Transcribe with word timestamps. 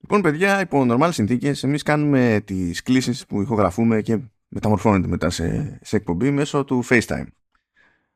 Λοιπόν, 0.00 0.22
παιδιά, 0.22 0.60
υπό 0.60 0.86
normal 0.88 1.08
συνθήκες, 1.12 1.62
εμείς 1.62 1.82
κάνουμε 1.82 2.42
τις 2.44 2.82
κλήσεις 2.82 3.26
που 3.26 3.40
ηχογραφούμε 3.40 4.02
και 4.02 4.18
μεταμορφώνεται 4.48 5.08
μετά 5.08 5.30
σε, 5.30 5.78
σε 5.82 5.96
εκπομπή 5.96 6.30
μέσω 6.30 6.64
του 6.64 6.84
FaceTime. 6.84 7.26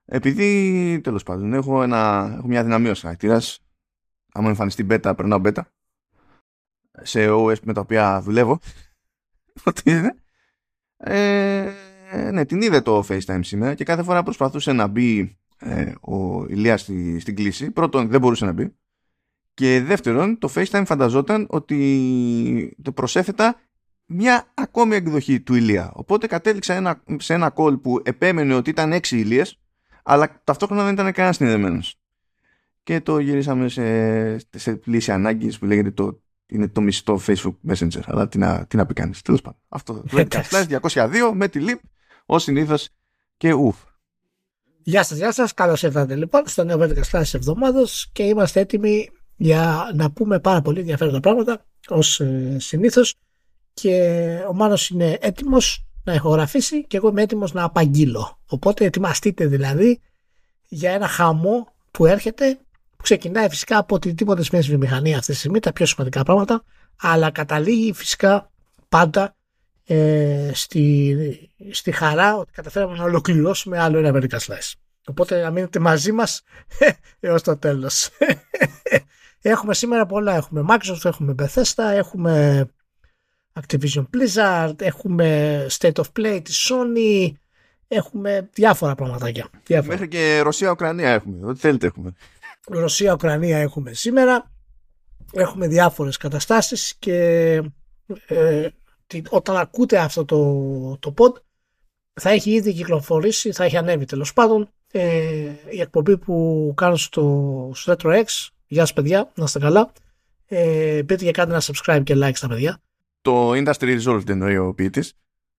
Επειδή 0.04 1.00
τέλος 1.03 1.22
πάντων 1.22 1.54
έχω, 1.54 1.82
ένα, 1.82 2.32
έχω 2.38 2.46
μια 2.46 2.62
δυναμία 2.62 2.90
ως 2.90 3.00
χαρακτήρας, 3.00 3.64
άμα 4.32 4.48
εμφανιστεί 4.48 4.87
beta, 4.90 5.12
περνάω 5.16 5.40
beta 5.45 5.62
σε 7.03 7.27
OS 7.30 7.61
με 7.62 7.73
τα 7.73 7.80
οποία 7.80 8.21
δουλεύω. 8.23 8.59
Ότι 9.67 9.91
είναι. 9.91 10.14
Ε, 10.96 11.71
ναι, 12.33 12.45
την 12.45 12.62
είδε 12.62 12.80
το 12.80 13.05
FaceTime 13.09 13.41
σήμερα 13.41 13.75
και 13.75 13.85
κάθε 13.85 14.03
φορά 14.03 14.23
προσπαθούσε 14.23 14.73
να 14.73 14.87
μπει 14.87 15.39
ε, 15.59 15.93
ο 16.01 16.45
Ηλίας 16.45 16.80
στη, 16.80 17.19
στην 17.19 17.37
κλίση. 17.37 17.71
Πρώτον, 17.71 18.09
δεν 18.09 18.21
μπορούσε 18.21 18.45
να 18.45 18.53
μπει. 18.53 18.75
Και 19.55 19.82
δεύτερον, 19.82 20.39
το 20.39 20.53
FaceTime 20.55 20.82
φανταζόταν 20.87 21.46
ότι 21.50 22.77
το 22.82 22.93
προσέθετα 22.93 23.61
μια 24.07 24.53
ακόμη 24.54 24.95
εκδοχή 24.95 25.40
του 25.40 25.54
Ηλία. 25.54 25.90
Οπότε 25.95 26.26
κατέληξα 26.26 26.75
ένα, 26.75 27.03
σε 27.17 27.35
ένα 27.35 27.53
call 27.57 27.81
που 27.82 28.00
επέμενε 28.04 28.54
ότι 28.54 28.71
ήταν 28.71 28.93
έξι 28.93 29.18
Ηλίες, 29.18 29.59
αλλά 30.03 30.40
ταυτόχρονα 30.45 30.85
δεν 30.85 30.93
ήταν 30.93 31.12
κανένας 31.12 31.36
συνδεδεμένος. 31.36 31.96
Και 32.83 33.00
το 33.00 33.19
γυρίσαμε 33.19 33.69
σε, 33.69 34.39
σε 34.39 34.81
λύση 34.84 35.12
ανάγκης 35.12 35.59
που 35.59 35.64
λέγεται 35.64 35.91
το, 35.91 36.20
είναι 36.47 36.69
το 36.69 36.81
μισθό 36.81 37.20
Facebook 37.27 37.55
Messenger. 37.69 38.00
Αλλά 38.05 38.28
τι 38.28 38.39
να, 38.39 38.67
τι 38.67 38.77
να 38.77 38.87
πει 38.87 38.95
κανείς. 38.95 39.23
Τέλος 39.23 39.41
πάντων. 39.41 39.61
Αυτό. 39.69 40.05
202 40.11 41.33
με 41.34 41.48
τη 41.48 41.64
LIP, 41.69 41.78
ω 42.27 42.39
συνήθως 42.39 42.89
και 43.37 43.53
ουφ. 43.53 43.77
Γεια 44.83 45.03
σας, 45.03 45.19
γεια 45.19 45.33
σας. 45.33 45.55
Καλώς 45.55 45.83
ήρθατε 45.83 46.17
λοιπόν 46.17 46.42
στο 46.47 46.64
νέο 46.64 46.78
Vertical 46.81 47.03
Slice 47.11 47.34
εβδομάδα 47.34 47.81
και 48.12 48.23
είμαστε 48.23 48.61
έτοιμοι 48.61 49.11
για 49.36 49.91
να 49.95 50.11
πούμε 50.11 50.41
πάρα 50.41 50.61
πολύ 50.61 50.81
ενδιαφέροντα 50.81 51.20
πράγματα 51.20 51.64
ως 51.89 52.20
ε, 52.20 52.56
συνήθως. 52.59 53.14
Και 53.75 54.19
ο 54.48 54.55
Μάνος 54.55 54.89
είναι 54.89 55.19
έτοιμος 55.20 55.84
να 56.05 56.15
ηχογραφήσει 56.15 56.87
και 56.87 56.97
εγώ 56.97 57.09
είμαι 57.09 57.23
έτοιμος 57.23 57.53
να 57.53 57.65
απαγγείλω. 57.65 58.39
Οπότε 58.47 58.84
ετοιμαστείτε 58.84 59.47
δηλαδή 59.47 60.01
για 60.69 60.91
ένα 60.93 61.09
χαμό 61.09 61.73
που 61.91 62.06
έρχεται 62.06 62.59
που 62.97 63.03
ξεκινάει 63.03 63.48
φυσικά 63.48 63.79
από 63.79 63.95
οτιδήποτε 63.95 64.43
σημαίνει 64.43 64.65
στη 64.65 64.77
βιομηχανία 64.77 65.19
αυτή 65.19 65.33
τη 65.33 65.39
στιγμή, 65.39 65.61
τα 65.61 65.73
πιο 65.73 65.87
σημαντικά 65.87 66.23
πράγματα, 66.23 66.62
αλλά 67.01 67.31
καταλήγει 67.31 67.93
φυσικά 67.93 68.51
πάντα 68.89 69.37
ε, 69.84 70.51
στη, 70.55 71.17
στη 71.71 71.93
χαρά 71.93 72.37
ότι 72.37 72.53
καταφέραμε 72.53 72.97
να 72.97 73.05
ολοκληρώσουμε 73.05 73.78
άλλο 73.78 73.99
ένα 73.99 74.11
Vertical 74.15 74.39
Slice. 74.39 74.73
Οπότε 75.06 75.43
να 75.43 75.51
μείνετε 75.51 75.78
μαζί 75.78 76.12
μας 76.12 76.43
έως 77.21 77.43
το 77.43 77.56
τέλος. 77.56 78.09
έχουμε 79.43 79.75
σήμερα 79.75 80.07
πολλά. 80.07 80.37
Έχουμε 80.37 80.65
Microsoft, 80.69 81.05
έχουμε 81.05 81.35
Bethesda, 81.39 81.85
έχουμε 81.93 82.67
Activision 83.61 84.05
Blizzard, 84.15 84.81
έχουμε 84.81 85.67
State 85.71 85.93
of 85.93 86.05
Play 86.19 86.41
της 86.45 86.71
Sony, 86.71 87.33
έχουμε 87.89 88.49
διάφορα 88.53 88.95
πραγματάκια. 88.95 89.49
Διάφορα. 89.67 89.93
Μέχρι 89.93 90.09
και 90.09 90.41
Ρωσία-Ουκρανία 90.41 91.11
έχουμε. 91.11 91.47
Ό,τι 91.47 91.59
θέλετε 91.59 91.87
έχουμε. 91.87 92.12
Ρωσία-Ουκρανία 92.67 93.59
έχουμε 93.59 93.93
σήμερα. 93.93 94.51
Έχουμε 95.33 95.67
διάφορες 95.67 96.17
καταστάσεις 96.17 96.95
και 96.99 97.53
ε, 98.27 98.69
όταν 99.29 99.56
ακούτε 99.56 99.99
αυτό 99.99 100.25
το, 100.25 100.97
το 100.99 101.15
pod 101.19 101.33
θα 102.21 102.31
έχει 102.31 102.51
ήδη 102.51 102.73
κυκλοφορήσει, 102.73 103.53
θα 103.53 103.65
έχει 103.65 103.77
ανέβει 103.77 104.05
τέλος 104.05 104.33
πάντων 104.33 104.69
ε, 104.93 105.53
η 105.71 105.81
εκπομπή 105.81 106.19
που 106.19 106.73
κάνω 106.77 106.97
στο, 106.97 107.71
στο 107.75 107.95
RetroX. 107.97 108.25
Γεια 108.73 108.81
σας 108.81 108.92
παιδιά, 108.92 109.33
να 109.34 109.45
είστε 109.45 109.59
καλά. 109.59 109.92
Ε, 110.47 111.03
μπείτε 111.03 111.25
και 111.25 111.31
κάντε 111.31 111.53
ένα 111.53 111.62
subscribe 111.65 112.03
και 112.05 112.15
like 112.17 112.34
στα 112.34 112.48
παιδιά. 112.48 112.81
Το 113.23 113.51
Industry 113.51 114.01
Resolved 114.01 114.28
εννοεί 114.28 114.56
ο 114.56 114.75
ποιητής. 114.75 115.12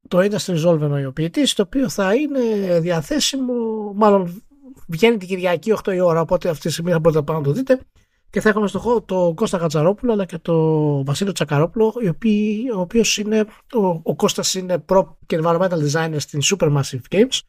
Το 0.07 0.19
Industry 0.19 0.65
Resolved 0.65 0.81
εννοεί 0.81 1.05
ο 1.05 1.11
ποιητής, 1.11 1.53
το 1.53 1.61
οποίο 1.61 1.89
θα 1.89 2.15
είναι 2.15 2.79
διαθέσιμο, 2.79 3.53
μάλλον 3.95 4.43
βγαίνει 4.87 5.17
την 5.17 5.27
Κυριακή 5.27 5.73
8 5.83 5.93
η 5.93 5.99
ώρα, 5.99 6.21
οπότε 6.21 6.49
αυτή 6.49 6.67
τη 6.67 6.71
στιγμή 6.71 6.91
θα 6.91 6.99
μπορείτε 6.99 7.31
να 7.31 7.41
το 7.41 7.51
δείτε. 7.51 7.79
Και 8.29 8.41
θα 8.41 8.49
έχουμε 8.49 8.67
στο 8.67 8.79
χώρο 8.79 9.01
τον 9.01 9.35
Κώστα 9.35 9.57
Κατσαρόπουλο 9.57 10.11
αλλά 10.11 10.25
και 10.25 10.37
τον 10.37 11.05
Βασίλειο 11.05 11.33
Τσακαρόπουλο, 11.33 11.93
ο 12.75 12.79
οποίος 12.79 13.17
είναι, 13.17 13.45
ο, 13.73 13.85
ο 14.03 14.15
Κώστας 14.15 14.53
είναι 14.53 14.85
Pro 14.87 15.05
και 15.25 15.39
Environmental 15.43 15.89
Designer 15.91 16.15
στην 16.17 16.39
Supermassive 16.43 17.01
Games 17.09 17.39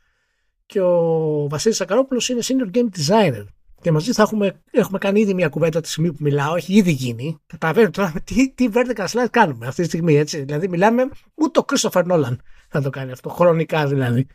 και 0.67 0.81
ο 0.81 1.47
Βασίλης 1.49 1.77
Τσακαρόπουλος 1.77 2.29
είναι 2.29 2.41
Senior 2.43 2.77
Game 2.77 2.89
Designer. 2.99 3.45
Και 3.85 3.93
μαζί 3.93 4.13
θα 4.13 4.23
έχουμε, 4.23 4.63
έχουμε 4.71 4.99
κάνει 4.99 5.21
ήδη 5.21 5.35
μια 5.35 5.49
κουβέντα 5.49 5.81
τη 5.81 5.89
στιγμή 5.89 6.13
που 6.13 6.19
μιλάω, 6.21 6.57
έχει 6.57 6.75
ήδη 6.75 6.91
γίνει. 6.91 7.39
Καταλαβαίνετε 7.47 7.91
τώρα 7.91 8.13
τι, 8.25 8.51
τι 8.51 8.69
vertical 8.73 9.07
slide 9.07 9.31
κάνουμε 9.31 9.67
αυτή 9.67 9.83
τη 9.83 9.89
στιγμή, 9.89 10.17
έτσι. 10.17 10.45
Δηλαδή 10.45 10.69
μιλάμε, 10.69 11.09
ούτε 11.35 11.59
ο 11.59 11.65
Christopher 11.67 12.05
Nolan 12.05 12.37
θα 12.69 12.83
το 12.83 12.91
κάνει 12.91 13.13
αυτό, 13.13 13.29
χρονικά 13.29 13.87
δηλαδή. 13.87 14.27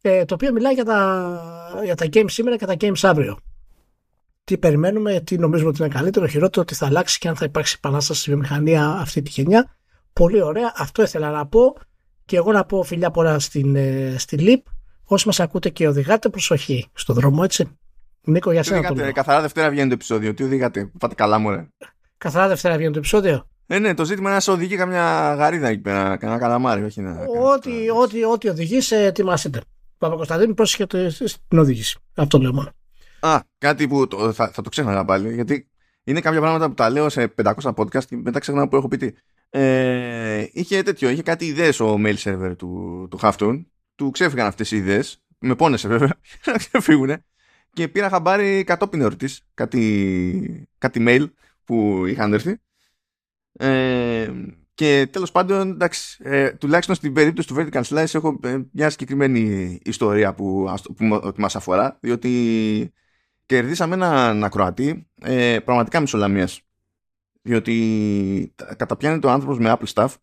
Ε, 0.00 0.24
το 0.24 0.34
οποίο 0.34 0.52
μιλάει 0.52 0.74
για 0.74 0.84
τα, 0.84 1.80
για 1.84 1.94
τα 1.94 2.06
games 2.12 2.30
σήμερα 2.30 2.56
και 2.56 2.66
τα 2.66 2.74
games 2.80 3.00
αύριο 3.02 3.38
τι 4.44 4.58
περιμένουμε, 4.58 5.20
τι 5.20 5.38
νομίζουμε 5.38 5.68
ότι 5.68 5.82
είναι 5.82 5.92
καλύτερο, 5.94 6.26
χειρότερο, 6.26 6.64
τι 6.64 6.74
θα 6.74 6.86
αλλάξει 6.86 7.18
και 7.18 7.28
αν 7.28 7.36
θα 7.36 7.44
υπάρξει 7.44 7.74
επανάσταση 7.78 8.20
στη 8.20 8.30
βιομηχανία 8.30 8.88
αυτή 8.88 9.22
τη 9.22 9.30
γενιά. 9.30 9.76
Πολύ 10.12 10.42
ωραία. 10.42 10.72
Αυτό 10.76 11.02
ήθελα 11.02 11.30
να 11.30 11.46
πω. 11.46 11.76
Και 12.24 12.36
εγώ 12.36 12.52
να 12.52 12.64
πω 12.64 12.82
φιλιά 12.82 13.10
πολλά 13.10 13.38
στην, 13.38 13.76
ε, 13.76 14.14
στη 14.18 14.36
ΛΥΠ. 14.36 14.66
Όσοι 15.04 15.26
μας 15.26 15.40
ακούτε 15.40 15.68
και 15.68 15.88
οδηγάτε, 15.88 16.28
προσοχή 16.28 16.86
στο 16.92 17.12
δρόμο, 17.14 17.40
έτσι. 17.44 17.78
Νίκο, 18.28 18.52
για 18.52 18.62
σένα. 18.62 18.88
Οδηγάτε, 18.90 19.12
καθαρά 19.12 19.40
Δευτέρα 19.40 19.70
βγαίνει 19.70 19.88
το 19.88 19.94
επεισόδιο. 19.94 20.34
Τι 20.34 20.42
οδηγάτε, 20.42 20.90
πάτε 20.98 21.14
καλά, 21.14 21.38
μου, 21.38 21.50
ρε. 21.50 21.68
Καθαρά 22.18 22.48
Δευτέρα 22.48 22.76
βγαίνει 22.76 22.92
το 22.92 22.98
επεισόδιο. 22.98 23.48
Ε, 23.66 23.78
ναι, 23.78 23.94
το 23.94 24.04
ζήτημα 24.04 24.26
είναι 24.26 24.34
να 24.34 24.40
σε 24.40 24.50
οδηγεί 24.50 24.76
καμιά 24.76 25.34
γαρίδα 25.34 25.68
εκεί 25.68 25.80
πέρα, 25.80 26.16
κανένα 26.16 26.40
καλαμάρι, 26.40 26.84
όχι 26.84 27.00
να. 27.00 27.10
Ό,τι, 27.52 27.70
ό,τι, 28.02 28.24
ό,τι 28.24 28.48
οδηγείς, 28.48 28.90
ετοιμάσετε. 28.90 29.60
Παπα-Κωνσταντίνη, 29.98 30.54
πρόσεχε 30.54 30.86
την 31.48 31.58
οδήγηση. 31.58 31.98
Αυτό 32.14 32.38
λέω 32.38 32.52
μόνο. 32.52 32.72
Α, 33.20 33.40
κάτι 33.58 33.88
που 33.88 34.08
το, 34.08 34.32
θα, 34.32 34.50
θα 34.50 34.62
το 34.62 34.68
ξέχανα 34.68 35.04
πάλι, 35.04 35.34
γιατί 35.34 35.68
είναι 36.04 36.20
κάποια 36.20 36.40
πράγματα 36.40 36.68
που 36.68 36.74
τα 36.74 36.90
λέω 36.90 37.08
σε 37.08 37.34
500 37.42 37.52
podcast 37.74 38.04
και 38.04 38.16
μετά 38.16 38.38
ξεχνάω 38.38 38.68
που 38.68 38.76
έχω 38.76 38.88
πει 38.88 38.96
τι. 38.96 39.12
Ε, 39.50 40.46
είχε 40.52 40.82
τέτοιο, 40.82 41.08
είχε 41.08 41.22
κάτι 41.22 41.44
ιδέες 41.44 41.80
ο 41.80 41.96
mail 42.04 42.16
server 42.16 42.54
του, 42.58 43.06
του 43.10 43.18
Halftone, 43.22 43.64
του 43.94 44.10
ξέφυγαν 44.10 44.46
αυτές 44.46 44.70
οι 44.70 44.76
ιδέες, 44.76 45.22
με 45.38 45.54
πόνεσε 45.54 45.88
βέβαια, 45.88 46.14
να 46.46 46.52
ξεφύγουνε 46.52 47.22
και 47.72 47.88
πήρα 47.88 48.08
χαμπάρι 48.08 48.64
κατόπιν 48.64 49.00
εορτής, 49.00 49.42
κάτι, 49.54 50.68
κάτι 50.78 51.04
mail 51.08 51.30
που 51.64 52.06
είχαν 52.06 52.32
έρθει 52.32 52.58
ε, 53.52 54.32
και 54.74 55.08
τέλος 55.10 55.32
πάντων, 55.32 55.70
εντάξει, 55.70 56.18
ε, 56.22 56.52
τουλάχιστον 56.52 56.94
στην 56.94 57.12
περίπτωση 57.12 57.48
του 57.48 57.54
Vertical 57.58 57.82
Slice 57.82 58.14
έχω 58.14 58.40
ε, 58.42 58.58
μια 58.72 58.90
συγκεκριμένη 58.90 59.78
ιστορία 59.84 60.34
που, 60.34 60.74
που, 60.96 61.20
που 61.20 61.34
μας 61.36 61.56
αφορά, 61.56 61.98
διότι 62.00 62.92
κερδίσαμε 63.46 63.94
έναν 63.94 64.44
ακροατή 64.44 65.08
ε, 65.22 65.58
πραγματικά 65.64 66.00
μισολαμίας. 66.00 66.60
Διότι 67.42 68.54
καταπιάνει 68.76 69.18
το 69.18 69.30
άνθρωπος 69.30 69.58
με 69.58 69.76
Apple 69.78 69.92
Stuff 69.94 70.14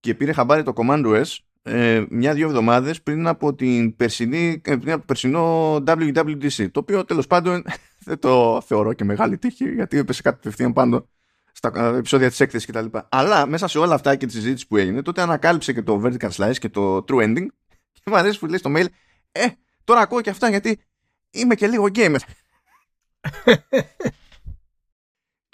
και 0.00 0.14
πήρε 0.14 0.32
χαμπάρι 0.32 0.62
το 0.62 0.72
Command 0.76 1.06
OS 1.06 1.36
ε, 1.68 2.04
μια-δύο 2.08 2.46
εβδομάδες 2.46 3.02
πριν 3.02 3.26
από, 3.26 3.54
την 3.54 3.96
περσινή, 3.96 4.60
ε, 4.64 4.76
πριν 4.76 4.90
από 4.90 4.98
το 4.98 5.04
περσινό 5.06 5.74
WWDC. 5.74 6.70
Το 6.70 6.80
οποίο 6.80 7.04
τέλος 7.04 7.26
πάντων 7.26 7.64
δεν 8.06 8.18
το 8.18 8.60
θεωρώ 8.66 8.92
και 8.92 9.04
μεγάλη 9.04 9.38
τύχη 9.38 9.72
γιατί 9.72 9.98
έπεσε 9.98 10.22
κάτι 10.22 10.36
απευθείαν 10.40 10.72
πάνω 10.72 11.08
στα 11.52 11.94
επεισόδια 11.96 12.28
της 12.28 12.40
έκθεσης 12.40 12.68
κτλ. 12.68 12.98
Αλλά 13.08 13.46
μέσα 13.46 13.68
σε 13.68 13.78
όλα 13.78 13.94
αυτά 13.94 14.16
και 14.16 14.26
τη 14.26 14.32
συζήτηση 14.32 14.66
που 14.66 14.76
έγινε 14.76 15.02
τότε 15.02 15.22
ανακάλυψε 15.22 15.72
και 15.72 15.82
το 15.82 16.02
Vertical 16.04 16.30
Slice 16.30 16.58
και 16.58 16.68
το 16.68 17.04
True 17.08 17.22
Ending 17.22 17.46
και 17.92 18.02
μου 18.06 18.16
αρέσει 18.16 18.38
που 18.38 18.46
λέει 18.46 18.58
στο 18.58 18.72
mail 18.76 18.86
ε, 19.32 19.46
τώρα 19.84 20.00
ακούω 20.00 20.20
και 20.20 20.30
αυτά 20.30 20.48
γιατί 20.48 20.78
είμαι 21.30 21.54
και 21.54 21.66
λίγο 21.66 21.86
gamer. 21.94 22.18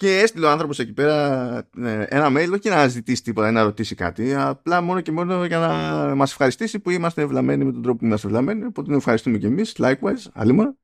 και 0.03 0.19
έστειλε 0.19 0.45
ο 0.45 0.49
άνθρωπος 0.49 0.79
εκεί 0.79 0.93
πέρα 0.93 1.57
ε, 1.77 2.05
ένα 2.09 2.27
mail, 2.27 2.51
όχι 2.53 2.69
να 2.69 2.87
ζητήσει 2.87 3.23
τίποτα 3.23 3.49
ή 3.49 3.51
να 3.51 3.63
ρωτήσει 3.63 3.95
κάτι, 3.95 4.35
απλά 4.35 4.81
μόνο 4.81 5.01
και 5.01 5.11
μόνο 5.11 5.45
για 5.45 5.59
να 5.59 6.15
μας 6.15 6.31
ευχαριστήσει 6.31 6.79
που 6.79 6.89
είμαστε 6.89 7.21
ευλαμμένοι 7.21 7.65
με 7.65 7.71
τον 7.71 7.81
τρόπο 7.81 7.97
που 7.97 8.05
είμαστε 8.05 8.27
ευλαμμένοι. 8.27 8.65
Οπότε 8.65 8.87
τον 8.87 8.97
ευχαριστούμε 8.97 9.37
και 9.37 9.47
εμείς, 9.47 9.75
likewise, 9.77 10.29
αλλήμον. 10.33 10.77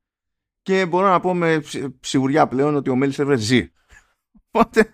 Και 0.61 0.85
μπορώ 0.85 1.07
να 1.07 1.19
πω 1.19 1.33
με 1.33 1.61
σιγουριά 1.99 2.47
πλέον 2.47 2.75
ότι 2.75 2.89
ο 2.89 2.97
mail 3.01 3.11
server 3.11 3.35
ζει. 3.37 3.71
Οπότε, 4.51 4.93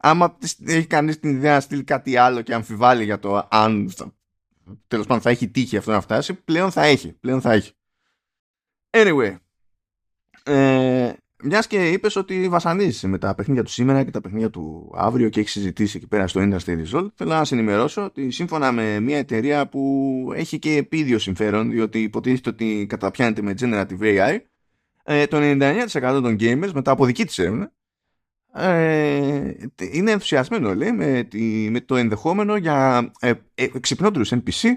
άμα 0.00 0.38
έχει 0.66 0.86
κανείς 0.86 1.20
την 1.20 1.30
ιδέα 1.30 1.54
να 1.54 1.60
στείλει 1.60 1.84
κάτι 1.84 2.16
άλλο 2.16 2.40
και 2.40 2.54
αμφιβάλλει 2.54 3.04
για 3.04 3.18
το 3.18 3.48
αν 3.50 3.90
τέλος 4.88 5.06
πάντων 5.06 5.22
θα 5.22 5.30
έχει 5.30 5.48
τύχει 5.48 5.76
αυτό 5.76 5.90
να 5.90 6.00
φτάσει, 6.00 6.34
πλέον 6.34 6.70
θα 6.70 6.82
έχει. 6.82 7.12
Πλέον 7.12 7.40
θα 7.40 7.52
έχει. 7.52 7.72
Anyway, 8.90 9.36
ε, 10.44 11.12
μιας 11.42 11.66
και 11.66 11.90
είπες 11.90 12.16
ότι 12.16 12.48
βασανίζει 12.48 13.06
με 13.06 13.18
τα 13.18 13.34
παιχνίδια 13.34 13.62
του 13.62 13.70
σήμερα 13.70 14.04
και 14.04 14.10
τα 14.10 14.20
παιχνίδια 14.20 14.50
του 14.50 14.92
αύριο 14.96 15.28
και 15.28 15.40
έχεις 15.40 15.52
συζητήσει 15.52 15.96
εκεί 15.96 16.06
πέρα 16.06 16.26
στο 16.26 16.40
Industry 16.40 16.70
Result, 16.70 17.06
θέλω 17.14 17.30
να 17.30 17.44
σα 17.44 17.54
ενημερώσω 17.54 18.04
ότι 18.04 18.30
σύμφωνα 18.30 18.72
με 18.72 19.00
μια 19.00 19.18
εταιρεία 19.18 19.68
που 19.68 20.32
έχει 20.34 20.58
και 20.58 20.76
επίδιο 20.76 21.18
συμφέρον, 21.18 21.70
διότι 21.70 22.02
υποτίθεται 22.02 22.48
ότι 22.48 22.86
καταπιάνεται 22.88 23.42
με 23.42 23.54
Generative 23.60 24.00
AI, 24.00 24.38
ε, 25.04 25.26
το 25.26 25.36
99% 25.40 26.20
των 26.22 26.36
gamers 26.40 26.70
μετά 26.72 26.90
από 26.90 27.04
δική 27.04 27.24
της 27.24 27.38
έρευνα 27.38 27.72
ε, 28.58 29.52
είναι 29.92 30.10
ενθουσιασμένο 30.10 30.74
λέει 30.74 30.92
με, 30.92 31.22
τη, 31.30 31.68
με 31.70 31.80
το 31.80 31.96
ενδεχόμενο 31.96 32.56
για 32.56 33.10
ε, 33.20 33.32
ε, 33.54 33.66
NPC 34.12 34.68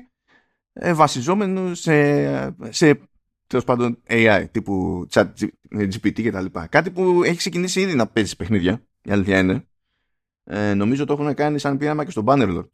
ε, 0.73 0.93
βασιζόμενους 0.93 1.79
σε, 1.79 2.55
σε 2.69 2.99
τέλος 3.49 3.65
πάντων 3.65 4.01
AI 4.07 4.45
τύπου 4.51 5.07
chat 5.11 5.27
GPT 5.71 6.13
και 6.13 6.31
τα 6.31 6.41
λοιπά. 6.41 6.67
Κάτι 6.67 6.91
που 6.91 7.23
έχει 7.23 7.37
ξεκινήσει 7.37 7.81
ήδη 7.81 7.95
να 7.95 8.07
παίζει 8.07 8.35
παιχνίδια, 8.35 8.85
η 9.01 9.11
αλήθεια 9.11 9.39
είναι. 9.39 9.67
Ε, 10.43 10.73
νομίζω 10.73 11.05
το 11.05 11.13
έχουν 11.13 11.33
κάνει 11.33 11.59
σαν 11.59 11.77
πείραμα 11.77 12.05
και 12.05 12.11
στο 12.11 12.23
Bannerlord. 12.25 12.69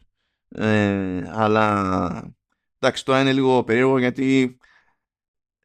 Ε, 0.47 1.29
αλλά 1.31 2.35
εντάξει, 2.79 3.05
τώρα 3.05 3.21
είναι 3.21 3.33
λίγο 3.33 3.63
περίεργο 3.63 3.97
γιατί 3.97 4.57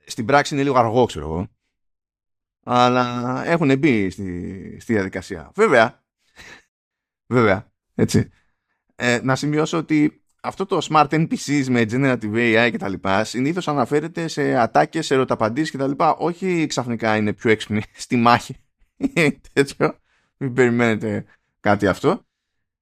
στην 0.06 0.24
πράξη 0.24 0.54
είναι 0.54 0.62
λίγο 0.62 0.78
αργό, 0.78 1.04
ξέρω 1.04 1.24
εγώ. 1.24 1.48
Αλλά 2.64 3.42
έχουν 3.46 3.78
μπει 3.78 4.10
στη, 4.10 4.76
στη 4.80 4.92
διαδικασία. 4.92 5.52
Βέβαια, 5.54 6.04
βέβαια, 7.26 7.72
έτσι. 7.94 8.30
Ε, 8.94 9.20
να 9.22 9.36
σημειώσω 9.36 9.78
ότι 9.78 10.19
αυτό 10.40 10.66
το 10.66 10.78
smart 10.90 11.08
NPCs 11.08 11.64
με 11.68 11.86
generative 11.90 12.34
AI 12.34 12.68
και 12.70 12.78
τα 12.78 12.88
λοιπά 12.88 13.24
συνήθως 13.24 13.68
αναφέρεται 13.68 14.28
σε 14.28 14.56
ατάκες, 14.56 15.06
σε 15.06 15.14
ερωταπαντήσεις 15.14 15.70
και 15.70 15.78
τα 15.78 15.86
λοιπά. 15.86 16.14
Όχι 16.14 16.66
ξαφνικά 16.66 17.16
είναι 17.16 17.32
πιο 17.32 17.50
έξυπνοι 17.50 17.82
στη 18.04 18.16
μάχη. 18.16 18.56
Τέτοιο. 19.52 19.98
Μην 20.36 20.52
περιμένετε 20.52 21.24
κάτι 21.60 21.86
αυτό. 21.86 22.24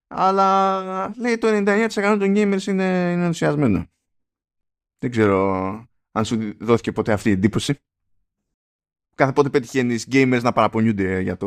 Αλλά 0.07 1.13
λέει 1.17 1.39
το 1.39 1.49
99% 1.49 2.17
των 2.19 2.33
gamers 2.37 2.63
είναι, 2.67 3.11
είναι 3.13 3.25
ενθουσιασμένο. 3.25 3.87
Δεν 4.99 5.11
ξέρω 5.11 5.63
αν 6.13 6.25
σου 6.25 6.57
δόθηκε 6.61 6.93
ποτέ 6.93 7.13
αυτή 7.13 7.29
η 7.29 7.33
εντύπωση. 7.33 7.75
Κάθε 9.15 9.33
πότε 9.33 9.49
πετυχαίνεις 9.49 10.07
gamers 10.13 10.41
να 10.43 10.53
παραπονιούνται 10.53 11.21
για, 11.21 11.37
το, 11.37 11.47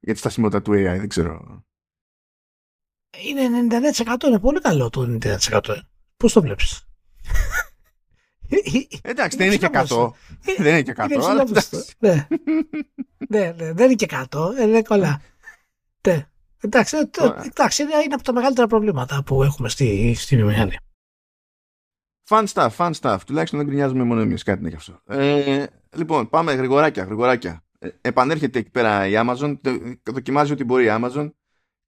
για 0.00 0.12
τη 0.12 0.18
στασιμότητα 0.18 0.62
του 0.62 0.72
AI. 0.72 0.98
Δεν 0.98 1.08
ξέρω 1.08 1.64
είναι 3.18 3.66
99% 4.04 4.24
είναι 4.26 4.38
πολύ 4.38 4.60
καλό 4.60 4.90
το 4.90 5.18
99%. 5.22 5.60
Πώς 6.16 6.32
το 6.32 6.42
βλέπεις; 6.42 6.84
Εντάξει, 9.02 9.36
δεν 9.36 9.46
είναι 9.46 9.56
και 9.56 9.70
100. 9.72 10.10
Δεν 10.58 10.66
είναι 10.66 10.82
και 10.82 10.94
100. 10.96 11.06
Ναι. 11.98 12.26
ναι, 13.28 13.54
ναι, 13.56 13.72
δεν 13.72 13.84
είναι 13.84 13.94
και 13.94 14.08
100. 14.30 14.50
Είναι 14.60 14.82
κολλά. 14.82 15.20
Ναι. 16.08 16.26
Εντάξει, 16.60 16.96
εντάξει, 17.44 17.82
είναι 17.82 18.14
από 18.14 18.22
τα 18.22 18.32
μεγαλύτερα 18.32 18.66
προβλήματα 18.66 19.22
που 19.22 19.42
έχουμε 19.42 19.68
στη, 19.68 20.14
στη 20.14 20.36
βιομηχανία. 20.36 20.80
Fun 22.28 22.44
stuff, 22.52 22.70
fun 22.76 22.90
stuff. 23.00 23.18
Τουλάχιστον 23.26 23.58
δεν 23.58 23.68
γκρινιάζουμε 23.68 24.04
μόνο 24.04 24.20
εμείς. 24.20 24.42
Κάτι 24.42 24.60
είναι 24.60 24.68
γι' 24.68 24.74
αυτό. 24.74 25.00
Ε, 25.06 25.66
λοιπόν, 25.96 26.28
πάμε 26.28 26.52
γρηγοράκια, 26.52 27.04
γρηγοράκια. 27.04 27.64
Ε, 27.78 27.88
επανέρχεται 28.00 28.58
εκεί 28.58 28.70
πέρα 28.70 29.06
η 29.06 29.12
Amazon. 29.16 29.58
Δοκιμάζει 30.02 30.52
ό,τι 30.52 30.64
μπορεί 30.64 30.84
η 30.84 30.88
Amazon 30.90 31.30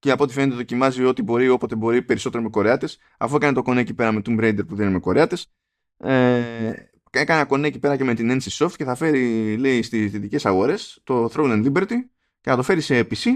και 0.03 0.11
από 0.11 0.23
ό,τι 0.23 0.33
φαίνεται 0.33 0.55
δοκιμάζει 0.55 1.03
ό,τι 1.03 1.21
μπορεί, 1.21 1.49
όποτε 1.49 1.75
μπορεί, 1.75 2.01
περισσότερο 2.01 2.43
με 2.43 2.49
Κορεάτες. 2.49 2.97
Αφού 3.17 3.35
έκανε 3.35 3.53
το 3.53 3.61
κονέ 3.61 3.79
εκεί 3.79 3.93
πέρα 3.93 4.11
με 4.11 4.21
Tomb 4.25 4.39
Raider 4.39 4.67
που 4.67 4.75
δεν 4.75 4.85
είναι 4.85 4.93
με 4.93 4.99
Κορεάτες. 4.99 5.51
Ε, 5.97 6.73
έκανε 7.11 7.43
κονέ 7.45 7.67
εκεί 7.67 7.79
πέρα 7.79 7.97
και 7.97 8.03
με 8.03 8.13
την 8.13 8.39
NC 8.41 8.65
Soft 8.65 8.71
και 8.75 8.83
θα 8.83 8.95
φέρει, 8.95 9.57
λέει, 9.57 9.81
στις 9.81 10.11
δυτικές 10.11 10.45
αγορές 10.45 11.01
το 11.03 11.25
Throne 11.25 11.51
and 11.51 11.65
Liberty 11.65 11.95
και 12.41 12.49
θα 12.49 12.55
το 12.55 12.63
φέρει 12.63 12.81
σε 12.81 12.99
PC, 12.99 13.29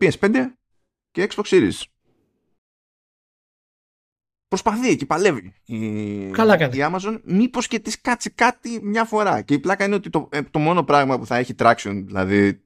PS5 0.00 0.44
και 1.10 1.28
Xbox 1.30 1.44
Series. 1.44 1.82
Προσπαθεί 4.48 4.96
και 4.96 5.06
παλεύει 5.06 5.54
η, 5.64 6.30
Καλά 6.30 6.54
η 6.54 6.68
Amazon 6.72 7.20
μήπως 7.24 7.66
και 7.66 7.78
της 7.78 8.00
κάτσει 8.00 8.30
κάτι 8.30 8.80
μια 8.82 9.04
φορά 9.04 9.42
και 9.42 9.54
η 9.54 9.58
πλάκα 9.58 9.84
είναι 9.84 9.94
ότι 9.94 10.10
το, 10.10 10.28
ε, 10.32 10.42
το 10.42 10.58
μόνο 10.58 10.84
πράγμα 10.84 11.18
που 11.18 11.26
θα 11.26 11.36
έχει 11.36 11.54
traction 11.58 12.02
δηλαδή 12.06 12.62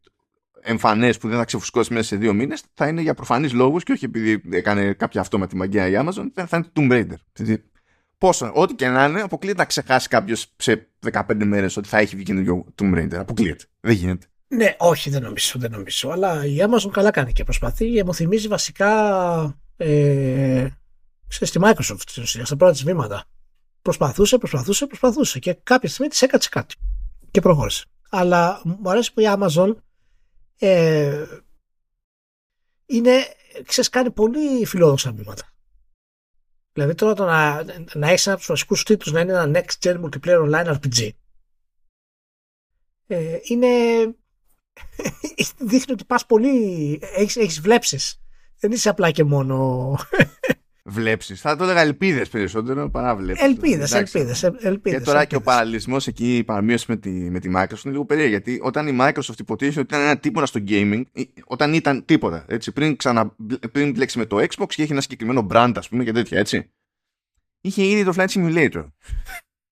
εμφανές 0.62 1.18
που 1.18 1.28
δεν 1.28 1.38
θα 1.38 1.44
ξεφουσκώσει 1.44 1.92
μέσα 1.92 2.06
σε 2.06 2.16
δύο 2.16 2.32
μήνες 2.32 2.62
θα 2.74 2.88
είναι 2.88 3.00
για 3.00 3.14
προφανείς 3.14 3.52
λόγους 3.52 3.82
και 3.82 3.92
όχι 3.92 4.04
επειδή 4.04 4.42
έκανε 4.50 4.92
κάποια 4.92 5.20
αυτόματη 5.20 5.56
μαγεία 5.56 5.88
η 5.88 5.92
Amazon, 5.96 6.26
θα 6.34 6.56
είναι 6.56 6.62
το 6.62 6.70
Tomb 6.74 6.92
Raider. 6.92 7.16
Δηλαδή, 7.32 7.64
πόσο, 8.18 8.52
ό,τι 8.54 8.74
και 8.74 8.88
να 8.88 9.04
είναι, 9.04 9.20
αποκλείεται 9.20 9.58
να 9.58 9.64
ξεχάσει 9.64 10.08
κάποιος 10.08 10.46
σε 10.56 10.88
15 11.12 11.22
μέρες 11.44 11.76
ότι 11.76 11.88
θα 11.88 11.98
έχει 11.98 12.16
βγει 12.16 12.24
καινούργιο 12.24 12.64
Tomb 12.82 12.94
Raider. 12.94 13.14
Αποκλείεται. 13.14 13.64
Δεν 13.80 13.94
γίνεται. 13.94 14.26
Ναι, 14.48 14.74
όχι, 14.78 15.10
δεν 15.10 15.22
νομίζω, 15.22 15.58
δεν 15.58 15.70
νομίζω. 15.70 16.10
Αλλά 16.10 16.46
η 16.46 16.56
Amazon 16.60 16.90
καλά 16.90 17.10
κάνει 17.10 17.32
και 17.32 17.44
προσπαθεί. 17.44 18.04
Μου 18.04 18.14
θυμίζει 18.14 18.48
βασικά 18.48 18.92
ε, 19.76 20.66
στη 21.28 21.60
Microsoft 21.62 22.00
στην 22.06 22.22
ουσία, 22.22 22.44
στα 22.44 22.56
πρώτα 22.56 22.72
της 22.72 22.84
βήματα. 22.84 23.24
Προσπαθούσε, 23.82 24.38
προσπαθούσε, 24.38 24.86
προσπαθούσε 24.86 25.38
και 25.38 25.56
κάποια 25.62 25.88
στιγμή 25.88 26.10
της 26.10 26.22
έκατσε 26.22 26.48
κάτι 26.48 26.74
και 27.30 27.40
προχώρησε. 27.40 27.84
Αλλά 28.10 28.60
μου 28.64 28.90
αρέσει 28.90 29.12
που 29.12 29.20
η 29.20 29.24
Amazon 29.28 29.74
ε, 30.58 31.26
είναι, 32.86 33.24
ξέρεις, 33.66 33.90
κάνει 33.90 34.10
πολύ 34.10 34.66
φιλόδοξα 34.66 35.12
βήματα. 35.12 35.46
Δηλαδή 36.72 36.94
τώρα 36.94 37.14
το 37.14 37.24
να, 37.24 37.64
να 37.94 38.08
έχεις 38.08 38.26
ένα 38.26 38.34
από 38.34 38.44
τους 38.44 38.46
βασικούς 38.46 38.82
τίτλους 38.82 39.12
να 39.12 39.20
είναι 39.20 39.32
ένα 39.32 39.60
next 39.60 39.84
gen 39.84 40.00
multiplayer 40.00 40.50
online 40.50 40.76
RPG 40.76 41.10
ε, 43.06 43.38
είναι. 43.42 43.68
δείχνει 45.70 45.92
ότι 45.92 46.04
πας 46.04 46.26
πολύ. 46.26 46.98
Έχεις, 47.02 47.36
έχεις 47.36 47.60
βλέψεις. 47.60 48.20
Δεν 48.58 48.72
είσαι 48.72 48.88
απλά 48.88 49.10
και 49.10 49.24
μόνο 49.24 49.96
βλέψει. 50.82 51.34
Θα 51.34 51.56
το 51.56 51.64
έλεγα 51.64 51.80
ελπίδες 51.80 52.28
περισσότερο 52.28 52.90
παρά 52.90 53.16
βλέψει. 53.16 53.44
Ελπίδες, 53.44 53.92
ελπίδες. 53.92 54.40
Και 54.40 54.46
τώρα 54.46 54.68
ελπίδες. 54.68 55.26
και 55.26 55.36
ο 55.36 55.40
παραλληλισμός 55.40 56.06
εκεί, 56.06 56.36
η 56.36 56.44
παραμείωση 56.44 56.84
με 56.88 56.96
τη, 56.96 57.10
με 57.10 57.40
τη 57.40 57.50
Microsoft 57.54 57.84
είναι 57.84 57.92
λίγο 57.92 58.04
περίεργη. 58.04 58.30
Γιατί 58.30 58.58
όταν 58.62 58.86
η 58.86 58.96
Microsoft 59.00 59.38
υποτίθεται 59.38 59.80
ότι 59.80 59.94
ήταν 59.94 60.00
ένα 60.00 60.18
τίποτα 60.18 60.46
στο 60.46 60.60
gaming, 60.68 61.02
όταν 61.44 61.74
ήταν 61.74 62.04
τίποτα, 62.04 62.44
έτσι, 62.48 62.72
πριν, 62.72 62.96
ξανα, 62.96 63.36
πριν 63.72 63.90
μπλέξει 63.90 64.18
με 64.18 64.26
το 64.26 64.36
Xbox 64.36 64.66
και 64.68 64.82
έχει 64.82 64.92
ένα 64.92 65.00
συγκεκριμένο 65.00 65.46
brand, 65.50 65.72
ας 65.76 65.88
πούμε 65.88 66.04
και 66.04 66.12
τέτοια, 66.12 66.38
έτσι. 66.38 66.70
Είχε 67.60 67.86
ήδη 67.86 68.04
το 68.04 68.12
Flight 68.16 68.28
Simulator. 68.28 68.86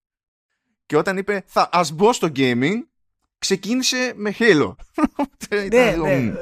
και 0.86 0.96
όταν 0.96 1.16
είπε, 1.16 1.42
θα 1.46 1.68
ας 1.72 1.92
μπω 1.92 2.12
στο 2.12 2.28
gaming, 2.36 2.76
ξεκίνησε 3.38 4.12
με 4.16 4.34
Halo. 4.38 4.74
ναι, 5.70 5.96
ναι. 6.02 6.32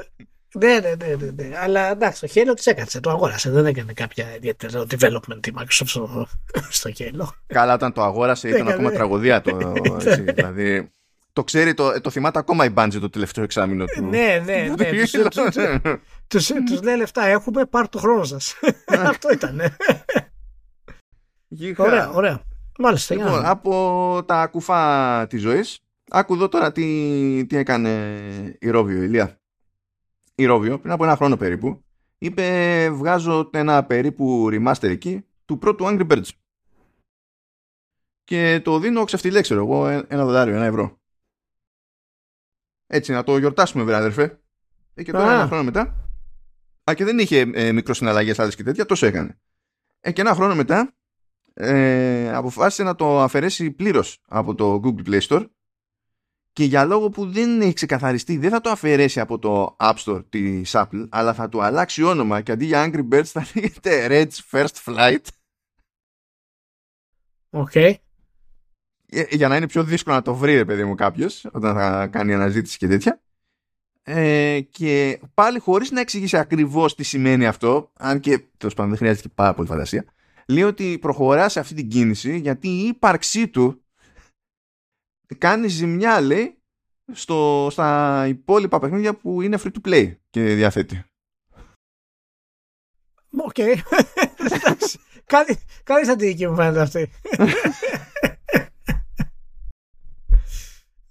Ναι, 0.53 0.79
ναι, 0.79 0.93
ναι, 0.95 1.15
ναι, 1.15 1.31
ναι. 1.43 1.57
Αλλά 1.57 1.91
εντάξει, 1.91 2.21
το 2.21 2.27
Halo 2.33 2.53
τη 2.55 2.71
έκατσε, 2.71 2.99
το 2.99 3.09
αγόρασε. 3.09 3.51
Δεν 3.51 3.65
έκανε 3.65 3.93
κάποια 3.93 4.35
ιδιαίτερο 4.35 4.85
development 4.89 5.47
η 5.47 5.53
Microsoft 5.57 5.87
στο, 5.87 6.27
στο 6.69 6.89
Halo. 6.97 7.27
Καλά, 7.47 7.73
όταν 7.73 7.93
το 7.93 8.03
αγόρασε 8.03 8.49
ήταν 8.49 8.67
ακόμα 8.67 8.91
τραγωδία 8.91 9.41
το. 9.41 9.73
Έτσι, 9.83 10.21
δηλαδή, 10.21 10.91
το 11.33 11.43
ξέρει, 11.43 11.73
το, 11.73 12.01
το 12.01 12.09
θυμάται 12.09 12.39
ακόμα 12.39 12.65
η 12.65 12.73
Bungie 12.75 12.97
το 13.01 13.09
τελευταίο 13.09 13.43
εξάμεινο 13.43 13.85
του. 13.85 14.05
Ναι, 14.05 14.41
ναι, 14.45 14.73
ναι. 14.77 15.97
Τους 16.27 16.81
λέει 16.81 16.95
λεφτά 16.95 17.25
έχουμε, 17.25 17.65
πάρ 17.65 17.89
το 17.89 17.99
χρόνο 17.99 18.23
σας. 18.23 18.55
Αυτό 18.87 19.31
ήταν. 19.31 19.61
Ωραία, 21.77 22.09
ωραία. 22.09 22.41
Μάλιστα. 22.79 23.15
Λοιπόν, 23.15 23.45
από 23.45 24.23
τα 24.25 24.47
κουφά 24.47 25.27
της 25.27 25.41
ζωής, 25.41 25.79
άκου 26.09 26.33
εδώ 26.33 26.47
τώρα 26.49 26.71
τι, 26.71 27.45
τι 27.45 27.57
έκανε 27.57 28.19
η 28.59 28.69
Ρόβιο, 28.69 29.03
Ηλία 29.03 29.39
η 30.39 30.45
Rovio 30.49 30.77
πριν 30.81 30.91
από 30.91 31.03
ένα 31.03 31.15
χρόνο 31.15 31.37
περίπου 31.37 31.83
είπε 32.17 32.89
βγάζω 32.91 33.49
ένα 33.53 33.83
περίπου 33.83 34.47
remaster 34.51 34.89
εκεί 34.89 35.25
του 35.45 35.57
πρώτου 35.57 35.85
Angry 35.87 36.07
Birds 36.07 36.29
και 38.29 38.61
το 38.63 38.79
δίνω 38.79 39.03
ξεφτιλέ 39.03 39.41
ξέρω 39.41 39.59
εγώ 39.59 39.87
ένα 39.87 40.25
δολάριο, 40.25 40.55
ένα 40.55 40.65
ευρώ. 40.65 40.99
Έτσι 42.87 43.11
να 43.11 43.23
το 43.23 43.37
γιορτάσουμε 43.37 43.83
βέβαια 43.83 43.99
αδερφέ. 43.99 44.39
Ε, 44.93 45.03
και 45.03 45.11
τώρα 45.11 45.33
ένα 45.33 45.47
χρόνο 45.47 45.63
μετά. 45.63 46.09
Α, 46.89 46.93
και 46.93 47.03
δεν 47.03 47.19
είχε 47.19 47.49
ε, 47.53 47.71
μικροσυναλλαγές 47.71 48.39
άλλες 48.39 48.55
και 48.55 48.63
τέτοια, 48.63 48.85
τόσο 48.85 49.05
έκανε. 49.05 49.39
Ε, 49.99 50.11
και 50.11 50.21
ένα 50.21 50.33
χρόνο 50.33 50.55
μετά 50.55 50.95
ε, 51.53 52.35
αποφάσισε 52.35 52.83
να 52.83 52.95
το 52.95 53.21
αφαιρέσει 53.21 53.71
πλήρως 53.71 54.21
από 54.27 54.55
το 54.55 54.81
Google 54.83 55.09
Play 55.09 55.21
Store 55.21 55.45
και 56.59 56.65
για 56.65 56.85
λόγο 56.85 57.09
που 57.09 57.31
δεν 57.31 57.61
έχει 57.61 57.73
ξεκαθαριστεί 57.73 58.37
δεν 58.37 58.49
θα 58.49 58.61
το 58.61 58.69
αφαιρέσει 58.69 59.19
από 59.19 59.39
το 59.39 59.75
App 59.79 59.93
Store 60.05 60.23
της 60.29 60.71
Apple 60.73 61.07
αλλά 61.09 61.33
θα 61.33 61.49
του 61.49 61.63
αλλάξει 61.63 62.03
όνομα 62.03 62.41
και 62.41 62.51
αντί 62.51 62.65
για 62.65 62.85
Angry 62.85 63.07
Birds 63.13 63.23
θα 63.23 63.47
λέγεται 63.55 64.07
Red's 64.09 64.37
First 64.51 64.83
Flight. 64.85 65.25
Οκ. 67.49 67.71
Για, 69.29 69.47
να 69.47 69.55
είναι 69.55 69.67
πιο 69.67 69.83
δύσκολο 69.83 70.15
να 70.15 70.21
το 70.21 70.35
βρει 70.35 70.55
ρε 70.55 70.65
παιδί 70.65 70.83
μου 70.83 70.95
κάποιος 70.95 71.45
όταν 71.51 71.75
θα 71.75 72.07
κάνει 72.07 72.33
αναζήτηση 72.33 72.77
και 72.77 72.87
τέτοια. 72.87 73.21
Ε, 74.03 74.59
και 74.59 75.19
πάλι 75.33 75.59
χωρίς 75.59 75.91
να 75.91 75.99
εξηγήσει 75.99 76.37
ακριβώς 76.37 76.95
τι 76.95 77.03
σημαίνει 77.03 77.47
αυτό 77.47 77.91
αν 77.97 78.19
και 78.19 78.43
τέλος 78.57 78.73
πάντων 78.73 78.89
δεν 78.89 78.99
χρειάζεται 78.99 79.27
και 79.27 79.33
πάρα 79.35 79.53
πολύ 79.53 79.67
φαντασία 79.67 80.05
λέει 80.47 80.63
ότι 80.63 80.97
προχωρά 81.01 81.49
σε 81.49 81.59
αυτή 81.59 81.73
την 81.73 81.89
κίνηση 81.89 82.37
γιατί 82.37 82.67
η 82.67 82.87
ύπαρξή 82.87 83.47
του 83.47 83.83
κάνει 85.35 85.67
ζημιά 85.67 86.21
λέει 86.21 86.57
στο, 87.11 87.67
στα 87.71 88.25
υπόλοιπα 88.27 88.79
παιχνίδια 88.79 89.13
που 89.13 89.41
είναι 89.41 89.57
free 89.63 89.71
to 89.71 89.87
play 89.87 90.15
και 90.29 90.41
διαθέτει. 90.41 91.03
Οκ. 93.37 93.55
Okay. 93.57 93.75
Καλή 95.83 96.03
στρατηγική 96.03 96.47
μου 96.47 96.55
φαίνεται 96.55 96.81
αυτή. 96.81 97.09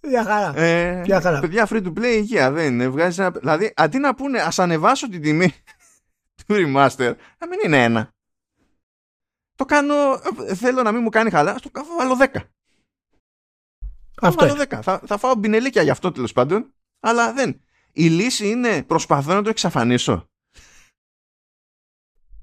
Μια 0.08 0.25
χαρά. 0.25 0.58
Ε, 0.58 1.00
Μια 1.00 1.20
χαρά. 1.20 1.40
Παιδιά, 1.40 1.68
free 1.70 1.82
to 1.82 1.92
play 1.98 2.14
υγεία 2.16 2.50
δεν 2.50 2.72
είναι. 2.72 2.88
Βγάζεις 2.88 3.18
ένα... 3.18 3.30
Δηλαδή, 3.30 3.72
αντί 3.76 3.98
να 3.98 4.14
πούνε 4.14 4.40
ας 4.40 4.58
ανεβάσω 4.58 5.08
την 5.08 5.22
τιμή 5.22 5.52
του 6.37 6.54
remaster, 6.54 7.14
να 7.38 7.46
μην 7.46 7.58
είναι 7.64 7.82
ένα. 7.82 8.10
Το 9.54 9.64
κάνω, 9.64 9.94
ε, 10.46 10.54
θέλω 10.54 10.82
να 10.82 10.92
μην 10.92 11.02
μου 11.02 11.08
κάνει 11.08 11.30
χαλά, 11.30 11.58
στο 11.58 11.70
κάνω 11.70 11.88
βάλω 11.98 12.16
10. 12.32 12.40
Αυτό 14.22 14.46
βάλω 14.46 14.62
10. 14.68 14.78
Θα, 14.82 15.00
θα 15.06 15.18
φάω 15.18 15.34
μπινελίκια 15.34 15.82
γι' 15.82 15.90
αυτό 15.90 16.12
τέλος 16.12 16.32
πάντων, 16.32 16.75
αλλά 17.00 17.32
δεν. 17.32 17.60
Η 17.92 18.08
λύση 18.08 18.48
είναι 18.48 18.82
προσπαθώ 18.82 19.34
να 19.34 19.42
το 19.42 19.48
εξαφανίσω. 19.48 20.28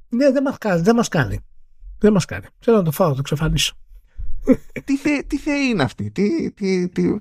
Ναι, 0.10 0.32
δεν 0.32 0.44
μας 0.44 0.58
κάνει. 0.58 0.82
Δεν 0.82 0.96
μας 0.96 1.08
κάνει. 1.08 1.40
Δεν 2.00 2.14
μας 2.14 2.26
κάνει. 2.26 2.46
Θέλω 2.60 2.78
να 2.78 2.84
το 2.84 2.92
φάω, 2.92 3.08
να 3.08 3.14
το 3.14 3.20
εξαφανίσω. 3.20 3.76
τι, 4.86 4.98
θε, 4.98 5.24
τι 5.24 5.38
θεοί 5.38 5.68
είναι 5.68 5.84
αυτοί, 5.84 6.12
τι, 6.12 6.52
τι, 6.52 6.90
τι... 6.90 7.16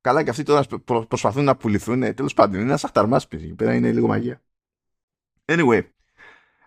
Καλά 0.00 0.22
και 0.22 0.30
αυτοί 0.30 0.42
τώρα 0.42 0.64
προ, 0.84 1.06
προσπαθούν 1.06 1.44
να 1.44 1.56
πουληθούν, 1.56 2.02
ε, 2.02 2.12
τέλος 2.12 2.34
πάντων, 2.34 2.54
είναι 2.54 2.68
ένας 2.68 2.84
αχταρμάς 2.84 3.26
εκεί 3.30 3.54
πέρα 3.54 3.74
είναι 3.74 3.92
λίγο 3.92 4.06
μαγεία. 4.06 4.42
Anyway, 5.44 5.82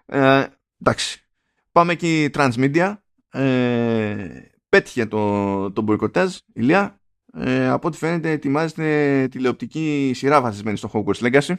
ε, 0.06 0.46
εντάξει, 0.82 1.26
πάμε 1.72 1.92
εκεί 1.92 2.30
Transmedia, 2.34 2.96
ε, 3.30 4.42
πέτυχε 4.70 5.06
το, 5.06 5.72
το 5.72 5.82
μποϊκοτάζ, 5.82 6.36
ηλιά, 6.54 7.00
ε, 7.34 7.68
από 7.68 7.88
ό,τι 7.88 7.98
φαίνεται 7.98 8.32
ετοιμάζεται 8.32 9.28
τηλεοπτική 9.32 10.12
σειρά 10.16 10.42
βασισμένη 10.42 10.78
στο 10.78 10.90
Hogwarts 10.94 11.32
Legacy. 11.32 11.54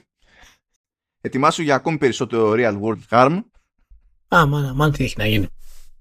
Ετοιμάσου 1.21 1.63
για 1.63 1.75
ακόμη 1.75 1.99
περισσότερο 1.99 2.53
real 2.57 2.81
world 2.81 3.01
harm. 3.11 3.43
Α, 4.35 4.47
μάνα, 4.47 4.75
μάνα 4.75 4.93
τι 4.93 5.05
έχει 5.05 5.15
να 5.19 5.27
γίνει. 5.27 5.47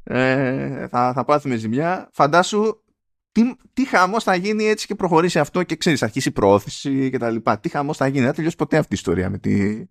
Ε, 0.03 0.87
θα, 0.87 1.13
θα 1.13 1.25
πάθουμε 1.25 1.55
ζημιά. 1.55 2.09
Φαντάσου 2.13 2.83
τι, 3.31 3.41
τι 3.73 3.85
χαμός 3.85 4.23
θα 4.23 4.35
γίνει 4.35 4.63
έτσι 4.63 4.87
και 4.87 4.95
προχωρήσει 4.95 5.39
αυτό 5.39 5.63
και 5.63 5.75
ξέρεις, 5.75 6.03
αρχίσει 6.03 6.29
η 6.29 6.31
προώθηση 6.31 7.09
και 7.09 7.17
τα 7.17 7.29
λοιπά. 7.29 7.59
Τι 7.59 7.69
χαμός 7.69 7.97
θα 7.97 8.07
γίνει. 8.07 8.25
Δεν 8.25 8.33
τελειώσει 8.33 8.55
ποτέ 8.55 8.77
αυτή 8.77 8.93
η 8.93 8.97
ιστορία 8.97 9.29
με 9.29 9.37
τη, 9.37 9.83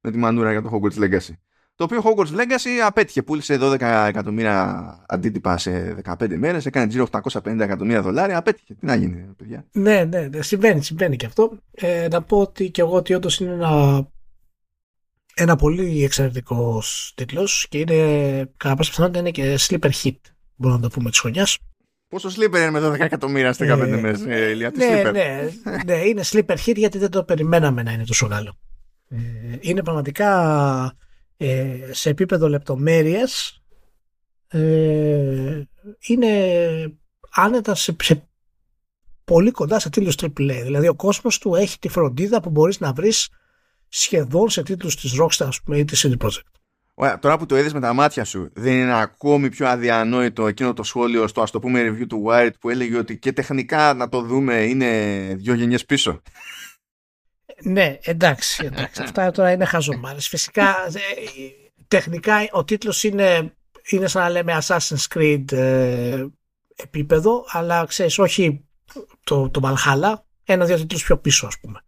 με 0.00 0.10
τη 0.10 0.18
μανούρα 0.18 0.52
για 0.52 0.62
το 0.62 0.70
Hogwarts 0.72 0.98
Legacy. 1.04 1.34
Το 1.76 1.84
οποίο 1.84 2.02
Hogwarts 2.04 2.36
Legacy 2.36 2.78
απέτυχε. 2.86 3.22
Πούλησε 3.22 3.58
12 3.60 3.80
εκατομμύρια 4.08 5.04
αντίτυπα 5.08 5.58
σε 5.58 5.96
15 6.04 6.36
μέρες, 6.36 6.66
έκανε 6.66 6.86
τζίρο 6.86 7.06
850 7.10 7.58
εκατομμύρια 7.58 8.02
δολάρια. 8.02 8.38
Απέτυχε. 8.38 8.74
Τι 8.74 8.86
να 8.86 8.94
γίνει, 8.94 9.34
παιδιά. 9.36 9.64
Ναι, 9.72 10.04
ναι, 10.04 10.20
ναι 10.20 10.42
συμβαίνει, 10.42 10.82
συμβαίνει 10.82 11.16
και 11.16 11.26
αυτό. 11.26 11.58
Ε, 11.70 12.08
να 12.10 12.22
πω 12.22 12.40
ότι 12.40 12.70
και 12.70 12.80
εγώ 12.80 12.94
ότι 12.94 13.14
όντως 13.14 13.40
είναι 13.40 13.52
ένα, 13.52 14.06
ένα 15.34 15.56
πολύ 15.56 16.04
εξαιρετικός 16.04 17.12
τίτλος 17.16 17.66
και 17.68 17.78
είναι 17.78 17.94
κατά 18.56 18.74
πάσα 18.74 18.90
πιθανότητα 18.90 19.18
είναι 19.18 19.30
και 19.30 19.58
sleeper 19.58 19.90
hit. 20.02 20.16
Μπορούμε 20.56 20.80
να 20.80 20.88
το 20.88 20.94
πούμε 20.94 21.10
της 21.10 21.18
χρονιάς. 21.18 21.58
Πόσο 22.08 22.28
sleeper 22.28 22.56
είναι 22.56 22.70
με 22.70 22.88
12 22.88 23.00
εκατομμύρια 23.00 23.52
σε 23.52 23.74
15 23.74 23.80
ε, 23.80 23.86
μέρες, 23.86 24.24
ε, 24.26 24.50
Ηλία, 24.50 24.72
τι 24.72 24.78
ναι, 24.78 25.02
sleeper; 25.02 25.12
ναι, 25.12 25.50
ναι, 25.84 25.94
είναι 25.94 26.22
sleeper 26.24 26.56
hit 26.66 26.76
γιατί 26.76 26.98
δεν 26.98 27.10
το 27.10 27.24
περιμέναμε 27.24 27.82
να 27.82 27.92
είναι 27.92 28.04
τόσο 28.04 28.28
καλό. 28.28 28.58
Ε, 29.08 29.18
είναι 29.60 29.82
πραγματικά 29.82 30.28
ε, 31.36 31.78
σε 31.90 32.10
επίπεδο 32.10 32.48
λεπτομέρειας 32.48 33.62
ε, 34.48 35.62
είναι 36.06 36.28
άνετα 37.30 37.74
σε, 37.74 37.96
σε 38.02 38.28
πολύ 39.24 39.50
κοντά 39.50 39.78
σε 39.78 39.90
τίτλους 39.90 40.14
AAA. 40.20 40.60
Δηλαδή 40.62 40.88
ο 40.88 40.94
κόσμος 40.94 41.38
του 41.38 41.54
έχει 41.54 41.78
τη 41.78 41.88
φροντίδα 41.88 42.40
που 42.40 42.50
μπορείς 42.50 42.80
να 42.80 42.92
βρεις 42.92 43.28
σχεδόν 43.88 44.50
σε 44.50 44.62
τίτλους 44.62 44.96
της 44.96 45.20
Rockstar 45.20 45.46
ας 45.46 45.62
πούμε, 45.62 45.78
ή 45.78 45.84
της 45.84 46.06
CD 46.06 46.24
Projekt. 46.24 46.56
Ωραία, 46.98 47.18
τώρα 47.18 47.38
που 47.38 47.46
το 47.46 47.58
είδες 47.58 47.72
με 47.72 47.80
τα 47.80 47.92
μάτια 47.92 48.24
σου, 48.24 48.50
δεν 48.54 48.72
είναι 48.72 49.00
ακόμη 49.00 49.48
πιο 49.48 49.68
αδιανόητο 49.68 50.46
εκείνο 50.46 50.72
το 50.72 50.82
σχόλιο 50.82 51.26
στο 51.26 51.42
ας 51.42 51.50
το 51.50 51.58
πούμε 51.58 51.88
review 51.88 52.06
του 52.08 52.24
Wired 52.26 52.50
που 52.60 52.70
έλεγε 52.70 52.98
ότι 52.98 53.18
και 53.18 53.32
τεχνικά 53.32 53.94
να 53.94 54.08
το 54.08 54.22
δούμε 54.22 54.54
είναι 54.54 54.88
δυο 55.36 55.54
γενιές 55.54 55.84
πίσω; 55.84 56.22
Ναι, 57.62 57.98
εντάξει, 58.02 58.64
εντάξει. 58.64 59.02
Αυτά 59.02 59.30
τώρα 59.30 59.52
είναι 59.52 59.64
χαζομάρες. 59.64 60.28
Φυσικά, 60.28 60.86
ε, 60.86 61.00
τεχνικά 61.88 62.48
ο 62.50 62.64
τίτλος 62.64 63.04
είναι, 63.04 63.54
είναι 63.90 64.08
σαν 64.08 64.22
να 64.22 64.30
λέμε 64.30 64.58
Assassin's 64.62 65.06
Creed 65.14 65.52
ε, 65.52 66.26
επίπεδο, 66.76 67.44
αλλά 67.48 67.84
ξέρεις, 67.84 68.18
όχι 68.18 68.64
το, 69.24 69.50
το 69.50 69.60
Valhalla, 69.64 70.14
ένα-δύο 70.44 70.76
τίτλους 70.76 71.02
πιο 71.04 71.18
πίσω, 71.18 71.46
ας 71.46 71.58
πούμε, 71.60 71.80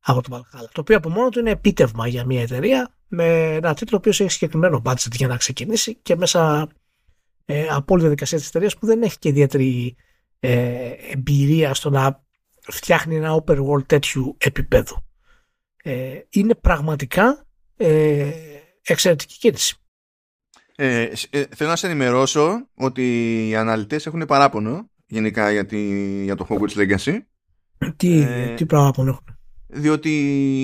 από 0.00 0.22
το 0.22 0.36
Valhalla. 0.36 0.68
Το 0.72 0.80
οποίο 0.80 0.96
από 0.96 1.08
μόνο 1.08 1.28
του 1.28 1.38
είναι 1.38 1.50
επίτευγμα 1.50 2.08
για 2.08 2.24
μια 2.24 2.42
εταιρεία 2.42 2.94
με 3.08 3.54
ένα 3.54 3.74
τίτλο 3.74 3.96
ο 3.96 4.00
οποίος 4.00 4.20
έχει 4.20 4.30
συγκεκριμένο 4.30 4.82
budget 4.84 5.12
για 5.12 5.28
να 5.28 5.36
ξεκινήσει 5.36 5.94
και 5.94 6.16
μέσα 6.16 6.68
ε, 7.44 7.66
από 7.66 7.84
όλη 7.88 7.96
τη 7.96 8.00
διαδικασία 8.00 8.38
της 8.38 8.48
εταιρείας 8.48 8.76
που 8.76 8.86
δεν 8.86 9.02
έχει 9.02 9.18
και 9.18 9.28
ιδιαίτερη 9.28 9.96
ε, 10.40 10.90
εμπειρία 11.10 11.74
στο 11.74 11.90
να 11.90 12.24
φτιάχνει 12.60 13.16
ένα 13.16 13.44
open 13.44 13.58
world 13.66 13.86
τέτοιου 13.86 14.36
επίπεδου. 14.38 15.04
Ε, 15.82 16.20
είναι 16.30 16.54
πραγματικά 16.54 17.46
ε, 17.76 18.30
εξαιρετική 18.82 19.38
κίνηση. 19.38 19.74
Ε, 20.76 21.12
ε, 21.30 21.44
θέλω 21.56 21.70
να 21.70 21.76
σε 21.76 21.86
ενημερώσω 21.86 22.68
ότι 22.74 23.48
οι 23.48 23.56
αναλυτές 23.56 24.06
έχουν 24.06 24.24
παράπονο 24.26 24.90
γενικά 25.06 25.50
για, 25.50 25.66
τη, 25.66 25.78
για 26.24 26.36
το 26.36 26.46
Hogwarts 26.48 26.76
Legacy. 26.76 27.18
Τι, 27.96 28.20
ε, 28.20 28.54
τι 28.54 28.66
παράπονο 28.66 29.10
έχουν. 29.10 29.39
Διότι 29.72 30.10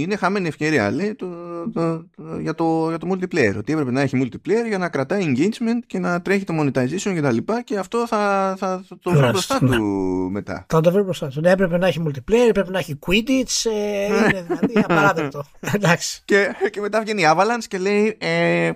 είναι 0.01 0.17
χαμένη 0.17 0.49
ευκαιρία 0.49 0.91
λέει, 0.91 1.15
το, 1.15 1.27
το, 1.73 2.07
το, 2.17 2.39
για, 2.41 2.55
το, 2.55 2.89
για 2.89 2.99
το 2.99 3.09
multiplayer. 3.13 3.55
Ότι 3.57 3.73
έπρεπε 3.73 3.91
να 3.91 4.01
έχει 4.01 4.23
multiplayer 4.23 4.67
για 4.69 4.79
να 4.79 4.89
κρατάει 4.89 5.35
engagement 5.37 5.79
και 5.87 5.99
να 5.99 6.23
τρέχει 6.23 6.45
το 6.45 6.55
monetization 6.61 7.13
και 7.15 7.21
τα 7.21 7.33
λοιπά 7.33 7.63
και 7.63 7.79
αυτό 7.79 8.07
θα, 8.07 8.55
θα, 8.59 8.85
θα 8.89 8.99
το 9.01 9.11
βρει 9.11 9.29
μπροστά 9.31 9.59
ναι. 9.63 9.77
του 9.77 9.85
μετά. 10.33 10.67
Θα 10.69 10.81
το 10.81 10.93
βρει 10.93 11.03
μπροστά 11.03 11.29
του. 11.29 11.41
Ναι, 11.41 11.51
έπρεπε 11.51 11.79
να 11.79 11.87
έχει 11.87 12.03
multiplayer, 12.07 12.49
έπρεπε 12.49 12.71
να 12.71 12.79
έχει 12.79 12.99
Quidditch. 13.07 13.71
Ε, 13.73 14.07
είναι 14.07 14.47
δηλαδή 14.47 14.79
απαράδεκτο. 14.89 15.45
Εντάξει. 15.61 16.23
Και, 16.25 16.49
και 16.71 16.81
μετά 16.81 17.01
βγαίνει 17.01 17.23
η 17.23 17.27
Avalanche 17.29 17.65
και 17.69 17.79
λέει 17.79 18.17
ε, 18.21 18.71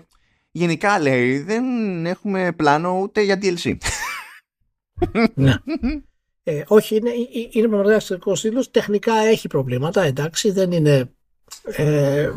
γενικά 0.51 1.01
λέει 1.01 1.39
δεν 1.39 1.65
έχουμε 2.07 2.53
πλάνο 2.57 2.99
ούτε 3.01 3.21
για 3.21 3.39
DLC. 3.43 3.77
ναι. 5.35 5.55
Ε, 6.43 6.63
όχι, 6.67 6.97
είναι, 6.97 7.11
είναι 7.51 7.67
πραγματικά 7.67 7.95
εξαιρετικό 7.95 8.33
τίτλο. 8.33 8.67
Τεχνικά 8.71 9.15
έχει 9.15 9.49
προβλήματα, 9.49 10.03
εντάξει, 10.03 10.51
δεν 10.51 10.73
είναι 10.73 11.11
ε, 11.65 12.31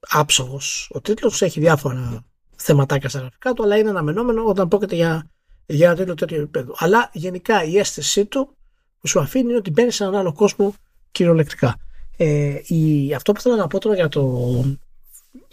άψογος 0.00 0.90
ο 0.94 1.00
τίτλος. 1.00 1.42
Έχει 1.42 1.60
διάφορα 1.60 2.24
θεματάκια 2.56 3.08
στα 3.08 3.18
γραφικά 3.18 3.52
του, 3.52 3.62
αλλά 3.62 3.76
είναι 3.76 3.88
αναμενόμενο 3.88 4.44
όταν 4.44 4.68
πρόκειται 4.68 4.94
για, 4.94 5.30
για 5.66 5.86
ένα 5.86 5.96
τίτλο 5.96 6.14
τέτοιο 6.14 6.36
επίπεδο. 6.36 6.74
Αλλά 6.76 7.10
γενικά 7.12 7.64
η 7.64 7.78
αίσθησή 7.78 8.26
του 8.26 8.56
που 8.98 9.08
σου 9.08 9.20
αφήνει 9.20 9.48
είναι 9.48 9.56
ότι 9.56 9.70
μπαίνεις 9.70 9.94
σε 9.94 10.04
έναν 10.04 10.16
άλλο 10.16 10.32
κόσμο 10.32 10.74
κυριολεκτικά. 11.10 11.76
Ε, 12.16 12.60
η, 12.66 13.14
αυτό 13.14 13.32
που 13.32 13.40
θέλω 13.40 13.56
να 13.56 13.66
πω 13.66 13.78
τώρα 13.78 13.94
για 13.94 14.08
το. 14.08 14.64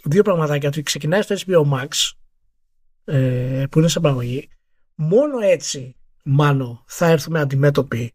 Δύο 0.04 0.22
πραγματάκια. 0.22 0.68
Ότι 0.68 0.82
ξεκινάει 0.82 1.22
στο 1.22 1.36
HBO 1.46 1.62
Max 1.72 1.88
ε, 3.04 3.64
που 3.70 3.78
είναι 3.78 3.88
σε 3.88 4.00
παραγωγή. 4.00 4.48
Μόνο 4.94 5.38
έτσι 5.38 5.96
μάλλον 6.30 6.84
θα 6.86 7.06
έρθουμε 7.06 7.40
αντιμέτωποι 7.40 8.14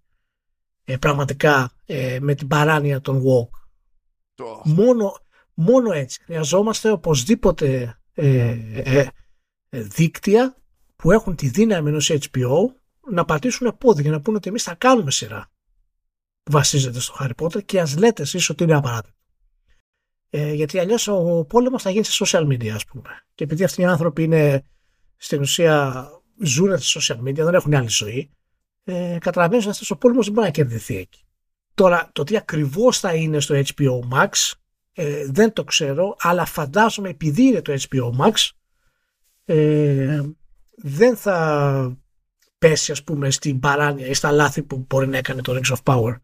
ε, 0.86 0.98
πραγματικά 0.98 1.72
ε, 1.86 2.18
με 2.22 2.36
την 2.36 2.48
παράνοια 2.48 3.02
των 3.02 3.24
walk. 3.26 3.50
Μόνο, 4.64 5.18
μόνο 5.54 5.92
έτσι. 5.92 6.22
Χρειαζόμαστε 6.24 6.92
οπωσδήποτε 6.92 8.00
ε, 8.14 8.58
ε, 8.84 9.08
δίκτυα 9.70 10.58
που 10.96 11.12
έχουν 11.12 11.36
τη 11.36 11.48
δύναμη 11.50 11.90
ενός 11.90 12.12
HBO 12.12 12.66
να 13.12 13.26
πατήσουν 13.26 13.78
πόδι 13.78 14.02
για 14.02 14.12
να 14.12 14.22
πούνε 14.22 14.38
ότι 14.38 14.50
εμείς 14.50 14.64
θα 14.64 14.76
κάνουμε 14.76 15.12
σειρά 15.12 15.52
που 16.44 16.52
βασίζεται 16.52 17.00
στο 17.00 17.16
Harry 17.20 17.44
Potter 17.44 17.66
και 17.66 17.82
ας 17.82 17.98
λέτε 17.98 18.22
εσείς 18.22 18.50
ότι 18.50 18.64
είναι 18.64 18.76
απαράδεκτο. 18.76 19.20
Ε, 20.30 20.54
γιατί 20.54 20.80
αλλιώς 20.80 21.08
ο 21.08 21.46
πόλεμος 21.50 21.82
θα 21.82 21.90
γίνει 21.90 22.04
σε 22.06 22.26
social 22.26 22.48
media 22.48 22.68
ας 22.68 22.86
πούμε. 22.86 23.26
Και 23.36 23.44
επειδή 23.44 23.64
αυτοί 23.64 23.82
οι 23.82 23.86
άνθρωποι 23.86 24.24
είναι 24.24 24.66
στην 25.18 25.42
ουσία 25.42 26.10
ζουν 26.44 26.78
στα 26.78 27.00
social 27.00 27.28
media, 27.28 27.34
δεν 27.34 27.54
έχουν 27.54 27.76
άλλη 27.76 27.90
ζωή, 27.90 28.30
ε, 28.84 29.18
καταλαβαίνεις 29.20 29.64
ότι 29.64 29.74
αυτός 29.74 29.92
ο 29.92 29.98
πόλεμος 29.98 30.26
δεν 30.26 30.34
μπορεί 30.34 30.46
να 30.46 30.54
κερδιθεί 30.54 30.98
εκεί. 30.98 31.24
Τώρα, 31.74 32.10
το 32.14 32.24
τι 32.24 32.38
ακριβώς 32.38 33.00
θα 33.00 33.14
είναι 33.14 33.40
στο 33.40 33.56
HBO 33.56 34.00
Max 34.14 34.52
ε, 34.94 35.26
δεν 35.30 35.54
το 35.54 35.64
ξέρω, 35.64 36.16
αλλά 36.20 36.46
φαντάζομαι 36.46 37.10
επειδή 37.10 37.44
είναι 37.44 37.62
το 37.62 37.74
HBO 37.74 38.26
Max 38.26 38.50
ε, 39.46 40.22
δεν 40.76 41.16
θα 41.16 41.98
πέσει 42.58 42.92
ας 42.92 43.04
πούμε 43.04 43.30
στην 43.30 43.60
παράνοια 43.60 44.08
ή 44.08 44.14
στα 44.14 44.32
λάθη 44.32 44.64
που 44.64 44.86
μπορεί 44.90 45.08
να 45.08 45.18
έκανε 45.18 45.42
το 45.42 45.60
Rings 45.60 45.76
of 45.76 45.94
Power 45.94 46.16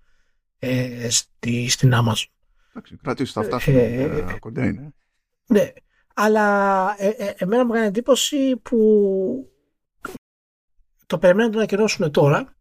ε, 0.59 1.09
στη, 1.09 1.69
στην 1.69 1.91
Amazon. 1.93 2.25
Εντάξει, 2.69 2.95
κρατήσει 3.01 3.31
θα 3.31 3.43
φτάσουν 3.43 3.75
ε, 3.75 4.01
ε, 4.01 4.37
κοντά 4.39 4.65
είναι. 4.65 4.93
Ναι, 5.45 5.71
αλλά 6.13 6.95
ε, 6.97 7.07
ε, 7.07 7.33
εμένα 7.37 7.65
μου 7.65 7.71
κάνει 7.71 7.85
εντύπωση 7.85 8.55
που 8.55 8.77
το 11.11 11.17
περιμένουν 11.17 11.55
να 11.55 11.63
ακυρώσουν 11.63 12.11
τώρα. 12.11 12.55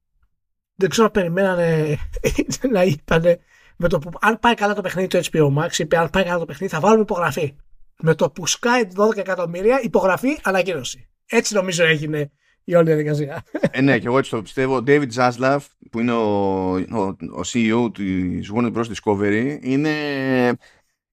Δεν 0.75 0.89
ξέρω 0.89 1.07
αν 1.07 1.13
περιμένανε 1.13 1.99
να 2.75 2.83
είπανε 2.83 3.41
με 3.77 3.89
το 3.89 3.99
που, 3.99 4.11
αν 4.21 4.39
πάει 4.39 4.55
καλά 4.55 4.75
το 4.75 4.81
παιχνίδι 4.81 5.09
του 5.09 5.21
HBO 5.31 5.59
Max, 5.59 5.79
είπε 5.79 5.99
αν 5.99 6.11
πάει 6.11 6.25
καλά 6.25 6.39
το 6.39 6.45
παιχνίδι 6.45 6.73
θα 6.73 6.81
βάλουμε 6.81 7.03
υπογραφή. 7.03 7.57
Με 8.01 8.15
το 8.15 8.31
που 8.31 8.47
σκάει 8.47 8.83
12 8.97 9.17
εκατομμύρια, 9.17 9.81
υπογραφή, 9.83 10.39
ανακοίνωση. 10.43 11.09
Έτσι 11.27 11.55
νομίζω 11.55 11.85
έγινε 11.85 12.31
η 12.65 12.75
όλη 12.75 12.87
διαδικασία. 12.87 13.45
Ε, 13.71 13.81
ναι, 13.81 13.99
και 13.99 14.07
εγώ 14.07 14.19
έτσι 14.19 14.31
το 14.31 14.43
πιστεύω. 14.43 14.77
Ο 14.77 14.83
David 14.87 15.09
Zaslav, 15.15 15.59
που 15.91 16.01
είναι 16.01 16.13
ο, 16.13 16.71
ο, 16.75 17.01
ο 17.33 17.41
CEO 17.53 17.91
της 17.95 18.51
Warner 18.55 18.73
Bros. 18.73 18.85
Discovery, 18.85 19.59
είναι, 19.61 19.91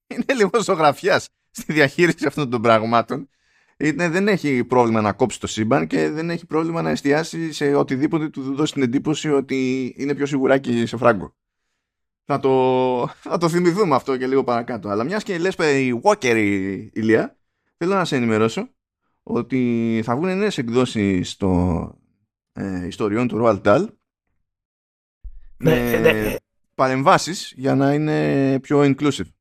είναι 0.08 0.34
λίγο 0.36 0.62
ζωγραφιάς 0.62 1.30
στη 1.52 1.74
διαχείριση 1.74 2.26
αυτών 2.28 2.50
των 2.50 2.62
πραγμάτων. 2.62 3.30
Είναι, 3.78 4.10
δεν 4.10 4.28
έχει 4.28 4.64
πρόβλημα 4.64 5.02
να 5.02 5.14
κόψει 5.14 5.40
το 5.40 5.48
σύμπαν 5.48 5.88
και 5.88 6.10
δεν 6.10 6.30
έχει 6.30 6.46
πρόβλημα 6.46 6.82
να 6.82 6.90
εστιάσει 6.90 7.52
σε 7.54 7.76
οτιδήποτε 7.76 8.30
του 8.30 8.56
δώσει 8.56 8.74
την 8.74 8.82
εντύπωση 8.82 9.30
ότι 9.32 9.94
είναι 9.98 10.16
πιο 10.16 10.26
σιγουράκι 10.26 10.86
σε 10.86 10.98
φράγκο. 10.98 11.36
Θα 12.24 12.40
το, 12.40 13.08
θα 13.08 13.38
το 13.38 13.50
θυμηθούμε 13.50 13.96
αυτό 13.96 14.18
και 14.18 14.28
λίγο 14.28 14.44
παρακάτω. 14.44 14.90
Αλλά 14.90 15.04
μιας 15.04 15.24
και 15.24 15.38
λες 15.38 15.56
η 15.56 16.02
Walker 16.04 16.36
η 16.36 16.90
Ηλία, 16.94 17.38
θέλω 17.78 17.94
να 17.94 18.06
σε 18.06 18.16
ενημερώσω 18.16 18.70
ότι 19.24 20.02
θα 20.04 20.16
βγουν 20.16 20.38
νέες 20.38 20.58
εκδόσεις 20.58 21.36
των 21.36 21.98
ε, 22.54 22.88
ιστοριών 22.88 23.28
του 23.28 23.42
Roald 23.44 23.62
Dahl 23.62 23.86
Ναι, 25.58 25.72
με 25.72 26.00
ναι, 26.00 26.12
ναι. 26.12 26.36
παρεμβάσεις 26.76 27.54
για 27.56 27.76
να 27.76 27.94
είναι 27.94 28.60
πιο 28.60 28.82
inclusive. 28.82 29.32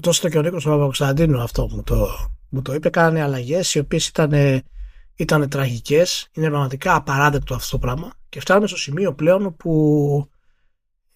Το 0.00 0.10
έστω 0.10 0.28
και 0.28 0.38
ο 0.38 0.42
Νίκος 0.42 0.64
Παπακοσταντίνου 0.64 1.40
αυτό 1.40 1.68
μου 1.70 1.82
το, 1.82 2.08
μου 2.48 2.62
το 2.62 2.74
είπε. 2.74 2.88
Κάνανε 2.90 3.22
αλλαγές 3.22 3.74
οι 3.74 3.78
οποίες 3.78 4.06
ήταν, 4.06 4.62
ήταν 5.14 5.48
τραγικές. 5.48 6.28
Είναι 6.32 6.48
πραγματικά 6.48 6.94
απαράδεκτο 6.94 7.54
αυτό 7.54 7.70
το 7.70 7.78
πράγμα. 7.78 8.12
Και 8.28 8.40
φτάνουμε 8.40 8.66
στο 8.66 8.76
σημείο 8.76 9.14
πλέον 9.14 9.56
που 9.56 10.30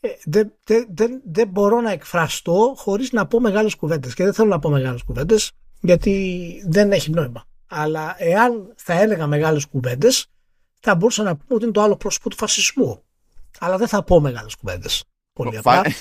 ε, 0.00 0.08
δεν, 0.24 0.52
δεν, 0.64 0.86
δεν, 0.94 1.20
δεν 1.32 1.48
μπορώ 1.48 1.80
να 1.80 1.90
εκφραστώ 1.90 2.74
χωρίς 2.76 3.12
να 3.12 3.26
πω 3.26 3.40
μεγάλες 3.40 3.74
κουβέντες. 3.74 4.14
Και 4.14 4.24
δεν 4.24 4.34
θέλω 4.34 4.48
να 4.48 4.58
πω 4.58 4.70
μεγάλες 4.70 5.02
κουβέντες 5.02 5.50
γιατί 5.80 6.64
δεν 6.68 6.92
έχει 6.92 7.10
νόημα. 7.10 7.44
Αλλά 7.66 8.14
εάν 8.18 8.72
θα 8.76 8.92
έλεγα 9.00 9.26
μεγάλες 9.26 9.66
κουβέντες 9.66 10.26
θα 10.80 10.94
μπορούσα 10.94 11.22
να 11.22 11.36
πούμε 11.36 11.54
ότι 11.54 11.64
είναι 11.64 11.72
το 11.72 11.82
άλλο 11.82 11.96
πρόσωπο 11.96 12.30
του 12.30 12.36
φασισμού. 12.36 13.02
Αλλά 13.58 13.76
δεν 13.76 13.88
θα 13.88 14.02
πω 14.02 14.20
μεγάλες 14.20 14.54
κουβέντες. 14.56 15.04
Πολύ 15.32 15.58
Φα- 15.62 15.78
απλά. 15.78 15.92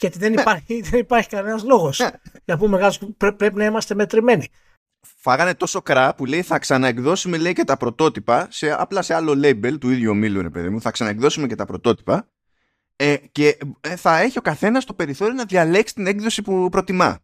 Γιατί 0.00 0.18
δεν 0.18 0.32
υπάρχει, 0.32 0.80
δεν 0.80 1.00
υπάρχει 1.00 1.28
κανένας 1.28 1.64
λόγος. 1.64 2.00
να 2.44 2.56
πούμε 2.58 2.70
μεγάλες 2.70 2.98
κουβέντες. 2.98 3.16
Πρέ- 3.18 3.36
πρέπει 3.36 3.56
να 3.56 3.64
είμαστε 3.64 3.94
μετρημένοι. 3.94 4.48
Φάγανε 5.00 5.54
τόσο 5.54 5.82
κρά 5.82 6.14
που 6.14 6.26
λέει 6.26 6.42
θα 6.42 6.58
ξαναεκδώσουμε 6.58 7.36
λέει 7.36 7.52
και 7.52 7.64
τα 7.64 7.76
πρωτότυπα 7.76 8.46
σε, 8.50 8.72
απλά 8.72 9.02
σε 9.02 9.14
άλλο 9.14 9.32
label 9.32 9.78
του 9.80 9.90
ίδιου 9.90 10.10
ομίλου 10.10 10.42
ρε 10.42 10.50
παιδί 10.50 10.68
μου. 10.68 10.80
Θα 10.80 10.90
ξαναεκδώσουμε 10.90 11.46
και 11.46 11.54
τα 11.54 11.64
πρωτότυπα 11.64 12.28
ε, 12.96 13.16
και 13.32 13.58
ε, 13.80 13.96
θα 13.96 14.18
έχει 14.18 14.38
ο 14.38 14.42
καθένας 14.42 14.84
το 14.84 14.94
περιθώριο 14.94 15.34
να 15.34 15.44
διαλέξει 15.44 15.94
την 15.94 16.06
έκδοση 16.06 16.42
που 16.42 16.68
προτιμά. 16.68 17.18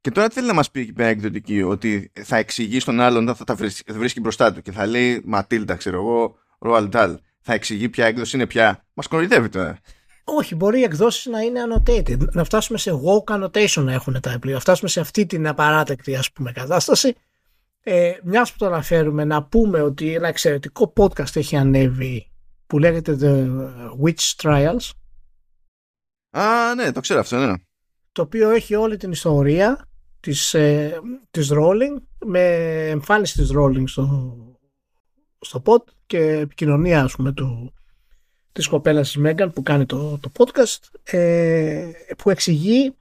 Και 0.00 0.10
τώρα 0.10 0.28
τι 0.28 0.34
θέλει 0.34 0.46
να 0.46 0.52
μας 0.52 0.70
πει 0.70 0.80
εκεί 0.80 0.92
πέρα 0.92 1.08
εκδοτική 1.08 1.62
ότι 1.62 2.12
θα 2.22 2.36
εξηγεί 2.36 2.80
στον 2.80 3.00
άλλον, 3.00 3.34
θα 3.34 3.44
τα 3.44 3.54
βρίσκει, 3.54 3.92
θα 3.92 3.98
βρίσκει 3.98 4.20
μπροστά 4.20 4.52
του 4.52 4.62
και 4.62 4.72
θα 4.72 4.86
λέει 4.86 5.22
Ματίλτα 5.24 5.74
ξέρω 5.74 5.96
εγώ, 5.96 6.38
Roald 6.58 6.90
Dahl. 6.90 7.16
Θα 7.40 7.52
εξηγεί 7.52 7.88
ποια 7.88 8.06
έκδοση 8.06 8.36
είναι 8.36 8.46
πια. 8.46 8.84
Μας 8.94 9.06
κοροϊδεύει 9.06 9.48
τώρα. 9.48 9.78
Όχι, 10.28 10.54
μπορεί 10.54 10.80
οι 10.80 10.82
εκδόσεις 10.82 11.26
να 11.26 11.40
είναι 11.40 11.60
annotated. 11.68 12.32
Να 12.32 12.44
φτάσουμε 12.44 12.78
σε 12.78 12.90
woke 13.04 13.34
annotation 13.34 13.82
να 13.82 13.92
έχουν 13.92 14.20
τα 14.20 14.30
βιβλία. 14.30 14.54
Να 14.54 14.60
φτάσουμε 14.60 14.88
σε 14.88 15.00
αυτή 15.00 15.26
την 15.26 15.46
απαράτεκτη 15.48 16.16
ας 16.16 16.32
πούμε 16.32 16.52
κατάσταση. 16.52 17.14
Ε, 17.80 18.12
Μιας 18.22 18.52
που 18.52 18.58
το 18.58 18.66
αναφέρουμε, 18.66 19.24
να 19.24 19.42
πούμε 19.42 19.80
ότι 19.80 20.14
ένα 20.14 20.28
εξαιρετικό 20.28 20.92
podcast 20.96 21.36
έχει 21.36 21.56
ανέβει 21.56 22.30
που 22.66 22.78
λέγεται 22.78 23.16
The 23.20 23.46
Witch 24.04 24.34
Trials. 24.42 24.90
Α, 26.30 26.74
ναι, 26.74 26.92
το 26.92 27.00
ξέρω 27.00 27.20
αυτό, 27.20 27.36
ναι. 27.36 27.54
το 28.12 28.22
οποίο 28.22 28.50
έχει 28.50 28.74
όλη 28.74 28.96
την 28.96 29.10
ιστορία 29.10 29.88
της, 30.20 30.54
ε, 30.54 31.00
της 31.30 31.50
Rowling 31.52 32.02
με 32.26 32.40
εμφάνιση 32.88 33.36
της 33.36 33.50
Rowling 33.56 33.84
στο, 33.86 34.36
στο 35.40 35.62
pod 35.66 35.82
και 36.06 36.18
επικοινωνία 36.18 37.02
ας 37.02 37.14
πούμε 37.14 37.32
του, 37.32 37.74
της 38.56 38.66
κοπέλας 38.68 39.06
της 39.06 39.16
Μέγαν 39.16 39.52
που 39.52 39.62
κάνει 39.62 39.86
το, 39.86 40.18
το 40.18 40.32
podcast 40.36 40.78
ε, 41.02 41.90
που 42.18 42.30
εξηγεί 42.30 42.94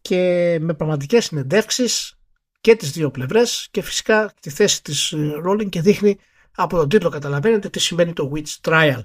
και 0.00 0.56
με 0.60 0.74
πραγματικές 0.74 1.24
συνεντεύξεις 1.24 2.18
και 2.60 2.76
τις 2.76 2.90
δύο 2.90 3.10
πλευρές 3.10 3.68
και 3.70 3.82
φυσικά 3.82 4.32
τη 4.40 4.50
θέση 4.50 4.82
της 4.82 5.12
ε, 5.12 5.32
Rowling 5.46 5.68
και 5.68 5.80
δείχνει 5.80 6.18
από 6.54 6.76
τον 6.76 6.88
τίτλο 6.88 7.08
καταλαβαίνετε 7.08 7.68
τι 7.68 7.80
σημαίνει 7.80 8.12
το 8.12 8.32
Witch 8.34 8.56
Trial. 8.60 9.02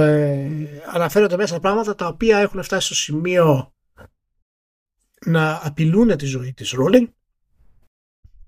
Ε, 0.00 0.48
αναφέρονται 0.92 1.36
μέσα 1.36 1.60
πράγματα 1.60 1.94
τα 1.94 2.06
οποία 2.06 2.38
έχουν 2.38 2.62
φτάσει 2.62 2.86
στο 2.86 2.94
σημείο 2.94 3.72
να 5.26 5.60
απειλούν 5.62 6.16
τη 6.16 6.26
ζωή 6.26 6.52
της 6.52 6.74
Rowling 6.78 7.06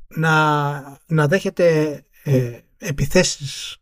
να, 0.08 0.98
να 1.06 1.26
δέχεται 1.28 2.00
ε, 2.24 2.58
επιθέσεις 2.78 3.76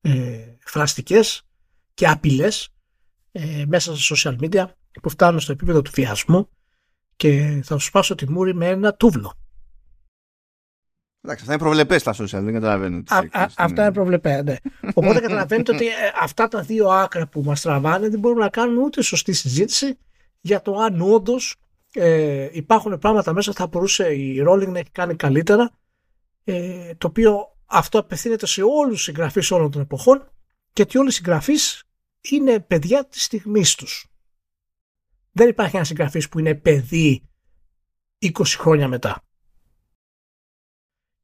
ε, 0.00 0.38
φραστικές 0.64 1.46
και 1.94 2.08
απειλές 2.08 2.68
ε, 3.32 3.64
μέσα 3.66 3.96
στα 3.96 4.16
social 4.16 4.36
media 4.40 4.64
που 5.02 5.08
φτάνουν 5.08 5.40
στο 5.40 5.52
επίπεδο 5.52 5.82
του 5.82 5.90
βιασμού 5.94 6.48
και 7.16 7.60
θα 7.64 7.78
σου 7.78 7.86
σπάσω 7.86 8.14
τη 8.14 8.30
μούρη 8.30 8.54
με 8.54 8.66
ένα 8.66 8.94
τούβλο. 8.94 9.32
Εντάξει, 11.24 11.42
αυτά 11.42 11.54
είναι 11.54 11.62
προβλεπές 11.62 12.00
στα 12.00 12.12
social, 12.12 12.42
δεν 12.44 12.52
καταλαβαίνω. 12.52 13.02
τι 13.02 13.14
Α, 13.14 13.18
έκδοση 13.18 13.44
α, 13.44 13.50
αυτά 13.56 13.82
είναι 13.82 13.92
προβλεπές, 13.92 14.42
ναι. 14.42 14.56
Οπότε 14.94 15.20
καταλαβαίνετε 15.20 15.74
ότι 15.74 15.86
ε, 15.86 15.90
αυτά 16.20 16.48
τα 16.48 16.62
δύο 16.62 16.88
άκρα 16.88 17.26
που 17.26 17.42
μας 17.42 17.60
τραβάνε 17.60 18.08
δεν 18.08 18.20
μπορούμε 18.20 18.40
να 18.40 18.48
κάνουμε 18.48 18.82
ούτε 18.82 19.02
σωστή 19.02 19.32
συζήτηση 19.32 19.98
για 20.40 20.62
το 20.62 20.74
αν 20.74 21.00
όντως 21.00 21.56
ε, 21.92 22.48
υπάρχουν 22.52 22.98
πράγματα 22.98 23.32
μέσα 23.32 23.50
που 23.50 23.56
θα 23.56 23.66
μπορούσε 23.66 24.14
η 24.14 24.44
Rowling 24.48 24.68
να 24.68 24.78
έχει 24.78 24.90
κάνει 24.92 25.16
καλύτερα 25.16 25.70
ε, 26.44 26.94
το 26.98 27.06
οποίο 27.06 27.56
αυτό 27.66 27.98
απευθύνεται 27.98 28.46
σε 28.46 28.62
όλους 28.62 28.94
τους 28.94 29.02
συγγραφείς 29.02 29.50
όλων 29.50 29.70
των 29.70 29.80
εποχών 29.80 30.32
και 30.72 30.82
ότι 30.82 30.98
όλοι 30.98 31.08
οι 31.08 31.12
συγγραφείς 31.12 31.82
είναι 32.20 32.60
παιδιά 32.60 33.06
της 33.08 33.24
στιγμής 33.24 33.74
τους. 33.74 34.06
Δεν 35.32 35.48
υπάρχει 35.48 35.76
ένας 35.76 35.88
συγγραφής 35.88 36.28
που 36.28 36.38
είναι 36.38 36.54
παιδί 36.54 37.28
20 38.18 38.30
χρόνια 38.44 38.88
μετά. 38.88 39.22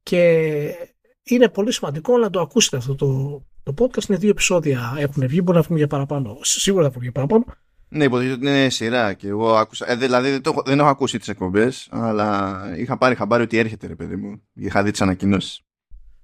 Και 0.03 0.73
είναι 1.23 1.49
πολύ 1.49 1.71
σημαντικό 1.71 2.17
να 2.17 2.29
το 2.29 2.39
ακούσετε 2.41 2.77
αυτό 2.77 2.95
το, 2.95 3.39
το 3.63 3.73
podcast. 3.77 4.09
Είναι 4.09 4.17
δύο 4.17 4.29
επεισόδια 4.29 4.93
έχουν 4.97 5.27
βγει, 5.27 5.41
μπορεί 5.43 5.57
να 5.57 5.63
βγουν 5.63 5.77
για 5.77 5.87
παραπάνω. 5.87 6.37
Σίγουρα 6.41 6.83
θα 6.83 6.89
βγουν 6.89 7.03
για 7.03 7.11
παραπάνω. 7.11 7.45
Ναι, 7.91 8.03
υποτίθεται 8.03 8.35
ότι 8.35 8.45
είναι 8.47 8.69
σειρά 8.69 9.13
και 9.13 9.27
εγώ 9.27 9.55
άκουσα. 9.55 9.89
Ε, 9.91 9.95
δηλαδή 9.95 10.29
δεν, 10.29 10.41
το, 10.41 10.49
έχω- 10.49 10.63
δεν 10.65 10.79
έχω 10.79 10.87
ακούσει 10.87 11.17
τις 11.17 11.27
εκπομπές, 11.27 11.87
αλλά 11.91 12.61
είχα 12.77 12.97
πάρει 12.97 13.15
χαμπάρι 13.15 13.43
ότι 13.43 13.57
έρχεται, 13.57 13.87
ρε 13.87 13.95
παιδί 13.95 14.15
μου. 14.15 14.41
Είχα 14.53 14.83
δει 14.83 14.91
τις 14.91 15.01
ανακοινώσεις. 15.01 15.61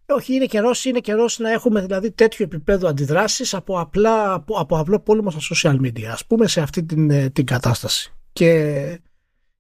Όχι, 0.07 0.33
είναι 0.33 0.45
καιρός 0.45 0.85
είναι 0.85 0.99
καιρός 0.99 1.39
να 1.39 1.51
έχουμε 1.51 1.81
δηλαδή 1.81 2.11
τέτοιο 2.11 2.45
επίπεδο 2.45 2.87
αντιδράσεις 2.87 3.53
από, 3.53 3.79
απλά, 3.79 4.33
από, 4.33 4.55
από 4.55 4.77
απλό 4.77 4.99
πόλεμο 4.99 5.31
στα 5.31 5.55
social 5.55 5.79
media, 5.81 6.03
ας 6.03 6.25
πούμε, 6.25 6.47
σε 6.47 6.61
αυτή 6.61 6.83
την, 6.83 7.09
ε, 7.09 7.29
την 7.29 7.45
κατάσταση. 7.45 8.13
Και 8.33 8.49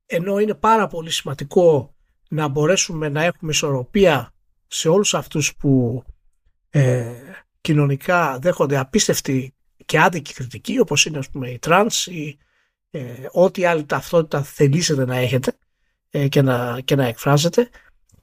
ενώ 0.05 0.39
είναι 0.39 0.53
πάρα 0.53 0.87
πολύ 0.87 1.09
σημαντικό 1.09 1.95
να 2.29 2.47
μπορέσουμε 2.47 3.09
να 3.09 3.23
έχουμε 3.23 3.51
ισορροπία 3.51 4.33
σε 4.67 4.89
όλους 4.89 5.13
αυτούς 5.13 5.55
που 5.55 6.03
ε, 6.69 7.11
κοινωνικά 7.61 8.39
δέχονται 8.39 8.77
απίστευτη 8.77 9.53
και 9.85 9.99
άδικη 9.99 10.33
κριτική, 10.33 10.79
όπως 10.79 11.05
είναι 11.05 11.17
ας 11.17 11.29
πούμε 11.29 11.49
η 11.49 11.59
τρανς 11.59 12.07
ή 12.07 12.37
ε, 12.89 13.01
ό,τι 13.31 13.65
άλλη 13.65 13.85
ταυτότητα 13.85 14.43
θελήσετε 14.43 15.05
να 15.05 15.15
έχετε 15.15 15.53
ε, 16.09 16.27
και, 16.27 16.41
να, 16.41 16.79
και 16.81 16.95
να 16.95 17.05
εκφράζετε, 17.05 17.69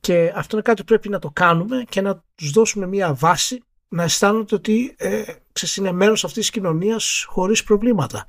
και 0.06 0.32
αυτό 0.34 0.56
είναι 0.56 0.64
κάτι 0.64 0.80
που 0.80 0.86
πρέπει 0.86 1.08
να 1.08 1.18
το 1.18 1.30
κάνουμε 1.30 1.84
και 1.88 2.00
να 2.00 2.24
τους 2.34 2.50
δώσουμε 2.50 2.86
μια 2.86 3.14
βάση 3.14 3.62
να 3.88 4.02
αισθάνονται 4.02 4.54
ότι 4.54 4.94
ε, 4.98 5.22
ξέρεις, 5.52 5.76
είναι 5.76 5.92
μέρος 5.92 6.24
αυτής 6.24 6.40
της 6.40 6.50
κοινωνίας 6.50 7.24
χωρίς 7.28 7.64
προβλήματα. 7.64 8.26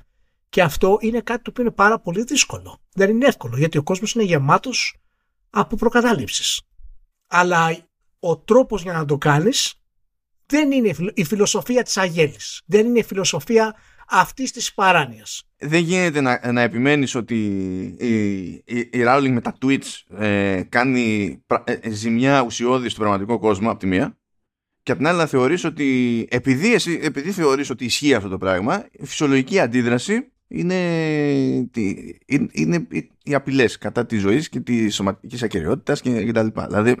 Και 0.48 0.62
αυτό 0.62 0.98
είναι 1.00 1.20
κάτι 1.20 1.42
το 1.42 1.50
οποίο 1.50 1.62
είναι 1.62 1.72
πάρα 1.72 1.98
πολύ 2.00 2.22
δύσκολο. 2.22 2.80
Δεν 2.92 3.10
είναι 3.10 3.26
εύκολο 3.26 3.56
γιατί 3.56 3.78
ο 3.78 3.82
κόσμος 3.82 4.12
είναι 4.12 4.24
γεμάτος 4.24 4.96
από 5.50 5.76
προκαταλήψεις. 5.76 6.60
Αλλά 7.26 7.76
ο 8.18 8.36
τρόπος 8.38 8.82
για 8.82 8.92
να 8.92 9.04
το 9.04 9.18
κάνεις 9.18 9.74
δεν 10.46 10.72
είναι 10.72 10.88
η 10.88 10.94
φιλο- 10.94 11.12
η 11.14 11.24
φιλοσοφία 11.24 11.82
της 11.82 11.96
αγέλης. 11.96 12.62
Δεν 12.66 12.86
είναι 12.86 12.98
η 12.98 13.04
φιλοσοφία 13.04 13.74
αυτής 14.08 14.52
της 14.52 14.74
παράνοιας. 14.74 15.42
Δεν 15.66 15.82
γίνεται 15.82 16.20
να, 16.20 16.52
να 16.52 16.60
επιμένεις 16.60 17.14
ότι 17.14 17.36
η, 17.98 18.44
η, 18.48 18.78
η 18.78 19.02
Rowling 19.06 19.30
με 19.30 19.40
τα 19.40 19.58
tweets 19.62 20.18
ε, 20.18 20.62
κάνει 20.68 21.38
πρα- 21.46 21.64
ε, 21.66 21.90
ζημιά 21.90 22.42
ουσιώδη 22.42 22.88
στον 22.88 23.00
πραγματικό 23.00 23.38
κόσμο 23.38 23.70
από 23.70 23.78
τη 23.78 23.86
μία 23.86 24.18
και 24.82 24.92
απ' 24.92 24.98
την 24.98 25.06
άλλη 25.06 25.18
να 25.18 25.26
θεωρείς 25.26 25.64
ότι 25.64 26.26
επειδή, 26.30 26.74
εσύ, 26.74 26.98
επειδή 27.02 27.30
θεωρείς 27.30 27.70
ότι 27.70 27.84
ισχύει 27.84 28.14
αυτό 28.14 28.28
το 28.28 28.38
πράγμα 28.38 28.86
η 28.92 29.06
φυσιολογική 29.06 29.60
αντίδραση 29.60 30.32
είναι, 30.48 30.78
τι, 31.70 31.94
είναι, 32.26 32.48
είναι 32.52 32.86
οι 33.22 33.34
απειλές 33.34 33.78
κατά 33.78 34.06
της 34.06 34.20
ζωής 34.20 34.48
και 34.48 34.60
της 34.60 34.94
σωματικής 34.94 35.42
ακεραιότητας 35.42 36.00
και, 36.00 36.24
και 36.24 36.32
τα 36.32 36.42
λοιπά. 36.42 36.66
Δηλαδή 36.66 36.96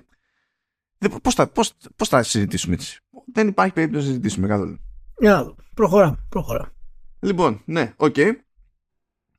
δεν- 0.98 1.16
πώς, 1.22 1.34
θα, 1.34 1.46
πώς, 1.48 1.72
πώς 1.96 2.08
θα 2.08 2.22
συζητήσουμε 2.22 2.74
έτσι; 2.74 3.00
Δεν 3.32 3.48
υπάρχει 3.48 3.72
περίπτωση 3.72 4.02
να 4.04 4.08
συζητήσουμε 4.08 4.46
καθόλου. 4.46 4.78
Για 5.18 5.30
να 5.30 5.42
δω. 5.42 5.56
Προχωράμε. 5.74 6.18
προχωράμε. 6.28 6.68
Λοιπόν, 7.20 7.62
ναι, 7.64 7.92
οκ. 7.96 8.16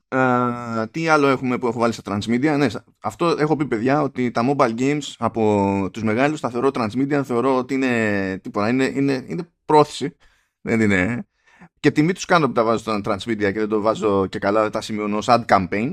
Uh, 0.07 0.85
τι 0.91 1.07
άλλο 1.07 1.27
έχουμε 1.27 1.57
που 1.57 1.67
έχω 1.67 1.79
βάλει 1.79 1.93
στα 1.93 2.01
transmedia; 2.05 2.55
Ναι, 2.57 2.67
αυτό 2.99 3.25
έχω 3.25 3.55
πει 3.55 3.65
παιδιά 3.65 4.01
ότι 4.01 4.31
τα 4.31 4.55
mobile 4.55 4.79
games 4.79 5.13
από 5.17 5.89
τους 5.93 6.03
μεγάλους 6.03 6.39
τα 6.39 6.49
θεωρώ 6.49 6.69
transmedia, 6.73 7.21
θεωρώ 7.23 7.57
ότι 7.57 7.73
είναι 7.73 8.37
τίποτα, 8.43 8.69
είναι, 8.69 8.85
είναι, 8.85 9.25
είναι 9.27 9.49
πρόθεση. 9.65 10.15
Δεν 10.61 10.81
είναι. 10.81 11.27
Και 11.79 11.91
τιμή 11.91 12.13
τους 12.13 12.25
κάνω 12.25 12.47
που 12.47 12.53
τα 12.53 12.63
βάζω 12.63 12.77
στα 12.77 13.01
transmedia 13.05 13.37
και 13.37 13.51
δεν 13.51 13.67
το 13.67 13.81
βάζω 13.81 14.27
και 14.27 14.39
καλά, 14.39 14.61
δεν 14.61 14.71
τα 14.71 14.81
σημειώνω 14.81 15.17
ως 15.17 15.25
ad 15.29 15.45
campaign. 15.45 15.91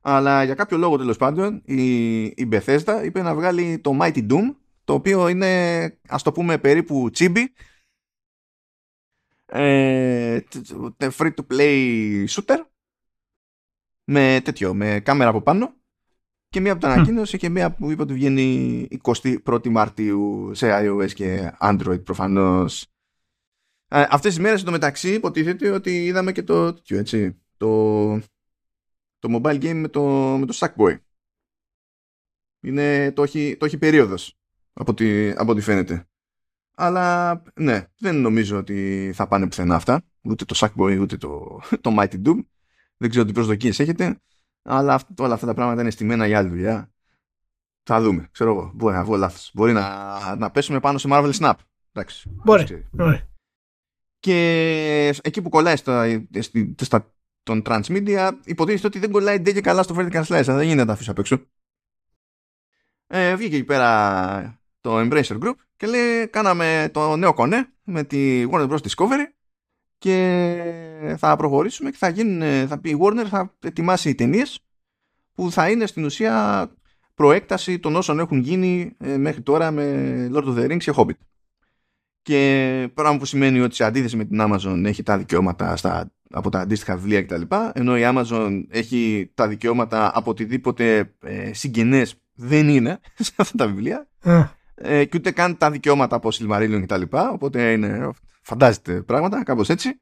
Αλλά 0.00 0.44
για 0.44 0.54
κάποιο 0.54 0.78
λόγο 0.78 0.96
τέλος 0.96 1.16
πάντων 1.16 1.62
η, 1.64 2.22
η 2.24 2.48
Bethesda 2.52 3.00
είπε 3.04 3.22
να 3.22 3.34
βγάλει 3.34 3.78
το 3.78 3.98
Mighty 4.00 4.26
Doom 4.30 4.54
το 4.84 4.92
οποίο 4.92 5.28
είναι 5.28 5.98
ας 6.08 6.22
το 6.22 6.32
πούμε 6.32 6.58
περίπου 6.58 7.10
τσίμπι 7.12 7.52
ε, 9.46 10.38
free 10.98 11.30
to 11.34 11.46
play 11.50 12.24
shooter 12.28 12.58
με 14.06 14.40
τέτοιο, 14.44 14.74
με 14.74 15.00
κάμερα 15.00 15.30
από 15.30 15.40
πάνω 15.40 15.74
και 16.48 16.60
μία 16.60 16.72
από 16.72 16.80
τα 16.80 16.92
ανακοίνωση 16.92 17.38
και 17.38 17.48
μία 17.48 17.72
που 17.72 17.90
είπε 17.90 18.02
ότι 18.02 18.12
βγαίνει 18.12 18.88
21η 19.02 19.68
Μαρτίου 19.68 20.50
σε 20.54 20.68
iOS 20.70 21.12
και 21.12 21.52
Android 21.60 22.04
προφανώς. 22.04 22.86
Ε, 23.88 24.06
αυτές 24.10 24.34
τις 24.34 24.42
μέρες 24.42 24.64
μεταξύ 24.64 25.12
υποτίθεται 25.14 25.70
ότι 25.70 26.04
είδαμε 26.04 26.32
και 26.32 26.42
το, 26.42 26.76
έτσι, 26.86 27.42
το, 27.56 28.18
το 29.18 29.40
mobile 29.42 29.62
game 29.62 29.74
με 29.74 29.88
το, 29.88 30.02
με 30.38 30.46
το 30.46 30.56
Sackboy. 30.56 30.98
Είναι, 32.60 33.12
το, 33.12 33.22
έχει, 33.22 33.56
το 33.56 33.64
έχει 33.64 33.78
περίοδος 33.78 34.38
από 34.72 34.90
ό,τι, 34.90 35.30
από 35.30 35.50
ό,τι 35.50 35.60
φαίνεται. 35.60 36.08
Αλλά 36.74 37.42
ναι, 37.54 37.86
δεν 37.98 38.16
νομίζω 38.20 38.58
ότι 38.58 39.10
θα 39.14 39.26
πάνε 39.26 39.48
πουθενά 39.48 39.74
αυτά. 39.74 40.02
Ούτε 40.22 40.44
το 40.44 40.54
Sackboy 40.58 40.98
ούτε 41.00 41.16
το, 41.16 41.60
το 41.80 41.96
Mighty 41.98 42.22
Doom. 42.24 42.38
Δεν 42.96 43.10
ξέρω 43.10 43.24
τι 43.24 43.32
προσδοκίες 43.32 43.80
έχετε. 43.80 44.20
Αλλά 44.62 44.94
αυτό, 44.94 45.24
όλα 45.24 45.34
αυτά 45.34 45.46
τα 45.46 45.54
πράγματα 45.54 45.80
είναι 45.80 45.90
στημένα 45.90 46.26
για 46.26 46.38
άλλη 46.38 46.48
δουλειά. 46.48 46.90
Θα 47.82 48.00
δούμε. 48.00 48.28
Ξέρω 48.32 48.50
εγώ. 48.50 48.70
Μπορεί 48.74 48.94
να 48.94 49.04
βγω 49.04 49.16
λάθος. 49.16 49.50
Μπορεί 49.54 49.72
να, 49.72 50.36
να 50.36 50.50
πέσουμε 50.50 50.80
πάνω 50.80 50.98
σε 50.98 51.08
Marvel 51.10 51.32
Snap. 51.32 51.54
Εντάξει. 51.92 52.30
Μπορεί. 52.44 53.22
Και 54.18 55.20
εκεί 55.22 55.42
που 55.42 55.48
κολλάει 55.48 55.76
στα, 55.76 56.06
στα, 56.76 57.14
τον 57.42 57.62
transmedia, 57.66 58.32
υποτίθεται 58.44 58.86
ότι 58.86 58.98
δεν 58.98 59.10
κολλάει 59.10 59.38
ντε 59.38 59.52
και 59.52 59.60
καλά 59.60 59.82
στο 59.82 59.94
vertical 59.98 60.24
slice. 60.24 60.44
Δεν 60.44 60.60
γίνεται 60.60 60.80
να 60.80 60.86
τα 60.86 60.92
αφήσω 60.92 61.10
απ' 61.10 61.18
έξω. 61.18 61.46
Ε, 63.06 63.36
βγήκε 63.36 63.56
εκεί 63.56 63.64
πέρα 63.64 64.60
το 64.80 64.98
Embracer 64.98 65.38
Group 65.40 65.54
και 65.76 65.86
λέει 65.86 66.28
κάναμε 66.28 66.90
το 66.92 67.16
νέο 67.16 67.34
κονέ 67.34 67.72
με 67.84 68.04
τη 68.04 68.46
Warner 68.50 68.68
Bros. 68.70 68.78
Discovery 68.78 69.26
και 69.98 71.14
θα 71.16 71.36
προχωρήσουμε 71.36 71.90
και 71.90 71.96
θα 71.96 72.08
γίνουν, 72.08 72.68
θα 72.68 72.78
πει 72.80 72.90
η 72.90 72.98
Warner 73.00 73.26
θα 73.28 73.54
ετοιμάσει 73.62 74.14
ταινίες 74.14 74.60
που 75.34 75.50
θα 75.50 75.70
είναι 75.70 75.86
στην 75.86 76.04
ουσία 76.04 76.68
προέκταση 77.14 77.78
των 77.78 77.96
όσων 77.96 78.18
έχουν 78.18 78.38
γίνει 78.38 78.92
ε, 78.98 79.16
μέχρι 79.16 79.42
τώρα 79.42 79.70
με 79.70 80.30
Lord 80.32 80.44
of 80.44 80.58
the 80.58 80.70
Rings 80.70 80.78
και 80.78 80.92
Hobbit. 80.96 81.18
Και 82.22 82.88
πράγμα 82.94 83.18
που 83.18 83.24
σημαίνει 83.24 83.60
ότι 83.60 83.74
σε 83.74 83.84
αντίθεση 83.84 84.16
με 84.16 84.24
την 84.24 84.38
Amazon 84.40 84.82
έχει 84.84 85.02
τα 85.02 85.18
δικαιώματα 85.18 85.76
στα, 85.76 86.12
από 86.30 86.50
τα 86.50 86.60
αντίστοιχα 86.60 86.96
βιβλία 86.96 87.22
κτλ. 87.22 87.42
Ενώ 87.72 87.96
η 87.96 88.02
Amazon 88.04 88.64
έχει 88.68 89.30
τα 89.34 89.48
δικαιώματα 89.48 90.10
από 90.14 90.30
οτιδήποτε 90.30 91.14
ε, 91.22 91.52
συγγενές 91.52 92.14
δεν 92.34 92.68
είναι 92.68 93.00
σε 93.18 93.32
αυτά 93.36 93.56
τα 93.56 93.66
βιβλία. 93.66 94.08
Ε, 94.74 95.04
και 95.04 95.16
ούτε 95.18 95.30
καν 95.30 95.56
τα 95.56 95.70
δικαιώματα 95.70 96.16
από 96.16 96.28
Silmarillion 96.32 96.82
κτλ. 96.82 97.02
Οπότε 97.10 97.72
είναι 97.72 98.10
φαντάζεται 98.46 99.02
πράγματα, 99.02 99.42
κάπως 99.42 99.68
έτσι. 99.68 100.00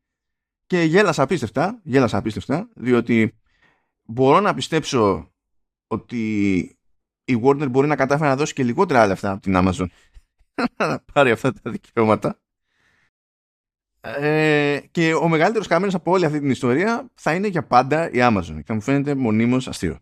Και 0.67 0.83
γέλασα 0.83 1.23
απίστευτα, 1.23 1.81
γέλασα 1.83 2.17
απίστευτα, 2.17 2.69
διότι 2.75 3.39
μπορώ 4.03 4.41
να 4.41 4.55
πιστέψω 4.55 5.33
ότι 5.87 6.61
η 7.25 7.41
Warner 7.45 7.71
μπορεί 7.71 7.87
να 7.87 7.97
κατάφερε 7.97 8.29
να 8.29 8.37
δώσει 8.37 8.53
και 8.53 8.65
λιγότερα 8.65 9.07
λεφτά 9.07 9.31
από 9.31 9.41
την 9.41 9.55
Amazon 9.57 9.87
να 10.77 11.05
πάρει 11.13 11.31
αυτά 11.31 11.53
τα 11.53 11.71
δικαιώματα. 11.71 12.39
Ε, 14.01 14.81
και 14.91 15.15
ο 15.15 15.29
μεγαλύτερος 15.29 15.67
καμένος 15.67 15.95
από 15.95 16.11
όλη 16.11 16.25
αυτή 16.25 16.41
την 16.41 16.51
ιστορία 16.51 17.11
θα 17.15 17.35
είναι 17.35 17.47
για 17.47 17.67
πάντα 17.67 18.11
η 18.11 18.17
Amazon. 18.19 18.61
Και 18.65 18.73
μου 18.73 18.81
φαίνεται 18.81 19.15
μονίμως 19.15 19.69
αστείο. 19.69 19.99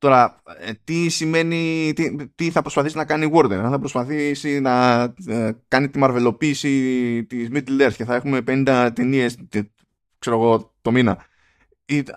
Τώρα, 0.00 0.42
ε, 0.58 0.72
τι 0.84 1.08
σημαίνει, 1.08 1.92
τι, 1.94 2.26
τι, 2.34 2.50
θα 2.50 2.62
προσπαθήσει 2.62 2.96
να 2.96 3.04
κάνει 3.04 3.24
η 3.26 3.30
Warner, 3.34 3.52
αν 3.52 3.70
θα 3.70 3.78
προσπαθήσει 3.78 4.60
να 4.60 5.02
ε, 5.26 5.52
κάνει 5.68 5.88
τη 5.88 5.98
μαρβελοποίηση 5.98 7.24
της 7.24 7.48
Middle 7.52 7.86
Earth 7.86 7.92
και 7.96 8.04
θα 8.04 8.14
έχουμε 8.14 8.42
50 8.46 8.90
ταινίες, 8.94 9.36
ξέρω 10.18 10.36
εγώ, 10.36 10.74
το 10.82 10.90
μήνα. 10.90 11.26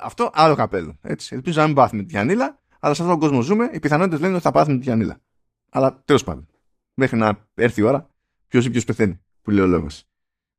αυτό 0.02 0.30
άλλο 0.34 0.56
καπέλο. 0.56 0.98
Έτσι. 1.02 1.36
Ελπίζω 1.36 1.60
να 1.60 1.66
μην 1.66 1.76
πάθουμε 1.76 2.04
τη 2.04 2.10
Γιάννηλα, 2.10 2.60
αλλά 2.80 2.94
σε 2.94 3.02
αυτόν 3.02 3.20
τον 3.20 3.30
κόσμο 3.30 3.42
ζούμε, 3.42 3.70
οι 3.74 3.80
πιθανότητες 3.80 4.20
λένε 4.20 4.34
ότι 4.34 4.44
θα 4.44 4.52
πάθουμε 4.52 4.78
τη 4.78 4.84
Γιάννηλα. 4.84 5.22
Αλλά 5.70 6.02
τέλος 6.06 6.24
πάντων, 6.24 6.48
μέχρι 6.94 7.18
να 7.18 7.48
έρθει 7.54 7.82
η 7.82 7.84
ώρα, 7.84 8.10
ποιος 8.48 8.66
ή 8.66 8.70
ποιος 8.70 8.86
πεθαίνει, 8.86 9.22
που 9.42 9.52
λέει 9.52 9.64
ο 9.64 9.68
λόγος. 9.68 10.04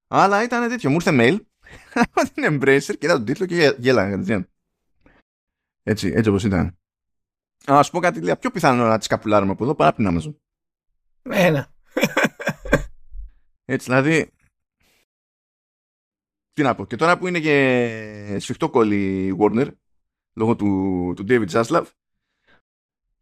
Αλλά 0.08 0.42
ήταν 0.42 0.68
τέτοιο, 0.68 0.90
μου 0.90 0.96
ήρθε 0.96 1.10
mail 1.12 1.38
από 2.14 2.32
την 2.34 2.44
Embracer 2.46 2.94
και 2.98 3.06
είδα 3.06 3.14
τον 3.14 3.24
τίτλο 3.24 3.46
και 3.46 3.74
γέλαγα 3.78 4.46
Έτσι, 5.82 6.12
έτσι 6.14 6.28
όπως 6.28 6.44
ήταν. 6.44 6.78
Α 7.72 7.82
σου 7.82 7.90
πω 7.90 8.00
κάτι, 8.00 8.20
λέει, 8.20 8.36
πιο 8.36 8.50
πιθανό 8.50 8.86
να 8.86 8.98
τις 8.98 9.06
καπουλάρουμε 9.06 9.52
από 9.52 9.64
εδώ 9.64 9.74
παρά 9.74 9.90
από 9.90 10.02
την 10.02 10.08
Amazon. 10.10 10.34
Ένα. 11.22 11.74
Έτσι, 13.64 13.86
δηλαδή. 13.86 14.32
Τι 16.52 16.62
να 16.62 16.74
πω. 16.74 16.86
Και 16.86 16.96
τώρα 16.96 17.18
που 17.18 17.26
είναι 17.26 17.40
και 17.40 18.36
σφιχτό 18.40 18.70
κόλλη 18.70 19.26
η 19.26 19.36
Warner, 19.38 19.68
λόγω 20.34 20.56
του, 20.56 21.12
του 21.16 21.24
David 21.28 21.48
Zaslav, 21.48 21.84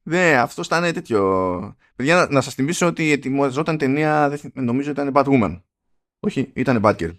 ναι, 0.02 0.36
αυτός 0.36 0.66
ήταν 0.66 0.92
τέτοιο. 0.92 1.76
Παιδιά, 1.96 2.16
να, 2.16 2.30
να 2.30 2.40
σας 2.40 2.54
θυμίσω 2.54 2.86
ότι 2.86 3.10
ετοιμαζόταν 3.10 3.78
ταινία, 3.78 4.38
νομίζω 4.52 4.90
ήταν 4.90 5.12
Batwoman. 5.14 5.62
Όχι, 6.20 6.50
ήταν 6.54 6.80
Batgirl. 6.84 7.14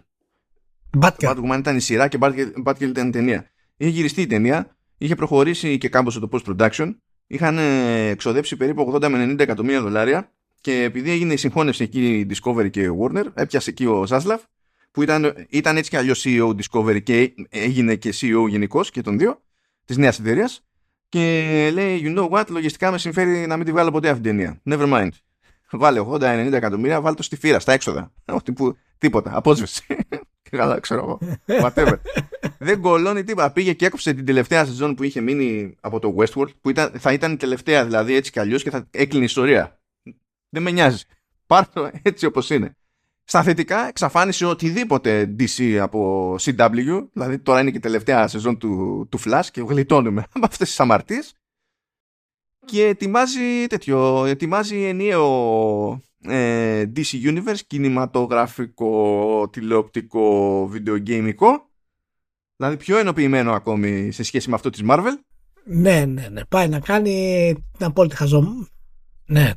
Batgirl. 1.00 1.12
Batwoman 1.18 1.58
ήταν 1.60 1.76
η 1.76 1.80
σειρά 1.80 2.08
και 2.08 2.18
Batgirl, 2.22 2.52
Batgirl 2.66 2.82
ήταν 2.82 3.08
η 3.08 3.12
ταινία. 3.12 3.52
Είχε 3.78 3.90
γυριστεί 3.90 4.22
η 4.22 4.28
ταινία, 4.28 4.78
είχε 4.98 5.16
προχωρήσει 5.16 5.78
και 5.78 5.90
κάμποσο 5.90 6.20
το 6.20 6.30
post-production 6.32 6.96
είχαν 7.28 7.58
εξοδέψει 8.10 8.56
περίπου 8.56 8.94
80 8.94 9.10
με 9.10 9.34
90 9.34 9.40
εκατομμύρια 9.40 9.82
δολάρια 9.82 10.32
και 10.62 10.84
επειδή 10.84 11.12
έγινε 11.12 11.34
η 11.34 11.38
συγχώνευση 11.38 11.84
εκεί 11.84 12.28
Discovery 12.30 12.70
και 12.70 12.90
Warner, 13.02 13.26
έπιασε 13.34 13.70
εκεί 13.70 13.86
ο 13.86 14.06
Ζάσλαβ 14.06 14.42
που 14.92 15.02
ήταν, 15.02 15.46
ήταν 15.50 15.78
έτσι 15.78 15.90
κι 15.90 15.98
αλλιώς 15.98 16.26
CEO 16.26 16.56
Discovery 16.56 17.04
και 17.04 17.34
έγινε 17.50 17.96
και 17.96 18.14
CEO 18.22 18.50
γενικώς 18.50 18.92
και 18.92 19.02
των 19.02 19.18
δύο 19.18 19.42
της 19.86 19.98
νέας 19.98 20.20
εταιρείας. 20.20 20.64
Και 21.10 21.70
λέει, 21.74 22.02
you 22.04 22.18
know 22.18 22.30
what, 22.30 22.46
λογιστικά 22.50 22.92
με 22.92 22.98
συμφέρει 22.98 23.48
να 23.48 23.58
μην 23.58 23.66
τη 23.66 23.72
βγάλω 23.72 23.92
ποτέ 23.92 24.10
αυτή 24.10 24.22
την 24.22 24.38
ταινία. 24.38 24.62
Never 24.70 24.94
mind. 24.94 25.10
Βάλε 25.72 26.00
80-90 26.08 26.20
εκατομμύρια, 26.52 27.02
βάλε 27.02 27.16
το 27.16 27.24
στη 27.24 27.36
φύρα, 27.36 27.60
στα 27.60 27.74
έξοδα. 27.74 28.12
Όχι, 28.26 28.52
που, 28.52 28.78
τίποτα, 28.98 29.32
απόσβεση. 29.34 29.84
Καλά, 30.58 30.80
ξέρω 30.80 31.02
εγώ. 31.02 31.38
Whatever. 31.46 31.96
δεν 32.58 32.82
κολώνει 32.82 33.24
τίποτα. 33.24 33.52
Πήγε 33.52 33.74
και 33.74 33.86
έκοψε 33.86 34.14
την 34.14 34.26
τελευταία 34.26 34.66
σεζόν 34.66 34.96
που 34.96 35.04
είχε 35.04 35.22
μείνει 35.22 35.76
από 35.82 36.00
το 36.00 36.16
Westworld, 36.18 36.56
που 36.62 36.70
ήταν, 36.70 36.92
θα 37.00 37.14
ήταν 37.14 37.32
η 37.32 37.38
τελευταία 37.38 37.86
δηλαδή 37.86 38.16
έτσι 38.16 38.32
κι 38.32 38.40
αλλιώς 38.40 38.64
και 38.64 38.70
θα 38.70 38.88
έκλεινε 38.92 39.24
η 39.24 39.26
ιστορία. 39.26 39.80
Δεν 40.50 40.62
με 40.62 40.72
νοιάζει. 40.72 41.04
Πάρ' 41.48 41.66
έτσι 42.02 42.26
όπως 42.26 42.50
είναι. 42.50 42.76
Στα 43.24 43.44
θετικά 43.44 43.88
εξαφάνισε 43.88 44.46
οτιδήποτε 44.46 45.36
DC 45.40 45.76
από 45.76 46.36
CW, 46.42 47.08
δηλαδή 47.14 47.40
τώρα 47.40 47.60
είναι 47.60 47.72
και 47.72 47.78
η 47.78 47.80
τελευταία 47.80 48.28
σεζόν 48.28 48.58
του, 48.58 49.08
του 49.12 49.20
Flash 49.26 49.48
και 49.52 49.62
γλιτώνουμε 49.62 50.26
από 50.34 50.46
αυτές 50.46 50.68
τις 50.68 50.80
αμαρτίες 50.80 51.34
και 52.66 52.86
ετοιμάζει 52.86 53.68
τέτοιο, 53.68 54.26
ετοιμάζει 54.26 54.84
ενιαίο 54.84 56.02
ε, 56.28 56.92
DC 56.96 57.24
Universe, 57.24 57.60
κινηματογραφικό, 57.68 59.50
τηλεοπτικό, 59.52 60.68
βιντεογκέιμικο. 60.68 61.70
Δηλαδή 62.56 62.78
πιο 62.78 62.98
ενοποιημένο 62.98 63.54
ακόμη 63.54 64.12
σε 64.12 64.24
σχέση 64.24 64.50
με 64.50 64.56
αυτό 64.56 64.70
της 64.70 64.82
Marvel. 64.90 65.14
Ναι, 65.64 66.06
ναι, 66.06 66.28
ναι. 66.28 66.46
Πάει 66.46 66.68
να 66.68 66.80
κάνει 66.80 67.54
την 67.78 67.86
απόλυτη 67.86 68.16
χαζό. 68.16 68.68
Ναι. 69.26 69.52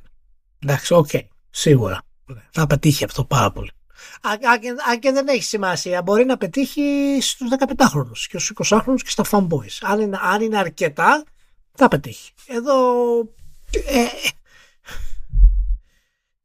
Εντάξει, 0.58 0.94
οκ. 0.94 1.08
Okay. 1.12 1.26
Σίγουρα. 1.50 2.02
Θα 2.50 2.66
πετύχει 2.66 3.04
αυτό 3.04 3.24
πάρα 3.24 3.52
πολύ. 3.52 3.70
Αν 4.90 4.98
και 4.98 5.12
δεν 5.12 5.28
έχει 5.28 5.42
σημασία, 5.42 6.02
μπορεί 6.02 6.24
να 6.24 6.36
πετύχει 6.36 7.18
στους 7.20 7.48
15χρονους 7.76 8.26
και 8.28 8.38
στους 8.38 8.52
20χρονους 8.54 9.02
και 9.02 9.10
στα 9.10 9.24
fanboys. 9.30 9.78
Αν 9.80 10.00
είναι, 10.00 10.18
αν 10.22 10.40
είναι 10.40 10.58
αρκετά, 10.58 11.24
θα 11.72 11.88
πετύχει. 11.88 12.32
Εδώ 12.46 12.74
ε, 13.70 14.04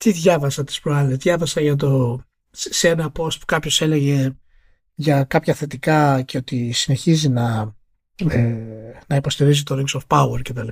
τι 0.01 0.11
διάβασα 0.11 0.63
τις 0.63 0.79
προάλλες; 0.79 1.17
Διάβασα 1.17 1.61
για 1.61 1.75
το, 1.75 2.21
σε 2.51 2.89
ένα 2.89 3.11
post 3.17 3.39
που 3.39 3.45
κάποιος 3.45 3.81
έλεγε 3.81 4.35
για 4.93 5.23
κάποια 5.23 5.53
θετικά 5.53 6.21
και 6.21 6.37
ότι 6.37 6.71
συνεχίζει 6.71 7.29
να, 7.29 7.75
ε, 8.15 8.57
να 9.07 9.15
υποστηρίζει 9.15 9.63
το 9.63 9.75
Rings 9.75 9.99
of 9.99 10.01
Power 10.07 10.41
κτλ. 10.43 10.67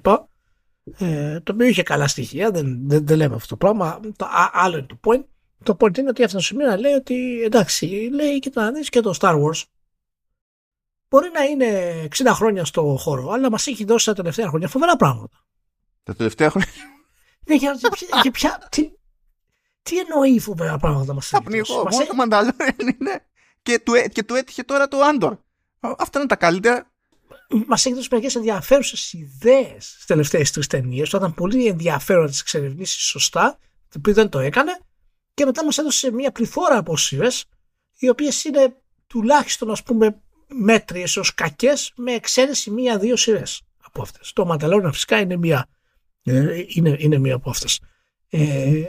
Ε, 0.98 1.40
το 1.40 1.52
οποίο 1.54 1.68
είχε 1.68 1.84
καλά 1.84 2.08
στοιχεία, 2.08 2.52
δεν, 2.52 2.88
δεν, 2.88 3.06
δεν 3.06 3.18
λέμε 3.18 3.36
αυτό 3.36 3.48
το 3.48 3.58
πράγμα. 3.58 4.00
Το, 4.16 4.26
α, 4.26 4.50
άλλο 4.54 4.78
είναι 4.78 4.86
το 4.88 5.00
point. 5.04 5.24
Το 5.64 5.78
point 5.80 5.98
είναι 5.98 6.10
ότι 6.10 6.24
αυτό 6.24 6.38
το 6.38 6.44
σημείο 6.44 6.76
λέει 6.78 6.94
ότι 6.94 7.42
εντάξει, 7.42 8.10
λέει 8.14 8.40
και 8.40 8.50
το 8.50 8.62
και 8.90 9.00
το 9.00 9.14
Star 9.20 9.34
Wars. 9.34 9.64
μπορεί 11.10 11.30
να 11.34 11.44
είναι 11.44 11.92
60 12.16 12.32
χρόνια 12.34 12.66
στο 12.66 12.96
χώρο, 13.00 13.30
αλλά 13.30 13.52
μας 13.52 13.68
έχει 13.68 13.86
δώσει 13.86 14.06
τα 14.06 14.14
τελευταία 14.14 14.48
χρόνια 14.48 14.68
φοβερά 14.68 14.96
πράγματα. 14.96 15.46
Τα 16.04 16.16
τελευταία 16.16 16.50
χρόνια. 16.50 16.70
Ναι, 17.48 17.56
για, 17.56 17.78
για, 18.22 18.32
ποια, 18.32 18.68
τι, 18.72 18.90
τι 19.90 19.98
εννοεί 20.00 20.40
φοβερά 20.40 20.78
πράγματα 20.78 21.14
μα 21.14 21.20
Τα 21.30 21.42
πνιγώ. 21.42 21.76
Μόνο 21.76 22.06
το 22.08 22.16
Μανταλόριαν 22.16 22.76
είναι. 22.80 23.26
Και 23.62 23.80
του, 23.80 23.94
και 24.12 24.24
του 24.24 24.36
έτυχε 24.36 24.64
τώρα 24.64 24.88
το 24.88 24.98
Άντορ. 24.98 25.38
Αυτά 25.80 26.20
είναι 26.20 26.28
τα 26.28 26.36
καλύτερα. 26.36 26.92
Μας 27.68 27.86
έχει 27.86 27.96
δώσει 27.96 28.08
μερικές 28.12 28.36
ενδιαφέρουσες 28.36 29.14
ιδέες 29.14 29.86
στις 29.86 30.06
τελευταίες 30.06 30.52
τρεις 30.52 30.68
ταινίες. 30.68 31.10
Θα 31.10 31.18
ήταν 31.18 31.34
πολύ 31.34 31.66
ενδιαφέρον 31.68 32.24
να 32.24 32.30
τις 32.30 32.40
εξερευνήσεις 32.40 33.04
σωστά, 33.04 33.58
το 33.90 33.96
οποίο 33.98 34.14
δεν 34.14 34.30
το 34.30 34.40
έκανε. 34.40 34.80
Και 35.34 35.46
μετά 35.46 35.66
μας 35.66 35.78
έδωσε 35.78 36.12
μια 36.12 36.32
πληθώρα 36.32 36.78
από 36.78 36.98
σειρέ, 36.98 37.28
οι 37.98 38.10
οποίες 38.10 38.44
είναι 38.44 38.76
τουλάχιστον 39.08 39.72
ας 39.72 39.84
πούμε 39.84 40.22
μέτριες 40.48 41.18
ως 41.18 41.34
κακές, 41.34 41.92
με 41.96 42.12
εξαίρεση 42.12 42.72
μία-δύο 42.72 43.16
σειρές 43.16 43.62
από 43.86 44.02
αυτές. 44.02 44.34
Το 44.34 44.46
Μανταλόριαν 44.46 44.94
φυσικά 44.94 45.20
είναι 45.20 45.38
μία, 45.38 45.68
ε, 46.24 46.64
είναι, 46.68 46.96
είναι 47.00 47.18
μία 47.18 47.36
από 47.36 47.50
αυτές. 47.50 47.80
Ε, 48.30 48.84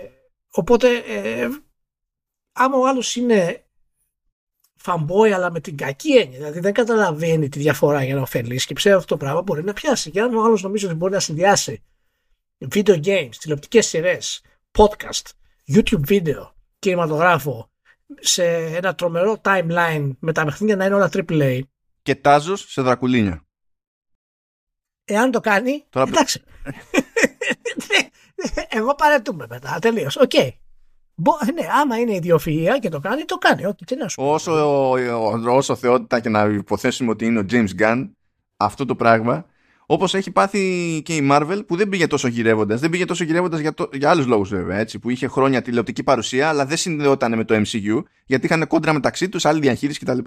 οπότε, 0.50 0.96
ε, 0.96 1.48
άμα 2.52 2.76
ο 2.76 2.86
άλλος 2.86 3.16
είναι 3.16 3.64
fanboy 4.84 5.30
αλλά 5.30 5.50
με 5.50 5.60
την 5.60 5.76
κακή 5.76 6.12
έννοια, 6.12 6.38
δηλαδή 6.38 6.60
δεν 6.60 6.72
καταλαβαίνει 6.72 7.48
τη 7.48 7.58
διαφορά 7.58 8.04
για 8.04 8.14
να 8.14 8.20
ωφελήσει 8.20 8.66
και 8.66 8.74
ψεύδει 8.74 8.98
αυτό 8.98 9.14
το 9.14 9.24
πράγμα, 9.24 9.42
μπορεί 9.42 9.64
να 9.64 9.72
πιάσει. 9.72 10.10
Και 10.10 10.20
αν 10.20 10.34
ο 10.34 10.44
άλλος 10.44 10.62
νομίζει 10.62 10.86
ότι 10.86 10.94
μπορεί 10.94 11.12
να 11.12 11.20
συνδυάσει 11.20 11.82
video 12.68 13.04
games, 13.04 13.34
τηλεοπτικές 13.38 13.86
σειρές, 13.86 14.44
podcast, 14.78 15.26
YouTube 15.72 16.00
βίντεο, 16.00 16.54
κινηματογράφο 16.78 17.70
σε 18.20 18.44
ένα 18.54 18.94
τρομερό 18.94 19.40
timeline 19.44 20.10
με 20.18 20.32
τα 20.32 20.44
παιχνίδια 20.44 20.76
να 20.76 20.84
είναι 20.84 20.94
όλα 20.94 21.10
AAA. 21.12 21.60
Και 22.02 22.14
τάζος 22.14 22.70
σε 22.72 22.82
δρακουλίνια. 22.82 23.44
Εάν 25.04 25.30
το 25.30 25.40
κάνει, 25.40 25.86
Τώρα... 25.88 26.08
εντάξει. 26.08 26.42
Εγώ 28.68 28.94
παραιτούμαι 28.94 29.46
μετά, 29.48 29.78
τελείως. 29.80 30.16
Οκ. 30.16 30.30
Okay. 30.34 30.48
Ναι, 31.54 31.66
άμα 31.80 31.98
είναι 31.98 32.18
ιδιοφυΐα 32.22 32.78
και 32.80 32.88
το 32.88 33.00
κάνει, 33.00 33.24
το 33.24 33.36
κάνει. 33.36 33.64
Όχι, 33.64 33.84
τι 33.84 33.96
να 33.96 34.08
σου 34.08 34.22
όσο, 34.22 34.52
όσο 35.48 35.76
θεότητα 35.76 36.20
και 36.20 36.28
να 36.28 36.42
υποθέσουμε 36.44 37.10
ότι 37.10 37.24
είναι 37.24 37.38
ο 37.38 37.44
James 37.50 37.68
Gunn, 37.78 38.10
αυτό 38.56 38.84
το 38.84 38.94
πράγμα, 38.94 39.44
όπως 39.86 40.14
έχει 40.14 40.30
πάθει 40.30 41.02
και 41.04 41.14
η 41.16 41.28
Marvel, 41.30 41.62
που 41.66 41.76
δεν 41.76 41.88
πήγε 41.88 42.06
τόσο 42.06 42.28
γυρεύοντας. 42.28 42.80
Δεν 42.80 42.90
πήγε 42.90 43.04
τόσο 43.04 43.24
γυρεύοντας 43.24 43.60
για, 43.60 43.74
το, 43.74 43.88
για 43.92 44.10
άλλους 44.10 44.26
λόγους 44.26 44.48
βέβαια, 44.48 44.78
έτσι, 44.78 44.98
που 44.98 45.10
είχε 45.10 45.26
χρόνια 45.26 45.62
τηλεοπτική 45.62 46.02
παρουσία, 46.02 46.48
αλλά 46.48 46.66
δεν 46.66 46.76
συνδεόταν 46.76 47.36
με 47.36 47.44
το 47.44 47.54
MCU, 47.54 48.02
γιατί 48.26 48.46
είχαν 48.46 48.66
κόντρα 48.66 48.92
μεταξύ 48.92 49.28
τους, 49.28 49.44
άλλη 49.44 49.60
διαχείριση 49.60 49.98
κτλ. 49.98 50.18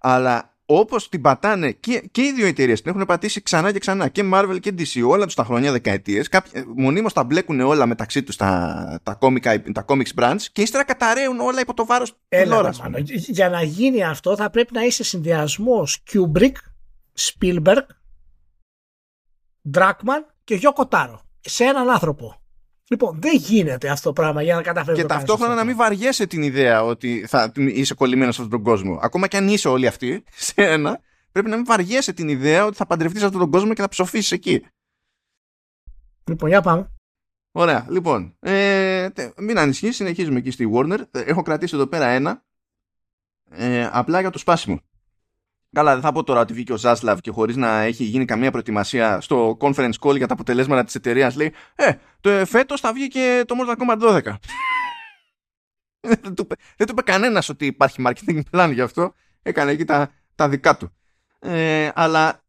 Αλλά 0.00 0.53
όπως 0.66 1.08
την 1.08 1.20
πατάνε 1.20 1.72
και, 1.72 2.08
και 2.10 2.22
οι 2.22 2.32
δύο 2.32 2.46
εταιρείες 2.46 2.82
την 2.82 2.90
έχουν 2.90 3.06
πατήσει 3.06 3.42
ξανά 3.42 3.72
και 3.72 3.78
ξανά 3.78 4.08
και 4.08 4.30
Marvel 4.32 4.56
και 4.60 4.74
DC 4.78 5.08
όλα 5.08 5.24
τους 5.24 5.34
τα 5.34 5.44
χρόνια, 5.44 5.72
δεκαετίες. 5.72 6.28
Μονίμως 6.76 7.12
τα 7.12 7.24
μπλέκουν 7.24 7.60
όλα 7.60 7.86
μεταξύ 7.86 8.22
τους 8.22 8.36
τα, 8.36 9.00
τα, 9.02 9.18
τα 9.72 9.84
comics 9.88 10.20
branch 10.20 10.40
και 10.52 10.62
ύστερα 10.62 10.84
καταραίουν 10.84 11.40
όλα 11.40 11.60
υπό 11.60 11.74
το 11.74 11.86
βάρος 11.86 12.16
τηλεόραση. 12.28 12.82
Για 13.16 13.48
να 13.48 13.62
γίνει 13.62 14.04
αυτό 14.04 14.36
θα 14.36 14.50
πρέπει 14.50 14.74
να 14.74 14.82
είσαι 14.82 15.04
συνδυασμός 15.04 16.02
Kubrick, 16.12 16.54
Spielberg, 17.18 17.82
Dragman 19.72 20.22
και 20.44 20.60
Yoko 20.62 20.88
Taro 20.88 21.18
σε 21.40 21.64
έναν 21.64 21.90
άνθρωπο. 21.90 22.43
Λοιπόν, 22.88 23.20
δεν 23.20 23.36
γίνεται 23.36 23.88
αυτό 23.90 24.08
το 24.08 24.12
πράγμα 24.12 24.42
για 24.42 24.54
να 24.54 24.62
καταφέρει 24.62 24.96
Και 24.96 25.06
ταυτόχρονα 25.06 25.54
να 25.54 25.64
μην 25.64 25.76
βαριέσαι 25.76 26.26
την 26.26 26.42
ιδέα 26.42 26.84
ότι 26.84 27.26
θα 27.28 27.52
είσαι 27.54 27.94
κολλημένος 27.94 28.34
σε 28.34 28.42
αυτόν 28.42 28.62
τον 28.62 28.72
κόσμο. 28.72 28.98
Ακόμα 29.02 29.26
και 29.26 29.36
αν 29.36 29.48
είσαι 29.48 29.68
όλοι 29.68 29.86
αυτοί 29.86 30.24
σε 30.48 30.54
ένα, 30.56 31.00
πρέπει 31.32 31.48
να 31.48 31.56
μην 31.56 31.64
βαριέσαι 31.64 32.12
την 32.12 32.28
ιδέα 32.28 32.64
ότι 32.64 32.76
θα 32.76 32.86
παντρευτείς 32.86 33.22
αυτόν 33.22 33.40
τον 33.40 33.50
κόσμο 33.50 33.74
και 33.74 33.80
θα 33.80 33.88
ψοφήσεις 33.88 34.32
εκεί. 34.32 34.66
Λοιπόν, 36.24 36.48
για 36.48 36.60
πάμε. 36.60 36.88
Ωραία, 37.52 37.86
λοιπόν. 37.90 38.36
Ε, 38.40 39.08
μην 39.36 39.58
ανησυχείς, 39.58 39.96
συνεχίζουμε 39.96 40.38
εκεί 40.38 40.50
στη 40.50 40.70
Warner. 40.74 40.98
Ε, 41.10 41.20
έχω 41.20 41.42
κρατήσει 41.42 41.74
εδώ 41.74 41.86
πέρα 41.86 42.06
ένα. 42.06 42.44
Ε, 43.50 43.88
απλά 43.92 44.20
για 44.20 44.30
το 44.30 44.38
σπάσιμο. 44.38 44.80
Καλά, 45.74 45.92
δεν 45.92 46.02
θα 46.02 46.12
πω 46.12 46.22
τώρα 46.22 46.40
ότι 46.40 46.52
βγήκε 46.52 46.72
ο 46.72 46.76
Ζάσλαβ 46.76 47.18
και 47.18 47.30
χωρίς 47.30 47.56
να 47.56 47.80
έχει 47.80 48.04
γίνει 48.04 48.24
καμία 48.24 48.50
προετοιμασία 48.50 49.20
στο 49.20 49.56
conference 49.60 49.92
call 50.00 50.16
για 50.16 50.26
τα 50.26 50.32
αποτελέσματα 50.32 50.84
της 50.84 50.94
εταιρείας 50.94 51.36
λέει 51.36 51.52
Ε, 51.74 51.92
το 52.20 52.46
φέτος 52.46 52.80
θα 52.80 52.92
βγει 52.92 53.08
και 53.08 53.44
το 53.46 53.54
Mortal 53.58 53.76
Kombat 53.76 54.02
12. 54.02 54.34
δεν, 56.20 56.34
του, 56.34 56.46
δεν 56.76 56.86
του 56.86 56.92
είπε 56.92 57.02
κανένας 57.02 57.48
ότι 57.48 57.66
υπάρχει 57.66 58.02
marketing 58.06 58.40
plan 58.50 58.70
γι' 58.72 58.80
αυτό. 58.80 59.14
Έκανε 59.42 59.70
εκεί 59.70 59.84
τα, 59.84 60.10
τα 60.34 60.48
δικά 60.48 60.76
του. 60.76 60.92
Ε, 61.38 61.90
αλλά 61.94 62.42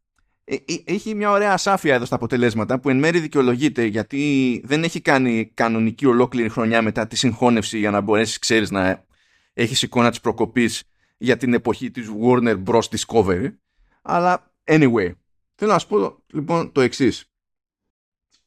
ε, 0.44 0.54
ε, 0.54 0.60
έχει 0.84 1.14
μια 1.14 1.30
ωραία 1.30 1.52
ασάφεια 1.52 1.94
εδώ 1.94 2.04
στα 2.04 2.14
αποτελέσματα 2.14 2.80
που 2.80 2.88
εν 2.88 2.98
μέρει 2.98 3.18
δικαιολογείται 3.18 3.84
γιατί 3.84 4.60
δεν 4.64 4.84
έχει 4.84 5.00
κάνει 5.00 5.50
κανονική 5.54 6.06
ολόκληρη 6.06 6.48
χρονιά 6.48 6.82
μετά 6.82 7.06
τη 7.06 7.16
συγχώνευση 7.16 7.78
για 7.78 7.90
να 7.90 8.00
μπορέσεις, 8.00 8.38
ξέρεις, 8.38 8.70
να 8.70 9.04
έχεις 9.52 9.82
εικόνα 9.82 10.10
της 10.10 10.20
προκοπής 10.20 10.82
για 11.16 11.36
την 11.36 11.54
εποχή 11.54 11.90
της 11.90 12.10
Warner 12.22 12.62
Bros. 12.64 12.82
Discovery. 12.96 13.54
Αλλά 14.02 14.52
anyway, 14.64 15.12
θέλω 15.54 15.72
να 15.72 15.78
σου 15.78 15.86
πω 15.86 16.22
λοιπόν 16.32 16.72
το 16.72 16.80
εξής. 16.80 17.30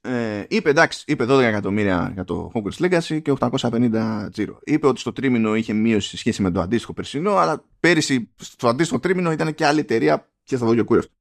Ε, 0.01 0.45
είπε 0.47 0.69
εντάξει, 0.69 1.03
είπε 1.07 1.25
12 1.29 1.39
εκατομμύρια 1.39 2.11
για 2.13 2.23
το 2.23 2.51
Hogwarts 2.53 2.85
Legacy 2.85 3.21
και 3.21 3.33
850 3.39 4.27
τζίρο. 4.31 4.59
Είπε 4.63 4.87
ότι 4.87 4.99
στο 4.99 5.11
τρίμηνο 5.13 5.55
είχε 5.55 5.73
μείωση 5.73 6.09
σε 6.09 6.17
σχέση 6.17 6.41
με 6.41 6.51
το 6.51 6.61
αντίστοιχο 6.61 6.93
περσινό, 6.93 7.35
αλλά 7.35 7.65
πέρυσι 7.79 8.33
στο 8.35 8.67
αντίστοιχο 8.67 8.99
τρίμηνο 8.99 9.31
ήταν 9.31 9.53
και 9.53 9.65
άλλη 9.65 9.79
εταιρεία 9.79 10.31
και 10.43 10.57
θα 10.57 10.65
δω 10.65 10.75
και 10.75 10.83
κούρευτο. 10.83 11.13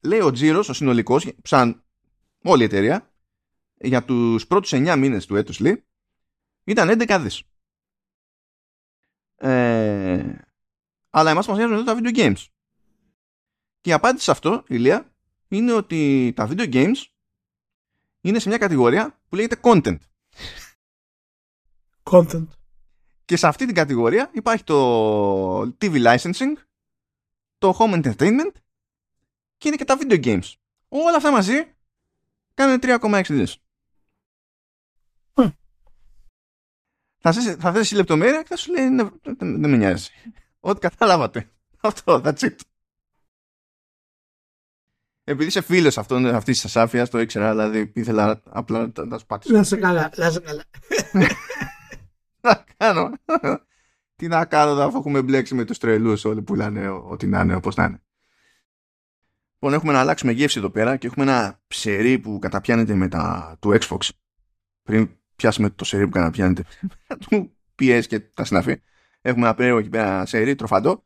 λέει 0.00 0.20
ο 0.20 0.30
τζίρος, 0.30 0.68
ο 0.68 0.72
συνολικός, 0.72 1.32
σαν 1.42 1.82
όλη 2.42 2.62
η 2.62 2.64
εταιρεία, 2.64 3.10
για 3.74 4.04
τους 4.04 4.46
πρώτους 4.46 4.72
9 4.72 4.96
μήνες 4.96 5.26
του 5.26 5.36
έτους 5.36 5.60
λέει, 5.60 5.84
ήταν 6.64 6.88
11 6.88 7.18
δις. 7.22 7.42
Ε, 9.38 10.34
αλλά 11.10 11.30
εμάς 11.30 11.46
μας 11.46 11.56
νοιάζουν 11.56 11.76
εδώ 11.76 11.84
τα 11.84 11.98
video 12.00 12.16
games. 12.16 12.46
Και 13.80 13.90
η 13.90 13.92
απάντηση 13.92 14.24
σε 14.24 14.30
αυτό, 14.30 14.64
Ηλία, 14.68 15.12
είναι 15.48 15.72
ότι 15.72 16.32
τα 16.36 16.48
video 16.50 16.72
games 16.72 16.96
είναι 18.20 18.38
σε 18.38 18.48
μια 18.48 18.58
κατηγορία 18.58 19.20
που 19.28 19.36
λέγεται 19.36 19.56
content. 19.62 19.98
Content. 22.02 22.46
Και 23.24 23.36
σε 23.36 23.46
αυτή 23.46 23.66
την 23.66 23.74
κατηγορία 23.74 24.30
υπάρχει 24.32 24.64
το 24.64 25.60
TV 25.60 26.04
licensing, 26.04 26.52
το 27.58 27.76
home 27.78 28.02
entertainment 28.02 28.52
και 29.56 29.68
είναι 29.68 29.76
και 29.76 29.84
τα 29.84 29.98
video 30.00 30.24
games. 30.24 30.52
Όλα 30.88 31.16
αυτά 31.16 31.30
μαζί 31.30 31.72
κάνουν 32.54 32.78
3,6 32.82 33.22
δις. 33.28 33.58
Θα, 37.18 37.32
θα 37.58 37.72
θέσει 37.72 37.94
λεπτομέρεια 37.94 38.42
και 38.42 38.48
θα 38.48 38.56
σου 38.56 38.72
λέει 38.72 38.88
δεν, 38.88 39.20
δεν, 39.38 39.70
με 39.70 39.76
νοιάζει. 39.76 40.08
Ό,τι 40.60 40.80
καταλάβατε. 40.80 41.50
Αυτό, 41.80 42.20
that's 42.24 42.38
it. 42.38 42.56
Επειδή 45.24 45.48
είσαι 45.48 45.60
φίλος 45.60 45.98
αυτής 45.98 46.44
της 46.44 46.64
ασάφεια, 46.64 47.08
το 47.08 47.20
ήξερα, 47.20 47.50
δηλαδή 47.50 47.92
ήθελα 47.94 48.42
απλά 48.44 48.92
να 48.96 49.18
σου 49.18 49.26
πάτησω. 49.26 49.52
Να 49.56 49.62
σε 49.62 49.76
καλά, 49.76 50.10
να 50.16 50.30
σε 50.30 50.40
καλά. 50.40 50.64
να 52.40 52.64
κάνω. 52.76 53.16
Τι 54.16 54.28
να 54.28 54.44
κάνω, 54.44 54.82
αφού 54.82 54.98
έχουμε 54.98 55.22
μπλέξει 55.22 55.54
με 55.54 55.64
τους 55.64 55.78
τρελούς 55.78 56.24
όλοι 56.24 56.42
που 56.42 56.54
λένε 56.54 56.88
ό,τι 56.88 57.26
να 57.26 57.40
είναι, 57.40 57.54
όπως 57.54 57.76
να 57.76 57.84
είναι. 57.84 58.02
Λοιπόν, 59.52 59.72
έχουμε 59.72 59.92
να 59.92 60.00
αλλάξουμε 60.00 60.32
γεύση 60.32 60.58
εδώ 60.58 60.70
πέρα 60.70 60.96
και 60.96 61.06
έχουμε 61.06 61.24
ένα 61.24 61.60
ψερί 61.66 62.18
που 62.18 62.38
καταπιάνεται 62.38 62.94
με 62.94 63.08
τα 63.08 63.56
του 63.60 63.78
Xbox. 63.80 64.08
Πριν 64.82 65.10
πιάσουμε 65.38 65.70
το 65.70 65.84
σερί 65.84 66.04
που 66.04 66.10
καταπιάνεται 66.10 66.64
του 67.28 67.52
PS 67.78 68.02
και 68.08 68.20
τα 68.20 68.44
συναφή. 68.44 68.80
Έχουμε 69.20 69.46
ένα 69.46 69.54
περίεργο 69.54 69.78
εκεί 69.78 69.88
πέρα 69.88 70.26
σερί, 70.26 70.54
τροφαντό. 70.54 71.04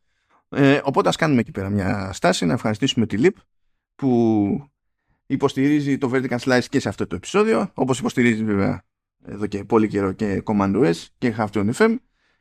Ε, 0.48 0.80
οπότε 0.84 1.08
ας 1.08 1.16
κάνουμε 1.16 1.40
εκεί 1.40 1.50
πέρα 1.50 1.68
μια 1.68 2.12
στάση 2.12 2.46
να 2.46 2.52
ευχαριστήσουμε 2.52 3.06
τη 3.06 3.16
LIP 3.20 3.32
που 3.94 4.70
υποστηρίζει 5.26 5.98
το 5.98 6.10
Vertical 6.12 6.38
Slice 6.38 6.64
και 6.68 6.80
σε 6.80 6.88
αυτό 6.88 7.06
το 7.06 7.16
επεισόδιο 7.16 7.70
όπως 7.74 7.98
υποστηρίζει 7.98 8.44
βέβαια 8.44 8.84
εδώ 9.24 9.46
και 9.46 9.64
πολύ 9.64 9.88
καιρό 9.88 10.12
και 10.12 10.42
Command 10.44 10.84
OS 10.84 11.06
και 11.18 11.34
Halftone 11.38 11.72
FM 11.74 11.96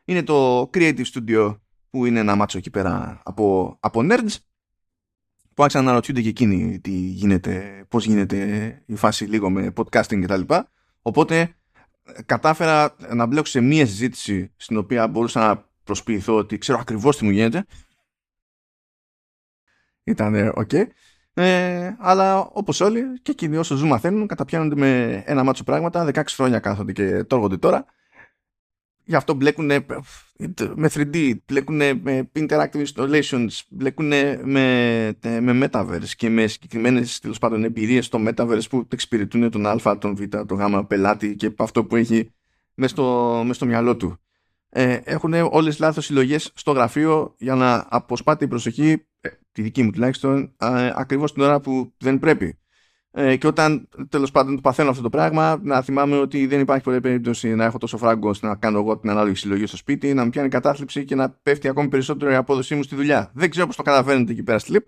είναι 0.06 0.24
το 0.24 0.70
Creative 0.74 1.06
Studio 1.14 1.58
που 1.90 2.06
είναι 2.06 2.20
ένα 2.20 2.36
μάτσο 2.36 2.58
εκεί 2.58 2.70
πέρα 2.70 3.22
από, 3.24 3.78
από 3.80 4.00
nerds 4.04 4.36
που 5.54 5.64
άρχισαν 5.64 5.84
να 5.84 5.90
αναρωτιούνται 5.90 6.22
και 6.22 6.30
εκείνοι 6.30 6.80
τι 6.80 6.92
γίνεται, 6.92 7.86
πώς 7.88 8.06
γίνεται 8.06 8.84
η 8.86 8.96
φάση 8.96 9.26
λίγο 9.26 9.50
με 9.50 9.74
podcasting 9.76 10.22
κτλ. 10.24 10.54
Οπότε 11.02 11.56
κατάφερα 12.26 12.96
να 13.14 13.26
μπλέξω 13.26 13.52
σε 13.52 13.62
μία 13.62 13.86
συζήτηση 13.86 14.54
στην 14.56 14.78
οποία 14.78 15.08
μπορούσα 15.08 15.40
να 15.40 15.70
προσποιηθώ 15.84 16.36
ότι 16.36 16.58
ξέρω 16.58 16.78
ακριβώς 16.80 17.18
τι 17.18 17.24
μου 17.24 17.30
γίνεται. 17.32 17.66
Ήταν 20.04 20.52
οκ. 20.56 20.72
Ε, 21.34 21.96
αλλά 22.00 22.40
όπως 22.40 22.82
όλοι 22.82 23.22
και 23.22 23.32
εκείνοι 23.32 23.58
όσο 23.58 23.76
ζουν 23.76 23.88
μαθαίνουν 23.88 24.28
καταπιάνονται 24.28 24.76
με 24.76 25.24
ένα 25.26 25.44
μάτσο 25.44 25.64
πράγματα 25.64 26.06
16 26.14 26.24
χρόνια 26.28 26.60
κάθονται 26.60 26.92
και 26.92 27.24
τρώγονται 27.24 27.58
τώρα 27.58 27.86
Γι' 29.12 29.18
αυτό 29.18 29.34
μπλέκουν 29.34 29.66
με 30.76 30.90
3D, 30.94 31.34
μπλέκουν 31.46 31.76
με 31.76 32.30
interactive 32.34 32.84
installations, 32.86 33.48
μπλέκουν 33.70 34.08
με, 34.44 35.14
με 35.24 35.68
metaverse 35.72 36.10
και 36.16 36.30
με 36.30 36.48
συγκεκριμένες 36.48 37.20
τέλος 37.20 37.38
πάντων 37.38 37.64
εμπειρίες 37.64 38.06
στο 38.06 38.20
metaverse 38.28 38.70
που 38.70 38.88
εξυπηρετούν 38.92 39.52
τον 39.52 39.66
Α, 39.66 39.98
τον 39.98 40.16
Β, 40.16 40.22
τον 40.46 40.58
Γ 40.58 40.86
πελάτη 40.88 41.36
και 41.36 41.54
αυτό 41.58 41.86
που 41.86 41.96
έχει 41.96 42.32
μέσα 42.74 42.94
στο, 42.94 43.48
στο 43.52 43.66
μυαλό 43.66 43.96
του. 43.96 44.18
Ε, 44.70 45.00
έχουν 45.04 45.34
όλες 45.34 45.80
λάθος 45.80 46.06
συλλογές 46.06 46.52
στο 46.56 46.72
γραφείο 46.72 47.36
για 47.38 47.56
να 47.56 47.86
αποσπάτε 47.90 48.38
την 48.38 48.50
προσοχή, 48.50 49.06
ε, 49.22 49.30
τη 49.52 49.62
δική 49.62 49.84
μου 49.84 49.92
τουλάχιστον, 49.92 50.56
ε, 50.58 50.92
ακριβώς 50.96 51.34
την 51.34 51.42
ώρα 51.42 51.60
που 51.60 51.94
δεν 51.98 52.20
πρέπει. 52.20 52.60
Ε, 53.14 53.36
και 53.36 53.48
όταν 53.48 53.88
τέλος 54.10 54.32
πάντων 54.32 54.56
το 54.56 54.62
παθαίνω 54.62 54.90
αυτό 54.90 55.02
το 55.02 55.10
πράγμα, 55.10 55.60
να 55.64 55.82
θυμάμαι 55.82 56.18
ότι 56.18 56.48
δεν 56.48 56.60
υπάρχει 56.60 56.84
πολλή 56.84 57.02
περίπτωση 57.02 57.56
να 57.56 57.66
έχω 57.66 57.78
τόσο 57.78 57.98
φράγκο 57.98 58.30
ώστε 58.30 58.48
να 58.48 58.56
κάνω 58.56 58.78
εγώ 58.80 58.98
την 58.98 59.10
ανάλογη 59.10 59.36
συλλογή 59.36 59.66
στο 59.66 59.78
σπίτι, 59.78 60.14
να 60.14 60.24
μου 60.24 60.30
πιάνει 60.30 60.50
κατάθλιψη 60.50 61.06
και 61.06 61.16
να 61.16 61.30
πέφτει 61.30 61.68
ακόμη 61.68 61.88
περισσότερο 61.88 62.32
η 62.32 62.36
απόδοσή 62.36 62.76
μου 62.76 62.84
στη 62.84 62.96
δουλειά. 62.96 63.32
Δεν 63.34 63.50
ξέρω 63.50 63.66
πώς 63.66 63.76
το 63.76 63.84
καταφέρνετε 63.84 64.32
εκεί 64.32 64.44
πέρα 64.44 64.60
στη 64.60 64.72
ΛΥΠ 64.72 64.86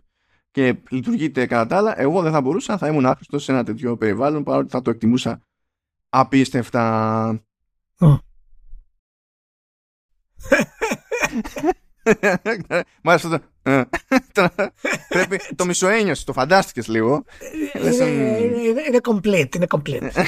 και 0.51 0.75
λειτουργείτε 0.89 1.45
κατά 1.45 1.67
τα 1.67 1.77
άλλα. 1.77 1.99
Εγώ 2.01 2.21
δεν 2.21 2.31
θα 2.31 2.41
μπορούσα, 2.41 2.77
θα 2.77 2.88
ήμουν 2.88 3.05
άχρηστος 3.05 3.43
σε 3.43 3.51
ένα 3.51 3.63
τέτοιο 3.63 3.97
περιβάλλον, 3.97 4.43
παρότι 4.43 4.69
θα 4.69 4.81
το 4.81 4.89
εκτιμούσα 4.89 5.41
απίστευτα. 6.09 7.43
Μάλιστα 13.01 13.29
το. 13.29 13.39
Ε, 13.71 13.83
πρέπει 15.09 15.39
το 15.55 15.65
μισοένιωσε, 15.65 16.25
το 16.25 16.33
φαντάστηκες 16.33 16.87
λίγο. 16.87 17.23
Είναι 18.87 18.99
complete, 19.03 19.55
είναι 19.55 19.67
complete. 19.69 20.09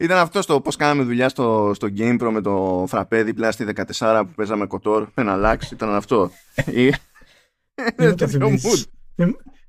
Ήταν 0.00 0.18
αυτό 0.18 0.44
το 0.44 0.60
πώς 0.60 0.76
κάναμε 0.76 1.02
δουλειά 1.02 1.28
στο, 1.28 1.72
στο 1.74 1.88
GamePro 1.96 2.28
με 2.32 2.40
το 2.40 2.84
φραπέ 2.88 3.22
δίπλα 3.22 3.50
στη 3.52 3.66
14 3.98 4.22
που 4.26 4.34
παίζαμε 4.36 4.66
κοτόρ. 4.66 5.08
Ένα 5.14 5.32
αλλάξει, 5.32 5.74
ήταν 5.74 5.94
αυτό. 5.94 6.30
Μην 6.66 6.92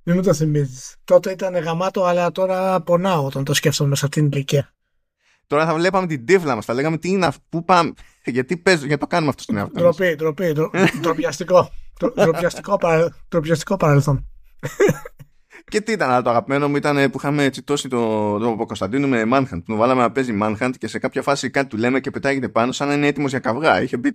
μου 0.15 0.21
το 0.21 0.33
θυμίζεις. 0.33 0.95
Τότε 1.03 1.31
ήταν 1.31 1.57
γαμάτο, 1.57 2.03
αλλά 2.03 2.31
τώρα 2.31 2.81
πονάω 2.81 3.25
όταν 3.25 3.43
το 3.43 3.53
σκέφτομαι 3.53 3.95
σε 3.95 4.05
αυτήν 4.05 4.29
την 4.29 4.37
ηλικία. 4.37 4.73
Τώρα 5.49 5.65
θα 5.65 5.73
βλέπαμε 5.73 6.07
την 6.07 6.25
τύφλα 6.25 6.55
μας. 6.55 6.65
Θα 6.65 6.73
λέγαμε 6.73 6.97
τι 6.97 7.09
είναι 7.09 7.25
αυτό, 7.25 7.43
πού 7.49 7.63
πάμε. 7.63 7.93
Γιατί 8.25 8.57
παίζω, 8.57 8.85
γιατί 8.85 8.99
το 9.01 9.07
κάνουμε 9.07 9.29
αυτό 9.29 9.43
στην 9.43 9.57
εαυτό 9.57 9.79
Ντροπή, 9.79 10.15
ντροπή, 10.15 10.53
ντροπιαστικό. 11.01 11.69
Ντροπιαστικό 13.29 13.77
παρελθόν. 13.77 14.27
Και 15.69 15.81
τι 15.81 15.91
ήταν, 15.91 16.23
το 16.23 16.29
αγαπημένο 16.29 16.69
μου 16.69 16.75
ήταν 16.75 17.09
που 17.11 17.17
είχαμε 17.17 17.49
τσιτώσει 17.49 17.87
τον 17.87 18.39
το, 18.39 18.55
το 18.55 18.65
Κωνσταντίνο 18.65 19.07
με 19.07 19.23
Manhunt. 19.33 19.61
Του 19.65 19.75
βάλαμε 19.75 20.01
να 20.01 20.11
παίζει 20.11 20.37
Manhunt 20.41 20.71
και 20.77 20.87
σε 20.87 20.99
κάποια 20.99 21.21
φάση 21.21 21.49
κάτι 21.49 21.67
του 21.67 21.77
λέμε 21.77 21.99
και 21.99 22.11
πετάγεται 22.11 22.49
πάνω 22.49 22.71
σαν 22.71 22.87
να 22.87 22.93
είναι 22.93 23.07
έτοιμος 23.07 23.29
για 23.29 23.39
καυγά. 23.39 23.81
Είχε 23.81 23.97
μπει. 23.97 24.11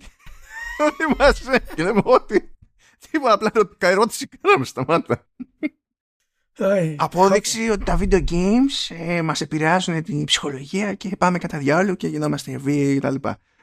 Ότι 0.85 1.15
μα 1.17 1.31
και 1.75 1.83
λέμε 1.83 2.01
ότι. 2.03 2.55
Τίποτα, 3.11 3.33
απλά 3.33 3.51
ερώτηση 3.79 4.27
κάναμε 4.41 4.65
στα 4.65 4.85
μάτια. 4.87 5.27
Απόδειξη 6.95 7.69
ότι 7.69 7.83
τα 7.83 7.99
video 8.01 8.23
games 8.31 8.95
ε, 9.07 9.21
μας 9.21 9.41
επηρεάζουν 9.41 10.03
την 10.03 10.23
ψυχολογία 10.23 10.93
και 10.93 11.15
πάμε 11.17 11.37
κατά 11.37 11.57
διάλογο 11.57 11.95
και 11.95 12.07
γινόμαστε 12.07 12.57
βίαιοι 12.57 12.99
κτλ. 12.99 13.15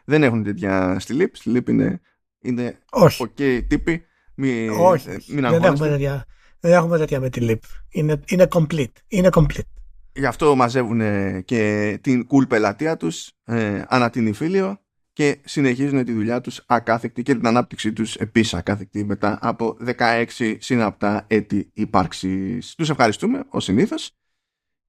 Δεν 0.05 0.23
έχουν 0.23 0.43
τέτοια 0.43 0.97
στη 0.99 1.13
λύπη. 1.13 1.37
Στη 1.37 1.49
λύπη 1.49 1.73
είναι, 1.73 2.01
είναι 2.41 2.79
Όχι. 2.91 3.25
ok 3.25 3.61
τύποι. 3.69 4.05
Μη, 4.35 4.69
Όχι. 4.69 5.09
Μην 5.29 5.49
δεν, 5.51 5.63
έχουμε 5.63 5.89
τέτοια, 5.89 6.25
δεν 6.61 6.73
έχουμε 6.73 6.99
τέτοια 6.99 7.21
με 7.21 7.31
τη 7.31 7.41
λύπη. 7.41 7.67
Είναι, 7.89 8.21
είναι 8.27 8.47
complete. 8.51 8.93
Είναι 9.09 9.29
complete. 9.33 9.67
Γι' 10.13 10.27
αυτό 10.27 10.57
μαζεύουν 10.57 11.01
και 11.45 11.99
την 12.01 12.27
cool 12.31 12.49
πελατεία 12.49 12.97
τους 12.97 13.31
ε, 13.45 13.83
ανά 13.89 14.11
την 14.11 14.27
Ιφίλιο 14.27 14.82
και 15.13 15.41
συνεχίζουν 15.45 16.05
τη 16.05 16.13
δουλειά 16.13 16.41
τους 16.41 16.63
ακάθεκτη 16.67 17.23
και 17.23 17.35
την 17.35 17.47
ανάπτυξή 17.47 17.93
τους 17.93 18.17
επίσης 18.17 18.55
ακάθεκτη 18.55 19.05
μετά 19.05 19.39
από 19.43 19.77
16 19.99 20.57
συναπτά 20.59 21.25
έτη 21.29 21.71
ύπαρξης. 21.73 22.75
Τους 22.75 22.91
ευχαριστούμε 22.91 23.45
ως 23.49 23.65
συνήθως 23.65 24.17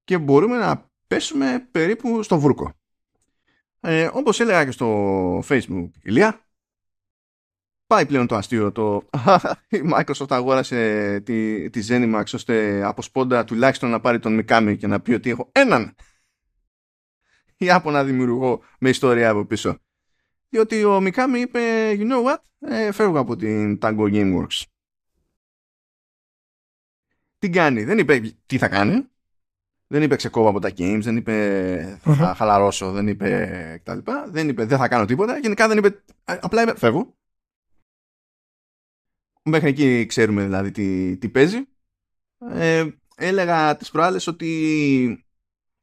και 0.04 0.18
μπορούμε 0.18 0.56
να 0.56 0.90
πέσουμε 1.06 1.68
περίπου 1.70 2.22
στο 2.22 2.38
βούρκο. 2.38 2.72
Ε, 3.80 4.10
όπως 4.12 4.40
έλεγα 4.40 4.64
και 4.64 4.70
στο 4.70 5.38
facebook 5.38 5.90
Ηλία, 6.02 6.44
πάει 7.86 8.06
πλέον 8.06 8.26
το 8.26 8.36
αστείο 8.36 8.72
το 8.72 9.08
η 9.68 9.80
Microsoft 9.94 10.26
αγόρασε 10.28 11.20
τη, 11.20 11.70
τη 11.70 11.86
Zenimax 11.88 12.24
ώστε 12.34 12.84
από 12.84 13.02
σπόντα 13.02 13.44
τουλάχιστον 13.44 13.90
να 13.90 14.00
πάρει 14.00 14.18
τον 14.18 14.40
Mikami 14.40 14.76
και 14.78 14.86
να 14.86 15.00
πει 15.00 15.12
ότι 15.12 15.30
έχω 15.30 15.48
έναν 15.52 15.94
Ιάπωνα 17.56 18.04
δημιουργώ 18.04 18.62
με 18.78 18.88
ιστορία 18.88 19.30
από 19.30 19.44
πίσω. 19.44 19.78
Διότι 20.54 20.84
ο 20.84 21.00
Μικάμι 21.00 21.40
είπε, 21.40 21.90
you 21.90 22.12
know 22.12 22.24
what, 22.24 22.36
ε, 22.58 22.92
φεύγω 22.92 23.18
από 23.18 23.36
την 23.36 23.78
Tango 23.82 24.12
Gameworks. 24.12 24.62
Τι 27.38 27.50
κάνει, 27.50 27.84
δεν 27.84 27.98
είπε 27.98 28.20
τι 28.46 28.58
θα 28.58 28.68
κάνει. 28.68 29.08
Δεν 29.86 30.02
είπε 30.02 30.16
ξεκόβω 30.16 30.48
από 30.48 30.60
τα 30.60 30.68
games, 30.76 31.00
δεν 31.02 31.16
είπε 31.16 31.98
θα 32.02 32.34
χαλαρώσω, 32.34 32.92
δεν 32.92 33.08
είπε 33.08 33.82
κτλ. 33.84 33.98
Δεν 34.26 34.48
είπε 34.48 34.64
δεν 34.64 34.78
θα 34.78 34.88
κάνω 34.88 35.04
τίποτα. 35.04 35.38
Γενικά 35.38 35.68
δεν 35.68 35.78
είπε, 35.78 36.02
απλά 36.24 36.62
είπε 36.62 36.78
φεύγω. 36.78 37.14
Μέχρι 39.42 39.68
εκεί 39.68 40.06
ξέρουμε 40.06 40.42
δηλαδή 40.42 40.70
τι, 40.70 41.16
τι 41.16 41.28
παίζει. 41.28 41.68
Ε, 42.50 42.88
έλεγα 43.16 43.76
τις 43.76 43.90
προάλλες 43.90 44.26
ότι 44.26 45.24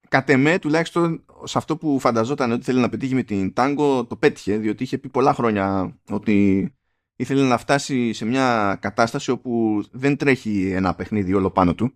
κατ' 0.09 0.29
εμέ 0.29 0.59
τουλάχιστον 0.59 1.25
σε 1.43 1.57
αυτό 1.57 1.77
που 1.77 1.99
φανταζόταν 1.99 2.51
ότι 2.51 2.63
θέλει 2.63 2.79
να 2.79 2.89
πετύχει 2.89 3.15
με 3.15 3.23
την 3.23 3.53
Tango 3.55 4.05
το 4.07 4.15
πέτυχε 4.19 4.57
διότι 4.57 4.83
είχε 4.83 4.97
πει 4.97 5.09
πολλά 5.09 5.33
χρόνια 5.33 5.97
ότι 6.09 6.67
ήθελε 7.15 7.47
να 7.47 7.57
φτάσει 7.57 8.13
σε 8.13 8.25
μια 8.25 8.77
κατάσταση 8.81 9.31
όπου 9.31 9.83
δεν 9.91 10.17
τρέχει 10.17 10.71
ένα 10.71 10.95
παιχνίδι 10.95 11.33
όλο 11.33 11.51
πάνω 11.51 11.75
του 11.75 11.93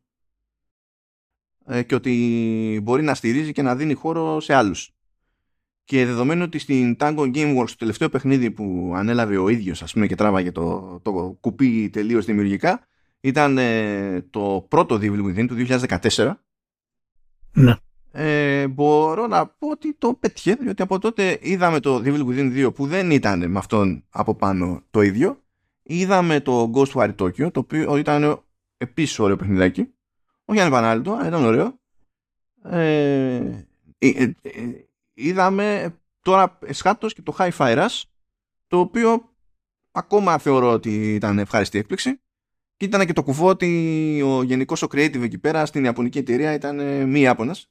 ε, 1.66 1.84
και 1.84 1.96
ότι 1.96 2.80
μπορεί 2.84 3.04
να 3.04 3.14
στηρίζει 3.14 3.52
και 3.52 3.62
να 3.62 3.76
δίνει 3.76 3.94
χώρο 3.94 4.40
σε 4.40 4.54
άλλους. 4.54 4.90
Και 5.84 6.06
δεδομένου 6.06 6.44
ότι 6.44 6.60
στην 6.60 6.96
Tango 7.00 7.36
Gameworks 7.36 7.68
το 7.68 7.76
τελευταίο 7.78 8.10
παιχνίδι 8.10 8.52
που 8.52 8.94
ανέλαβε 8.96 9.38
ο 9.38 9.50
ίδιος 9.50 9.82
ας 9.82 9.94
πούμε 9.94 10.08
και 10.08 10.16
τράβαγε 10.16 10.52
το, 10.52 11.00
το 11.04 11.38
κουπί 11.40 11.90
τελείως 11.90 12.26
δημιουργικά 12.26 12.88
ήταν 13.20 13.58
ε, 13.58 14.22
το 14.30 14.66
πρώτο 14.70 14.96
Devil 14.96 15.26
Within 15.26 15.48
του 15.48 15.56
2014 15.58 16.34
ναι 17.54 17.76
ε, 18.18 18.68
μπορώ 18.68 19.28
να 19.28 19.48
πω 19.48 19.70
ότι 19.70 19.94
το 19.94 20.14
πέτυχε 20.14 20.56
διότι 20.56 20.82
από 20.82 21.00
τότε 21.00 21.38
είδαμε 21.42 21.80
το 21.80 22.02
Devil 22.06 22.26
Within 22.26 22.66
2 22.66 22.74
που 22.74 22.88
δεν 22.88 23.12
ήταν 23.12 23.52
με 23.52 23.60
αυτόν 23.60 24.04
από 24.10 24.36
πάνω 24.36 24.84
το 24.92 25.02
ίδιο. 25.02 25.44
Είδαμε 25.84 26.40
το 26.40 26.72
Ghostwire 26.74 27.16
Tokyo 27.16 27.52
το 27.52 27.60
οποίο 27.60 27.98
ήταν 27.98 28.44
επίσης 28.78 29.20
ωραίο 29.20 29.36
παιχνιδάκι. 29.36 29.94
Όχι 30.46 30.60
ανεπανάληπτο 30.60 31.12
αλλά 31.12 31.28
ήταν 31.28 31.44
ωραίο. 31.46 31.80
Ε, 32.64 33.36
ε, 33.98 34.24
ε 34.24 34.34
είδαμε 35.14 35.96
τώρα 36.22 36.58
εσχάτως 36.66 37.14
και 37.14 37.22
το 37.22 37.36
Hi-Fi 37.40 37.78
Rush 37.78 38.02
το 38.68 38.80
οποίο 38.80 39.30
ακόμα 39.92 40.38
θεωρώ 40.38 40.72
ότι 40.72 41.14
ήταν 41.14 41.40
ευχάριστη 41.40 41.78
έκπληξη. 41.78 42.20
Και 42.78 42.86
ήταν 42.86 43.06
και 43.06 43.14
το 43.14 43.24
κουφό 43.24 43.48
ότι 43.48 44.22
ο 44.26 44.44
γενικός 44.44 44.82
ο 44.82 44.88
creative 44.92 45.22
εκεί 45.22 45.38
πέρα 45.38 45.66
στην 45.66 45.84
Ιαπωνική 45.84 46.18
εταιρεία 46.18 46.54
ήταν 46.54 47.08
μη 47.10 47.20
Ιάπωνας 47.20 47.70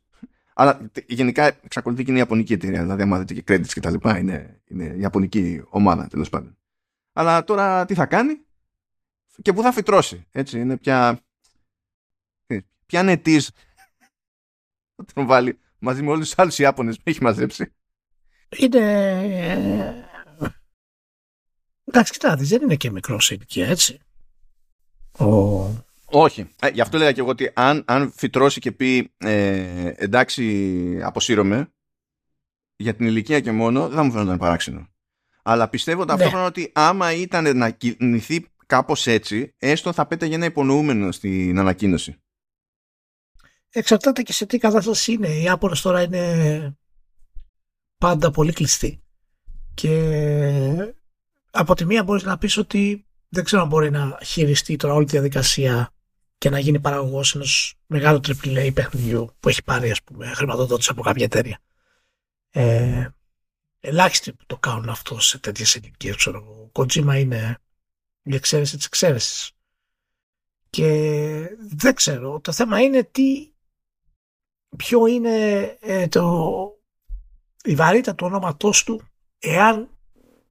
αλλά 0.55 0.91
γενικά 1.07 1.45
εξακολουθεί 1.63 2.05
και 2.05 2.11
είναι 2.11 2.21
Ιαπωνική 2.21 2.53
εταιρεία. 2.53 2.83
Δηλαδή, 2.83 3.03
άμα 3.03 3.19
δείτε 3.19 3.35
και 3.35 3.45
credits 3.47 3.73
και 3.73 3.81
τα 3.81 3.91
λοιπά, 3.91 4.19
είναι, 4.19 4.63
είναι 4.65 4.95
Ιαπωνική 4.99 5.63
ομάδα 5.69 6.09
τέλος 6.09 6.29
πάντων. 6.29 6.59
Αλλά 7.13 7.45
τώρα 7.45 7.85
τι 7.85 7.95
θα 7.95 8.07
κάνει 8.07 8.45
και 9.43 9.53
πού 9.53 9.63
θα 9.63 9.73
φυτρώσει. 9.73 10.27
Έτσι, 10.31 10.61
είναι 10.61 10.77
πια. 10.77 11.21
Ε, 12.47 12.59
ποια 12.87 13.03
νετή 13.03 13.41
θα 13.41 15.05
τον 15.15 15.27
βάλει 15.27 15.59
μαζί 15.79 16.03
με 16.03 16.11
όλους 16.11 16.27
τους 16.29 16.39
άλλους 16.39 16.59
Ιάπωνες 16.59 16.97
που 16.97 17.03
έχει 17.05 17.23
μαζέψει. 17.23 17.73
Είναι. 18.57 18.79
Ε, 19.39 20.05
εντάξει, 21.85 22.13
κοιτάξτε, 22.13 22.45
δεν 22.47 22.63
είναι 22.63 22.77
και 22.77 22.91
μικρός 22.91 23.25
σε 23.25 23.35
ηλικία, 23.35 23.67
έτσι. 23.67 23.99
Ο, 25.19 25.25
όχι. 26.17 26.51
Ε, 26.61 26.69
γι' 26.69 26.81
αυτό 26.81 26.99
λέγα 26.99 27.13
και 27.13 27.21
εγώ 27.21 27.29
ότι 27.29 27.51
αν, 27.55 27.85
αν 27.87 28.13
φυτρώσει 28.17 28.61
και 28.61 28.73
πει 28.73 29.13
ε, 29.17 29.93
εντάξει 29.97 31.01
αποσύρωμαι 31.03 31.73
για 32.77 32.95
την 32.95 33.07
ηλικία 33.07 33.41
και 33.41 33.53
μόνο 33.53 33.89
δεν 33.89 33.97
θα 33.97 34.03
μου 34.03 34.13
φαίνονταν 34.13 34.39
παράξενο. 34.39 34.89
Αλλά 35.43 35.69
πιστεύω 35.69 36.05
ταυτόχρονα 36.05 36.41
ναι. 36.41 36.47
ότι 36.47 36.71
άμα 36.75 37.13
ήταν 37.13 37.57
να 37.57 37.71
κινηθεί 37.71 38.47
κάπως 38.67 39.07
έτσι 39.07 39.55
έστω 39.59 39.93
θα 39.93 40.07
πέταγε 40.07 40.35
ένα 40.35 40.45
υπονοούμενο 40.45 41.13
στην 41.13 41.59
ανακοίνωση. 41.59 42.17
Εξαρτάται 43.71 44.23
και 44.23 44.33
σε 44.33 44.47
τι 44.47 44.59
κατάσταση 44.59 45.13
είναι. 45.13 45.29
Οι 45.29 45.49
Άπωνες 45.49 45.81
τώρα 45.81 46.03
είναι 46.03 46.77
πάντα 47.99 48.31
πολύ 48.31 48.53
κλειστοί. 48.53 49.03
Και 49.75 50.95
από 51.51 51.75
τη 51.75 51.85
μία 51.85 52.05
μπορείς 52.05 52.23
να 52.23 52.39
πεις 52.39 52.57
ότι 52.57 53.07
δεν 53.29 53.45
ξέρω 53.45 53.63
αν 53.63 53.69
μπορεί 53.69 53.91
να 53.91 54.19
χειριστεί 54.25 54.77
τώρα 54.77 54.95
όλη 54.95 55.05
τη 55.05 55.11
διαδικασία 55.11 55.94
και 56.39 56.51
να 56.51 56.59
γίνει 56.59 56.81
παραγωγός 56.81 57.35
ενός 57.35 57.75
μεγάλου 57.87 58.21
AAA 58.27 58.71
παιχνιδιού 58.75 59.35
που 59.41 59.49
έχει 59.49 59.63
πάρει 59.63 59.91
ας 59.91 60.03
πούμε, 60.03 60.27
χρηματοδότηση 60.27 60.91
από 60.91 61.03
κάποια 61.03 61.25
εταιρεία. 61.25 61.59
Ε, 62.51 63.09
ελάχιστοι 63.81 64.33
που 64.33 64.45
το 64.47 64.59
κάνουν 64.59 64.89
αυτό 64.89 65.21
σε 65.21 65.39
τέτοιες 65.39 65.75
ηλικίες. 65.75 66.17
Ξέρω, 66.17 66.39
ο 66.39 66.71
Kojima 66.73 67.15
είναι 67.19 67.59
η 68.23 68.35
εξαίρεση 68.35 68.77
της 68.77 68.87
εξαίρεσης. 68.87 69.53
Και 70.71 70.89
δεν 71.59 71.95
ξέρω, 71.95 72.41
το 72.41 72.53
θέμα 72.53 72.81
είναι 72.81 73.03
τι, 73.03 73.53
ποιο 74.77 75.07
είναι 75.07 75.63
ε, 75.81 76.09
το, 76.09 76.51
η 77.65 77.75
βαρύτητα 77.75 78.15
του 78.15 78.27
ονόματός 78.27 78.85
του 78.85 79.03
εάν 79.39 79.89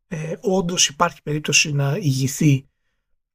ε, 0.08 0.36
όντως 0.42 0.88
υπάρχει 0.88 1.22
περίπτωση 1.22 1.72
να 1.72 1.96
ηγηθεί 1.96 2.70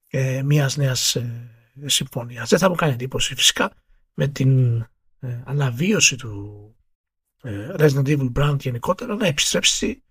ε, 0.08 0.42
μιας 0.42 0.76
νέας 0.76 1.14
ε, 1.14 1.57
συμφωνίας. 1.84 2.48
Δεν 2.48 2.58
θα 2.58 2.68
μου 2.68 2.74
κάνει 2.74 2.92
εντύπωση 2.92 3.34
φυσικά 3.34 3.72
με 4.14 4.28
την 4.28 4.78
ε, 5.20 5.42
αναβίωση 5.44 6.16
του 6.16 6.76
ε, 7.42 7.74
Resident 7.78 8.06
Evil 8.06 8.32
Brand 8.32 8.56
γενικότερα 8.60 9.14
να 9.14 9.26
επιστρέψει 9.26 10.02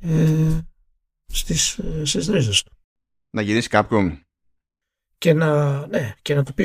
ε, 0.00 0.58
στις, 1.26 1.78
ε, 1.78 2.04
στις 2.04 2.28
ρίζες 2.28 2.62
του. 2.62 2.72
Να 3.30 3.42
γυρίσει 3.42 3.68
Capcom. 3.72 4.18
Και 5.18 5.32
να, 5.32 5.86
ναι, 5.86 6.14
και 6.22 6.34
να 6.34 6.44
του 6.44 6.54
πει 6.54 6.64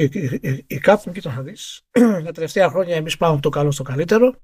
η 0.68 0.82
Capcom, 0.86 1.12
κοίτα 1.14 1.34
να 1.34 1.42
δεις, 1.42 1.82
τα 2.26 2.32
τελευταία 2.32 2.70
χρόνια 2.70 2.96
εμείς 2.96 3.18
πάμε 3.18 3.34
από 3.34 3.42
το 3.42 3.50
καλό 3.50 3.72
στο 3.72 3.84
καλύτερο. 3.84 4.36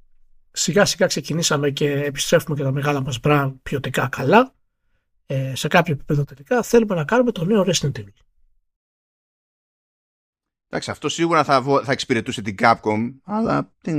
Σιγά 0.52 0.86
σιγά 0.86 1.08
ξεκινήσαμε 1.08 1.70
και 1.70 1.92
επιστρέφουμε 1.92 2.56
και 2.56 2.64
τα 2.64 2.72
μεγάλα 2.72 3.02
μας 3.02 3.20
brand 3.24 3.54
ποιοτικά 3.64 4.08
καλά. 4.08 4.54
Ε, 5.26 5.56
σε 5.56 5.68
κάποιο 5.68 5.94
επίπεδο 5.94 6.24
τελικά 6.24 6.64
θέλουμε 6.64 6.96
να 6.96 7.06
κάνουμε 7.06 7.32
το 7.32 7.46
νέο 7.46 7.66
Resident 7.68 7.92
Evil. 7.92 8.14
Εντάξει, 10.74 10.92
αυτό 10.92 11.10
σίγουρα 11.10 11.44
θα, 11.44 11.62
θα 11.84 11.92
εξυπηρετούσε 11.92 12.42
την 12.42 12.56
Capcom, 12.60 13.14
αλλά 13.24 13.74
δεν 13.82 13.98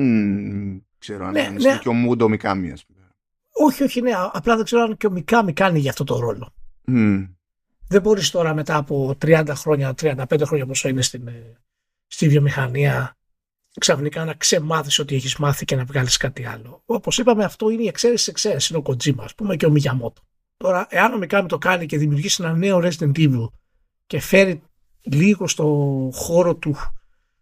ξέρω 0.99 1.27
αν 1.27 1.33
Ναι, 1.33 1.41
είναι 1.41 1.73
ναι. 1.73 1.79
και 1.79 1.89
ο 1.89 1.93
Μούντο 1.93 2.29
Μικάμι, 2.29 2.71
ας 2.71 2.85
πούμε. 2.87 3.09
Όχι, 3.53 3.83
όχι, 3.83 4.01
ναι, 4.01 4.11
απλά 4.33 4.57
δεν 4.57 4.65
ξέρω 4.65 4.83
αν 4.83 4.97
και 4.97 5.07
ο 5.07 5.11
Μικάμι 5.11 5.53
κάνει 5.53 5.79
για 5.79 5.91
αυτό 5.91 6.05
το 6.05 6.19
ρόλο. 6.19 6.55
Μμ. 6.85 7.25
Δεν 7.89 8.03
μπορείς 8.03 8.31
τώρα 8.31 8.55
μετά 8.55 8.77
από 8.77 9.17
30 9.23 9.53
χρόνια, 9.55 9.95
35 10.01 10.43
χρόνια 10.45 10.67
πόσο 10.67 10.89
είναι 10.89 11.03
στην, 11.03 11.27
ε, 11.29 11.57
στη 12.07 12.29
βιομηχανία 12.29 13.17
ξαφνικά 13.81 14.25
να 14.25 14.35
ξεμάθεις 14.35 14.99
ότι 14.99 15.15
έχεις 15.15 15.37
μάθει 15.37 15.65
και 15.65 15.77
να 15.77 15.85
βγάλεις 15.85 16.17
κάτι 16.17 16.47
άλλο. 16.47 16.83
Όπως 16.87 17.19
είπαμε 17.19 17.45
αυτό 17.45 17.71
είναι 17.71 17.83
η 17.83 17.87
εξαίρεση 17.87 18.19
της 18.25 18.29
εξαίρεσης. 18.29 18.71
Είναι 18.71 18.79
ο 18.79 18.83
Kojima 18.87 19.23
ας 19.25 19.35
πούμε 19.35 19.57
και 19.57 19.67
ο 19.67 19.71
Μιγιαμότο. 19.71 20.23
Τώρα 20.57 20.87
εάν 20.91 21.13
ο 21.13 21.19
Μικάμι 21.19 21.49
το 21.49 21.59
κάνει 21.59 21.87
και 21.87 21.99
δημιουργήσει 21.99 22.43
ένα 22.45 22.53
νέο 22.53 22.81
Resident 22.83 23.17
Evil 23.17 23.47
και 24.07 24.21
φέρει 24.21 24.63
λίγο 25.03 25.49
στο 25.49 25.65
χώρο 26.13 26.55
του, 26.55 26.77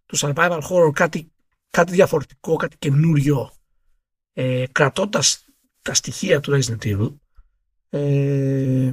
του 0.07 0.19
survival 0.19 0.61
horror 0.71 0.91
κάτι, 0.93 1.33
κάτι 1.71 1.93
διαφορετικό, 1.93 2.57
κάτι 2.57 2.77
καινούριο 2.79 3.51
ε, 4.33 4.65
κρατώντας 4.73 5.45
τα 5.83 5.95
στοιχεία 5.95 6.41
του 6.41 6.59
Resident 6.59 6.85
Evil 6.85 7.15
ε, 7.91 8.93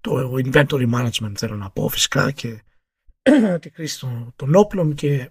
το 0.00 0.34
inventory 0.44 0.92
management 0.94 1.32
θέλω 1.36 1.56
να 1.56 1.70
πω 1.70 1.88
φυσικά 1.88 2.30
και 2.30 2.62
τη 3.60 3.70
χρήση 3.70 4.00
των, 4.00 4.32
των 4.36 4.54
όπλων 4.54 4.94
και 4.94 5.30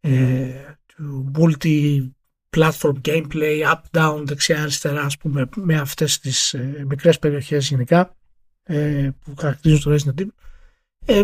ε, 0.00 0.74
του 0.86 1.30
multi-platform 1.34 3.00
gameplay 3.02 3.74
up-down 3.74 4.22
δεξιά 4.24 4.62
αριστερά 4.62 5.02
ας 5.02 5.16
πούμε 5.16 5.48
με 5.56 5.78
αυτές 5.78 6.18
τις 6.18 6.54
ε, 6.54 6.84
μικρές 6.88 7.18
περιοχές 7.18 7.68
γενικά 7.68 8.16
ε, 8.62 9.10
που 9.24 9.34
χαρακτηρίζουν 9.38 9.82
το 9.82 9.94
Resident 9.94 10.20
Evil. 10.20 10.28
Ε, 11.04 11.22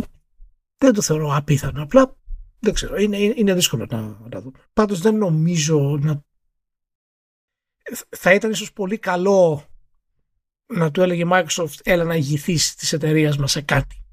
δεν 0.85 0.95
το 0.95 1.03
θεωρώ 1.03 1.35
απίθανο 1.37 1.82
απλά 1.82 2.16
δεν 2.59 2.74
ξέρω 2.74 2.97
είναι, 2.97 3.18
είναι, 3.18 3.35
είναι 3.37 3.55
δύσκολο 3.55 3.87
να, 3.91 4.01
να 4.01 4.41
δούμε 4.41 4.59
πάντως 4.72 5.01
δεν 5.01 5.16
νομίζω 5.16 5.99
να 6.03 6.24
θα 8.09 8.35
ήταν 8.35 8.51
ίσως 8.51 8.72
πολύ 8.72 8.99
καλό 8.99 9.68
να 10.66 10.91
του 10.91 11.03
έλεγε 11.03 11.22
η 11.22 11.28
Microsoft 11.30 11.78
έλα 11.82 12.05
να 12.05 12.14
ηγηθείς 12.14 12.74
της 12.74 12.93
εταιρείας 12.93 13.39
μας 13.39 13.51
σε 13.51 13.61
κάτι. 13.61 14.05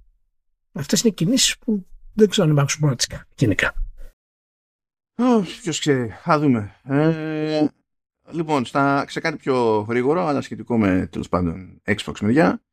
Αυτές 0.72 1.02
είναι 1.02 1.14
κινήσεις 1.14 1.58
που 1.58 1.86
δεν 2.14 2.30
ξέρω 2.30 2.50
αν 2.50 2.58
η 2.58 2.60
Microsoft 2.60 2.78
μπορεί 2.80 2.92
να 2.92 2.96
τις 2.96 3.08
κάνει 3.08 3.24
γενικά. 3.36 3.74
Ω, 5.18 5.42
Ποιος 5.62 5.80
ξέρει, 5.80 6.10
θα 6.10 6.40
δούμε. 6.40 6.76
Ε, 6.84 7.68
λοιπόν, 8.32 8.66
στα, 8.66 9.06
σε 9.08 9.20
κάτι 9.20 9.38
πιο 9.38 9.86
γρήγορο, 9.90 10.26
αλλά 10.26 10.42
σχετικό 10.42 10.78
με 10.78 11.08
τέλος 11.12 11.30
πάντων 11.30 11.82
Xbox 11.86 12.20
μεριά, 12.22 12.64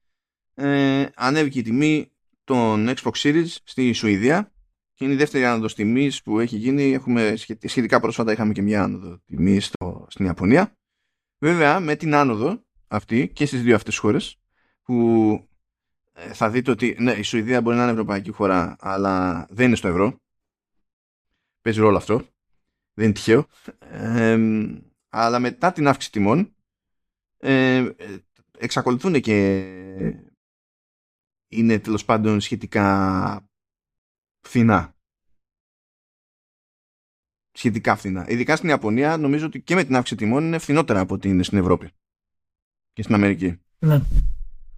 ε, 0.54 1.06
ανέβηκε 1.14 1.58
η 1.58 1.62
τιμή 1.62 2.12
των 2.48 2.88
Xbox 2.88 3.12
Series 3.12 3.46
στη 3.64 3.92
Σουηδία 3.92 4.52
και 4.94 5.04
είναι 5.04 5.12
η 5.12 5.16
δεύτερη 5.16 5.44
άνοδος 5.44 5.74
τιμής 5.74 6.22
που 6.22 6.40
έχει 6.40 6.56
γίνει. 6.56 6.92
Έχουμε, 6.92 7.36
σχετικά, 7.36 7.68
σχετικά 7.68 8.00
πρόσφατα 8.00 8.32
είχαμε 8.32 8.52
και 8.52 8.62
μια 8.62 8.82
άνοδο 8.82 9.18
τιμή 9.26 9.60
στο, 9.60 10.06
στην 10.08 10.24
Ιαπωνία. 10.24 10.72
Βέβαια, 11.38 11.80
με 11.80 11.96
την 11.96 12.14
άνοδο 12.14 12.64
αυτή 12.88 13.28
και 13.28 13.46
στις 13.46 13.62
δύο 13.62 13.74
αυτές 13.74 13.98
χώρες 13.98 14.38
που 14.82 14.94
ε, 16.12 16.32
θα 16.32 16.50
δείτε 16.50 16.70
ότι 16.70 16.96
ναι, 16.98 17.12
η 17.12 17.22
Σουηδία 17.22 17.60
μπορεί 17.60 17.76
να 17.76 17.82
είναι 17.82 17.92
ευρωπαϊκή 17.92 18.30
χώρα 18.30 18.76
αλλά 18.80 19.46
δεν 19.50 19.66
είναι 19.66 19.76
στο 19.76 19.88
ευρώ. 19.88 20.20
Παίζει 21.60 21.80
ρόλο 21.80 21.96
αυτό. 21.96 22.16
Δεν 22.94 23.04
είναι 23.04 23.14
τυχαίο. 23.14 23.46
Ε, 23.90 24.38
αλλά 25.08 25.38
μετά 25.38 25.72
την 25.72 25.88
αύξηση 25.88 26.12
τιμών 26.12 26.54
ε, 27.38 27.76
ε, 27.76 27.94
εξακολουθούν 28.58 29.20
και 29.20 29.64
είναι 31.48 31.78
τέλος 31.78 32.04
πάντων 32.04 32.40
σχετικά 32.40 33.48
φθηνά. 34.40 34.96
Σχετικά 37.52 37.96
φθηνά. 37.96 38.30
Ειδικά 38.30 38.56
στην 38.56 38.68
Ιαπωνία 38.68 39.16
νομίζω 39.16 39.46
ότι 39.46 39.60
και 39.60 39.74
με 39.74 39.84
την 39.84 39.96
αύξηση 39.96 40.16
τιμών 40.16 40.44
είναι 40.44 40.58
φθηνότερα 40.58 41.00
από 41.00 41.14
ότι 41.14 41.28
είναι 41.28 41.42
στην 41.42 41.58
Ευρώπη 41.58 41.90
και 42.92 43.02
στην 43.02 43.14
Αμερική. 43.14 43.60
Ναι. 43.78 44.00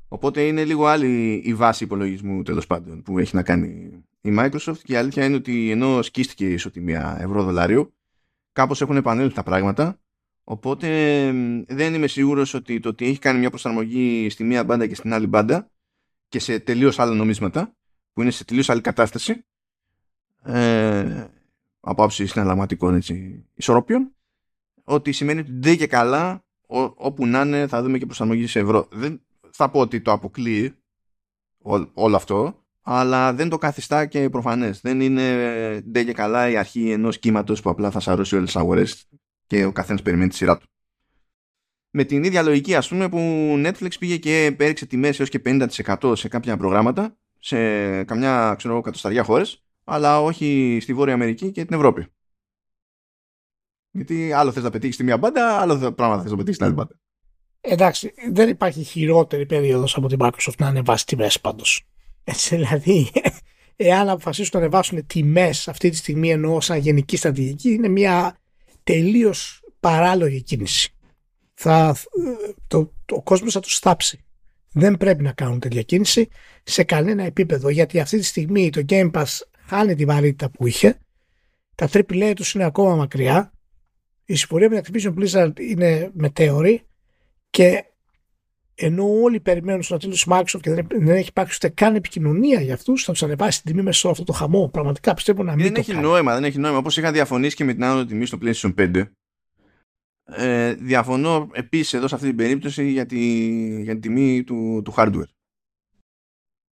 Οπότε 0.08 0.46
είναι 0.46 0.64
λίγο 0.64 0.86
άλλη 0.86 1.42
η 1.44 1.54
βάση 1.54 1.84
υπολογισμού 1.84 2.42
τέλος 2.42 2.66
πάντων 2.66 3.02
που 3.02 3.18
έχει 3.18 3.34
να 3.34 3.42
κάνει 3.42 3.68
η 4.20 4.34
Microsoft 4.38 4.78
και 4.82 4.92
η 4.92 4.96
αλήθεια 4.96 5.24
είναι 5.24 5.36
ότι 5.36 5.70
ενώ 5.70 6.02
σκίστηκε 6.02 6.48
η 6.48 6.52
ισοτιμία 6.52 7.16
ευρώ-δολάριο 7.20 7.92
κάπως 8.52 8.80
έχουν 8.80 8.96
επανέλθει 8.96 9.34
τα 9.34 9.42
πράγματα 9.42 10.00
οπότε 10.44 10.88
μ, 11.32 11.62
δεν 11.68 11.94
είμαι 11.94 12.06
σίγουρος 12.06 12.54
ότι 12.54 12.80
το 12.80 12.88
ότι 12.88 13.06
έχει 13.06 13.18
κάνει 13.18 13.38
μια 13.38 13.48
προσαρμογή 13.48 14.30
στη 14.30 14.44
μία 14.44 14.64
μπάντα 14.64 14.86
και 14.86 14.94
στην 14.94 15.12
άλλη 15.12 15.26
μπάντα 15.26 15.70
και 16.31 16.39
σε 16.39 16.59
τελείως 16.59 16.99
άλλα 16.99 17.14
νομίσματα 17.14 17.76
που 18.12 18.22
είναι 18.22 18.31
σε 18.31 18.45
τελείως 18.45 18.70
άλλη 18.70 18.81
κατάσταση 18.81 19.45
ε, 20.43 21.26
από 21.81 22.05
άψη 22.05 22.26
συναλλαγματικών 22.26 22.95
έτσι, 22.95 23.45
ισορροπιών 23.55 24.14
ότι 24.85 25.12
σημαίνει 25.12 25.41
ότι 25.41 25.53
δεν 25.53 25.76
και 25.76 25.87
καλά 25.87 26.45
ό, 26.66 26.81
όπου 26.81 27.26
να 27.26 27.41
είναι 27.41 27.66
θα 27.66 27.83
δούμε 27.83 27.99
και 27.99 28.07
προσαρμογή 28.07 28.47
σε 28.47 28.59
ευρώ. 28.59 28.89
Δεν 28.91 29.20
θα 29.51 29.70
πω 29.70 29.81
ότι 29.81 30.01
το 30.01 30.12
αποκλείει 30.12 30.74
ό, 31.59 31.74
όλο 31.93 32.16
αυτό, 32.16 32.64
αλλά 32.83 33.35
δεν 33.35 33.49
το 33.49 33.59
καθιστά 33.59 34.07
και 34.07 34.31
προφανές. 34.31 34.81
Δεν 34.81 35.01
είναι 35.01 35.81
ντε 35.81 36.05
και 36.05 36.12
καλά 36.12 36.51
η 36.51 36.57
αρχή 36.57 36.91
ενός 36.91 37.18
κύματος 37.18 37.62
που 37.62 37.70
απλά 37.70 37.91
θα 37.91 38.01
σαρώσει 38.01 38.35
όλες 38.35 38.47
τις 38.47 38.57
αγορές 38.61 39.09
και 39.47 39.64
ο 39.64 39.72
καθένας 39.72 40.03
περιμένει 40.03 40.28
τη 40.28 40.37
σειρά 40.37 40.59
του. 40.59 40.66
Με 41.91 42.05
την 42.05 42.24
ίδια 42.24 42.43
λογική 42.43 42.74
ας 42.74 42.88
πούμε 42.88 43.09
που 43.09 43.18
Netflix 43.66 43.99
πήγε 43.99 44.16
και 44.16 44.57
έριξε 44.59 44.86
τιμές 44.86 45.20
έως 45.20 45.28
και 45.28 45.41
50% 45.45 46.16
σε 46.16 46.28
κάποια 46.28 46.57
προγράμματα 46.57 47.16
σε 47.38 47.57
καμιά 48.05 48.55
ξέρω 48.57 48.72
εγώ 48.72 48.82
κατοσταριά 48.82 49.22
χώρες 49.22 49.64
αλλά 49.84 50.22
όχι 50.22 50.78
στη 50.80 50.95
Βόρεια 50.95 51.14
Αμερική 51.14 51.51
και 51.51 51.64
την 51.64 51.76
Ευρώπη. 51.76 52.07
Γιατί 53.91 54.32
άλλο 54.32 54.53
θες 54.53 54.62
να 54.62 54.70
πετύχεις 54.70 54.95
στη 54.95 55.05
μία 55.05 55.18
μπάντα, 55.18 55.61
άλλο 55.61 55.93
πράγμα 55.93 56.22
θες 56.22 56.30
να 56.30 56.36
πετύχεις 56.36 56.55
στην 56.55 56.66
άλλη 56.66 56.74
μπάντα. 56.74 56.95
Εντάξει, 57.61 58.12
δεν 58.30 58.49
υπάρχει 58.49 58.82
χειρότερη 58.82 59.47
περίοδος 59.47 59.97
από 59.97 60.09
την 60.09 60.18
Microsoft 60.20 60.57
να 60.59 60.66
ανεβάσει 60.66 61.07
τιμές 61.07 61.41
πάντως. 61.41 61.86
Έτσι, 62.24 62.57
δηλαδή, 62.57 63.11
εάν 63.76 64.09
αποφασίσουν 64.09 64.51
να 64.55 64.61
ανεβάσουν 64.61 65.07
τιμές 65.07 65.68
αυτή 65.68 65.91
τη 65.91 65.97
στιγμή 65.97 66.30
εννοώ 66.30 66.61
σαν 66.61 66.78
γενική 66.78 67.16
στρατηγική, 67.16 67.70
είναι 67.70 67.88
μια 67.88 68.38
τελείως 68.82 69.62
παράλογη 69.80 70.43
κίνηση. 70.43 70.95
Θα, 71.62 71.96
το, 72.66 72.92
το, 73.04 73.14
ο 73.14 73.22
κόσμος 73.22 73.52
θα 73.52 73.61
τους 73.61 73.78
θάψει. 73.78 74.24
Δεν 74.72 74.96
πρέπει 74.96 75.22
να 75.22 75.32
κάνουν 75.32 75.61
τέτοια 75.61 75.82
κίνηση 75.82 76.28
σε 76.62 76.84
κανένα 76.84 77.22
επίπεδο, 77.22 77.68
γιατί 77.68 78.00
αυτή 78.00 78.18
τη 78.18 78.24
στιγμή 78.24 78.70
το 78.70 78.82
Game 78.88 79.11
Pass 79.11 79.24
χάνει 79.66 79.94
τη 79.94 80.04
βαρύτητα 80.04 80.50
που 80.50 80.66
είχε, 80.66 80.98
τα 81.74 81.88
AAA 81.92 82.32
τους 82.36 82.54
είναι 82.54 82.64
ακόμα 82.64 82.96
μακριά, 82.96 83.52
η 84.24 84.34
συμφορία 84.34 84.68
με 84.68 84.80
την 84.80 84.94
Activision 84.94 85.14
Blizzard 85.18 85.61
είναι 85.61 86.11
μετέωρη 86.12 86.82
και 87.50 87.84
ενώ 88.74 89.04
όλοι 89.22 89.40
περιμένουν 89.40 89.82
στον 89.82 89.98
τέλος 89.98 90.24
της 90.24 90.32
Microsoft 90.32 90.61
και 90.61 90.70
δεν, 90.70 90.86
δεν 90.90 91.16
έχει 91.16 91.28
υπάρξει 91.28 91.58
ούτε 91.62 91.68
καν 91.74 91.94
επικοινωνία 91.94 92.61
για 92.61 92.74
αυτούς, 92.74 93.04
θα 93.04 93.12
τους 93.12 93.22
ανεβάσει 93.22 93.62
την 93.62 93.70
τιμή 93.70 93.82
μέσα 93.84 93.98
σε 93.98 94.06
όλο 94.06 94.16
αυτό 94.18 94.32
το 94.32 94.38
χαμό. 94.38 94.68
Πραγματικά 94.68 95.14
πιστεύω 95.14 95.42
να 95.42 95.54
μην 95.54 95.64
Δεν 95.64 95.74
το 95.74 95.80
έχει 95.80 95.92
κάνει. 95.92 96.06
νόημα, 96.06 96.34
δεν 96.34 96.44
έχει 96.44 96.58
νόημα. 96.58 96.78
Όπως 96.78 96.96
είχα 96.96 97.12
διαφωνήσει 97.12 97.56
και 97.56 97.64
με 97.64 97.72
την 97.72 97.84
άνοδο 97.84 98.04
τιμής 98.04 98.28
στο 98.28 98.38
PlayStation 98.42 98.74
5, 98.78 99.04
ε, 100.37 100.74
διαφωνώ 100.74 101.49
επίσης 101.53 101.93
εδώ 101.93 102.09
σε 102.09 102.14
αυτή 102.14 102.26
την 102.26 102.37
περίπτωση 102.37 102.91
για, 102.91 103.07
τη, 103.07 103.18
για 103.83 103.93
την 103.93 104.01
τιμή 104.01 104.45
του, 104.45 104.83
του 104.85 104.95
hardware. 104.97 105.31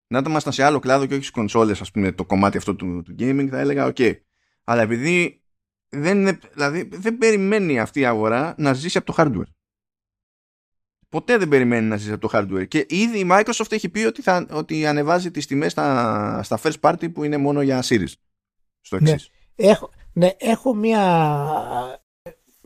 Αν 0.08 0.30
ήμασταν 0.30 0.52
σε 0.52 0.62
άλλο 0.62 0.78
κλάδο 0.78 1.06
και 1.06 1.12
όχι 1.12 1.22
στις 1.22 1.34
κονσόλες, 1.34 1.80
ας 1.80 1.90
πούμε, 1.90 2.12
το 2.12 2.24
κομμάτι 2.24 2.56
αυτό 2.56 2.74
του, 2.74 3.02
του 3.02 3.14
gaming, 3.18 3.46
θα 3.50 3.58
έλεγα 3.58 3.86
οκ. 3.86 3.96
Αλλά 4.64 4.82
επειδή 4.82 5.40
δεν, 5.88 6.18
είναι, 6.18 6.38
δηλαδή, 6.52 6.88
δεν 6.92 7.18
περιμένει 7.18 7.80
αυτή 7.80 8.00
η 8.00 8.06
αγορά 8.06 8.54
να 8.58 8.72
ζήσει 8.72 8.98
από 8.98 9.06
το 9.12 9.14
hardware. 9.16 9.50
ποτέ 11.08 11.36
δεν 11.36 11.48
περιμένει 11.48 11.86
να 11.86 11.96
ζήσει 11.96 12.12
από 12.12 12.28
το 12.28 12.38
hardware. 12.38 12.68
Και 12.68 12.86
ήδη 12.88 13.18
η 13.18 13.26
Microsoft 13.30 13.72
έχει 13.72 13.88
πει 13.88 14.04
ότι, 14.04 14.22
θα, 14.22 14.46
ότι 14.50 14.86
ανεβάζει 14.86 15.30
τις 15.30 15.46
τιμές 15.46 15.72
στα, 15.72 16.42
στα 16.42 16.58
first 16.62 16.80
party 16.80 17.12
που 17.12 17.24
είναι 17.24 17.36
μόνο 17.36 17.62
για 17.62 17.82
Series. 17.84 18.12
Στο 18.80 19.00
Ναι. 19.00 19.10
εξής. 19.10 19.30
Έχω, 19.54 19.90
ναι, 20.12 20.30
έχω 20.36 20.74
μια, 20.74 21.26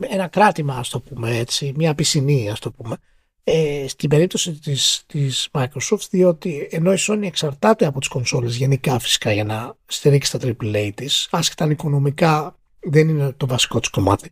ένα 0.09 0.27
κράτημα, 0.27 0.75
ας 0.75 0.89
το 0.89 0.99
πούμε 0.99 1.37
έτσι, 1.37 1.73
μια 1.75 1.95
πισινή, 1.95 2.49
ας 2.49 2.59
το 2.59 2.71
πούμε, 2.71 2.97
ε, 3.43 3.85
στην 3.87 4.09
περίπτωση 4.09 4.51
της, 4.51 5.03
της 5.07 5.49
Microsoft, 5.51 6.07
διότι 6.09 6.67
ενώ 6.71 6.93
η 6.93 6.97
Sony 6.99 7.21
εξαρτάται 7.21 7.85
από 7.85 7.99
τις 7.99 8.07
κονσόλες 8.07 8.55
γενικά 8.55 8.99
φυσικά 8.99 9.31
για 9.31 9.43
να 9.43 9.75
στηρίξει 9.85 10.31
τα 10.31 10.39
AAA 10.41 10.89
της, 10.95 11.27
άσχετα 11.31 11.63
αν 11.63 11.69
οικονομικά 11.71 12.55
δεν 12.79 13.09
είναι 13.09 13.31
το 13.37 13.47
βασικό 13.47 13.79
της 13.79 13.89
κομμάτι. 13.89 14.31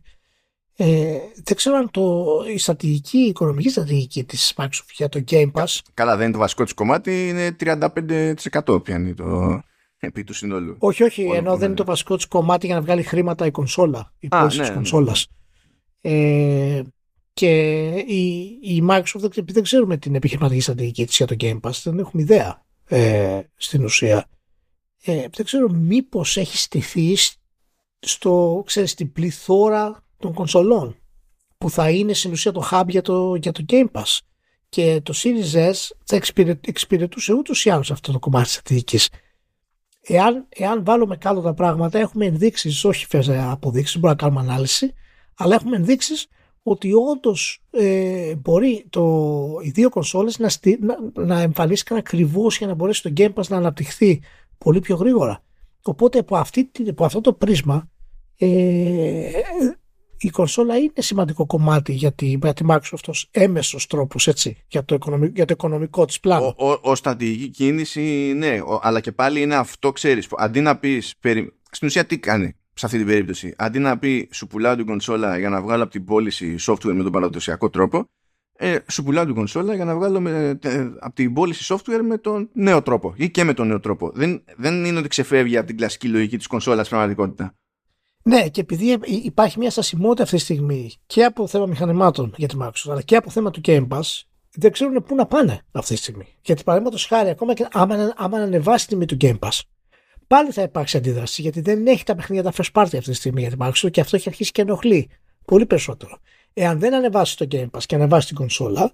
Ε, 0.76 1.18
δεν 1.44 1.56
ξέρω 1.56 1.76
αν 1.76 1.90
το, 1.90 2.24
η 2.54 2.58
στρατηγική, 2.58 3.18
η 3.18 3.28
οικονομική 3.28 3.70
στρατηγική 3.70 4.24
της 4.24 4.54
Microsoft 4.56 4.90
για 4.96 5.08
το 5.08 5.24
Game 5.30 5.50
Pass 5.52 5.78
Καλά, 5.94 6.16
δεν 6.16 6.24
είναι 6.24 6.32
το 6.32 6.38
βασικό 6.38 6.64
της 6.64 6.72
κομμάτι, 6.74 7.28
είναι 7.28 7.56
35% 8.66 8.82
πιάνει 8.82 9.14
το 9.14 9.60
επί 9.98 10.24
του 10.24 10.34
συνόλου. 10.34 10.76
Όχι, 10.78 11.02
όχι, 11.02 11.22
Όλο 11.24 11.34
ενώ 11.34 11.42
που 11.42 11.48
δεν 11.50 11.56
είναι 11.56 11.66
είναι. 11.66 11.74
το 11.74 11.84
βασικό 11.84 12.16
της 12.16 12.26
κομμάτι 12.26 12.66
για 12.66 12.74
να 12.74 12.80
βγάλει 12.80 13.02
χρήματα 13.02 13.46
η 13.46 13.50
κονσόλα, 13.50 14.12
η 14.18 14.28
Α, 14.30 14.38
πώληση 14.38 14.58
ναι, 14.58 14.62
της 14.64 14.92
ναι. 14.92 15.12
Κονσόλας. 16.02 16.80
Ε, 16.80 16.82
και 17.32 17.88
η, 18.06 18.58
η 18.62 18.84
Microsoft, 18.90 19.02
δεν- 19.14 19.30
επειδή 19.30 19.52
δεν 19.52 19.62
ξέρουμε 19.62 19.96
την 19.96 20.14
επιχειρηματική 20.14 20.60
στρατηγική 20.60 21.06
της 21.06 21.16
για 21.16 21.26
το 21.26 21.36
Game 21.40 21.60
Pass, 21.60 21.80
δεν 21.82 21.98
έχουμε 21.98 22.22
ιδέα 22.22 22.64
ε, 22.84 23.40
στην 23.56 23.84
ουσία. 23.84 24.28
Ε, 25.02 25.26
δεν 25.32 25.44
ξέρω 25.44 25.68
μήπως 25.70 26.36
έχει 26.36 26.56
στηθεί 26.56 27.14
σ- 27.14 27.34
στο, 27.98 28.62
ξέρεις, 28.66 28.90
στην 28.90 29.12
πληθώρα 29.12 30.04
των 30.18 30.32
κονσολών 30.34 30.96
που 31.58 31.70
θα 31.70 31.90
είναι 31.90 32.12
στην 32.12 32.30
ουσία 32.32 32.52
το 32.52 32.68
hub 32.70 32.84
για 32.88 33.02
το, 33.02 33.34
για 33.34 33.52
το 33.52 33.64
Game 33.68 33.90
Pass. 33.92 34.18
Και 34.68 35.00
το 35.02 35.14
Series 35.16 35.70
S 35.70 35.74
θα 36.04 36.16
εξυπηρε- 36.16 36.68
εξυπηρετούσε 36.68 37.32
ούτως 37.32 37.64
ή 37.64 37.70
άλλως 37.70 37.90
αυτό 37.90 38.12
το 38.12 38.18
κομμάτι 38.18 38.44
της 38.44 38.52
στρατηγικής 38.52 39.08
εάν, 40.02 40.46
εάν 40.48 40.84
βάλουμε 40.84 41.16
κάτω 41.16 41.40
τα 41.40 41.54
πράγματα, 41.54 41.98
έχουμε 41.98 42.26
ενδείξεις, 42.26 42.84
όχι 42.84 43.06
βέβαια 43.10 43.50
αποδείξεις, 43.50 43.94
μπορούμε 43.98 44.20
να 44.20 44.28
κάνουμε 44.28 44.52
ανάλυση, 44.52 44.94
αλλά 45.42 45.54
έχουμε 45.54 45.76
ενδείξεις 45.76 46.26
ότι 46.62 46.92
όντως 46.92 47.62
ε, 47.70 48.34
μπορεί 48.34 48.86
το, 48.90 49.36
οι 49.62 49.70
δύο 49.70 49.88
κονσόλες 49.88 50.38
να, 50.38 50.48
στι, 50.48 50.78
να, 50.80 51.24
να 51.24 51.40
εμφανίστηκαν 51.40 51.98
ακριβώς 51.98 52.58
για 52.58 52.66
να 52.66 52.74
μπορέσει 52.74 53.02
το 53.02 53.12
Game 53.16 53.32
Pass 53.34 53.46
να 53.48 53.56
αναπτυχθεί 53.56 54.22
πολύ 54.58 54.80
πιο 54.80 54.96
γρήγορα. 54.96 55.42
Οπότε 55.82 56.18
από, 56.18 56.36
αυτή, 56.36 56.64
την- 56.64 56.88
από 56.88 57.04
αυτό 57.04 57.20
το 57.20 57.32
πρίσμα 57.32 57.90
ε, 58.36 59.30
η 60.18 60.30
κονσόλα 60.30 60.76
είναι 60.76 60.92
σημαντικό 60.96 61.46
κομμάτι 61.46 61.92
για 61.92 62.12
τη, 62.12 62.26
για 62.26 62.52
τη 62.52 62.64
Microsoft 62.68 63.04
ως 63.06 63.28
έμεσος 63.30 63.86
τρόπος 63.86 64.26
έτσι, 64.26 64.64
για, 64.68 64.84
το 64.84 64.94
οικονομικό, 64.94 65.32
για 65.36 65.44
το 65.44 65.52
οικονομικό 65.52 66.04
της 66.04 66.20
πλάνο. 66.20 66.54
Ο, 66.58 66.70
ο, 66.70 66.78
ο 66.82 66.94
στρατηγική 66.94 67.48
κίνηση, 67.48 68.32
ναι, 68.36 68.60
ο- 68.60 68.80
αλλά 68.82 69.00
και 69.00 69.12
πάλι 69.12 69.40
είναι 69.40 69.54
αυτό, 69.54 69.92
ξέρεις. 69.92 70.26
που 70.26 70.36
Αντί 70.38 70.60
να 70.60 70.78
πεις. 70.78 71.14
Περι... 71.20 71.52
Στην 71.70 71.88
ουσία, 71.88 72.06
τι 72.06 72.18
κάνει; 72.18 72.56
Σε 72.74 72.86
αυτή 72.86 72.98
την 72.98 73.06
περίπτωση. 73.06 73.54
Αντί 73.58 73.78
να 73.78 73.98
πει 73.98 74.28
σου 74.32 74.46
πουλάω 74.46 74.76
την 74.76 74.86
κονσόλα 74.86 75.38
για 75.38 75.48
να 75.48 75.62
βγάλω 75.62 75.82
από 75.82 75.92
την 75.92 76.04
πώληση 76.04 76.56
software 76.60 76.92
με 76.92 77.02
τον 77.02 77.12
παραδοσιακό 77.12 77.70
τρόπο, 77.70 78.08
ε, 78.62 78.78
σου 78.90 79.02
πουλάω 79.02 79.24
την 79.24 79.34
κονσόλα 79.34 79.74
για 79.74 79.84
να 79.84 79.94
βγάλω 79.94 80.20
με, 80.20 80.58
ε, 80.62 80.90
από 81.00 81.14
την 81.14 81.32
πώληση 81.32 81.74
software 81.74 82.00
με 82.02 82.18
τον 82.18 82.48
νέο 82.52 82.82
τρόπο 82.82 83.14
ή 83.16 83.30
και 83.30 83.44
με 83.44 83.54
τον 83.54 83.66
νέο 83.66 83.80
τρόπο. 83.80 84.10
Δεν, 84.14 84.44
δεν 84.56 84.84
είναι 84.84 84.98
ότι 84.98 85.08
ξεφεύγει 85.08 85.56
από 85.56 85.66
την 85.66 85.76
κλασική 85.76 86.08
λογική 86.08 86.36
της 86.36 86.46
κονσόλας 86.46 86.86
στην 86.86 86.98
πραγματικότητα. 86.98 87.54
Ναι, 88.22 88.48
και 88.48 88.60
επειδή 88.60 88.98
υπάρχει 89.06 89.58
μια 89.58 89.70
στασιμότητα 89.70 90.22
αυτή 90.22 90.36
τη 90.36 90.42
στιγμή 90.42 90.92
και 91.06 91.24
από 91.24 91.46
θέμα 91.46 91.66
μηχανημάτων 91.66 92.34
για 92.36 92.48
τη 92.48 92.56
Microsoft, 92.60 92.90
αλλά 92.90 93.02
και 93.02 93.16
από 93.16 93.30
θέμα 93.30 93.50
του 93.50 93.60
Game 93.64 93.88
Pass, 93.88 94.22
δεν 94.54 94.72
ξέρουν 94.72 95.02
πού 95.02 95.14
να 95.14 95.26
πάνε 95.26 95.64
αυτή 95.72 95.94
τη 95.94 96.00
στιγμή. 96.00 96.26
Γιατί 96.42 96.62
παραδείγματος 96.62 97.06
χάρη, 97.06 97.28
ακόμα 97.28 97.54
και 97.54 97.66
άμα, 97.72 98.12
άμα 98.16 98.38
ανεβάσει 98.38 98.86
τη 98.86 98.92
τιμή 98.92 99.06
του 99.06 99.16
Game 99.20 99.38
Pass, 99.38 99.60
πάλι 100.30 100.50
θα 100.52 100.62
υπάρξει 100.62 100.96
αντίδραση, 100.96 101.42
γιατί 101.42 101.60
δεν 101.60 101.86
έχει 101.86 102.04
τα 102.04 102.14
παιχνίδια 102.14 102.50
τα 102.50 102.52
first 102.56 102.80
party 102.80 102.96
αυτή 102.96 103.00
τη 103.00 103.12
στιγμή 103.12 103.40
για 103.40 103.50
τη 103.50 103.56
Microsoft 103.60 103.90
και 103.90 104.00
αυτό 104.00 104.16
έχει 104.16 104.28
αρχίσει 104.28 104.50
και 104.50 104.62
ενοχλεί 104.62 105.10
πολύ 105.44 105.66
περισσότερο. 105.66 106.18
Εάν 106.52 106.78
δεν 106.78 106.94
ανεβάσει 106.94 107.36
το 107.36 107.46
Game 107.50 107.70
Pass 107.70 107.82
και 107.86 107.94
ανεβάσει 107.94 108.26
την 108.26 108.36
κονσόλα, 108.36 108.92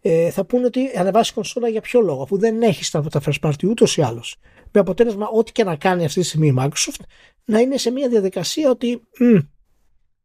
ε, 0.00 0.30
θα 0.30 0.44
πούνε 0.44 0.64
ότι 0.64 0.90
ανεβάσει 0.96 1.24
την 1.24 1.34
κονσόλα 1.34 1.68
για 1.68 1.80
ποιο 1.80 2.00
λόγο, 2.00 2.22
αφού 2.22 2.38
δεν 2.38 2.62
έχει 2.62 2.90
τα, 2.90 3.02
τα 3.02 3.20
first 3.24 3.48
party 3.48 3.64
ούτως 3.64 3.96
ή 3.96 4.02
άλλως. 4.02 4.36
Με 4.72 4.80
αποτέλεσμα, 4.80 5.28
ό,τι 5.28 5.52
και 5.52 5.64
να 5.64 5.76
κάνει 5.76 6.04
αυτή 6.04 6.20
τη 6.20 6.26
στιγμή 6.26 6.46
η 6.46 6.54
Microsoft, 6.58 7.02
να 7.44 7.58
είναι 7.58 7.76
σε 7.76 7.90
μια 7.90 8.08
διαδικασία 8.08 8.70
ότι 8.70 9.02
«Μμ, 9.18 9.38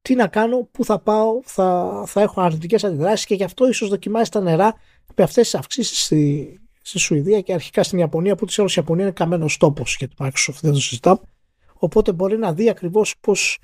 τι 0.02 0.16
να 0.16 0.28
κάνω, 0.28 0.68
πού 0.72 0.86
θα 0.86 1.00
πάω, 1.00 1.40
θα, 1.44 2.04
θα 2.08 2.22
έχω 2.22 2.42
αρνητικές 2.42 2.84
αντιδράσεις 2.84 3.26
και 3.26 3.36
γι' 3.36 3.44
αυτό 3.44 3.68
ίσως 3.68 3.90
δοκιμάζει 3.90 4.30
τα 4.30 4.42
νερά 4.42 4.76
με 5.16 5.24
αυτές 5.24 5.44
τις 5.44 5.56
αυξήσεις 5.56 6.04
στη, 6.04 6.60
στη 6.86 7.00
Σουηδία 7.00 7.42
και 7.42 7.54
αρχικά 7.54 7.84
στην 7.84 8.00
Ιαπωνία, 8.00 8.36
που 8.36 8.46
της 8.46 8.58
η 8.58 8.64
Ιαπωνία 8.76 9.04
είναι 9.04 9.14
καμένος 9.14 9.58
τόπος 9.58 9.96
για 9.96 10.08
τη 10.08 10.16
Microsoft, 10.20 10.58
δεν 10.62 10.72
το 10.72 10.80
συζητάμε. 10.80 11.20
Οπότε 11.74 12.12
μπορεί 12.12 12.38
να 12.38 12.54
δει 12.54 12.70
ακριβώς 12.70 13.16
πώς 13.20 13.60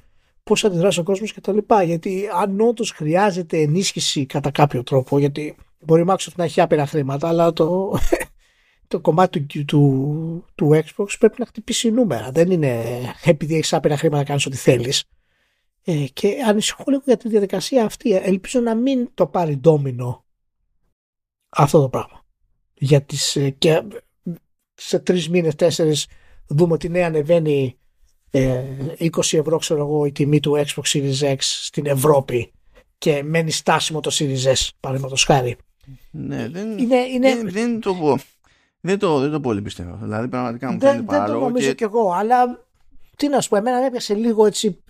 πώς 0.50 0.64
αντιδράσει 0.64 1.00
ο 1.00 1.04
κόσμος 1.04 1.34
κτλ. 1.34 1.58
Γιατί 1.86 2.30
αν 2.42 2.62
όντως 2.62 2.92
χρειάζεται 2.92 3.58
ενίσχυση 3.58 4.26
κατά 4.26 4.52
κάποιο 4.52 4.84
τρόπο, 4.84 5.20
γιατί 5.20 5.56
μπορεί 5.80 6.02
η 6.02 6.06
Microsoft 6.08 6.36
να 6.36 6.44
έχει 6.44 6.62
άπειρα 6.62 6.86
χρήματα, 6.86 7.28
αλλά 7.28 7.54
το, 7.54 7.98
το 8.88 9.00
κομμάτι 9.00 9.42
του, 9.42 9.66
του, 9.66 10.46
του 10.56 10.70
Xbox 10.74 11.08
πρέπει 11.20 11.36
να 11.38 11.46
χτυπήσει 11.46 11.92
νούμερα. 11.92 12.32
Δεν 12.32 12.52
είναι 12.52 12.84
επειδή 13.24 13.56
έχεις 13.56 13.74
άπειρα 13.74 13.98
χρήματα 13.98 14.22
να 14.22 14.28
κάνεις 14.28 14.46
ό,τι 14.46 14.58
θέλεις. 14.58 15.04
Ε, 15.84 16.06
και 16.14 16.36
ανησυχώ 16.48 16.84
λίγο 16.88 17.02
για 17.06 17.18
τη 17.18 17.30
διαδικασία 17.30 17.86
αυτή. 17.86 18.16
Ελπίζω 18.16 18.60
να 18.60 18.76
μην 18.76 19.10
το 19.14 19.28
πάρει 19.28 19.58
ντόμινο 19.58 20.26
αυτό 21.50 21.82
το 21.82 21.90
πράγμα. 21.90 22.19
Για 22.80 23.02
τις, 23.02 23.36
ε, 23.36 23.50
και 23.50 23.84
σε 24.74 25.00
τρεις 25.00 25.30
μήνες, 25.30 25.56
τέσσερις 25.56 26.08
δούμε 26.48 26.74
ότι 26.74 26.90
ναι, 26.90 27.04
ανεβαίνει 27.04 27.78
ε, 28.32 28.64
20 29.00 29.10
ευρώ, 29.32 29.58
ξέρω 29.58 29.80
εγώ, 29.80 30.06
η 30.06 30.12
τιμή 30.12 30.40
του 30.40 30.66
Xbox 30.66 30.82
Series 30.94 31.34
X 31.34 31.38
στην 31.40 31.86
Ευρώπη 31.86 32.52
και 32.98 33.24
μένει 33.24 33.52
στάσιμο 33.52 34.00
το 34.00 34.12
Series 34.14 34.54
S, 34.54 34.68
παραδείγματος 34.80 35.24
χάρη. 35.24 35.58
Ναι, 36.12 36.50
δεν, 36.50 36.78
Είναι, 36.78 36.98
είναι, 36.98 37.36
δεν, 37.36 37.50
δεν 37.52 37.80
το 37.80 37.94
πω. 37.94 38.18
Δεν 38.82 39.00
το, 39.00 39.20
δεν 39.20 39.32
το 39.32 39.40
πολύ 39.40 39.62
πιστεύω. 39.62 39.98
Δηλαδή, 40.02 40.28
πραγματικά 40.28 40.72
μου 40.72 40.80
φαίνεται 40.80 40.98
δεν, 40.98 41.06
δεν 41.06 41.16
το 41.16 41.22
παράλογο. 41.22 41.48
νομίζω 41.48 41.68
και... 41.68 41.74
κι 41.76 41.84
εγώ, 41.84 42.12
αλλά 42.12 42.68
τι 43.16 43.28
να 43.28 43.42
σου 43.42 43.50
πω, 43.50 43.56
εμένα 43.56 43.80
με 43.80 43.86
έπιασε 43.86 44.14
λίγο 44.14 44.46
έτσι 44.46 44.84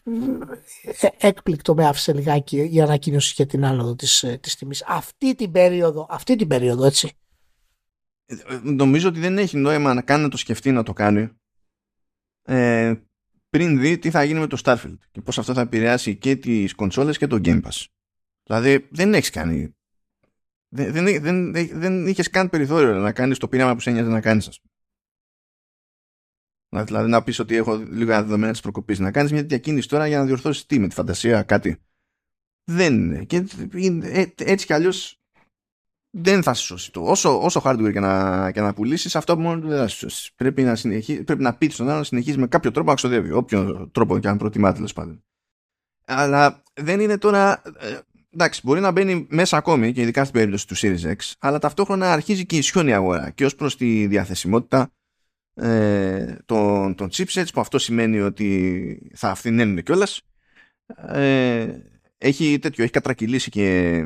ε, 0.99 1.27
έκπληκτο 1.27 1.73
με 1.73 1.85
άφησε 1.87 2.13
λιγάκι 2.13 2.69
η 2.73 2.81
ανακοίνωση 2.81 3.33
για 3.35 3.45
την 3.45 3.65
άνοδο 3.65 3.95
της, 3.95 4.23
ε, 4.23 4.37
της 4.41 4.55
τιμής. 4.55 4.83
Αυτή 4.87 5.35
την 5.35 5.51
περίοδο, 5.51 6.07
αυτή 6.09 6.35
την 6.35 6.47
περίοδο 6.47 6.85
έτσι. 6.85 7.11
Ε, 8.31 8.59
Νομίζω 8.63 9.07
ότι 9.09 9.19
δεν 9.19 9.37
έχει 9.37 9.57
νόημα 9.57 9.93
να 9.93 10.01
κάνει 10.01 10.23
να 10.23 10.29
το 10.29 10.37
σκεφτεί 10.37 10.71
να 10.71 10.83
το 10.83 10.93
κάνει 10.93 11.29
ε, 12.41 12.93
πριν 13.49 13.79
δει 13.79 13.97
τι 13.97 14.09
θα 14.09 14.23
γίνει 14.23 14.39
με 14.39 14.47
το 14.47 14.61
Starfield 14.63 14.97
και 15.11 15.21
πώς 15.21 15.37
αυτό 15.39 15.53
θα 15.53 15.61
επηρεάσει 15.61 16.15
και 16.15 16.35
τις 16.35 16.73
κονσόλες 16.73 17.17
και 17.17 17.27
το 17.27 17.35
Game 17.43 17.61
Pass. 17.61 17.85
Δηλαδή 18.43 18.87
δεν 18.91 19.13
έχεις 19.13 19.29
κάνει 19.29 19.73
δεν, 20.69 20.93
δεν, 20.93 21.21
δεν, 21.21 21.51
δεν 21.79 22.07
είχες 22.07 22.29
καν 22.29 22.49
περιθώριο 22.49 22.93
να 22.93 23.11
κάνεις 23.11 23.37
το 23.37 23.47
πείραμα 23.47 23.73
που 23.73 23.79
σε 23.79 23.89
ένοιαζε 23.89 24.09
να 24.09 24.21
κάνεις 24.21 24.47
ας 24.47 24.59
πούμε. 24.61 24.73
Να- 26.71 26.83
Δηλαδή 26.83 27.09
να 27.09 27.23
πεις 27.23 27.39
ότι 27.39 27.55
έχω 27.55 27.75
λίγα 27.75 28.21
δεδομένα 28.23 28.51
της 28.51 28.61
προκοπής 28.61 28.99
να 28.99 29.11
κάνεις 29.11 29.31
μια 29.31 29.41
τέτοια 29.41 29.57
κίνηση 29.57 29.87
τώρα 29.87 30.07
για 30.07 30.17
να 30.17 30.25
διορθώσεις 30.25 30.65
τι 30.65 30.79
με 30.79 30.87
τη 30.87 30.95
φαντασία 30.95 31.43
κάτι 31.43 31.81
δεν 32.63 32.93
είναι 32.93 33.23
και 33.25 33.45
είναι- 33.75 34.07
ε, 34.07 34.33
έτσι 34.37 34.65
κι 34.65 34.73
αλλιώς 34.73 35.18
δεν 36.09 36.43
θα 36.43 36.53
σε 36.53 36.63
σώσει 36.63 36.91
το. 36.91 37.01
Όσο, 37.01 37.41
όσο 37.41 37.61
hardware 37.65 37.91
και 37.91 37.99
να, 37.99 38.51
και 38.51 38.61
να 38.61 38.73
πουλήσεις, 38.73 39.15
αυτό 39.15 39.37
μόνο 39.37 39.61
του 39.61 39.67
δεν 39.67 39.77
θα 39.77 39.87
σε 39.87 39.95
σώσει. 39.95 40.31
Πρέπει 40.35 40.61
να, 40.63 40.75
συνεχί, 40.75 41.23
πρέπει 41.23 41.41
να 41.41 41.53
πει 41.53 41.69
στον 41.69 41.89
άλλο 41.89 41.97
να 41.97 42.03
συνεχίζει 42.03 42.37
με 42.37 42.47
κάποιο 42.47 42.71
τρόπο 42.71 42.89
να 42.89 42.95
ξοδεύει. 42.95 43.31
Όποιο 43.31 43.89
τρόπο 43.91 44.19
και 44.19 44.27
αν 44.27 44.37
προτιμά 44.37 44.73
τέλος 44.73 44.93
πάντων. 44.93 45.23
Αλλά 46.05 46.63
δεν 46.73 46.99
είναι 46.99 47.17
τώρα. 47.17 47.61
ε, 47.79 47.97
εντάξει, 48.33 48.61
μπορεί 48.63 48.79
να 48.79 48.91
μπαίνει 48.91 49.27
μέσα 49.29 49.57
ακόμη 49.57 49.93
και 49.93 50.01
ειδικά 50.01 50.21
στην 50.21 50.33
περίπτωση 50.33 50.67
του 50.67 50.75
Series 50.77 51.15
X, 51.15 51.31
αλλά 51.39 51.59
ταυτόχρονα 51.59 52.11
αρχίζει 52.11 52.45
και 52.45 52.57
ισιώνει 52.57 52.89
η 52.89 52.93
αγορά 52.93 53.29
και 53.29 53.45
ως 53.45 53.55
προς 53.55 53.77
τη 53.77 54.07
διαθεσιμότητα 54.07 54.91
ε, 55.53 56.35
των, 56.45 56.95
των 56.95 57.09
chipsets, 57.11 57.47
που 57.53 57.59
αυτό 57.59 57.79
σημαίνει 57.79 58.19
ότι 58.19 59.11
θα 59.15 59.35
φθηναίνουν 59.35 59.83
κιόλας. 59.83 60.21
Ε, 61.07 61.67
έχει 62.21 62.59
τέτοιο, 62.59 62.83
έχει 62.83 62.93
κατρακυλήσει 62.93 63.49
και 63.49 63.97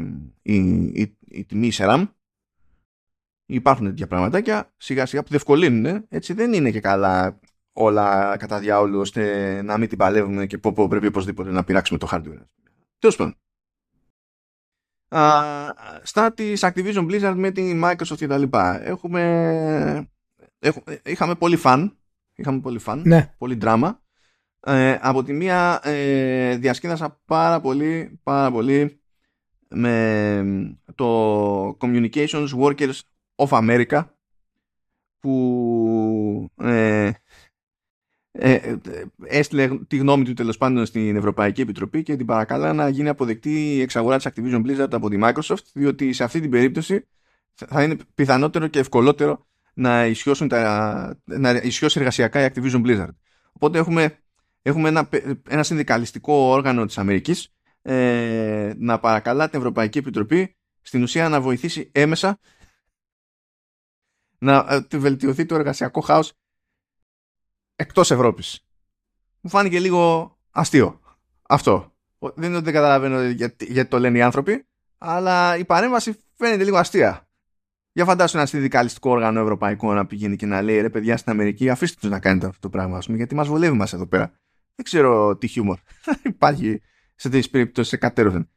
η, 0.41 0.55
η, 0.83 1.17
η 1.27 1.45
τιμή 1.45 1.71
σε 1.71 1.83
RAM. 1.87 2.07
Υπάρχουν 3.45 3.85
τέτοια 3.85 4.07
πραγματάκια 4.07 4.73
σιγά 4.77 5.05
σιγά 5.05 5.23
που 5.23 5.29
διευκολύνουν. 5.29 6.05
Έτσι 6.09 6.33
δεν 6.33 6.53
είναι 6.53 6.71
και 6.71 6.79
καλά 6.79 7.39
όλα 7.73 8.37
κατά 8.37 8.59
διάολο 8.59 8.99
ώστε 8.99 9.61
να 9.61 9.77
μην 9.77 9.89
την 9.89 9.97
παλεύουμε 9.97 10.45
και 10.45 10.57
πω, 10.57 10.73
πω 10.73 10.87
πρέπει 10.87 11.07
οπωσδήποτε 11.07 11.51
να 11.51 11.63
πειράξουμε 11.63 11.99
το 11.99 12.07
hardware. 12.11 12.45
Τέλος 12.99 13.15
πάντων. 13.15 13.35
Α, 15.07 15.73
στα 16.03 16.33
της 16.33 16.61
Activision 16.63 17.11
Blizzard 17.11 17.33
με 17.35 17.51
τη 17.51 17.79
Microsoft 17.83 18.17
και 18.17 18.27
τα 18.27 18.37
λοιπά. 18.37 18.83
Έχουμε, 18.83 20.09
έχουμε, 20.59 21.01
είχαμε 21.05 21.35
πολύ 21.35 21.55
φαν. 21.55 21.97
Είχαμε 22.35 22.59
πολύ 22.59 22.79
φαν. 22.79 23.01
Ναι. 23.05 23.33
Πολύ 23.37 23.55
δράμα. 23.55 24.02
Ε, 24.65 24.97
από 25.01 25.23
τη 25.23 25.33
μία 25.33 25.79
ε, 25.83 26.57
διασκέδασα 26.57 27.21
πάρα 27.25 27.59
πολύ, 27.59 28.19
πάρα 28.23 28.51
πολύ 28.51 29.01
με 29.67 30.77
το 30.95 31.77
Communications 31.79 32.47
Workers 32.59 32.99
of 33.35 33.47
America 33.47 34.03
που 35.19 36.51
ε, 36.61 37.11
ε, 38.31 38.75
έστειλε 39.23 39.79
τη 39.87 39.97
γνώμη 39.97 40.23
του 40.23 40.33
τέλος 40.33 40.57
πάντων 40.57 40.85
στην 40.85 41.15
Ευρωπαϊκή 41.15 41.61
Επιτροπή 41.61 42.03
και 42.03 42.15
την 42.15 42.25
παρακαλά 42.25 42.73
να 42.73 42.89
γίνει 42.89 43.09
αποδεκτή 43.09 43.75
η 43.75 43.81
εξαγορά 43.81 44.17
της 44.17 44.27
Activision 44.29 44.65
Blizzard 44.65 44.91
από 44.91 45.09
τη 45.09 45.17
Microsoft 45.21 45.63
διότι 45.73 46.13
σε 46.13 46.23
αυτή 46.23 46.39
την 46.39 46.49
περίπτωση 46.49 47.07
θα 47.53 47.83
είναι 47.83 47.97
πιθανότερο 48.15 48.67
και 48.67 48.79
ευκολότερο 48.79 49.47
να 49.73 50.05
ισιώσουν 50.05 50.47
τα, 50.47 51.17
να 51.23 51.51
ισιώσει 51.51 51.99
εργασιακά 51.99 52.45
η 52.45 52.49
Activision 52.53 52.85
Blizzard. 52.85 53.15
Οπότε 53.51 53.77
έχουμε, 53.77 54.17
έχουμε 54.63 54.89
ένα, 54.89 55.09
ένα 55.47 55.63
συνδικαλιστικό 55.63 56.33
όργανο 56.33 56.85
της 56.85 56.97
Αμερικής 56.97 57.53
ε, 57.81 58.73
να 58.77 58.99
παρακαλά 58.99 59.49
την 59.49 59.59
Ευρωπαϊκή 59.59 59.97
Επιτροπή 59.97 60.55
στην 60.81 61.03
ουσία 61.03 61.29
να 61.29 61.41
βοηθήσει 61.41 61.89
έμεσα 61.91 62.39
να 64.37 64.85
ε, 64.91 64.97
βελτιωθεί 64.97 65.45
το 65.45 65.55
εργασιακό 65.55 66.01
χάος 66.01 66.33
εκτός 67.75 68.11
Ευρώπης. 68.11 68.65
Μου 69.41 69.49
φάνηκε 69.49 69.79
λίγο 69.79 70.35
αστείο 70.51 70.99
αυτό. 71.41 71.91
Δεν 72.19 72.47
είναι 72.47 72.55
ότι 72.55 72.63
δεν 72.63 72.73
καταλαβαίνω 72.73 73.23
γιατί, 73.23 73.65
γιατί 73.65 73.89
το 73.89 73.99
λένε 73.99 74.17
οι 74.17 74.21
άνθρωποι, 74.21 74.65
αλλά 74.97 75.57
η 75.57 75.65
παρέμβαση 75.65 76.19
φαίνεται 76.35 76.63
λίγο 76.63 76.77
αστεία. 76.77 77.27
Για 77.91 78.05
φαντάσου 78.05 78.37
ένα 78.37 78.45
συνδικαλιστικό 78.45 79.09
όργανο 79.09 79.39
ευρωπαϊκό 79.39 79.93
να 79.93 80.05
πηγαίνει 80.05 80.35
και 80.35 80.45
να 80.45 80.61
λέει 80.61 80.81
ρε 80.81 80.89
παιδιά 80.89 81.17
στην 81.17 81.31
Αμερική, 81.31 81.69
αφήστε 81.69 81.97
τους 81.99 82.09
να 82.09 82.19
κάνετε 82.19 82.47
αυτό 82.47 82.59
το 82.59 82.69
πράγμα, 82.69 82.99
πούμε, 83.05 83.17
γιατί 83.17 83.35
μας 83.35 83.47
βολεύει 83.47 83.75
μας 83.75 83.93
εδώ 83.93 84.05
πέρα. 84.05 84.33
Δεν 84.75 84.85
ξέρω 84.85 85.37
τι 85.37 85.47
χιούμορ. 85.47 85.77
Υπάρχει 86.23 86.81
σε 87.15 87.29
τέτοιες 87.29 87.49
περιπτώσεις 87.49 87.93
εκατέρωθεν. 87.93 88.49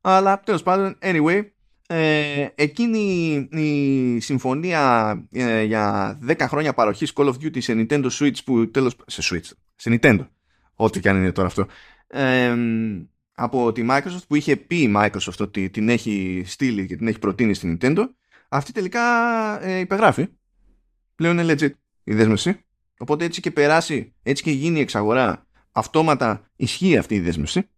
Αλλά 0.00 0.40
τέλος 0.40 0.62
πάντων, 0.62 0.98
anyway, 1.02 1.42
ε, 1.88 2.46
εκείνη 2.54 3.32
η 3.50 4.20
συμφωνία 4.20 5.12
ε, 5.32 5.62
για 5.62 6.18
10 6.26 6.36
χρόνια 6.40 6.74
παροχής 6.74 7.12
Call 7.16 7.26
of 7.26 7.32
Duty 7.32 7.62
σε 7.62 7.72
Nintendo 7.76 8.08
Switch 8.10 8.38
που 8.44 8.70
τέλος 8.70 8.96
σε 9.06 9.22
Switch, 9.34 9.50
σε 9.76 9.98
Nintendo 10.00 10.26
ό,τι 10.74 11.00
και 11.00 11.08
αν 11.08 11.16
είναι 11.16 11.32
τώρα 11.32 11.48
αυτό 11.48 11.66
ε, 12.06 12.56
από 13.32 13.72
τη 13.72 13.86
Microsoft 13.90 14.26
που 14.28 14.34
είχε 14.34 14.56
πει 14.56 14.76
η 14.76 14.92
Microsoft 14.96 15.38
ότι 15.38 15.70
την 15.70 15.88
έχει 15.88 16.42
στείλει 16.46 16.86
και 16.86 16.96
την 16.96 17.08
έχει 17.08 17.18
προτείνει 17.18 17.54
στη 17.54 17.78
Nintendo 17.80 18.04
αυτή 18.48 18.72
τελικά 18.72 19.02
ε, 19.64 19.78
υπεγράφει. 19.78 20.26
Πλέον 21.14 21.38
είναι 21.38 21.52
legit 21.52 21.70
η 22.04 22.14
δέσμευση. 22.14 22.64
Οπότε 22.98 23.24
έτσι 23.24 23.40
και 23.40 23.50
περάσει 23.50 24.14
έτσι 24.22 24.42
και 24.42 24.50
γίνει 24.50 24.78
η 24.78 24.80
εξαγορά 24.80 25.45
αυτόματα 25.76 26.50
ισχύει 26.56 26.96
αυτή 26.96 27.14
η 27.14 27.20
δέσμευση 27.20 27.68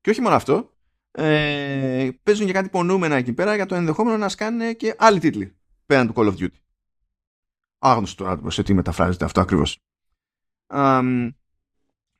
και 0.00 0.10
όχι 0.10 0.20
μόνο 0.20 0.34
αυτό 0.34 0.74
ε, 1.10 2.08
παίζουν 2.22 2.46
και 2.46 2.52
κάτι 2.52 2.68
πονούμενα 2.68 3.16
εκεί 3.16 3.32
πέρα 3.32 3.54
για 3.54 3.66
το 3.66 3.74
ενδεχόμενο 3.74 4.16
να 4.16 4.28
σκάνε 4.28 4.72
και 4.72 4.94
άλλοι 4.98 5.18
τίτλοι 5.18 5.56
πέραν 5.86 6.06
του 6.06 6.12
Call 6.16 6.26
of 6.26 6.38
Duty. 6.38 6.58
Άγνωστο 7.78 8.24
τώρα 8.24 8.50
σε 8.50 8.62
τι 8.62 8.74
μεταφράζεται 8.74 9.24
αυτό 9.24 9.40
ακριβώς. 9.40 9.78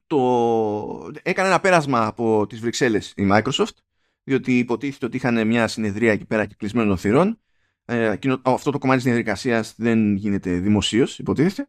το... 0.07 1.11
Έκανε 1.23 1.49
ένα 1.49 1.61
πέρασμα 1.61 2.07
από 2.07 2.47
τις 2.47 2.61
Βρυξέλλες 2.61 3.13
η 3.17 3.29
Microsoft 3.33 3.77
διότι 4.23 4.59
υποτίθεται 4.59 5.07
ότι 5.07 5.17
είχαν 5.17 5.47
μια 5.47 5.69
συνεδρία 5.69 6.13
εκεί 6.13 6.25
πέρα 6.25 6.47
κυκλισμένων 6.47 6.99
θυρών 6.99 7.41
ε, 7.85 8.15
αυτό 8.43 8.71
το 8.71 8.79
κομμάτι 8.79 8.99
της 9.03 9.09
διαδικασίας 9.09 9.75
δεν 9.77 10.15
γίνεται 10.15 10.59
δημοσίως 10.59 11.19
υποτίθεται 11.19 11.69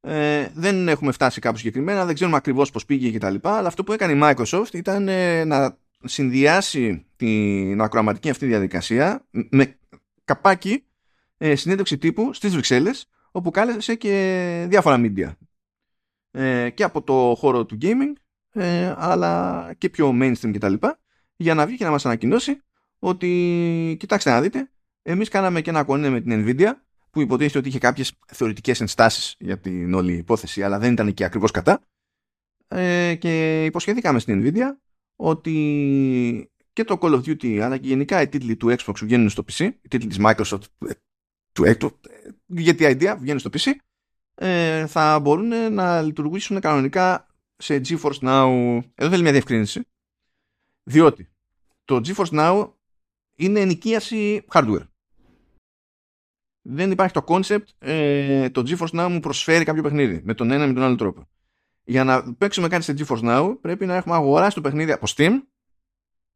ε, 0.00 0.48
δεν 0.54 0.88
έχουμε 0.88 1.12
φτάσει 1.12 1.40
κάπου 1.40 1.56
συγκεκριμένα, 1.56 2.04
δεν 2.04 2.14
ξέρουμε 2.14 2.36
ακριβώς 2.36 2.70
πώς 2.70 2.84
πήγε 2.84 3.10
και 3.10 3.18
τα 3.18 3.30
λοιπά, 3.30 3.56
αλλά 3.56 3.68
αυτό 3.68 3.84
που 3.84 3.92
έκανε 3.92 4.12
η 4.12 4.20
Microsoft 4.22 4.72
ήταν 4.72 5.08
ε, 5.08 5.44
να 5.44 5.78
συνδυάσει 6.04 7.06
την 7.16 7.80
ακροαματική 7.80 8.30
αυτή 8.30 8.46
διαδικασία 8.46 9.26
με 9.30 9.78
καπάκι 10.24 10.84
ε, 11.38 11.54
συνέντευξη 11.54 11.98
τύπου 11.98 12.32
στις 12.32 12.52
Βρυξέλλες 12.52 13.08
όπου 13.30 13.50
κάλεσε 13.50 13.94
και 13.94 14.66
διάφορα 14.68 15.00
media. 15.00 15.30
Ε, 16.30 16.70
και 16.70 16.82
από 16.82 17.02
το 17.02 17.34
χώρο 17.38 17.66
του 17.66 17.78
gaming 17.82 18.12
ε, 18.52 18.94
αλλά 18.96 19.74
και 19.78 19.88
πιο 19.88 20.18
mainstream 20.20 20.50
κτλ 20.52 20.74
για 21.36 21.54
να 21.54 21.66
βγει 21.66 21.76
και 21.76 21.84
να 21.84 21.90
μας 21.90 22.06
ανακοινώσει 22.06 22.60
ότι 22.98 23.96
κοιτάξτε 23.98 24.30
να 24.30 24.40
δείτε 24.40 24.70
εμείς 25.02 25.28
κάναμε 25.28 25.60
και 25.60 25.70
ένα 25.70 25.84
κονέ 25.84 26.08
με 26.08 26.20
την 26.20 26.44
Nvidia 26.46 26.72
που 27.10 27.20
υποτίθεται 27.20 27.58
ότι 27.58 27.68
είχε 27.68 27.78
κάποιες 27.78 28.12
θεωρητικές 28.26 28.80
ενστάσεις 28.80 29.34
για 29.38 29.58
την 29.58 29.94
όλη 29.94 30.12
υπόθεση 30.12 30.62
αλλά 30.62 30.78
δεν 30.78 30.92
ήταν 30.92 31.14
και 31.14 31.24
ακριβώς 31.24 31.50
κατά 31.50 31.80
ε, 32.68 33.14
και 33.14 33.64
υποσχεθήκαμε 33.64 34.18
στην 34.18 34.42
Nvidia 34.42 34.76
ότι 35.16 36.50
και 36.72 36.84
το 36.84 36.98
Call 37.00 37.12
of 37.14 37.20
Duty 37.20 37.58
αλλά 37.58 37.78
και 37.78 37.88
γενικά 37.88 38.22
οι 38.22 38.28
τίτλοι 38.28 38.56
του 38.56 38.66
Xbox 38.68 38.94
που 38.94 39.04
βγαίνουν 39.04 39.28
στο 39.28 39.44
PC, 39.52 39.70
οι 39.82 39.88
τίτλοι 39.88 40.08
της 40.08 40.18
Microsoft 40.20 40.62
ε, 40.88 40.92
του 41.52 41.64
Xbox, 41.66 41.90
γιατί 42.46 42.84
η 42.84 42.96
idea 43.00 43.16
βγαίνουν 43.20 43.38
στο 43.38 43.50
PC, 43.52 43.70
ε, 44.34 44.86
θα 44.86 45.18
μπορούν 45.18 45.72
να 45.72 46.02
λειτουργήσουν 46.02 46.60
κανονικά 46.60 47.26
σε 47.56 47.80
GeForce 47.88 48.18
Now. 48.20 48.78
Εδώ 48.94 49.10
θέλει 49.10 49.22
μια 49.22 49.32
διευκρίνηση. 49.32 49.80
Διότι 50.82 51.28
το 51.84 52.00
GeForce 52.04 52.30
Now 52.30 52.72
είναι 53.34 53.60
ενοικίαση 53.60 54.44
hardware. 54.52 54.87
Δεν 56.70 56.90
υπάρχει 56.90 57.12
το 57.12 57.24
concept 57.26 57.64
ε, 57.78 58.50
το 58.50 58.62
GeForce 58.66 59.00
Now 59.00 59.08
μου 59.10 59.20
προσφέρει 59.20 59.64
κάποιο 59.64 59.82
παιχνίδι 59.82 60.20
με 60.24 60.34
τον 60.34 60.50
ένα 60.50 60.64
ή 60.64 60.66
με 60.66 60.72
τον 60.72 60.82
άλλο 60.82 60.94
τρόπο 60.94 61.28
για 61.88 62.04
να 62.04 62.34
παίξουμε 62.34 62.68
κάτι 62.68 62.84
σε 62.84 62.94
GeForce 62.98 63.22
Now 63.22 63.56
πρέπει 63.60 63.86
να 63.86 63.94
έχουμε 63.94 64.14
αγοράσει 64.14 64.54
το 64.54 64.60
παιχνίδι 64.60 64.92
από 64.92 65.06
Steam 65.16 65.32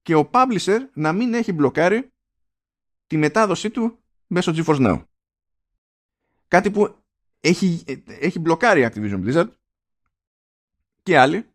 και 0.03 0.15
ο 0.15 0.31
publisher 0.33 0.79
να 0.95 1.13
μην 1.13 1.35
έχει 1.35 1.53
μπλοκάρει 1.53 2.13
τη 3.07 3.17
μετάδοσή 3.17 3.71
του 3.71 3.99
μέσω 4.27 4.53
GeForce 4.55 4.87
Now. 4.87 5.05
Κάτι 6.49 6.71
που 6.71 6.97
έχει, 7.41 7.85
έχει 8.07 8.39
μπλοκάρει 8.39 8.91
Activision 8.93 9.25
Blizzard 9.25 9.49
και 11.03 11.19
άλλοι 11.19 11.47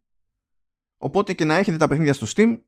οπότε 0.97 1.33
και 1.33 1.45
να 1.45 1.55
έχετε 1.55 1.77
τα 1.77 1.87
παιχνίδια 1.87 2.13
στο 2.13 2.27
Steam 2.35 2.59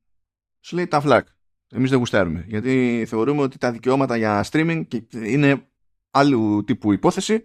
σου 0.60 0.76
λέει 0.76 0.88
τα 0.88 1.02
φλακ. 1.02 1.28
Εμείς 1.72 1.90
δεν 1.90 2.00
γουστάρουμε 2.00 2.46
γιατί 2.48 3.06
θεωρούμε 3.08 3.42
ότι 3.42 3.58
τα 3.58 3.72
δικαιώματα 3.72 4.18
για 4.18 4.46
streaming 4.52 4.84
είναι 5.14 5.69
άλλου 6.12 6.64
τύπου 6.64 6.94
υπόθεση 6.94 7.44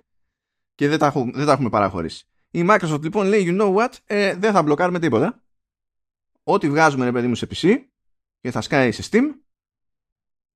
και 0.75 0.89
δεν 0.89 0.99
τα, 0.99 1.11
δεν 1.11 1.47
τα 1.47 1.53
έχουμε 1.53 1.69
παραχωρήσει. 1.69 2.27
Η 2.51 2.67
Microsoft 2.69 3.03
λοιπόν 3.03 3.27
λέει, 3.27 3.45
you 3.47 3.61
know 3.61 3.75
what, 3.75 3.93
ε, 4.05 4.35
δεν 4.35 4.53
θα 4.53 4.62
μπλοκάρουμε 4.62 4.99
τίποτα. 4.99 5.43
Ό,τι 6.43 6.71
βγάζουμε, 6.71 7.05
ρε 7.05 7.12
παιδί 7.12 7.27
μου, 7.27 7.35
σε 7.35 7.47
PC 7.51 7.77
και 8.41 8.51
θα 8.51 8.61
σκάει 8.61 8.93
σε 8.93 9.09
Steam, 9.11 9.25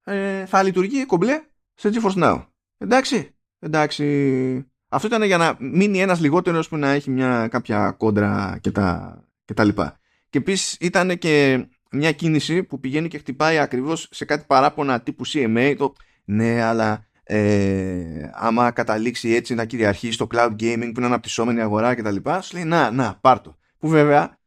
ε, 0.04 0.46
θα 0.46 0.62
λειτουργεί 0.62 1.06
κομπλέ 1.06 1.42
σε 1.74 1.90
GeForce 1.92 2.22
Now. 2.22 2.46
Εντάξει, 2.78 3.34
εντάξει. 3.58 4.66
Αυτό 4.88 5.06
ήταν 5.06 5.22
για 5.22 5.36
να 5.36 5.56
μείνει 5.58 6.00
ένας 6.00 6.20
λιγότερος 6.20 6.68
που 6.68 6.76
να 6.76 6.90
έχει 6.90 7.10
μια 7.10 7.48
κάποια 7.48 7.90
κόντρα 7.90 8.58
και 8.60 8.70
τα, 8.70 9.18
και 9.44 9.54
τα 9.54 9.64
λοιπά. 9.64 10.00
Και 10.30 10.38
επίσης 10.38 10.76
ήταν 10.80 11.18
και 11.18 11.66
μια 11.90 12.12
κίνηση 12.12 12.62
που 12.62 12.80
πηγαίνει 12.80 13.08
και 13.08 13.18
χτυπάει 13.18 13.58
ακριβώς 13.58 14.08
σε 14.10 14.24
κάτι 14.24 14.44
παράπονα 14.46 15.00
τύπου 15.00 15.26
CMA, 15.26 15.74
το 15.78 15.94
ναι, 16.24 16.62
αλλά 16.62 17.07
ε, 17.30 18.30
άμα 18.32 18.70
καταλήξει 18.70 19.30
έτσι 19.30 19.54
να 19.54 19.64
κυριαρχεί 19.64 20.10
στο 20.10 20.26
cloud 20.30 20.50
gaming 20.50 20.90
που 20.94 20.94
είναι 20.96 21.06
αναπτυσσόμενη 21.06 21.60
αγορά 21.60 21.94
κτλ. 21.94 22.16
Σου 22.40 22.54
λέει 22.54 22.64
να, 22.64 22.90
να, 22.90 23.18
πάρτο. 23.20 23.56
Που 23.78 23.88
βέβαια 23.88 24.38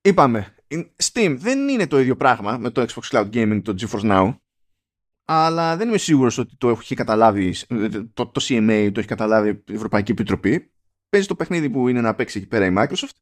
είπαμε, 0.00 0.54
Steam 1.02 1.36
δεν 1.38 1.68
είναι 1.68 1.86
το 1.86 2.00
ίδιο 2.00 2.16
πράγμα 2.16 2.58
με 2.58 2.70
το 2.70 2.86
Xbox 2.88 3.02
Cloud 3.10 3.30
Gaming, 3.30 3.60
το 3.62 3.74
GeForce 3.80 4.10
Now. 4.10 4.36
Αλλά 5.24 5.76
δεν 5.76 5.88
είμαι 5.88 5.98
σίγουρος 5.98 6.38
ότι 6.38 6.56
το 6.58 6.68
έχει 6.68 6.94
καταλάβει 6.94 7.54
το, 8.14 8.26
το 8.26 8.40
CMA, 8.48 8.90
το 8.92 9.00
έχει 9.00 9.08
καταλάβει 9.08 9.62
η 9.66 9.74
Ευρωπαϊκή 9.74 10.10
Επιτροπή. 10.10 10.72
Παίζει 11.08 11.26
το 11.26 11.34
παιχνίδι 11.34 11.70
που 11.70 11.88
είναι 11.88 12.00
να 12.00 12.14
παίξει 12.14 12.38
εκεί 12.38 12.46
πέρα 12.46 12.66
η 12.66 12.74
Microsoft. 12.78 13.16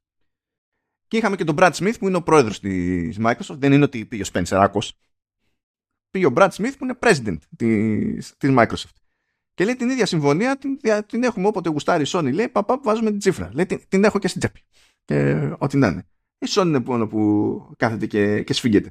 Και 1.09 1.17
είχαμε 1.17 1.37
και 1.37 1.45
τον 1.45 1.55
Brad 1.59 1.73
Smith 1.73 1.95
που 1.99 2.09
είναι 2.09 2.17
ο 2.17 2.23
πρόεδρος 2.23 2.61
της 2.61 3.19
Microsoft. 3.21 3.57
Δεν 3.59 3.73
είναι 3.73 3.85
ότι 3.85 4.05
πήγε 4.05 4.23
ο 4.23 4.27
Spencer 4.33 4.57
Άκος 4.57 4.99
πήγε 6.13 6.27
ο 6.27 6.33
Brad 6.35 6.49
Smith 6.49 6.73
που 6.79 6.85
είναι 6.85 6.99
president 7.01 7.37
της, 7.57 8.35
της 8.39 8.51
Microsoft. 8.53 8.97
Και 9.55 9.65
λέει 9.65 9.77
την 9.77 9.91
ίδια 9.91 10.07
συμφωνία 10.07 10.57
την, 10.57 10.79
την 11.07 11.23
έχουμε 11.23 11.47
όποτε 11.47 11.69
γουστάρει 11.69 12.03
η 12.03 12.07
Sony. 12.09 12.33
Λέει 12.33 12.49
παπά 12.49 12.77
που 12.77 12.83
βάζουμε 12.85 13.11
την 13.11 13.19
τσίφρα. 13.19 13.51
Λέει 13.55 13.67
την, 13.67 13.81
την 13.89 14.05
έχω 14.05 14.19
και 14.19 14.29
στην 14.29 14.41
τσέπη. 14.41 14.61
Και 15.05 15.51
ό,τι 15.59 15.77
να 15.77 15.87
είναι. 15.87 16.07
Η 16.39 16.47
Sony 16.49 16.67
είναι 16.67 16.79
μόνο 16.79 17.07
που 17.07 17.75
κάθεται 17.77 18.07
και, 18.07 18.43
και 18.43 18.53
σφίγγεται. 18.53 18.91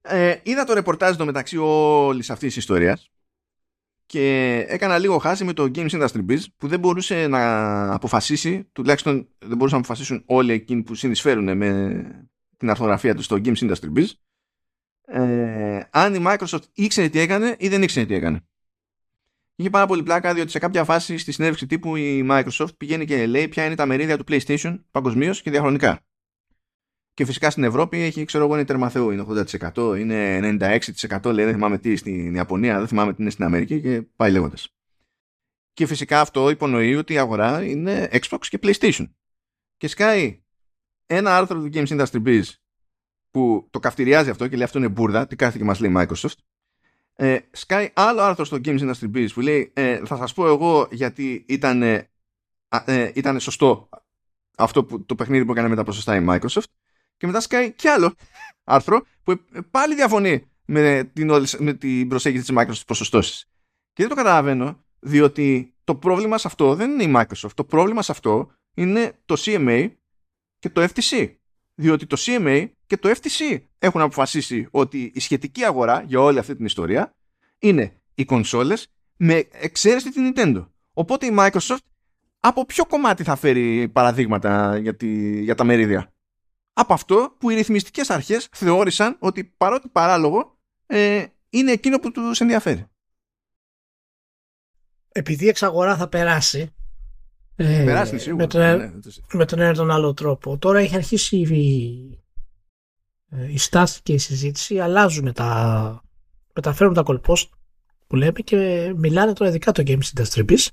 Ε, 0.00 0.36
είδα 0.42 0.64
το 0.64 0.74
ρεπορτάζ 0.74 1.16
το 1.16 1.24
μεταξύ 1.24 1.56
όλης 1.56 2.30
αυτής 2.30 2.48
της 2.48 2.56
ιστορίας 2.56 3.10
και 4.06 4.64
έκανα 4.68 4.98
λίγο 4.98 5.18
χάση 5.18 5.44
με 5.44 5.52
το 5.52 5.70
Games 5.74 5.90
Industry 5.90 6.26
Biz 6.30 6.40
που 6.56 6.68
δεν 6.68 6.80
μπορούσε 6.80 7.26
να 7.26 7.92
αποφασίσει, 7.94 8.68
τουλάχιστον 8.72 9.28
δεν 9.38 9.56
μπορούσαν 9.56 9.78
να 9.78 9.84
αποφασίσουν 9.84 10.22
όλοι 10.26 10.52
εκείνοι 10.52 10.82
που 10.82 10.94
συνεισφέρουν 10.94 11.56
με 11.56 12.02
την 12.56 12.70
αρθογραφία 12.70 13.14
τους 13.14 13.24
στο 13.24 13.36
Games 13.44 13.56
Industry 13.56 13.92
Biz 13.96 14.06
ε, 15.06 15.80
αν 15.90 16.14
η 16.14 16.22
Microsoft 16.26 16.62
ήξερε 16.72 17.08
τι 17.08 17.18
έκανε 17.18 17.56
ή 17.58 17.68
δεν 17.68 17.82
ήξερε 17.82 18.06
τι 18.06 18.14
έκανε. 18.14 18.40
Είχε 19.56 19.70
πάρα 19.70 19.86
πολύ 19.86 20.02
πλάκα 20.02 20.34
διότι 20.34 20.50
σε 20.50 20.58
κάποια 20.58 20.84
φάση 20.84 21.18
στη 21.18 21.32
συνέντευξη 21.32 21.66
τύπου 21.66 21.96
η 21.96 22.26
Microsoft 22.30 22.76
πηγαίνει 22.76 23.04
και 23.04 23.26
λέει 23.26 23.48
ποια 23.48 23.64
είναι 23.64 23.74
τα 23.74 23.86
μερίδια 23.86 24.18
του 24.18 24.24
PlayStation 24.28 24.80
παγκοσμίως 24.90 25.42
και 25.42 25.50
διαχρονικά. 25.50 26.00
Και 27.14 27.24
φυσικά 27.24 27.50
στην 27.50 27.64
Ευρώπη 27.64 27.98
έχει, 27.98 28.24
ξέρω 28.24 28.44
εγώ, 28.44 28.54
είναι 28.54 28.64
τερμαθεού. 28.64 29.10
Είναι 29.10 29.26
80%, 29.74 29.98
είναι 29.98 30.38
96%, 31.20 31.32
λέει, 31.32 31.44
δεν 31.44 31.54
θυμάμαι 31.54 31.78
τι 31.78 31.96
στην 31.96 32.34
Ιαπωνία, 32.34 32.78
δεν 32.78 32.88
θυμάμαι 32.88 33.14
τι 33.14 33.22
είναι 33.22 33.30
στην 33.30 33.44
Αμερική 33.44 33.80
και 33.80 34.02
πάει 34.16 34.30
λέγοντας. 34.30 34.68
Και 35.72 35.86
φυσικά 35.86 36.20
αυτό 36.20 36.50
υπονοεί 36.50 36.94
ότι 36.94 37.12
η 37.12 37.18
αγορά 37.18 37.64
είναι 37.64 38.08
Xbox 38.12 38.38
και 38.48 38.58
PlayStation. 38.62 39.10
Και 39.76 39.88
σκάει 39.88 40.42
ένα 41.06 41.36
άρθρο 41.36 41.60
του 41.60 41.70
Games 41.72 41.86
Industry 41.86 42.22
Biz 42.26 42.42
που 43.36 43.66
το 43.70 43.78
καυτηριάζει 43.78 44.30
αυτό 44.30 44.48
και 44.48 44.56
λέει 44.56 44.64
αυτό 44.64 44.78
είναι 44.78 44.88
μπουρδα, 44.88 45.26
τι 45.26 45.36
κάθεται 45.36 45.58
και 45.58 45.64
μας 45.64 45.80
λέει 45.80 45.92
Microsoft. 45.96 46.34
Ε, 47.14 47.38
σκάει 47.50 47.90
άλλο 47.94 48.20
άρθρο 48.20 48.44
στο 48.44 48.56
Games 48.64 48.78
Industry 48.78 49.10
Biz 49.14 49.26
που 49.34 49.40
λέει 49.40 49.72
ε, 49.74 50.00
θα 50.04 50.16
σας 50.16 50.32
πω 50.32 50.46
εγώ 50.46 50.88
γιατί 50.90 51.44
ήταν, 51.48 51.82
ε, 51.82 52.08
ήταν 53.14 53.40
σωστό 53.40 53.88
αυτό 54.56 54.84
που, 54.84 55.04
το 55.04 55.14
παιχνίδι 55.14 55.44
που 55.44 55.52
έκανε 55.52 55.68
με 55.68 55.76
τα 55.76 55.84
ποσοστά 55.84 56.16
η 56.16 56.24
Microsoft 56.28 56.70
και 57.16 57.26
μετά 57.26 57.40
σκάει 57.40 57.72
κι 57.72 57.88
άλλο 57.88 58.14
άρθρο 58.64 59.02
που 59.22 59.32
ε, 59.32 59.60
πάλι 59.70 59.94
διαφωνεί 59.94 60.50
με 60.64 61.10
την, 61.12 61.30
με 61.58 61.74
την 61.74 62.08
προσέγγιση 62.08 62.44
της 62.44 62.56
Microsoft 62.58 62.86
ποσοστώσεις. 62.86 63.44
Και 63.92 64.02
δεν 64.02 64.08
το 64.08 64.14
καταλαβαίνω 64.14 64.84
διότι 64.98 65.74
το 65.84 65.94
πρόβλημα 65.96 66.38
σε 66.38 66.46
αυτό 66.46 66.74
δεν 66.74 66.90
είναι 66.90 67.02
η 67.02 67.12
Microsoft. 67.16 67.54
Το 67.54 67.64
πρόβλημα 67.64 68.02
σε 68.02 68.12
αυτό 68.12 68.50
είναι 68.74 69.18
το 69.24 69.34
CMA 69.38 69.90
και 70.58 70.70
το 70.70 70.82
FTC. 70.94 71.34
Διότι 71.78 72.06
το 72.06 72.16
CMA 72.20 72.68
και 72.86 72.96
το 72.96 73.08
FTC 73.10 73.60
έχουν 73.78 74.00
αποφασίσει 74.00 74.68
ότι 74.70 75.12
η 75.14 75.20
σχετική 75.20 75.64
αγορά 75.64 76.02
για 76.06 76.20
όλη 76.20 76.38
αυτή 76.38 76.56
την 76.56 76.64
ιστορία 76.64 77.14
είναι 77.58 78.00
οι 78.14 78.24
κονσόλες 78.24 78.86
με 79.16 79.48
εξαίρεση 79.52 80.10
την 80.10 80.32
Nintendo. 80.34 80.68
Οπότε 80.92 81.26
η 81.26 81.34
Microsoft 81.38 81.78
από 82.40 82.64
ποιο 82.64 82.86
κομμάτι 82.86 83.22
θα 83.22 83.36
φέρει 83.36 83.88
παραδείγματα 83.88 84.78
για, 84.78 84.96
τη, 84.96 85.40
για 85.42 85.54
τα 85.54 85.64
μερίδια; 85.64 86.12
Από 86.72 86.92
αυτό 86.92 87.36
που 87.38 87.50
οι 87.50 87.54
ρυθμιστικές 87.54 88.10
αρχές 88.10 88.48
θεώρησαν 88.52 89.16
ότι 89.18 89.44
παρότι 89.44 89.88
παράλογο 89.88 90.58
ε, 90.86 91.24
είναι 91.50 91.72
εκείνο 91.72 91.98
που 91.98 92.10
τους 92.10 92.40
ενδιαφέρει. 92.40 92.86
Επειδή 95.12 95.44
η 95.44 95.48
εξαγορά 95.48 95.96
θα 95.96 96.08
περάσει 96.08 96.74
ε, 97.56 97.84
περάσει 97.84 98.18
σίγουρα. 98.18 98.42
Με 98.42 98.48
τον, 98.48 98.60
ναι, 98.60 98.92
με 99.32 99.44
τον 99.44 99.60
ένα 99.60 99.74
τον 99.74 99.90
άλλο 99.90 100.14
τρόπο. 100.14 100.58
Τώρα 100.58 100.78
έχει 100.78 100.94
αρχίσει 100.94 101.36
η, 101.36 102.20
ε, 103.30 103.52
η 103.52 103.58
στάση 103.58 104.00
και 104.02 104.12
η 104.12 104.18
συζήτηση. 104.18 104.78
Αλλάζουν 104.78 105.32
τα. 105.32 106.00
Μεταφέρουν 106.54 106.94
τα 106.94 107.02
κολπόστ 107.02 107.52
που 108.06 108.16
λέμε 108.16 108.40
και 108.44 108.92
μιλάνε 108.96 109.32
τώρα 109.32 109.50
ειδικά 109.50 109.72
το 109.72 109.82
Games 109.86 110.00
Industry 110.14 110.44
Biz 110.50 110.66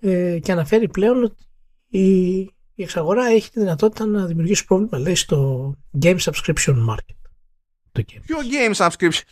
ε, 0.00 0.38
και 0.38 0.52
αναφέρει 0.52 0.88
πλέον 0.88 1.22
ότι 1.22 1.42
η, 1.88 2.38
η 2.74 2.82
εξαγορά 2.82 3.26
έχει 3.26 3.50
τη 3.50 3.60
δυνατότητα 3.60 4.06
να 4.06 4.26
δημιουργήσει 4.26 4.64
πρόβλημα 4.64 4.98
λέει 4.98 5.14
στο 5.14 5.72
Game 6.02 6.18
Subscription 6.18 6.86
Market. 6.88 7.16
Το 7.92 8.04
game. 8.06 8.20
Ποιο 8.26 8.36
Game 8.38 8.74
Subscription? 8.74 9.22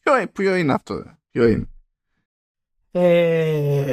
Ποιο, 0.00 0.28
ποιο 0.32 0.54
είναι 0.54 0.72
αυτό; 0.72 1.04
Ποιο 1.30 1.46
είναι; 1.46 1.68
Ε, 2.90 3.92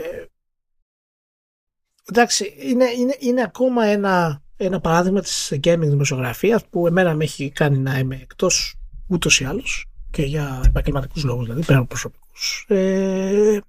εντάξει, 2.10 2.54
είναι, 2.60 2.86
είναι, 2.86 3.16
είναι 3.20 3.42
ακόμα 3.42 3.86
ένα, 3.86 4.42
ένα 4.58 4.80
παράδειγμα 4.80 5.22
της 5.22 5.54
gaming 5.64 5.80
δημοσιογραφίας 5.80 6.66
που 6.70 6.88
εμένα 6.88 7.16
με 7.16 7.24
έχει 7.24 7.52
κάνει 7.52 7.78
να 7.78 8.00
είμαι 8.00 8.20
εκτός 8.22 8.76
ούτως 9.08 9.40
ή 9.40 9.46
άλλως 9.46 9.86
και 10.12 10.24
για 10.24 10.62
επαγγελματικούς 10.66 11.24
λόγους 11.24 11.44
δηλαδή, 11.44 11.66
πέρα 11.66 11.80
από 11.80 11.88
προσωπικούς. 11.88 12.66
Ε, 12.68 13.60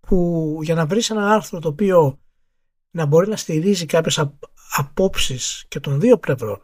που 0.00 0.58
για 0.62 0.74
να 0.74 0.86
βρεις 0.86 1.10
ένα 1.10 1.32
άρθρο 1.32 1.58
το 1.58 1.68
οποίο 1.68 2.18
να 2.90 3.06
μπορεί 3.06 3.28
να 3.28 3.36
στηρίζει 3.36 3.86
κάποιες 3.86 4.24
απόψεις 4.76 5.64
και 5.68 5.80
των 5.80 6.00
δύο 6.00 6.18
πλευρών 6.18 6.62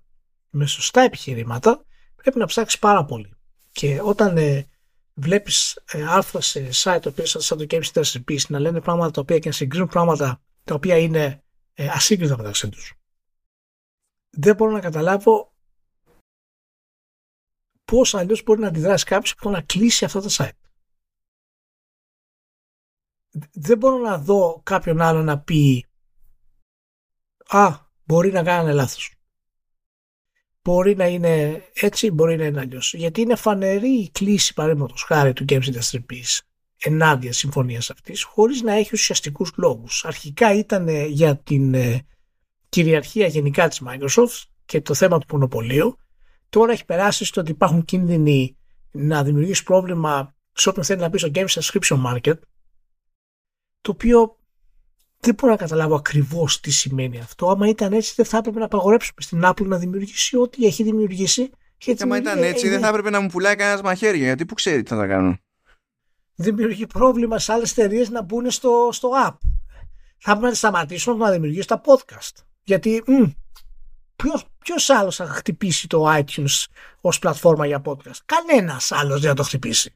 με 0.51 0.67
σωστά 0.67 1.01
επιχειρήματα 1.01 1.85
πρέπει 2.17 2.39
να 2.39 2.47
ψάξεις 2.47 2.79
πάρα 2.79 3.05
πολύ. 3.05 3.31
Και 3.73 4.01
όταν 4.03 4.37
ε, 4.37 4.67
βλέπεις 5.15 5.79
ε, 5.93 6.05
άρθρα 6.09 6.41
σε 6.41 6.69
site 6.73 6.99
το 7.03 7.09
οποίο 7.09 7.27
σαν 7.27 7.59
το 7.59 7.67
Games 7.69 7.93
Industry 7.93 8.39
να 8.49 8.59
λένε 8.59 8.81
πράγματα 8.81 9.11
τα 9.11 9.21
οποία 9.21 9.39
και 9.39 9.49
να 9.49 9.55
συγκρίνουν 9.55 9.89
πράγματα 9.89 10.41
τα 10.65 10.75
οποία 10.75 10.99
είναι 10.99 11.45
ε, 11.75 11.89
ασύγκριτα 11.89 12.37
μεταξύ 12.37 12.69
τους. 12.69 12.95
Δεν 14.31 14.57
μπορώ 14.57 14.71
να 14.71 14.81
καταλάβω 14.81 15.55
πώς 17.85 18.15
αλλιώς 18.15 18.43
μπορεί 18.43 18.61
να 18.61 18.69
αντιδράσει 18.69 19.05
κάποιος 19.05 19.35
που 19.35 19.51
να 19.51 19.63
κλείσει 19.63 20.05
αυτά 20.05 20.21
τα 20.21 20.29
site. 20.31 20.59
Δεν 23.53 23.79
μπορώ 23.79 23.97
να 23.97 24.19
δω 24.19 24.61
κάποιον 24.65 25.01
άλλο 25.01 25.23
να 25.23 25.41
πει 25.41 25.87
«Α, 27.47 27.79
μπορεί 28.05 28.33
να 28.33 28.43
κάνανε 28.43 28.73
λάθος». 28.73 29.15
Μπορεί 30.63 30.97
να 30.97 31.07
είναι 31.07 31.65
έτσι, 31.75 32.11
μπορεί 32.11 32.37
να 32.37 32.45
είναι 32.45 32.61
αλλιώς. 32.61 32.95
Γιατί 32.95 33.21
είναι 33.21 33.37
φανερή 33.37 33.99
η 33.99 34.11
κλίση 34.11 34.55
παραδείγματος 34.55 35.03
χάρη 35.03 35.33
του 35.33 35.45
Games 35.49 35.65
Industry 35.65 36.05
Peace 36.11 36.39
ενάντια 36.85 37.33
συμφωνίας 37.33 37.91
αυτής, 37.91 38.23
χωρίς 38.23 38.63
να 38.63 38.73
έχει 38.73 38.91
ουσιαστικούς 38.93 39.53
λόγους. 39.57 40.05
Αρχικά 40.05 40.55
ήταν 40.55 40.89
ε, 40.89 41.05
για 41.05 41.37
την 41.37 41.75
ε, 41.75 42.07
κυριαρχία 42.69 43.27
γενικά 43.27 43.69
της 43.69 43.83
Microsoft 43.87 44.43
και 44.65 44.81
το 44.81 44.95
θέμα 44.95 45.19
του 45.19 45.27
μονοπωλίου. 45.31 45.99
Τώρα 46.49 46.73
έχει 46.73 46.85
περάσει 46.85 47.25
στο 47.25 47.41
ότι 47.41 47.51
υπάρχουν 47.51 47.85
κίνδυνοι 47.85 48.57
να 48.91 49.25
δημιουργήσει 49.25 49.63
πρόβλημα 49.63 50.35
σε 50.53 50.69
όποιον 50.69 50.85
θέλει 50.85 51.01
να 51.01 51.09
μπει 51.09 51.19
στο 51.19 51.31
Game 51.35 51.47
Subscription 51.47 52.05
Market, 52.07 52.39
το 53.81 53.91
οποίο 53.91 54.39
δεν 55.21 55.35
μπορώ 55.35 55.53
να 55.53 55.59
καταλάβω 55.59 55.95
ακριβώς 55.95 56.61
τι 56.61 56.71
σημαίνει 56.71 57.19
αυτό. 57.19 57.49
Άμα 57.49 57.69
ήταν 57.69 57.93
έτσι, 57.93 58.13
δεν 58.17 58.25
θα 58.25 58.37
έπρεπε 58.37 58.59
να 58.59 58.65
απαγορέψουμε 58.65 59.21
στην 59.21 59.43
Apple 59.45 59.67
να 59.67 59.79
δημιουργήσει 59.79 60.37
ό,τι 60.37 60.67
έχει 60.67 60.83
δημιουργήσει. 60.83 61.51
Και 61.79 61.97
Άμα 61.99 62.17
ήταν 62.17 62.43
έτσι, 62.43 62.69
δεν 62.69 62.81
θα 62.81 62.89
έπρεπε 62.89 63.11
να 63.11 63.21
μου 63.21 63.29
πουλάει 63.29 63.57
κανένας 63.57 63.83
μαχαίρια, 63.83 64.25
γιατί 64.25 64.45
που 64.45 64.55
ξέρει 64.55 64.83
τι 64.83 64.89
θα 64.89 64.97
τα 64.97 65.07
κάνουν 65.07 65.44
δημιουργεί 66.35 66.87
πρόβλημα 66.87 67.39
σε 67.39 67.53
άλλες 67.53 67.71
εταιρείες 67.71 68.09
να 68.11 68.23
μπουν 68.23 68.51
στο, 68.51 68.89
στο 68.93 69.11
app. 69.27 69.37
Θα 70.19 70.33
πρέπει 70.33 70.47
να 70.47 70.55
σταματήσουν 70.55 71.17
να 71.17 71.31
δημιουργήσουν 71.31 71.67
τα 71.67 71.81
podcast. 71.85 72.43
Γιατί 72.65 73.03
ποιος, 74.17 74.45
ποιος 74.59 74.91
άλλος 74.91 75.17
θα 75.17 75.27
χτυπήσει 75.27 75.87
το 75.87 76.15
iTunes 76.17 76.65
ως 77.01 77.19
πλατφόρμα 77.19 77.67
για 77.67 77.83
podcast; 77.85 78.19
Κανένας 78.25 78.93
άλλος 78.93 79.21
δεν 79.21 79.29
θα 79.29 79.37
το 79.37 79.43
χτυπήσει. 79.43 79.95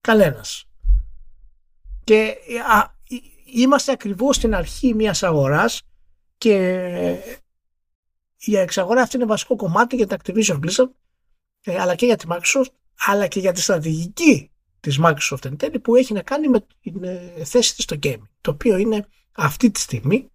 Κανένας. 0.00 0.64
Και 2.04 2.36
α, 2.72 2.94
είμαστε 3.44 3.92
ακριβώς 3.92 4.36
στην 4.36 4.54
αρχή 4.54 4.94
μιας 4.94 5.22
αγοράς 5.22 5.82
και 6.38 6.54
η 8.38 8.56
εξαγορά 8.56 9.02
αυτή 9.02 9.16
είναι 9.16 9.24
βασικό 9.24 9.56
κομμάτι 9.56 9.96
για 9.96 10.06
την 10.06 10.16
Activision 10.22 10.60
Blizzard 10.60 10.90
ε, 11.64 11.80
αλλά 11.80 11.94
και 11.94 12.06
για 12.06 12.16
τη 12.16 12.26
Microsoft 12.28 12.72
αλλά 13.06 13.26
και 13.26 13.40
για 13.40 13.52
τη 13.52 13.60
στρατηγική 13.60 14.50
της 14.84 14.98
Microsoft 15.02 15.44
εν 15.44 15.56
τέλει 15.56 15.78
που 15.78 15.94
έχει 15.94 16.12
να 16.12 16.22
κάνει 16.22 16.48
με 16.48 16.66
την 16.80 17.04
ε, 17.04 17.44
θέση 17.44 17.74
της 17.74 17.84
στο 17.84 17.96
gaming 18.02 18.28
το 18.40 18.50
οποίο 18.50 18.76
είναι 18.76 19.06
αυτή 19.32 19.70
τη 19.70 19.80
στιγμή 19.80 20.30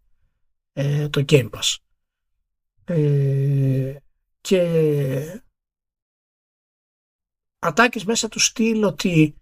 ε, 0.74 1.10
το 1.10 1.26
Game 1.28 1.50
Pass. 1.50 1.76
Ε, 2.86 3.96
και 4.42 5.42
ατάκεις 7.60 8.06
μέσα 8.06 8.28
του 8.28 8.40
στυλ 8.40 8.84
ότι 8.84 9.36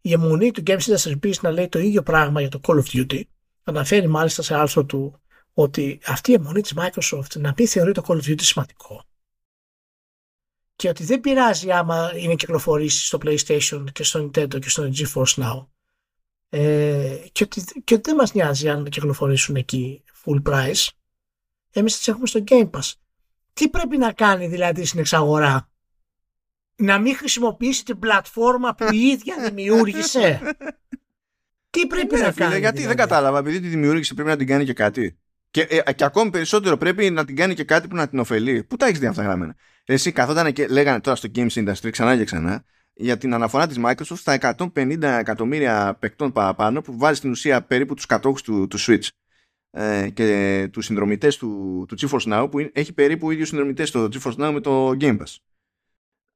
η 0.00 0.12
αιμονή 0.12 0.50
του 0.50 0.62
Games 0.66 0.80
Industry 0.80 1.18
Peace 1.22 1.40
να 1.40 1.50
λέει 1.50 1.68
το 1.68 1.78
ίδιο 1.78 2.02
πράγμα 2.02 2.40
για 2.40 2.50
το 2.50 2.60
Call 2.62 2.82
of 2.82 2.86
Duty. 2.86 3.22
Αναφέρει 3.64 4.06
μάλιστα 4.06 4.42
σε 4.42 4.54
άρθρο 4.54 4.84
του 4.84 5.20
ότι 5.52 6.00
αυτή 6.06 6.30
η 6.30 6.34
αιμονή 6.34 6.60
της 6.60 6.74
Microsoft 6.76 7.36
να 7.36 7.54
πει 7.54 7.66
θεωρεί 7.66 7.92
το 7.92 8.02
Call 8.06 8.16
of 8.16 8.30
Duty 8.30 8.42
σημαντικό 8.42 9.04
και 10.76 10.88
ότι 10.88 11.04
δεν 11.04 11.20
πειράζει 11.20 11.70
άμα 11.70 12.12
είναι 12.16 12.34
κυκλοφορήσεις 12.34 13.06
στο 13.06 13.18
PlayStation 13.24 13.84
και 13.92 14.02
στο 14.02 14.20
Nintendo 14.24 14.60
και 14.60 14.68
στο 14.68 14.90
GeForce 14.96 15.42
Now 15.42 15.66
ε, 16.48 17.16
και, 17.32 17.44
ότι, 17.44 17.64
και 17.84 17.98
δεν 17.98 18.14
μας 18.14 18.34
νοιάζει 18.34 18.68
αν 18.68 18.88
κυκλοφορήσουν 18.88 19.56
εκεί 19.56 20.04
full 20.24 20.42
price 20.42 20.88
εμείς 21.70 21.96
τις 21.96 22.08
έχουμε 22.08 22.26
στο 22.26 22.44
Game 22.46 22.70
Pass 22.70 22.92
τι 23.52 23.68
πρέπει 23.68 23.96
να 23.96 24.12
κάνει 24.12 24.46
δηλαδή 24.46 24.84
στην 24.84 25.00
εξαγορά; 25.00 25.70
Να 26.76 26.98
μην 26.98 27.16
χρησιμοποιήσει 27.16 27.84
την 27.84 27.98
πλατφόρμα 27.98 28.74
που 28.74 28.86
η 28.92 28.98
ίδια 28.98 29.36
δημιούργησε; 29.48 30.40
Τι 31.70 31.86
πρέπει 31.86 32.14
ναι, 32.14 32.20
να 32.20 32.32
κάνει 32.32 32.58
γιατί 32.58 32.76
δηλαδή; 32.76 32.86
δεν 32.86 32.96
κατάλαβα 32.96 33.38
επειδή 33.38 33.60
τη 33.60 33.68
δημιούργησε 33.68 34.14
πρέπει 34.14 34.28
να 34.28 34.36
την 34.36 34.46
κάνει 34.46 34.64
και 34.64 34.72
κάτι 34.72 35.18
και, 35.50 35.60
ε, 35.60 35.92
και 35.92 36.04
ακόμη 36.04 36.30
περισσότερο 36.30 36.76
πρέπει 36.76 37.10
να 37.10 37.24
την 37.24 37.36
κάνει 37.36 37.54
και 37.54 37.64
κάτι 37.64 37.88
που 37.88 37.96
να 37.96 38.08
την 38.08 38.18
ωφελεί. 38.18 38.64
Πού 38.64 38.76
τα 38.76 38.86
έχεις 38.86 38.98
δει 38.98 39.06
αυτά 39.06 39.22
γραμμένα; 39.22 39.56
Εσύ 39.84 40.12
καθόταν 40.12 40.52
και 40.52 40.66
λέγανε 40.66 41.00
τώρα 41.00 41.16
στο 41.16 41.28
Games 41.34 41.50
Industry 41.50 41.90
ξανά 41.90 42.16
και 42.16 42.24
ξανά 42.24 42.64
για 42.94 43.18
την 43.18 43.34
αναφορά 43.34 43.66
της 43.66 43.78
Microsoft 43.84 44.16
στα 44.16 44.38
150 44.74 45.02
εκατομμύρια 45.02 45.96
παικτών 46.00 46.32
παραπάνω 46.32 46.82
που 46.82 46.98
βάζει 46.98 47.16
στην 47.16 47.30
ουσία 47.30 47.62
περίπου 47.62 47.94
τους 47.94 48.06
κατόχους 48.06 48.42
του, 48.42 48.66
του 48.68 48.78
Switch 48.80 49.08
ε, 49.70 50.08
και 50.10 50.68
τους 50.72 50.84
συνδρομητές 50.84 51.36
του, 51.36 51.84
του 51.88 51.96
GeForce 51.98 52.32
Now 52.32 52.48
που 52.50 52.70
έχει 52.72 52.92
περίπου 52.92 53.30
ίδιους 53.30 53.48
συνδρομητές 53.48 53.90
το 53.90 54.08
GeForce 54.12 54.36
Now 54.36 54.50
με 54.52 54.60
το 54.60 54.90
Game 55.00 55.18
Pass. 55.18 55.36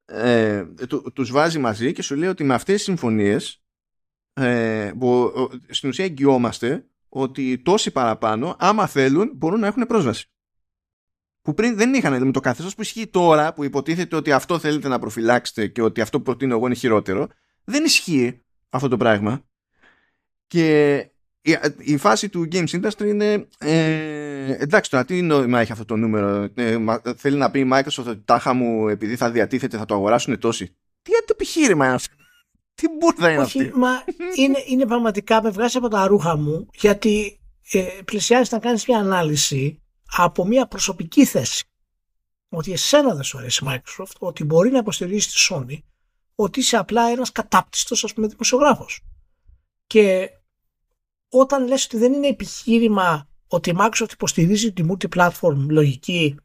Ε, 0.05 0.65
του, 0.89 1.13
τους 1.15 1.31
βάζει 1.31 1.59
μαζί 1.59 1.93
και 1.93 2.03
σου 2.03 2.17
λέει 2.17 2.29
ότι 2.29 2.45
με 2.45 2.55
αυτές 2.55 2.75
τις 2.75 2.85
συμφωνίες 2.85 3.63
ε, 4.33 4.93
που, 4.99 5.33
στην 5.69 5.89
ουσία 5.89 6.05
εγγυόμαστε 6.05 6.87
ότι 7.09 7.59
τόσοι 7.59 7.91
παραπάνω 7.91 8.57
άμα 8.59 8.87
θέλουν 8.87 9.31
μπορούν 9.35 9.61
να 9.61 9.67
έχουν 9.67 9.87
πρόσβαση 9.87 10.31
που 11.49 11.55
πριν 11.55 11.77
δεν 11.77 11.95
είχαν. 11.95 12.11
Δηλαδή, 12.11 12.25
με 12.25 12.33
το 12.33 12.41
καθεστώς 12.41 12.75
που 12.75 12.83
ισχύει 12.83 13.07
τώρα, 13.07 13.53
που 13.53 13.65
υποτίθεται 13.65 14.17
ότι 14.17 14.33
αυτό 14.33 14.59
θέλετε 14.59 14.89
να 14.89 14.99
προφυλάξετε 14.99 15.67
και 15.67 15.83
ότι 15.83 16.01
αυτό 16.01 16.19
που 16.19 16.25
προτείνω 16.25 16.55
εγώ 16.55 16.67
είναι 16.67 16.75
χειρότερο, 16.75 17.27
δεν 17.65 17.85
ισχύει 17.85 18.43
αυτό 18.69 18.89
το 18.89 18.97
πράγμα. 18.97 19.43
Και 20.47 20.97
η, 21.41 21.57
η 21.79 21.97
φάση 21.97 22.29
του 22.29 22.49
Games 22.53 22.69
Industry 22.71 23.05
είναι. 23.07 23.49
Ε, 23.59 24.53
εντάξει, 24.59 24.91
τώρα 24.91 25.05
τι 25.05 25.23
νόημα 25.23 25.61
έχει 25.61 25.73
αυτό 25.73 25.85
το 25.85 25.97
νούμερο; 25.97 26.49
Ε, 26.55 26.79
θέλει 27.17 27.37
να 27.37 27.51
πει 27.51 27.61
η 27.61 27.69
Microsoft 27.73 28.07
ότι 28.07 28.23
τάχα 28.25 28.53
μου 28.53 28.89
επειδή 28.89 29.17
θα 29.17 29.31
διατίθεται 29.31 29.77
θα 29.77 29.85
το 29.85 29.95
αγοράσουν 29.95 30.39
τόσοι. 30.39 30.77
Τι 31.03 31.11
το 31.11 31.33
επιχείρημα 31.33 31.85
είναι 31.85 31.95
αυτό; 31.95 32.15
Τι 32.75 32.87
μπουρδα 32.99 33.31
είναι 33.31 33.43
Όχι, 33.43 33.61
αυτή; 33.61 33.79
μα 33.79 34.05
είναι, 34.37 34.59
είναι 34.67 34.87
πραγματικά 34.87 35.43
με 35.43 35.51
βγάζει 35.51 35.77
από 35.77 35.89
τα 35.89 36.07
ρούχα 36.07 36.37
μου 36.37 36.67
γιατί 36.75 37.41
ε, 37.73 37.87
πλησιάζεις 38.05 38.51
να 38.51 38.59
κάνεις 38.59 38.87
μια 38.87 38.99
ανάλυση 38.99 39.83
από 40.17 40.47
μια 40.47 40.67
προσωπική 40.67 41.25
θέση. 41.25 41.65
Ότι 42.49 42.73
εσένα 42.73 43.15
δεν 43.15 43.23
σου 43.23 43.39
αρέσει 43.39 43.65
η 43.65 43.69
Microsoft, 43.71 44.17
ότι 44.19 44.45
μπορεί 44.45 44.71
να 44.71 44.79
υποστηρίζει 44.79 45.27
τη 45.27 45.47
Sony, 45.51 45.79
ότι 46.35 46.61
είσαι 46.61 46.77
απλά 46.77 47.09
ένας 47.09 47.33
κατάπτυστος 47.33 48.05
ας 48.05 48.13
πούμε 48.13 48.27
δημοσιογράφος. 48.27 49.01
Και 49.87 50.31
όταν 51.29 51.67
λες 51.67 51.85
ότι 51.85 51.97
δεν 51.99 52.13
είναι 52.13 52.27
επιχείρημα 52.27 53.29
ότι 53.49 53.71
η 53.71 53.77
Microsoft 53.79 54.13
υποστηρίζει 54.13 54.73
τη 54.73 54.85
multi-platform 54.89 55.67
λογική 55.69 56.37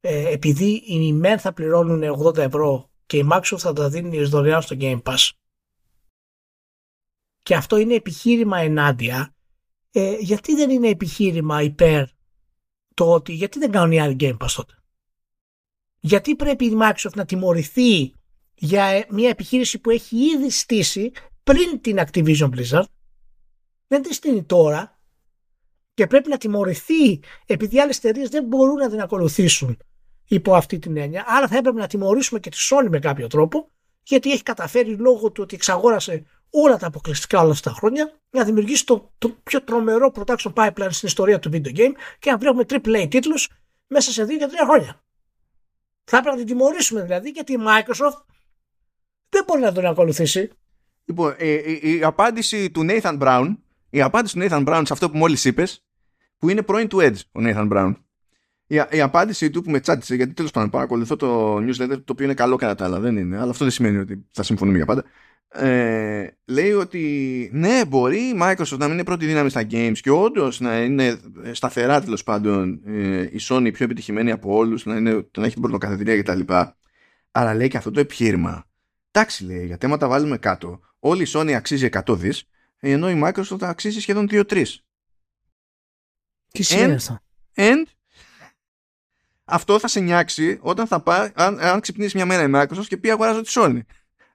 ε, 0.00 0.32
επειδή 0.32 0.82
οι 0.86 1.12
μεν 1.12 1.38
θα 1.38 1.52
πληρώνουν 1.52 2.26
80 2.26 2.36
ευρώ 2.36 2.90
και 3.06 3.16
η 3.16 3.28
Microsoft 3.32 3.58
θα 3.58 3.72
τα 3.72 3.88
δίνει 3.88 4.22
δωρεάν 4.22 4.62
στο 4.62 4.76
Game 4.80 5.02
Pass 5.02 5.30
και 7.42 7.54
αυτό 7.54 7.76
είναι 7.76 7.94
επιχείρημα 7.94 8.58
ενάντια 8.58 9.34
ε, 9.90 10.16
γιατί 10.18 10.54
δεν 10.54 10.70
είναι 10.70 10.88
επιχείρημα 10.88 11.62
υπέρ 11.62 12.04
το 12.94 13.12
ότι 13.12 13.32
γιατί 13.32 13.58
δεν 13.58 13.70
κάνουν 13.70 13.92
οι 13.92 14.00
άλλοι 14.00 14.16
Game 14.20 14.36
Pass 14.36 14.52
τότε; 14.56 14.74
Γιατί 16.00 16.36
πρέπει 16.36 16.64
η 16.64 16.76
Microsoft 16.80 17.14
να 17.14 17.24
τιμωρηθεί 17.24 18.12
για 18.54 18.84
ε, 18.84 19.06
μια 19.10 19.28
επιχείρηση 19.28 19.78
που 19.78 19.90
έχει 19.90 20.16
ήδη 20.16 20.50
στήσει 20.50 21.12
πριν 21.42 21.80
την 21.80 21.98
Activision 21.98 22.50
Blizzard 22.50 22.84
δεν 23.88 24.02
τη 24.02 24.14
στείνει 24.14 24.44
τώρα 24.44 25.00
και 25.94 26.06
πρέπει 26.06 26.28
να 26.28 26.36
τιμωρηθεί 26.36 27.20
επειδή 27.46 27.80
άλλες 27.80 27.96
εταιρείες 27.96 28.28
δεν 28.28 28.44
μπορούν 28.44 28.74
να 28.74 28.90
την 28.90 29.00
ακολουθήσουν 29.00 29.78
υπό 30.28 30.54
αυτή 30.54 30.78
την 30.78 30.96
έννοια. 30.96 31.24
Άρα 31.26 31.48
θα 31.48 31.56
έπρεπε 31.56 31.78
να 31.78 31.86
τιμωρήσουμε 31.86 32.40
και 32.40 32.50
τη 32.50 32.56
Sony 32.70 32.88
με 32.88 32.98
κάποιο 32.98 33.26
τρόπο 33.26 33.70
γιατί 34.02 34.32
έχει 34.32 34.42
καταφέρει 34.42 34.96
λόγω 34.96 35.32
του 35.32 35.42
ότι 35.42 35.54
εξαγόρασε 35.54 36.24
όλα 36.54 36.76
τα 36.76 36.86
αποκλειστικά 36.86 37.40
όλα 37.40 37.50
αυτά 37.50 37.70
τα 37.70 37.76
χρόνια 37.76 38.12
να 38.30 38.44
δημιουργήσει 38.44 38.86
το, 38.86 39.12
το 39.18 39.28
πιο 39.42 39.62
τρομερό 39.62 40.12
production 40.14 40.52
pipeline 40.54 40.88
στην 40.90 41.08
ιστορία 41.08 41.38
του 41.38 41.50
video 41.52 41.76
game 41.76 41.92
και 42.18 42.30
να 42.30 42.38
βλέπουμε 42.38 42.64
AAA 42.68 43.06
τίτλους 43.10 43.48
μέσα 43.86 44.10
σε 44.10 44.24
δύο 44.24 44.38
και 44.38 44.46
τρία 44.46 44.64
χρόνια. 44.64 45.02
Θα 46.04 46.16
έπρεπε 46.16 46.36
να 46.36 46.44
την 46.44 46.56
τιμωρήσουμε 46.56 47.02
δηλαδή 47.02 47.30
γιατί 47.30 47.52
η 47.52 47.58
Microsoft 47.60 48.22
δεν 49.28 49.44
μπορεί 49.46 49.60
να 49.60 49.72
τον 49.72 49.86
ακολουθήσει. 49.86 50.50
Λοιπόν, 51.04 51.34
η, 51.38 51.52
η, 51.52 51.80
η, 51.82 52.04
απάντηση 52.04 52.70
του 52.70 52.86
Nathan 52.88 53.18
Brown, 53.18 53.56
η 53.90 54.02
απάντηση 54.02 54.38
του 54.38 54.46
Nathan 54.46 54.68
Brown 54.68 54.82
σε 54.86 54.92
αυτό 54.92 55.10
που 55.10 55.16
μόλις 55.16 55.44
είπες, 55.44 55.84
που 56.38 56.48
είναι 56.48 56.62
πρώην 56.62 56.88
του 56.88 56.98
Edge, 57.00 57.18
ο 57.32 57.40
Nathan 57.40 57.72
Brown. 57.72 57.94
Η, 58.72 58.80
η 58.90 59.00
απάντηση 59.00 59.50
του 59.50 59.62
που 59.62 59.70
με 59.70 59.80
τσάτισε, 59.80 60.14
γιατί 60.14 60.32
τέλος 60.32 60.50
πάντων 60.50 60.70
παρακολουθώ 60.70 61.16
το 61.16 61.56
newsletter, 61.56 61.88
το 61.88 62.12
οποίο 62.12 62.24
είναι 62.24 62.34
καλό 62.34 62.56
κατά 62.56 62.74
τα 62.74 62.84
άλλα, 62.84 63.00
δεν 63.00 63.16
είναι, 63.16 63.38
αλλά 63.38 63.50
αυτό 63.50 63.64
δεν 63.64 63.72
σημαίνει 63.72 63.98
ότι 63.98 64.26
θα 64.30 64.42
συμφωνούμε 64.42 64.76
για 64.76 64.86
πάντα. 64.86 65.04
Ε, 65.48 66.28
λέει 66.44 66.72
ότι 66.72 67.50
ναι, 67.52 67.84
μπορεί 67.84 68.18
η 68.18 68.38
Microsoft 68.40 68.76
να 68.78 68.84
μην 68.84 68.92
είναι 68.92 69.04
πρώτη 69.04 69.26
δύναμη 69.26 69.50
στα 69.50 69.66
games 69.70 69.98
και 70.00 70.10
όντως 70.10 70.60
να 70.60 70.82
είναι 70.82 71.20
σταθερά 71.52 72.02
τέλος 72.02 72.22
πάντων 72.22 72.80
ε, 72.86 73.22
η 73.22 73.38
Sony 73.40 73.70
πιο 73.72 73.84
επιτυχημένη 73.84 74.30
από 74.30 74.54
όλους, 74.54 74.84
να, 74.84 74.96
είναι, 74.96 75.28
να 75.36 75.44
έχει 75.44 75.52
την 75.52 75.62
πρωτοκαθεδρία 75.62 76.22
κτλ. 76.22 76.40
Αλλά 77.30 77.54
λέει 77.54 77.68
και 77.68 77.76
αυτό 77.76 77.90
το 77.90 78.00
επιχείρημα. 78.00 78.64
Εντάξει, 79.10 79.44
λέει, 79.44 79.66
για 79.66 79.76
θέματα 79.80 80.08
βάλουμε 80.08 80.38
κάτω. 80.38 80.80
Όλη 80.98 81.22
η 81.22 81.26
Sony 81.28 81.52
αξίζει 81.52 81.88
100 82.06 82.16
δις, 82.18 82.48
ενώ 82.78 83.10
η 83.10 83.20
Microsoft 83.24 83.62
αξίζει 83.62 84.00
σχεδόν 84.00 84.28
2-3. 84.30 84.64
Τι 86.48 86.62
σημαίνει 86.62 86.92
αυτό. 86.92 87.18
And 87.54 87.84
αυτό 89.44 89.78
θα 89.78 89.88
σε 89.88 90.00
νιάξει 90.00 90.58
όταν 90.60 90.86
θα 90.86 91.00
πάει, 91.00 91.30
αν, 91.34 91.60
αν 91.60 91.80
ξυπνήσεις 91.80 92.14
μια 92.14 92.26
μέρα 92.26 92.42
η 92.42 92.50
Microsoft 92.54 92.86
και 92.88 92.96
πει 92.96 93.10
αγοράζω 93.10 93.40
τη 93.40 93.52
Sony. 93.54 93.80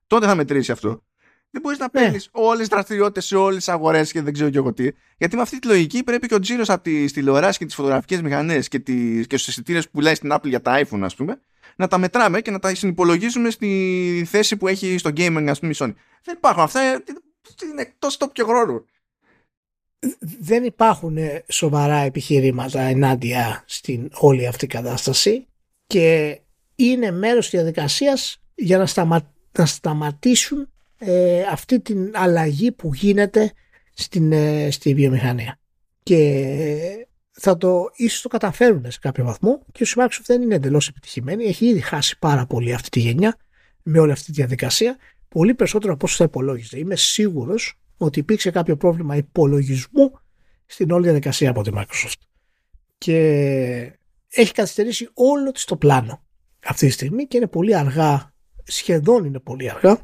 Τότε 0.07 0.25
θα 0.25 0.35
μετρήσει 0.35 0.71
αυτό. 0.71 1.01
Δεν 1.49 1.61
μπορείς 1.61 1.79
να 1.79 1.89
παίρνεις 1.89 2.29
ναι. 2.33 2.43
όλες 2.43 2.59
τις 2.59 2.67
δραστηριότητες 2.67 3.25
σε 3.25 3.35
όλες 3.35 3.57
τις 3.57 3.69
αγορές 3.69 4.11
και 4.11 4.21
δεν 4.21 4.33
ξέρω 4.33 4.49
και 4.49 4.57
εγώ 4.57 4.73
τι. 4.73 4.87
Γιατί 5.17 5.35
με 5.35 5.41
αυτή 5.41 5.59
τη 5.59 5.67
λογική 5.67 6.03
πρέπει 6.03 6.27
και 6.27 6.33
ο 6.33 6.39
τζίρος 6.39 6.69
από 6.69 6.83
τι 6.83 7.11
τηλεοράσει 7.11 7.57
και 7.57 7.65
τις 7.65 7.75
φωτογραφικές 7.75 8.21
μηχανές 8.21 8.67
και, 8.67 8.77
και 8.77 9.37
στους 9.37 9.47
αισθητήρες 9.47 9.85
που 9.85 9.91
πουλάει 9.91 10.15
στην 10.15 10.33
Apple 10.33 10.47
για 10.47 10.61
τα 10.61 10.81
iPhone, 10.83 11.01
ας 11.01 11.15
πούμε, 11.15 11.39
να 11.75 11.87
τα 11.87 11.97
μετράμε 11.97 12.41
και 12.41 12.51
να 12.51 12.59
τα 12.59 12.75
συνυπολογίζουμε 12.75 13.49
στη 13.49 14.25
θέση 14.29 14.57
που 14.57 14.67
έχει 14.67 14.97
στο 14.97 15.09
gaming, 15.17 15.45
ας 15.49 15.59
πούμε, 15.59 15.71
η 15.71 15.75
Sony. 15.79 15.93
Δεν 16.23 16.35
υπάρχουν 16.37 16.63
αυτά. 16.63 16.81
Είναι 17.71 17.81
εκτό 17.81 18.17
τόπου 18.17 18.31
και 18.31 18.43
χρόνου. 18.43 18.85
Δεν 20.39 20.63
υπάρχουν 20.63 21.17
σοβαρά 21.47 21.97
επιχειρήματα 21.97 22.81
ενάντια 22.81 23.63
στην 23.65 24.09
όλη 24.13 24.47
αυτή 24.47 24.67
κατάσταση 24.67 25.47
και 25.87 26.39
είναι 26.75 27.11
μέρος 27.11 27.49
της 27.49 27.59
διαδικασίας 27.59 28.41
για 28.55 28.77
να, 28.77 28.85
σταμα... 28.85 29.33
να 29.57 29.65
σταματήσουν 29.65 30.69
ε, 30.97 31.41
αυτή 31.41 31.79
την 31.79 32.11
αλλαγή 32.13 32.71
που 32.71 32.93
γίνεται 32.93 33.53
στην, 33.93 34.31
ε, 34.31 34.71
στη 34.71 34.93
βιομηχανία. 34.93 35.59
Και 36.03 37.07
θα 37.31 37.57
το 37.57 37.83
ίσως 37.95 38.21
το 38.21 38.27
καταφέρουν 38.27 38.91
σε 38.91 38.99
κάποιο 39.01 39.23
βαθμό 39.23 39.61
και 39.71 39.83
ο 39.83 39.87
Microsoft 39.95 40.21
δεν 40.25 40.41
είναι 40.41 40.55
εντελώς 40.55 40.87
επιτυχημένη. 40.87 41.43
Έχει 41.43 41.65
ήδη 41.65 41.79
χάσει 41.79 42.19
πάρα 42.19 42.45
πολύ 42.45 42.73
αυτή 42.73 42.89
τη 42.89 42.99
γενιά 42.99 43.37
με 43.83 43.99
όλη 43.99 44.11
αυτή 44.11 44.25
τη 44.25 44.31
διαδικασία. 44.31 44.97
Πολύ 45.27 45.53
περισσότερο 45.53 45.93
από 45.93 46.05
όσο 46.05 46.15
θα 46.15 46.23
υπολόγιζε. 46.23 46.79
Είμαι 46.79 46.95
σίγουρος 46.95 47.79
ότι 47.97 48.19
υπήρξε 48.19 48.51
κάποιο 48.51 48.77
πρόβλημα 48.77 49.15
υπολογισμού 49.15 50.11
στην 50.65 50.91
όλη 50.91 51.03
διαδικασία 51.03 51.49
από 51.49 51.61
τη 51.61 51.71
Microsoft. 51.73 52.21
Και 52.97 53.17
έχει 54.29 54.51
καθυστερήσει 54.51 55.09
όλο 55.13 55.51
της 55.51 55.65
το 55.65 55.77
πλάνο 55.77 56.21
αυτή 56.65 56.85
τη 56.85 56.91
στιγμή 56.91 57.27
και 57.27 57.37
είναι 57.37 57.47
πολύ 57.47 57.75
αργά, 57.75 58.33
σχεδόν 58.63 59.25
είναι 59.25 59.39
πολύ 59.39 59.69
αργά, 59.69 59.99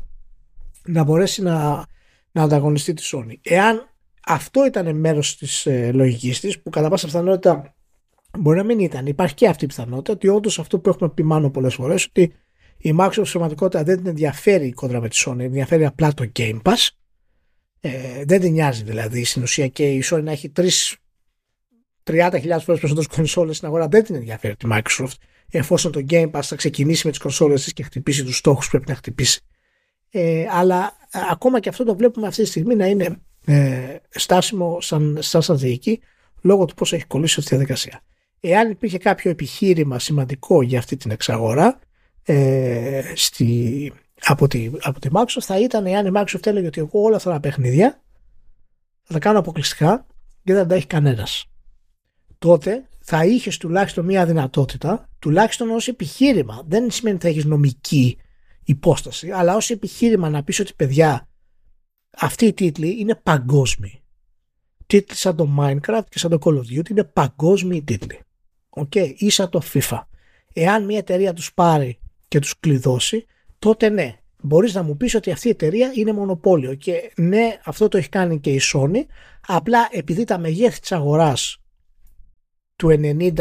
να 0.85 1.03
μπορέσει 1.03 1.41
να, 1.41 1.85
να 2.31 2.41
ανταγωνιστεί 2.41 2.93
τη 2.93 3.09
Sony. 3.11 3.33
Εάν 3.41 3.89
αυτό 4.25 4.65
ήταν 4.65 4.95
μέρος 4.95 5.37
της 5.37 5.65
ε, 5.65 5.91
λογικής 5.91 6.39
της, 6.39 6.61
που 6.61 6.69
κατά 6.69 6.89
πάσα 6.89 7.05
πιθανότητα 7.05 7.75
μπορεί 8.39 8.57
να 8.57 8.63
μην 8.63 8.79
ήταν, 8.79 9.05
υπάρχει 9.05 9.33
και 9.35 9.47
αυτή 9.47 9.63
η 9.63 9.67
πιθανότητα 9.67 10.13
ότι 10.13 10.27
όντως 10.27 10.59
αυτό 10.59 10.79
που 10.79 10.89
έχουμε 10.89 11.09
πει 11.09 11.23
μάλλον 11.23 11.51
πολλές 11.51 11.73
φορές, 11.73 12.05
ότι 12.05 12.33
η 12.77 12.95
Microsoft 12.99 13.27
σημαντικότητα 13.27 13.83
δεν 13.83 13.97
την 13.97 14.07
ενδιαφέρει 14.07 14.67
η 14.67 14.71
κόντρα 14.71 15.01
με 15.01 15.09
τη 15.09 15.23
Sony, 15.25 15.39
ενδιαφέρει 15.39 15.85
απλά 15.85 16.13
το 16.13 16.31
Game 16.39 16.61
Pass, 16.61 16.87
ε, 17.85 18.23
δεν 18.25 18.39
την 18.39 18.51
νοιάζει 18.51 18.83
δηλαδή 18.83 19.23
στην 19.23 19.43
ουσία 19.43 19.67
και 19.67 19.91
η 19.91 20.03
Sony 20.05 20.23
να 20.23 20.31
έχει 20.31 20.51
3 20.55 20.69
30.000 22.03 22.31
φορές 22.41 22.63
περισσότερες 22.63 23.07
κονσόλες 23.07 23.55
στην 23.55 23.67
αγορά 23.67 23.87
δεν 23.87 24.03
την 24.03 24.15
ενδιαφέρει 24.15 24.55
τη 24.55 24.67
Microsoft 24.71 25.13
εφόσον 25.49 25.91
το 25.91 26.05
Game 26.09 26.31
Pass 26.31 26.41
θα 26.41 26.55
ξεκινήσει 26.55 27.05
με 27.05 27.11
τις 27.11 27.19
κονσόλες 27.21 27.63
της 27.63 27.73
και 27.73 27.83
χτυπήσει 27.83 28.23
τους 28.23 28.37
στόχους 28.37 28.65
που 28.65 28.71
πρέπει 28.71 28.89
να 28.89 28.95
χτυπήσει 28.95 29.41
ε, 30.09 30.45
αλλά 30.49 30.97
ε, 31.11 31.19
ακόμα 31.31 31.59
και 31.59 31.69
αυτό 31.69 31.83
το 31.83 31.95
βλέπουμε 31.95 32.27
αυτή 32.27 32.43
τη 32.43 32.47
στιγμή 32.49 32.75
να 32.75 32.85
είναι 32.85 33.21
ε, 33.45 33.95
στάσιμο 34.09 34.81
σαν, 34.81 35.17
σαν 35.21 35.41
στρατηγική 35.41 36.01
λόγω 36.41 36.65
του 36.65 36.73
πώς 36.73 36.93
έχει 36.93 37.05
κολλήσει 37.05 37.35
αυτή 37.37 37.49
τη 37.49 37.55
διαδικασία. 37.55 38.01
Εάν 38.39 38.69
υπήρχε 38.71 38.97
κάποιο 38.97 39.31
επιχείρημα 39.31 39.99
σημαντικό 39.99 40.61
για 40.61 40.79
αυτή 40.79 40.97
την 40.97 41.11
εξαγορά 41.11 41.79
ε, 42.23 43.01
στη, 43.15 43.91
από, 44.25 44.47
τη, 44.47 44.71
από 44.81 44.99
τη 44.99 45.09
Microsoft 45.13 45.41
θα 45.41 45.59
ήταν 45.59 45.85
εάν 45.85 46.05
η 46.05 46.11
Microsoft 46.13 46.45
έλεγε 46.45 46.67
ότι 46.67 46.79
εγώ 46.79 47.01
όλα 47.01 47.15
αυτά 47.15 47.31
τα 47.31 47.39
παιχνίδια 47.39 48.01
θα 49.03 49.13
τα 49.13 49.19
κάνω 49.19 49.39
αποκλειστικά 49.39 50.05
και 50.43 50.53
δεν 50.53 50.67
τα 50.67 50.75
έχει 50.75 50.87
κανένας. 50.87 51.45
Τότε 52.37 52.87
θα 52.99 53.25
είχες 53.25 53.57
τουλάχιστον 53.57 54.05
μια 54.05 54.25
δυνατότητα, 54.25 55.09
τουλάχιστον 55.19 55.69
ως 55.69 55.87
επιχείρημα. 55.87 56.63
Δεν 56.67 56.91
σημαίνει 56.91 57.15
ότι 57.15 57.25
θα 57.25 57.31
έχεις 57.31 57.45
νομική 57.45 58.17
υπόσταση, 58.63 59.31
αλλά 59.31 59.55
ως 59.55 59.69
επιχείρημα 59.69 60.29
να 60.29 60.43
πεις 60.43 60.59
ότι 60.59 60.73
παιδιά, 60.75 61.27
αυτοί 62.17 62.45
οι 62.45 62.53
τίτλοι 62.53 62.99
είναι 62.99 63.15
παγκόσμιοι. 63.15 64.01
Τίτλοι 64.85 65.15
σαν 65.15 65.35
το 65.35 65.55
Minecraft 65.59 66.03
και 66.09 66.19
σαν 66.19 66.31
το 66.31 66.37
Call 66.43 66.57
of 66.57 66.79
Duty 66.79 66.89
είναι 66.89 67.03
παγκόσμιοι 67.03 67.83
τίτλοι. 67.83 68.19
OK, 68.69 68.91
okay, 68.93 69.13
ή 69.17 69.29
σαν 69.29 69.49
το 69.49 69.61
FIFA. 69.73 70.01
Εάν 70.53 70.85
μια 70.85 70.97
εταιρεία 70.97 71.33
τους 71.33 71.53
πάρει 71.53 71.99
και 72.27 72.39
τους 72.39 72.59
κλειδώσει, 72.59 73.25
τότε 73.63 73.89
ναι, 73.89 74.15
μπορείς 74.41 74.73
να 74.73 74.83
μου 74.83 74.97
πεις 74.97 75.15
ότι 75.15 75.31
αυτή 75.31 75.47
η 75.47 75.51
εταιρεία 75.51 75.91
είναι 75.93 76.13
μονοπόλιο 76.13 76.75
και 76.75 77.11
ναι, 77.15 77.59
αυτό 77.65 77.87
το 77.87 77.97
έχει 77.97 78.09
κάνει 78.09 78.39
και 78.39 78.49
η 78.49 78.61
Sony, 78.73 79.01
απλά 79.47 79.87
επειδή 79.91 80.23
τα 80.23 80.37
μεγέθη 80.37 80.79
της 80.79 80.91
αγοράς 80.91 81.57
του 82.75 82.87
90 82.87 83.31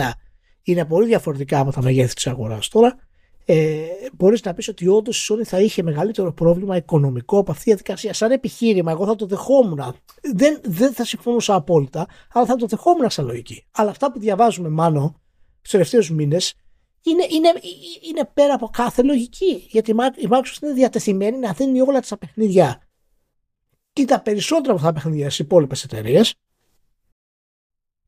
είναι 0.63 0.85
πολύ 0.85 1.07
διαφορετικά 1.07 1.59
από 1.59 1.73
τα 1.73 1.83
μεγέθη 1.83 2.15
της 2.15 2.27
αγοράς 2.27 2.69
τώρα, 2.69 2.97
ε, 3.45 3.83
μπορείς 4.13 4.43
να 4.43 4.55
πεις 4.55 4.69
ότι 4.69 4.89
όντως 4.89 5.29
η 5.29 5.33
Sony 5.33 5.45
θα 5.45 5.61
είχε 5.61 5.83
μεγαλύτερο 5.83 6.33
πρόβλημα 6.33 6.77
οικονομικό 6.77 7.39
από 7.39 7.51
αυτή 7.51 7.63
τη 7.63 7.69
διαδικασία. 7.69 8.15
Σαν 8.15 8.31
επιχείρημα, 8.31 8.91
εγώ 8.91 9.07
θα 9.07 9.15
το 9.15 9.27
δεχόμουν. 9.27 9.95
Δεν, 10.35 10.61
δεν 10.65 10.93
θα 10.93 11.05
συμφωνούσα 11.05 11.55
απόλυτα, 11.55 12.07
αλλά 12.33 12.47
θα 12.47 12.57
το 12.57 12.67
δεχόμουν 12.67 13.11
σαν 13.11 13.27
λογική. 13.27 13.65
Αλλά 13.71 13.91
αυτά 13.91 14.13
που 14.13 14.19
διαβάζουμε, 14.19 14.69
μάλλον 14.69 15.21
στους 15.57 15.71
τελευταίους 15.71 16.11
μήνες, 16.11 16.55
είναι, 17.03 17.27
είναι, 17.31 17.53
είναι 18.03 18.25
πέρα 18.35 18.55
από 18.55 18.69
κάθε 18.69 19.03
λογική. 19.03 19.67
Γιατί 19.69 19.91
η 19.91 20.29
Microsoft 20.31 20.63
είναι 20.63 20.73
διατεθειμένη 20.73 21.39
να 21.39 21.53
δίνει 21.53 21.81
όλα 21.81 22.01
τα 22.01 22.19
παιχνίδια 22.19 22.83
και 23.93 24.05
τα 24.05 24.23
περισσότερα 24.23 24.73
από 24.73 24.83
τα 24.83 24.93
παιχνίδια 24.93 25.27
στις 25.27 25.39
υπόλοιπες 25.39 25.85
εταιρείες 25.85 26.35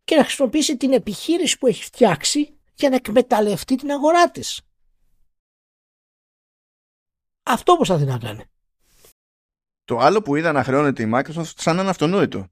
και 0.04 0.16
να 0.16 0.22
χρησιμοποιήσει 0.24 0.76
την 0.76 0.92
επιχείρηση 0.92 1.58
που 1.58 1.66
έχει 1.66 1.84
φτιάξει 1.84 2.58
για 2.74 2.88
να 2.88 2.94
εκμεταλλευτεί 2.94 3.76
την 3.76 3.90
αγορά 3.90 4.30
της. 4.30 4.60
Αυτό 7.42 7.74
προσπαθεί 7.74 8.04
να 8.04 8.18
κάνει. 8.18 8.44
Το 9.84 9.98
άλλο 9.98 10.22
που 10.22 10.36
είδα 10.36 10.52
να 10.52 10.64
χρεώνεται 10.64 11.02
η 11.02 11.10
Microsoft 11.14 11.52
σαν 11.56 11.74
να 11.74 11.80
είναι 11.80 11.90
αυτονόητο. 11.90 12.48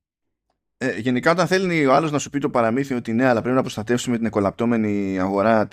Ε, 0.83 0.99
γενικά 0.99 1.30
όταν 1.30 1.47
θέλει 1.47 1.87
ο 1.87 1.95
άλλος 1.95 2.11
να 2.11 2.18
σου 2.18 2.30
πει 2.30 2.39
το 2.39 2.51
παραμύθι 2.51 2.95
ότι 2.95 3.12
ναι 3.12 3.26
αλλά 3.26 3.41
πρέπει 3.41 3.57
να 3.57 3.62
προστατεύσουμε 3.62 4.16
την 4.16 4.26
εκολαπτώμενη 4.26 5.18
αγορά 5.18 5.68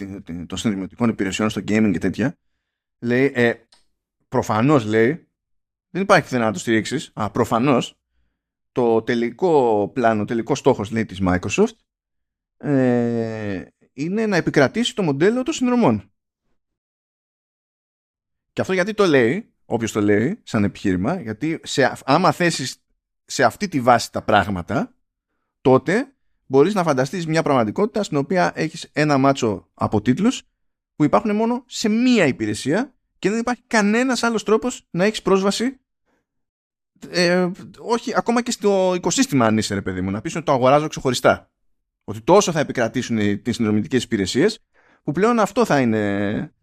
των 0.48 0.58
συνδημιωτικών 0.58 1.10
υπηρεσιών 1.10 1.50
στο 1.50 1.62
gaming 1.68 1.90
και 1.92 2.00
τέτοια 2.00 2.38
λέει 3.00 3.32
ε, 3.36 3.54
προφανώς 4.28 4.86
λέει 4.86 5.30
δεν 5.90 6.02
υπάρχει 6.02 6.24
πουθενά 6.24 6.46
να 6.46 6.52
το 6.52 6.60
στηρίξεις. 6.60 7.12
Α, 7.14 7.32
προφανώς 7.32 8.00
το 8.72 9.02
τελικό 9.02 9.88
πλάνο, 9.94 10.22
ο 10.22 10.26
τελικός 10.26 10.60
στόχος 10.60 10.92
λέει 10.92 11.06
της 11.06 11.20
Microsoft 11.22 11.76
ε, 12.58 13.66
είναι 13.94 14.26
να 14.26 14.36
επικρατήσει 14.36 14.96
το 14.96 15.04
μοντέλο 15.04 15.44
των 15.44 15.54
συνδρομών. 15.54 16.12
Και 18.54 18.62
αυτό 18.62 18.74
γιατί 18.74 18.94
το 18.94 19.06
λέει, 19.06 19.54
όποιος 19.66 19.92
το 19.92 20.02
λέει 20.02 20.40
σαν 20.44 20.64
επιχείρημα, 20.64 21.22
γιατί 21.22 21.60
σε, 21.64 21.94
άμα 22.06 22.32
θέσεις 22.32 22.84
σε 23.26 23.44
αυτή 23.44 23.68
τη 23.68 23.82
βάση 23.82 24.12
τα 24.12 24.22
πράγματα, 24.22 24.94
τότε 25.62 26.14
μπορείς 26.46 26.74
να 26.74 26.84
φανταστείς 26.84 27.28
μια 27.28 27.44
πραγματικότητα 27.44 28.04
στην 28.04 28.18
οποία 28.18 28.52
έχεις 28.56 28.90
ένα 28.94 29.18
μάτσο 29.18 29.68
από 29.74 30.02
τίτλους 30.02 30.42
που 30.96 31.04
υπάρχουν 31.04 31.36
μόνο 31.36 31.64
σε 31.66 31.90
μία 31.90 32.26
υπηρεσία 32.26 32.94
και 33.20 33.30
δεν 33.30 33.40
υπάρχει 33.40 33.64
κανένας 33.68 34.24
άλλος 34.24 34.44
τρόπος 34.44 34.88
να 34.90 35.04
έχεις 35.04 35.22
πρόσβαση 35.22 35.80
ε, 37.10 37.52
όχι 37.80 38.18
ακόμα 38.18 38.42
και 38.42 38.52
στο 38.52 38.94
οικοσύστημα 38.96 39.46
αν 39.46 39.58
είσαι 39.58 39.74
ρε 39.74 39.82
παιδί 39.82 40.02
μου 40.02 40.12
να 40.12 40.22
πεις 40.22 40.36
ότι 40.36 40.46
το 40.46 40.52
αγοράζω 40.52 40.88
ξεχωριστά. 40.88 41.52
Ότι 42.04 42.22
τόσο 42.22 42.52
θα 42.52 42.60
επικρατήσουν 42.60 43.42
τις 43.42 43.56
συνδρομητικές 43.56 44.04
υπηρεσίες 44.04 44.60
που 45.04 45.12
πλέον 45.12 45.40
αυτό 45.40 45.66
θα 45.66 45.80
είναι 45.80 46.54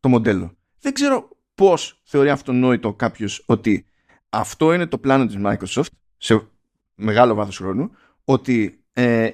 το 0.00 0.08
μοντέλο. 0.08 0.56
Δεν 0.80 0.92
ξέρω 0.92 1.28
πώς 1.54 2.00
θεωρεί 2.04 2.30
αυτονόητο 2.30 2.94
κάποιος 2.94 3.42
ότι 3.46 3.86
αυτό 4.28 4.72
είναι 4.72 4.86
το 4.86 4.98
πλάνο 4.98 5.26
της 5.26 5.36
Microsoft 5.44 5.92
σε 6.16 6.46
μεγάλο 6.94 7.34
βάθος 7.34 7.56
χρόνου 7.56 7.90
ότι 8.24 8.84
ε, 8.92 9.30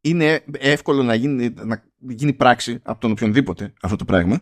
είναι 0.00 0.44
εύκολο 0.52 1.02
να 1.02 1.14
γίνει, 1.14 1.50
να 1.50 1.84
γίνει 1.98 2.32
πράξη 2.32 2.80
από 2.82 3.00
τον 3.00 3.10
οποιονδήποτε 3.10 3.72
αυτό 3.82 3.96
το 3.96 4.04
πράγμα 4.04 4.40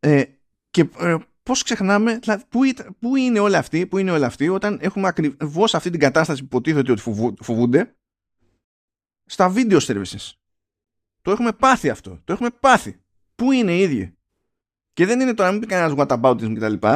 ε, 0.00 0.24
και 0.70 0.90
ε, 0.98 1.16
πώς 1.42 1.62
ξεχνάμε, 1.62 2.18
δηλαδή, 2.18 2.44
πού, 2.48 2.60
πού, 2.98 3.16
είναι 3.16 3.38
όλα 3.38 3.58
αυτοί, 3.58 3.86
πού 3.86 3.98
είναι 3.98 4.10
όλα 4.10 4.26
αυτοί 4.26 4.48
όταν 4.48 4.78
έχουμε 4.80 5.08
ακριβώς 5.08 5.74
αυτή 5.74 5.90
την 5.90 6.00
κατάσταση 6.00 6.40
που 6.40 6.46
υποτίθεται 6.46 6.92
ότι 6.92 7.02
φοβούνται 7.40 7.96
στα 9.24 9.52
video 9.56 9.80
services. 9.80 10.32
Το 11.22 11.30
έχουμε 11.30 11.52
πάθει 11.52 11.88
αυτό. 11.88 12.20
Το 12.24 12.32
έχουμε 12.32 12.50
πάθει. 12.50 13.00
Πού 13.34 13.52
είναι 13.52 13.76
οι 13.76 13.80
ίδιοι; 13.80 14.16
Και 14.92 15.06
δεν 15.06 15.20
είναι 15.20 15.34
το 15.34 15.42
να 15.42 15.50
μην 15.50 15.60
πει 15.60 15.66
κανένας 15.66 15.94
whataboutism 15.96 16.54
κτλ. 16.54 16.86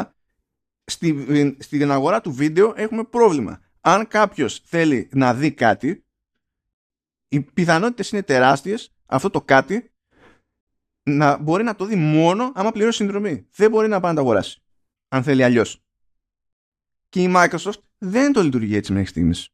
Στη, 0.84 1.56
στην 1.60 1.90
αγορά 1.90 2.20
του 2.20 2.32
βίντεο 2.32 2.72
έχουμε 2.76 3.04
πρόβλημα. 3.04 3.60
Αν 3.80 4.06
κάποιος 4.06 4.62
θέλει 4.64 5.08
να 5.12 5.34
δει 5.34 5.52
κάτι, 5.52 6.04
οι 7.28 7.40
πιθανότητες 7.40 8.10
είναι 8.10 8.22
τεράστιες 8.22 8.92
αυτό 9.06 9.30
το 9.30 9.42
κάτι 9.42 9.92
να 11.02 11.38
μπορεί 11.38 11.62
να 11.62 11.74
το 11.74 11.84
δει 11.84 11.94
μόνο 11.94 12.52
άμα 12.54 12.72
πληρώσει 12.72 12.96
συνδρομή. 12.96 13.46
Δεν 13.54 13.70
μπορεί 13.70 13.88
να 13.88 14.00
πάει 14.00 14.10
να 14.10 14.16
το 14.16 14.22
αγοράσει. 14.22 14.62
Αν 15.08 15.22
θέλει 15.22 15.44
αλλιώς. 15.44 15.82
Και 17.08 17.22
η 17.22 17.32
Microsoft 17.36 17.80
δεν 17.98 18.32
το 18.32 18.42
λειτουργεί 18.42 18.76
έτσι 18.76 18.92
μέχρι 18.92 19.08
στιγμής. 19.08 19.48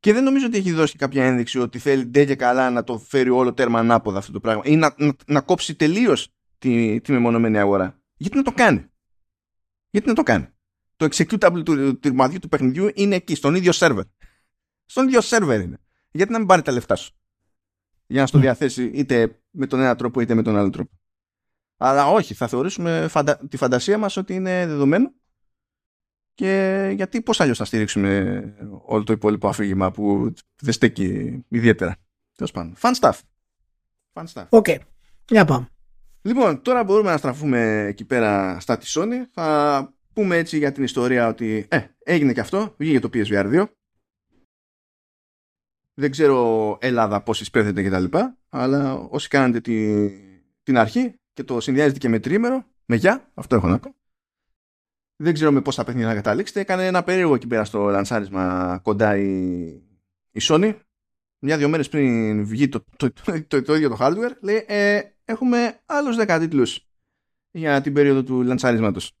Και 0.00 0.12
δεν 0.12 0.24
νομίζω 0.24 0.46
ότι 0.46 0.56
έχει 0.56 0.72
δώσει 0.72 0.96
κάποια 0.96 1.24
ένδειξη 1.24 1.58
ότι 1.58 1.78
θέλει 1.78 2.04
ντε 2.04 2.24
και 2.24 2.36
καλά 2.36 2.70
να 2.70 2.84
το 2.84 2.98
φέρει 2.98 3.30
όλο 3.30 3.54
τέρμα 3.54 3.78
ανάποδα 3.78 4.18
αυτό 4.18 4.32
το 4.32 4.40
πράγμα 4.40 4.62
ή 4.64 4.76
να, 4.76 4.94
να, 4.98 5.12
να 5.26 5.40
κόψει 5.40 5.74
τελείως 5.74 6.28
τη, 6.58 7.00
τη 7.00 7.12
μεμονωμένη 7.12 7.58
αγορά. 7.58 8.00
Γιατί 8.16 8.36
να 8.36 8.42
το 8.42 8.52
κάνει; 8.52 8.90
Γιατί 9.90 10.08
να 10.08 10.14
το 10.14 10.22
κάνει; 10.22 10.48
Το 10.98 11.06
executable 11.10 11.62
του, 11.64 11.98
του, 11.98 12.38
του 12.40 12.48
παιχνιδιού 12.48 12.90
είναι 12.94 13.14
εκεί, 13.14 13.34
στον 13.34 13.54
ίδιο 13.54 13.72
σερβερ. 13.72 14.04
Στον 14.86 15.06
ίδιο 15.06 15.20
σερβερ 15.20 15.60
είναι. 15.60 15.78
Γιατί 16.10 16.32
να 16.32 16.38
μην 16.38 16.46
πάρει 16.46 16.62
τα 16.62 16.72
λεφτά 16.72 16.96
σου; 16.96 17.12
Για 18.06 18.20
να 18.20 18.26
στο 18.26 18.38
διαθέσει 18.38 18.84
είτε 18.84 19.40
με 19.50 19.66
τον 19.66 19.80
ένα 19.80 19.96
τρόπο 19.96 20.20
είτε 20.20 20.34
με 20.34 20.42
τον 20.42 20.56
άλλο 20.56 20.70
τρόπο. 20.70 20.90
Αλλά 21.76 22.06
όχι, 22.06 22.34
θα 22.34 22.48
θεωρήσουμε 22.48 23.10
τη 23.48 23.56
φαντασία 23.56 23.98
μας 23.98 24.16
ότι 24.16 24.34
είναι 24.34 24.66
δεδομένο 24.66 25.12
και 26.34 26.92
γιατί 26.94 27.22
πώς 27.22 27.40
αλλιώς 27.40 27.58
θα 27.58 27.64
στηρίξουμε 27.64 28.42
όλο 28.84 29.04
το 29.04 29.12
υπόλοιπο 29.12 29.48
αφήγημα 29.48 29.90
που 29.90 30.32
δεν 30.60 30.72
στέκει 30.72 31.44
ιδιαίτερα; 31.48 31.96
Τέλος 32.36 32.52
πάντων. 32.52 32.74
Fun 32.80 32.94
stuff. 33.00 33.18
Fun 34.12 34.24
stuff. 34.32 34.46
OK. 34.48 34.66
Okay. 34.68 34.78
Για 35.28 35.44
πάμε. 35.44 35.68
Λοιπόν, 36.22 36.62
τώρα 36.62 36.84
μπορούμε 36.84 37.10
να 37.10 37.16
στραφούμε 37.16 37.84
εκεί 37.86 38.04
πέρα 38.04 38.60
στα 38.60 38.78
τη 38.78 38.86
Sony. 38.94 39.26
Θα 39.32 39.97
πούμε 40.18 40.36
έτσι 40.36 40.58
για 40.58 40.72
την 40.72 40.84
ιστορία 40.84 41.28
ότι 41.28 41.66
ε, 41.70 41.80
έγινε 41.98 42.32
και 42.32 42.40
αυτό. 42.40 42.74
Βγήκε 42.78 43.00
το 43.00 43.08
PSVR 43.12 43.62
2. 43.62 43.66
Δεν 45.94 46.10
ξέρω 46.10 46.78
Ελλάδα 46.80 47.22
πώς 47.22 47.40
εισπέθετε 47.40 47.82
και 47.82 47.90
τα 47.90 47.98
λοιπά. 47.98 48.38
Αλλά 48.48 48.94
όσοι 48.94 49.28
κάνετε 49.28 49.60
τη, 49.60 50.08
την 50.62 50.78
αρχή 50.78 51.14
και 51.32 51.42
το 51.44 51.60
συνδυάζετε 51.60 51.98
και 51.98 52.08
με 52.08 52.18
τριήμερο, 52.18 52.64
με 52.84 52.96
γεια, 52.96 53.30
αυτό 53.34 53.56
έχω 53.56 53.68
να 53.68 53.78
πω. 53.78 53.94
Δεν 55.16 55.34
ξέρω 55.34 55.52
με 55.52 55.60
πόσα 55.60 55.84
παιχνίδια 55.84 56.08
να 56.08 56.14
καταλήξετε. 56.14 56.60
Έκανε 56.60 56.86
ένα 56.86 57.02
περίεργο 57.02 57.34
εκεί 57.34 57.46
πέρα 57.46 57.64
στο 57.64 57.88
λανσάρισμα 57.88 58.78
κοντά 58.82 59.16
η, 59.16 59.66
η 60.30 60.40
Sony. 60.42 60.78
Μια-δυο 61.38 61.68
μέρες 61.68 61.88
πριν 61.88 62.44
βγει 62.44 62.68
το, 62.68 62.84
το, 62.96 63.12
το, 63.48 63.62
το, 63.62 63.74
ίδιο 63.74 63.88
το 63.88 63.96
hardware, 64.00 64.32
λέει 64.40 64.64
ε, 64.66 65.00
έχουμε 65.24 65.80
άλλους 65.86 66.16
10 66.18 66.36
τίτλους 66.40 66.88
για 67.50 67.80
την 67.80 67.92
περίοδο 67.92 68.22
του 68.22 68.42
λανσάρισμάτος. 68.42 69.17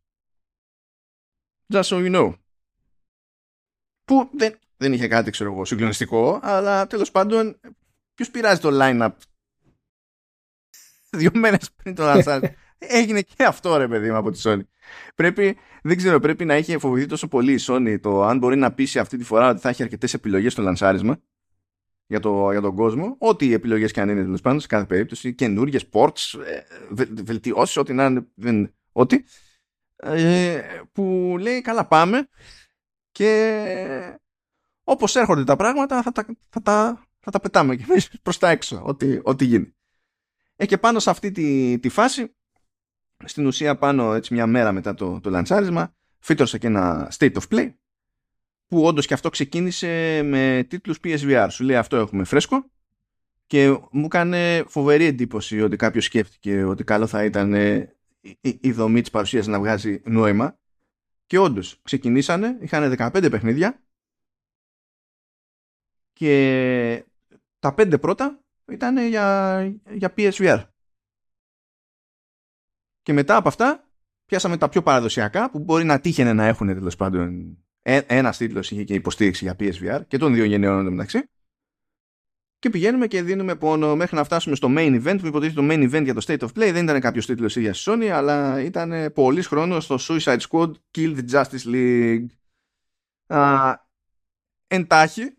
Just 1.72 1.82
so 1.82 1.96
you 1.96 2.14
know. 2.14 2.34
Που 4.04 4.30
δεν, 4.36 4.58
δεν 4.76 4.92
είχε 4.92 5.08
κάτι, 5.08 5.30
ξέρω 5.30 5.52
εγώ, 5.52 5.64
συγκλονιστικό, 5.64 6.40
αλλά 6.42 6.86
τέλος 6.86 7.10
πάντων, 7.10 7.60
ποιος 8.14 8.30
πειράζει 8.30 8.60
το 8.60 8.68
line-up; 8.72 9.10
Δύο 11.10 11.30
μέρες 11.34 11.72
πριν 11.72 11.94
το 11.94 12.02
λανσάρισμα. 12.02 12.56
Έγινε 12.78 13.20
και 13.22 13.44
αυτό 13.44 13.76
ρε 13.76 13.88
παιδί 13.88 14.10
μου 14.10 14.16
από 14.16 14.30
τη 14.30 14.40
Sony. 14.42 14.60
Πρέπει, 15.14 15.56
δεν 15.82 15.96
ξέρω, 15.96 16.20
πρέπει 16.20 16.44
να 16.44 16.54
έχει 16.54 16.78
φοβηθεί 16.78 17.06
τόσο 17.06 17.28
πολύ 17.28 17.52
η 17.52 17.58
Sony 17.60 17.98
το 18.00 18.22
αν 18.22 18.38
μπορεί 18.38 18.56
να 18.56 18.72
πείσει 18.72 18.98
αυτή 18.98 19.16
τη 19.16 19.24
φορά 19.24 19.48
ότι 19.48 19.60
θα 19.60 19.68
έχει 19.68 19.82
αρκετές 19.82 20.14
επιλογές 20.14 20.52
στο 20.52 20.62
λανσάρισμα 20.62 21.20
για, 22.06 22.20
το, 22.20 22.50
για 22.50 22.60
τον 22.60 22.74
κόσμο. 22.74 23.16
Ό,τι 23.18 23.46
οι 23.46 23.52
επιλογές 23.52 23.92
και 23.92 24.00
αν 24.00 24.08
είναι 24.08 24.22
τέλος 24.22 24.40
πάντων 24.40 24.60
σε 24.60 24.66
κάθε 24.66 24.84
περίπτωση. 24.84 25.34
Καινούργιες 25.34 25.88
ports, 25.92 26.40
ε, 26.46 27.04
βελτιώσεις, 27.22 27.76
ό,τι 27.76 27.92
να 27.92 28.26
είναι. 28.36 28.72
ό,τι. 28.92 29.22
Ε, 30.02 30.62
που 30.92 31.36
λέει 31.40 31.60
καλά 31.60 31.86
πάμε 31.86 32.28
και 33.12 34.18
όπως 34.84 35.16
έρχονται 35.16 35.44
τα 35.44 35.56
πράγματα 35.56 36.02
θα 36.02 36.12
τα, 36.12 36.26
θα 36.48 36.62
τα, 36.62 37.06
θα 37.18 37.30
τα 37.30 37.40
πετάμε 37.40 37.76
και 37.76 37.84
εμείς 37.88 38.10
προς 38.22 38.38
τα 38.38 38.48
έξω 38.48 38.82
ό,τι, 38.84 39.18
ό,τι 39.22 39.44
γίνει. 39.44 39.74
Ε, 40.56 40.66
και 40.66 40.78
πάνω 40.78 40.98
σε 40.98 41.10
αυτή 41.10 41.32
τη, 41.32 41.78
τη 41.78 41.88
φάση 41.88 42.36
στην 43.24 43.46
ουσία 43.46 43.78
πάνω 43.78 44.14
έτσι 44.14 44.34
μια 44.34 44.46
μέρα 44.46 44.72
μετά 44.72 44.94
το, 44.94 45.20
το 45.20 45.30
λαντσάρισμα 45.30 45.94
φύτρωσα 46.18 46.58
και 46.58 46.66
ένα 46.66 47.12
state 47.18 47.32
of 47.32 47.42
play 47.50 47.74
που 48.66 48.84
όντως 48.84 49.06
και 49.06 49.14
αυτό 49.14 49.28
ξεκίνησε 49.28 50.22
με 50.22 50.66
τίτλους 50.68 50.98
PSVR. 51.04 51.46
Σου 51.50 51.64
λέει 51.64 51.76
αυτό 51.76 51.96
έχουμε 51.96 52.24
φρέσκο 52.24 52.70
και 53.46 53.68
μου 53.90 54.04
έκανε 54.04 54.64
φοβερή 54.68 55.04
εντύπωση 55.04 55.62
ότι 55.62 55.76
κάποιος 55.76 56.04
σκέφτηκε 56.04 56.64
ότι 56.64 56.84
καλό 56.84 57.06
θα 57.06 57.24
ήταν 57.24 57.54
η, 58.20 58.58
η 58.60 58.72
δομή 58.72 59.00
της 59.00 59.10
παρουσίας 59.10 59.46
να 59.46 59.58
βγάζει 59.58 60.00
νόημα 60.04 60.58
και 61.26 61.38
όντως 61.38 61.80
ξεκινήσανε, 61.82 62.58
είχαν 62.60 62.94
15 62.98 63.28
παιχνίδια 63.30 63.82
και 66.12 67.04
τα 67.58 67.74
5 67.78 68.00
πρώτα 68.00 68.44
ήταν 68.72 69.08
για, 69.08 69.60
για 69.90 70.14
PSVR. 70.16 70.64
Και 73.02 73.12
μετά 73.12 73.36
από 73.36 73.48
αυτά 73.48 73.88
πιάσαμε 74.26 74.56
τα 74.56 74.68
πιο 74.68 74.82
παραδοσιακά 74.82 75.50
που 75.50 75.58
μπορεί 75.58 75.84
να 75.84 76.00
τύχαινε 76.00 76.32
να 76.32 76.46
έχουν 76.46 76.66
τέλος 76.66 76.96
πάντων. 76.96 77.56
Ε, 77.82 78.00
Ένας 78.06 78.36
τίτλος 78.36 78.70
είχε 78.70 78.84
και 78.84 78.94
υποστήριξη 78.94 79.44
για 79.44 79.56
PSVR 79.58 80.06
και 80.08 80.18
των 80.18 80.34
δύο 80.34 80.44
γενναιών 80.44 80.92
μεταξύ. 80.92 81.30
Και 82.58 82.70
πηγαίνουμε 82.70 83.06
και 83.06 83.22
δίνουμε 83.22 83.54
πόνο 83.54 83.96
μέχρι 83.96 84.16
να 84.16 84.24
φτάσουμε 84.24 84.56
στο 84.56 84.68
main 84.70 85.02
event 85.02 85.18
που 85.20 85.26
υποτίθεται 85.26 85.60
το 85.60 85.66
main 85.70 85.92
event 85.92 86.02
για 86.04 86.14
το 86.14 86.24
State 86.26 86.38
of 86.38 86.46
Play. 86.46 86.72
Δεν 86.72 86.84
ήταν 86.84 87.00
κάποιος 87.00 87.26
τίτλος 87.26 87.56
ίδιας 87.56 87.84
Sony, 87.88 88.06
αλλά 88.06 88.60
ήταν 88.60 89.12
πολύς 89.12 89.46
χρόνος 89.46 89.84
στο 89.84 89.96
Suicide 90.00 90.38
Squad 90.50 90.70
Kill 90.94 91.16
the 91.16 91.30
Justice 91.30 91.64
League. 91.66 92.26
Α, 93.26 93.74
εντάχει, 94.66 95.36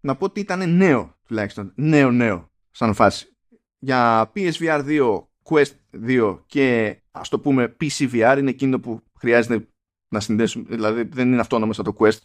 να 0.00 0.16
πω 0.16 0.24
ότι 0.24 0.40
ήταν 0.40 0.76
νέο 0.76 1.16
τουλάχιστον. 1.26 1.72
Νέο, 1.74 2.10
νέο 2.10 2.50
σαν 2.70 2.94
φάση. 2.94 3.36
για 3.78 4.32
PSVR 4.34 4.84
2, 4.86 5.26
Quest 5.42 5.72
2 6.06 6.42
και 6.46 6.96
ας 7.10 7.28
το 7.28 7.40
πούμε 7.40 7.76
PCVR 7.80 8.36
είναι 8.38 8.50
εκείνο 8.50 8.80
που 8.80 9.02
χρειάζεται 9.18 9.68
να 10.08 10.20
συνδέσουμε, 10.20 10.64
δηλαδή 10.68 11.02
δεν 11.02 11.32
είναι 11.32 11.40
αυτόνομος 11.40 11.76
σαν 11.76 11.84
το 11.84 11.94
Quest, 11.98 12.18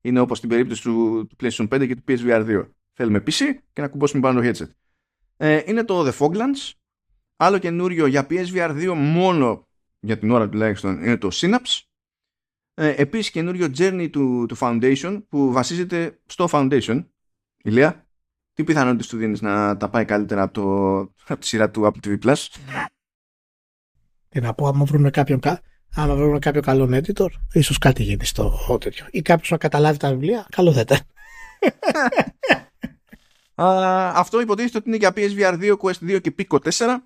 είναι 0.00 0.20
όπως 0.20 0.38
στην 0.38 0.48
περίπτωση 0.48 0.82
του, 0.82 1.26
του 1.26 1.36
PlayStation 1.40 1.68
5 1.68 1.86
και 1.86 1.96
του 1.96 2.02
PSVR 2.08 2.46
2. 2.46 2.68
Θέλουμε 3.00 3.22
PC 3.26 3.54
και 3.72 3.80
να 3.80 3.88
κουμπώσουμε 3.88 4.20
πάνω 4.20 4.40
το 4.40 4.48
headset. 4.48 4.70
Ε, 5.36 5.62
είναι 5.66 5.84
το 5.84 6.06
The 6.06 6.12
Foglands, 6.18 6.72
άλλο 7.36 7.58
καινούριο 7.58 8.06
για 8.06 8.26
PSVR 8.30 8.70
2 8.70 8.94
μόνο 8.96 9.68
για 10.00 10.18
την 10.18 10.30
ώρα 10.30 10.48
τουλάχιστον 10.48 11.02
είναι 11.02 11.16
το 11.16 11.28
Synapse. 11.32 11.80
Ε, 12.74 12.88
επίσης 12.88 13.30
καινούριο 13.30 13.66
Journey 13.76 14.08
του, 14.12 14.46
του 14.48 14.56
Foundation 14.60 15.22
που 15.28 15.52
βασίζεται 15.52 16.20
στο 16.26 16.48
Foundation. 16.50 17.04
Ηλία, 17.62 18.06
τι 18.52 18.64
πιθανότητες 18.64 19.06
του 19.06 19.16
δίνεις 19.16 19.40
να 19.40 19.76
τα 19.76 19.88
πάει 19.88 20.04
καλύτερα 20.04 20.42
από, 20.42 20.52
το, 20.52 20.98
από 21.26 21.40
τη 21.40 21.46
σειρά 21.46 21.70
του 21.70 21.82
Apple 21.92 22.06
TV 22.06 22.18
Plus; 22.24 22.46
Τι 24.28 24.40
να 24.40 24.54
πω, 24.54 24.66
άμα 24.66 24.84
βρούμε 24.84 25.10
κάποιον, 25.10 25.40
άμα 25.94 26.14
βρούμε 26.14 26.38
κάποιο 26.38 26.60
καλό 26.60 26.88
editor, 26.92 27.28
ίσως 27.52 27.78
κάτι 27.78 28.02
γίνει 28.02 28.24
στο 28.24 28.78
τέτοιο. 28.80 29.06
Ή 29.10 29.22
κάποιος 29.22 29.50
να 29.50 29.56
καταλάβει 29.56 29.98
τα 29.98 30.10
βιβλία, 30.10 30.46
καλό 30.50 30.72
θα 30.72 30.80
ήταν. 30.80 30.98
αυτό 34.14 34.40
υποτίθεται 34.40 34.78
ότι 34.78 34.88
είναι 34.88 34.96
για 34.96 35.12
PSVR 35.14 35.60
2, 35.60 35.76
Quest 35.76 36.16
2 36.16 36.20
και 36.20 36.34
Pico 36.38 36.58
4 36.70 36.96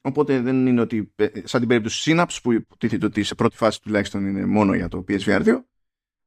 Οπότε 0.00 0.40
δεν 0.40 0.66
είναι 0.66 0.80
ότι, 0.80 1.12
ε, 1.16 1.28
σαν 1.44 1.60
την 1.60 1.68
περίπτωση 1.68 2.12
Synapse 2.14 2.38
που 2.42 2.52
υποτίθεται 2.52 3.06
ότι 3.06 3.22
σε 3.22 3.34
πρώτη 3.34 3.56
φάση 3.56 3.82
τουλάχιστον 3.82 4.26
είναι 4.26 4.46
μόνο 4.46 4.74
για 4.74 4.88
το 4.88 5.04
PSVR 5.08 5.62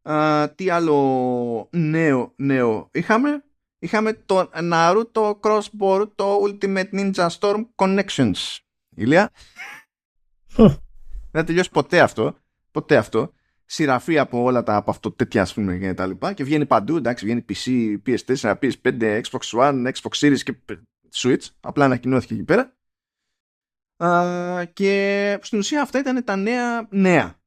2. 0.04 0.50
τι 0.56 0.70
άλλο 0.70 1.68
νέο, 1.72 2.34
νέο 2.36 2.90
είχαμε; 2.94 3.44
Είχαμε 3.84 4.14
το 4.14 4.50
Naruto 4.54 5.40
Crossboard, 5.40 6.08
το 6.16 6.44
Ultimate 6.44 6.90
Ninja 6.92 7.28
Storm 7.40 7.66
Connections. 7.76 8.58
Ηλία. 8.96 9.32
δεν 11.32 11.46
τελειώσει 11.46 11.70
ποτέ 11.72 12.00
αυτό. 12.00 12.36
Ποτέ 12.72 12.98
αυτό. 12.98 13.34
Σειραφή 13.74 14.18
από 14.18 14.42
όλα 14.42 14.64
τα 14.64 14.76
από 14.76 14.92
αυτό 14.92 15.12
τέτοια 15.12 15.42
ας 15.42 15.54
πούμε 15.54 15.78
και 15.78 15.94
τα 15.94 16.06
λοιπά. 16.06 16.34
Και 16.34 16.44
βγαίνει 16.44 16.66
παντού, 16.66 16.96
εντάξει, 16.98 17.26
βγαίνει 17.26 17.46
PC, 17.50 17.98
PS4, 18.06 18.56
PS5, 18.62 19.22
Xbox 19.22 19.60
One, 19.60 19.92
Xbox 19.92 20.20
Series 20.20 20.40
και 20.40 20.56
Switch. 21.14 21.46
Απλά 21.60 21.86
ανακοινώθηκε 21.86 22.34
εκεί 22.34 22.44
πέρα 22.44 22.76
και 24.74 25.40
στην 25.42 25.60
ουσία 25.60 25.82
αυτά 25.82 26.00
ήταν 26.00 26.24
τα 26.24 26.36
νέα 26.36 26.88
νέα. 26.90 27.40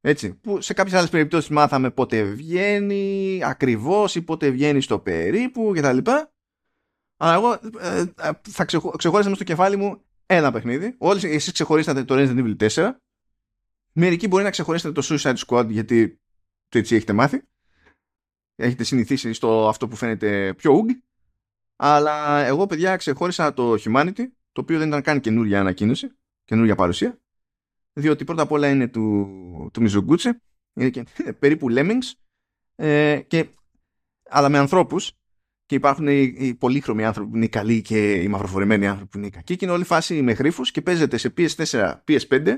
Έτσι, 0.00 0.34
που 0.34 0.60
σε 0.60 0.72
κάποιες 0.74 0.94
άλλες 0.94 1.10
περιπτώσεις 1.10 1.50
μάθαμε 1.50 1.90
πότε 1.90 2.22
βγαίνει 2.22 3.40
ακριβώς 3.44 4.14
ή 4.14 4.22
πότε 4.22 4.50
βγαίνει 4.50 4.80
στο 4.80 4.98
περίπου 4.98 5.72
κτλ. 5.74 5.98
Αλλά 7.16 7.34
εγώ 7.34 7.52
ε, 7.80 8.00
ε, 8.00 8.30
θα 8.48 8.64
ξεχω, 8.64 8.90
ξεχώρισα 8.90 9.34
στο 9.34 9.44
κεφάλι 9.44 9.76
μου 9.76 10.04
ένα 10.26 10.52
παιχνίδι. 10.52 10.94
Όλοι 10.98 11.20
εσείς 11.28 11.52
ξεχωρίσατε 11.52 12.04
το 12.04 12.14
Resident 12.18 12.56
Evil 12.56 12.68
4. 12.68 12.90
Μερικοί 13.92 14.28
μπορεί 14.28 14.42
να 14.42 14.50
ξεχωρίσετε 14.50 14.92
το 14.92 15.02
Suicide 15.04 15.36
Squad 15.46 15.66
γιατί 15.68 16.20
το 16.68 16.78
έτσι 16.78 16.94
έχετε 16.94 17.12
μάθει. 17.12 17.42
Έχετε 18.56 18.84
συνηθίσει 18.84 19.32
στο 19.32 19.68
αυτό 19.68 19.88
που 19.88 19.96
φαίνεται 19.96 20.54
πιο 20.54 20.72
ουγγ. 20.72 20.90
Αλλά 21.76 22.44
εγώ 22.44 22.66
παιδιά 22.66 22.96
ξεχώρισα 22.96 23.52
το 23.52 23.74
Humanity 23.74 24.24
το 24.52 24.60
οποίο 24.60 24.78
δεν 24.78 24.88
ήταν 24.88 25.02
καν 25.02 25.20
καινούργια 25.20 25.60
ανακοίνωση, 25.60 26.08
καινούργια 26.44 26.74
παρουσία, 26.74 27.20
διότι 27.92 28.24
πρώτα 28.24 28.42
απ' 28.42 28.52
όλα 28.52 28.68
είναι 28.68 28.88
του, 28.88 29.70
του 29.72 29.80
Μιζουγκούτσε, 29.80 30.42
είναι 30.74 30.90
και, 30.90 31.04
περίπου 31.38 31.66
Lemmings, 31.70 32.12
ε, 32.74 33.20
και, 33.26 33.48
αλλά 34.28 34.48
με 34.48 34.58
ανθρώπους, 34.58 35.12
και 35.66 35.74
υπάρχουν 35.74 36.08
οι, 36.08 36.34
οι 36.38 36.54
πολύχρωμοι 36.54 37.04
άνθρωποι 37.04 37.30
που 37.30 37.36
είναι 37.36 37.44
οι 37.44 37.48
καλοί 37.48 37.82
και 37.82 38.12
οι 38.12 38.28
μαυροφορημένοι 38.28 38.86
άνθρωποι 38.86 39.10
που 39.10 39.18
είναι 39.18 39.26
οι 39.26 39.30
κακοί, 39.30 39.56
και 39.56 39.64
είναι 39.64 39.74
όλη 39.74 39.84
φάση 39.84 40.22
με 40.22 40.32
γρήφου 40.32 40.62
και 40.62 40.82
παίζεται 40.82 41.16
σε 41.16 41.34
PS4, 41.36 41.94
PS5, 42.08 42.54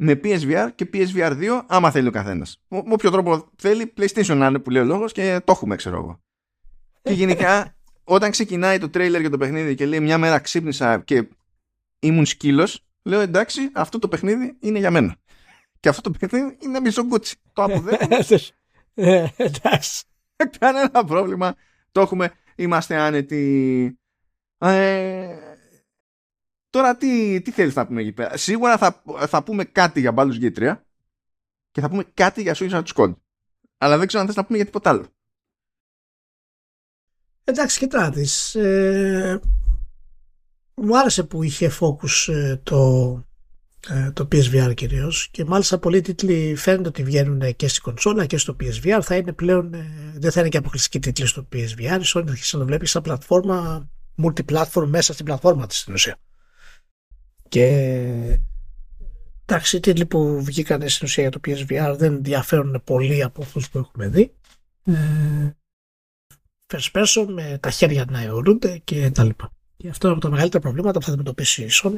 με 0.00 0.20
PSVR 0.24 0.68
και 0.74 0.88
PSVR 0.92 1.32
2, 1.40 1.62
άμα 1.66 1.90
θέλει 1.90 2.08
ο 2.08 2.10
καθένας. 2.10 2.62
Με 2.68 2.82
όποιο 2.88 3.10
τρόπο 3.10 3.50
θέλει, 3.56 3.92
PlayStation 3.96 4.36
να 4.36 4.46
είναι 4.46 4.58
που 4.58 4.70
λέει 4.70 4.82
ο 4.82 4.84
λόγος 4.84 5.12
και 5.12 5.40
το 5.44 5.52
έχουμε, 5.52 5.76
ξέρω 5.76 5.96
εγώ. 5.96 6.20
Και 7.02 7.12
γενικά 7.12 7.76
όταν 8.04 8.30
ξεκινάει 8.30 8.78
το 8.78 8.88
τρέιλερ 8.88 9.20
για 9.20 9.30
το 9.30 9.38
παιχνίδι 9.38 9.74
και 9.74 9.86
λέει 9.86 10.00
μια 10.00 10.18
μέρα 10.18 10.38
ξύπνησα 10.38 10.98
και 10.98 11.28
ήμουν 11.98 12.26
σκύλος, 12.26 12.84
λέω 13.02 13.20
εντάξει, 13.20 13.70
αυτό 13.74 13.98
το 13.98 14.08
παιχνίδι 14.08 14.56
είναι 14.60 14.78
για 14.78 14.90
μένα. 14.90 15.16
Και 15.80 15.88
αυτό 15.88 16.10
το 16.10 16.10
παιχνίδι 16.18 16.56
είναι 16.60 16.80
μισογκούτσι. 16.80 17.36
Το 17.52 17.62
αποδέχομαι. 17.62 18.16
Ε, 19.00 19.26
εντάξει. 19.36 20.04
Κανένα 20.58 21.04
πρόβλημα. 21.04 21.54
Το 21.92 22.00
έχουμε. 22.00 22.32
Είμαστε 22.56 22.96
άνετοι. 22.96 23.98
Ε, 24.58 25.36
τώρα 26.70 26.96
τι, 26.96 27.40
τι 27.40 27.50
θέλεις 27.50 27.74
να 27.74 27.86
πούμε 27.86 28.00
εκεί 28.00 28.12
πέρα; 28.12 28.36
Σίγουρα 28.36 28.78
θα, 28.78 29.02
θα 29.26 29.42
πούμε 29.42 29.64
κάτι 29.64 30.00
για 30.00 30.14
Baldur's 30.16 30.40
Gate 30.40 30.58
3 30.58 30.76
και 31.70 31.80
θα 31.80 31.88
πούμε 31.88 32.04
κάτι 32.14 32.42
για 32.42 32.56
Suicide 32.58 32.84
Squad. 32.94 33.14
Αλλά 33.78 33.98
δεν 33.98 34.06
ξέρω 34.06 34.20
αν 34.22 34.28
θες 34.28 34.36
να 34.36 34.44
πούμε 34.44 34.56
για 34.56 34.66
τίποτα 34.66 34.90
άλλο. 34.90 35.06
Εντάξει, 37.44 37.78
κοιτάξτε. 37.78 38.26
Ε, 38.54 39.38
μου 40.74 40.98
άρεσε 40.98 41.22
που 41.22 41.42
είχε 41.42 41.70
focus 41.80 42.32
ε, 42.32 42.56
το, 42.56 43.12
ε, 43.88 44.10
το 44.12 44.28
PSVR 44.32 44.74
κυρίως 44.74 45.28
και 45.30 45.44
μάλιστα 45.44 45.78
πολλοί 45.78 46.00
τίτλοι 46.00 46.54
φαίνεται 46.56 46.88
ότι 46.88 47.02
βγαίνουν 47.02 47.56
και 47.56 47.68
στην 47.68 47.82
κονσόλα 47.82 48.26
και 48.26 48.36
στο 48.38 48.56
PSVR. 48.60 49.00
Θα 49.02 49.16
είναι 49.16 49.32
πλέον, 49.32 49.74
ε, 49.74 50.12
δεν 50.14 50.30
θα 50.32 50.40
είναι 50.40 50.48
και 50.48 50.56
αποκλειστικοί 50.56 50.98
τίτλοι 50.98 51.26
στο 51.26 51.48
PSVR. 51.52 52.00
Η 52.00 52.04
Sony 52.04 52.24
θα 52.24 52.30
αρχίσει 52.30 52.54
να 52.56 52.60
το 52.60 52.66
βλέπει 52.66 52.86
σαν 52.86 53.02
πλατφόρμα, 53.02 53.88
multiplatform 54.22 54.86
μέσα 54.86 55.12
στην 55.12 55.24
πλατφόρμα 55.24 55.66
της 55.66 55.78
στην 55.78 55.94
ουσία. 55.94 56.16
Και 57.48 57.66
εντάξει, 59.44 59.76
οι 59.76 59.80
τίτλοι 59.80 60.06
που 60.06 60.44
βγήκαν 60.44 60.88
στην 60.88 61.06
ουσία 61.06 61.28
για 61.28 61.30
το 61.30 61.40
PSVR 61.46 61.94
δεν 61.98 62.22
διαφέρουν 62.24 62.82
πολύ 62.84 63.22
από 63.22 63.42
αυτούς 63.42 63.70
που 63.70 63.78
έχουμε 63.78 64.08
δει. 64.08 64.32
Ε, 64.84 65.50
first 66.66 66.90
person 66.92 67.26
με 67.28 67.58
τα 67.62 67.70
χέρια 67.70 68.04
να 68.10 68.22
αιωρούνται 68.22 68.80
και 68.84 69.10
τα 69.10 69.24
λοιπά. 69.24 69.52
Και 69.76 69.88
αυτό 69.88 70.06
είναι 70.06 70.16
από 70.16 70.24
τα 70.24 70.30
μεγαλύτερα 70.30 70.62
προβλήματα 70.62 70.98
που 70.98 71.04
θα 71.04 71.10
αντιμετωπίσει 71.10 71.62
η 71.62 71.68
Sony 71.72 71.96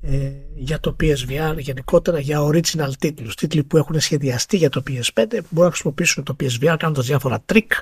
ε, 0.00 0.32
για 0.54 0.80
το 0.80 0.96
PSVR, 1.00 1.56
γενικότερα 1.58 2.18
για 2.18 2.40
original 2.40 2.90
τίτλους, 2.98 3.34
τίτλοι 3.34 3.64
που 3.64 3.76
έχουν 3.76 4.00
σχεδιαστεί 4.00 4.56
για 4.56 4.68
το 4.68 4.82
PS5, 4.86 5.26
που 5.28 5.46
μπορούν 5.48 5.64
να 5.64 5.70
χρησιμοποιήσουν 5.70 6.24
το 6.24 6.36
PSVR 6.40 6.76
κάνοντας 6.78 7.06
διάφορα 7.06 7.40
τρικ, 7.40 7.72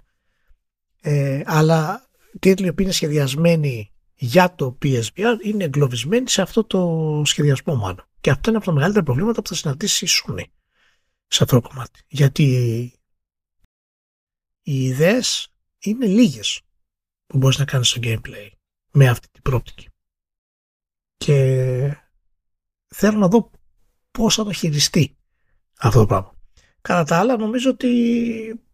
ε, 1.00 1.42
αλλά 1.44 2.08
τίτλοι 2.38 2.72
που 2.72 2.82
είναι 2.82 2.92
σχεδιασμένοι 2.92 3.93
για 4.14 4.54
το 4.54 4.78
PSVR 4.82 5.36
είναι 5.42 5.64
εγκλωβισμένοι 5.64 6.28
σε 6.28 6.42
αυτό 6.42 6.64
το 6.64 7.22
σχεδιασμό 7.24 7.74
μάλλον. 7.74 8.08
Και 8.20 8.30
αυτό 8.30 8.48
είναι 8.48 8.58
από 8.58 8.66
τα 8.66 8.72
μεγαλύτερα 8.72 9.04
προβλήματα 9.04 9.42
που 9.42 9.48
θα 9.48 9.54
συναντήσει 9.54 10.04
η 10.04 10.08
Sony 10.10 10.44
σε 11.26 11.42
αυτό 11.42 11.60
το 11.60 11.68
κομμάτι. 11.68 12.00
Γιατί 12.06 12.44
οι 14.62 14.84
ιδέες 14.84 15.48
είναι 15.78 16.06
λίγες 16.06 16.60
που 17.26 17.38
μπορείς 17.38 17.58
να 17.58 17.64
κάνεις 17.64 17.88
στο 17.88 18.00
gameplay 18.02 18.48
με 18.90 19.08
αυτή 19.08 19.28
την 19.30 19.42
πρόπτικη. 19.42 19.88
Και 21.16 21.96
θέλω 22.94 23.18
να 23.18 23.28
δω 23.28 23.50
πώς 24.10 24.34
θα 24.34 24.44
το 24.44 24.52
χειριστεί 24.52 25.16
αυτό 25.78 25.98
το 25.98 26.06
πράγμα. 26.06 26.34
Κατά 26.80 27.04
τα 27.04 27.18
άλλα 27.18 27.36
νομίζω 27.36 27.70
ότι 27.70 27.90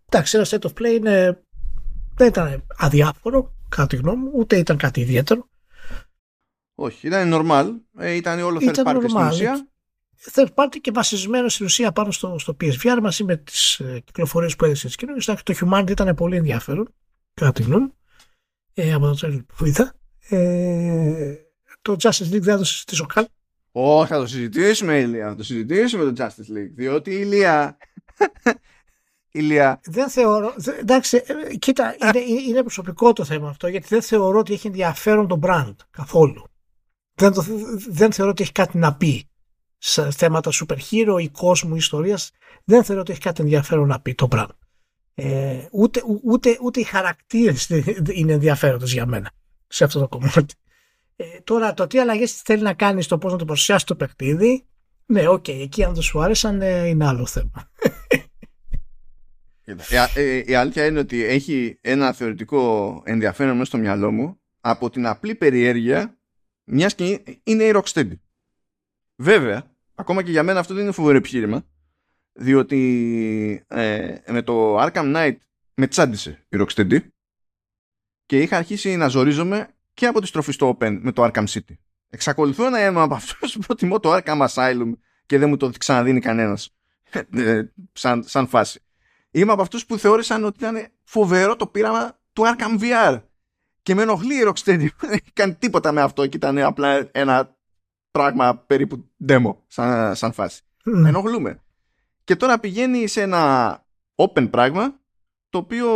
εντάξει 0.04 0.36
ένα 0.36 0.46
state 0.46 0.70
of 0.70 0.72
play 0.72 0.96
είναι, 0.96 1.44
δεν 2.14 2.28
ήταν 2.28 2.66
αδιάφορο 2.76 3.54
κατά 3.70 3.86
τη 3.86 3.96
γνώμη 3.96 4.22
μου, 4.22 4.30
ούτε 4.34 4.56
ήταν 4.56 4.76
κάτι 4.76 5.00
ιδιαίτερο. 5.00 5.48
Όχι, 6.74 7.06
ήταν 7.06 7.30
normal, 7.34 7.70
ε, 7.98 8.12
ήταν 8.12 8.40
όλο 8.40 8.58
third 8.60 8.84
party 8.84 9.04
στην 9.08 9.26
ουσία. 9.26 9.68
Third 10.32 10.48
party 10.54 10.76
και 10.80 10.90
βασισμένο 10.90 11.48
στην 11.48 11.66
ουσία 11.66 11.92
πάνω 11.92 12.10
στο, 12.10 12.38
στο 12.38 12.56
PSVR 12.60 12.98
μαζί 13.02 13.24
με 13.24 13.36
τις 13.36 13.78
ε, 13.78 14.00
κυκλοφορίες 14.04 14.56
που 14.56 14.64
έδειξε 14.64 14.86
της 14.86 14.96
κοινωνίας. 14.96 15.24
Το 15.24 15.54
Humanity 15.60 15.90
ήταν 15.90 16.14
πολύ 16.14 16.36
ενδιαφέρον 16.36 16.94
κατά 17.34 17.52
τη 17.52 17.62
γνώμη 17.62 17.92
ε, 18.74 18.92
από 18.92 19.06
το 19.06 19.14
τρέλ 19.14 19.42
που 19.56 19.66
είδα. 19.66 19.94
Ε, 20.28 21.34
το 21.82 21.96
Justice 22.00 22.32
League 22.32 22.40
δεν 22.40 22.42
θα 22.42 22.56
το 22.56 22.64
συζητήσω 22.64 23.06
καν. 23.06 23.26
Όχι, 23.72 24.08
θα 24.08 24.18
το 24.18 24.26
συζητήσουμε, 24.26 24.98
Ηλία. 24.98 25.28
Θα 25.28 25.34
το 25.34 25.42
συζητήσουμε 25.42 26.12
το 26.12 26.24
Justice 26.24 26.56
League. 26.56 26.72
Διότι 26.74 27.10
η 27.10 27.18
Ηλία. 27.20 27.76
Ηλία. 29.30 29.80
Δεν 29.84 30.08
θεωρώ. 30.10 30.54
Εντάξει, 30.80 31.22
ε, 31.26 31.56
κοίτα, 31.56 31.96
είναι, 32.02 32.20
είναι 32.48 32.60
προσωπικό 32.60 33.12
το 33.12 33.24
θέμα 33.24 33.48
αυτό 33.48 33.68
γιατί 33.68 33.86
δεν 33.88 34.02
θεωρώ 34.02 34.38
ότι 34.38 34.52
έχει 34.52 34.66
ενδιαφέρον 34.66 35.28
το 35.28 35.38
brand 35.42 35.74
καθόλου. 35.90 36.44
Δεν, 37.14 37.32
το, 37.32 37.44
δεν 37.88 38.12
θεωρώ 38.12 38.30
ότι 38.30 38.42
έχει 38.42 38.52
κάτι 38.52 38.78
να 38.78 38.94
πει 38.94 39.28
σε 39.78 40.10
θέματα 40.10 40.50
super 40.52 40.76
hero 40.90 41.16
ή 41.20 41.28
κόσμου 41.28 41.76
ιστορίας. 41.76 42.30
Δεν 42.64 42.84
θεωρώ 42.84 43.00
ότι 43.00 43.12
έχει 43.12 43.20
κάτι 43.20 43.42
ενδιαφέρον 43.42 43.86
να 43.88 44.00
πει 44.00 44.14
το 44.14 44.28
brand. 44.30 44.46
Ε, 45.14 45.66
ούτε, 45.70 46.02
ούτε, 46.24 46.58
ούτε 46.62 46.80
οι 46.80 46.84
χαρακτήρες 46.84 47.68
είναι 48.18 48.32
ενδιαφέροντες 48.32 48.92
για 48.92 49.06
μένα 49.06 49.30
σε 49.66 49.84
αυτό 49.84 50.00
το 50.00 50.08
κομμάτι. 50.08 50.54
Ε, 51.16 51.24
τώρα 51.44 51.74
το 51.74 51.86
τι 51.86 51.98
αλλαγές 51.98 52.32
θέλει 52.32 52.62
να 52.62 52.74
κάνεις 52.74 53.04
στο 53.04 53.18
πώς 53.18 53.32
να 53.32 53.38
το 53.38 53.44
παρουσιάσεις 53.44 53.84
το 53.84 53.94
παιχνίδι, 53.94 54.64
ναι, 55.06 55.28
OK, 55.28 55.44
okay, 55.46 55.60
εκεί 55.60 55.84
αν 55.84 55.94
δεν 55.94 56.02
σου 56.02 56.20
άρεσαν 56.22 56.62
ε, 56.62 56.86
είναι 56.86 57.06
άλλο 57.06 57.26
θέμα. 57.26 57.69
Η, 59.70 60.20
ε, 60.20 60.42
η 60.46 60.54
αλήθεια 60.54 60.86
είναι 60.86 60.98
ότι 60.98 61.24
έχει 61.24 61.78
ένα 61.80 62.12
θεωρητικό 62.12 63.02
ενδιαφέρον 63.04 63.52
μέσα 63.52 63.64
στο 63.64 63.78
μυαλό 63.78 64.10
μου 64.10 64.40
από 64.60 64.90
την 64.90 65.06
απλή 65.06 65.34
περιέργεια 65.34 66.18
μιας 66.64 66.94
και 66.94 67.22
είναι 67.42 67.64
η 67.64 67.72
Rocksteady. 67.74 68.12
Βέβαια, 69.16 69.70
ακόμα 69.94 70.22
και 70.22 70.30
για 70.30 70.42
μένα 70.42 70.60
αυτό 70.60 70.74
δεν 70.74 70.82
είναι 70.82 70.92
φοβερό 70.92 71.16
επιχείρημα, 71.16 71.66
διότι 72.32 73.64
ε, 73.68 74.14
με 74.26 74.42
το 74.42 74.82
Arkham 74.82 75.16
Knight 75.16 75.36
με 75.74 75.86
τσάντισε 75.86 76.46
η 76.48 76.56
Rocksteady 76.60 76.98
και 78.26 78.40
είχα 78.40 78.56
αρχίσει 78.56 78.96
να 78.96 79.08
ζορίζομαι 79.08 79.68
και 79.94 80.06
από 80.06 80.20
τη 80.20 80.26
στροφή 80.26 80.52
στο 80.52 80.76
Open 80.78 80.98
με 81.00 81.12
το 81.12 81.24
Arkham 81.24 81.44
City. 81.46 81.74
Εξακολουθώ 82.08 82.70
να 82.70 82.84
είμαι 82.84 83.00
από 83.00 83.14
αυτούς 83.14 83.52
που 83.52 83.60
προτιμώ 83.60 84.00
το 84.00 84.14
Arkham 84.14 84.46
Asylum 84.48 84.92
και 85.26 85.38
δεν 85.38 85.48
μου 85.48 85.56
το 85.56 85.70
ξαναδίνει 85.78 86.20
κανένας. 86.20 86.74
Ε, 87.30 87.62
σαν, 87.92 88.22
σαν 88.22 88.46
φάση. 88.46 88.80
Είμαι 89.30 89.52
από 89.52 89.62
αυτούς 89.62 89.86
που 89.86 89.98
θεώρησαν 89.98 90.44
ότι 90.44 90.58
ήταν 90.58 90.86
φοβερό 91.04 91.56
το 91.56 91.66
πείραμα 91.66 92.18
του 92.32 92.42
Arkham 92.42 92.80
VR. 92.80 93.22
Και 93.82 93.94
με 93.94 94.02
ενοχλεί 94.02 94.34
η 94.34 94.42
Rocksteady. 94.46 94.88
Δεν 95.00 95.10
έχει 95.10 95.32
κάνει 95.32 95.54
τίποτα 95.54 95.92
με 95.92 96.00
αυτό 96.00 96.26
και 96.26 96.36
ήταν 96.36 96.58
απλά 96.58 97.08
ένα 97.12 97.56
πράγμα 98.10 98.56
περίπου 98.56 99.10
demo 99.28 99.56
σαν, 99.66 100.16
σαν 100.16 100.32
φάση. 100.32 100.62
Mm. 100.84 101.04
Ενοχλούμαι. 101.06 101.62
Και 102.24 102.36
τώρα 102.36 102.58
πηγαίνει 102.60 103.06
σε 103.06 103.22
ένα 103.22 103.84
open 104.14 104.50
πράγμα 104.50 105.00
το 105.50 105.58
οποίο 105.58 105.88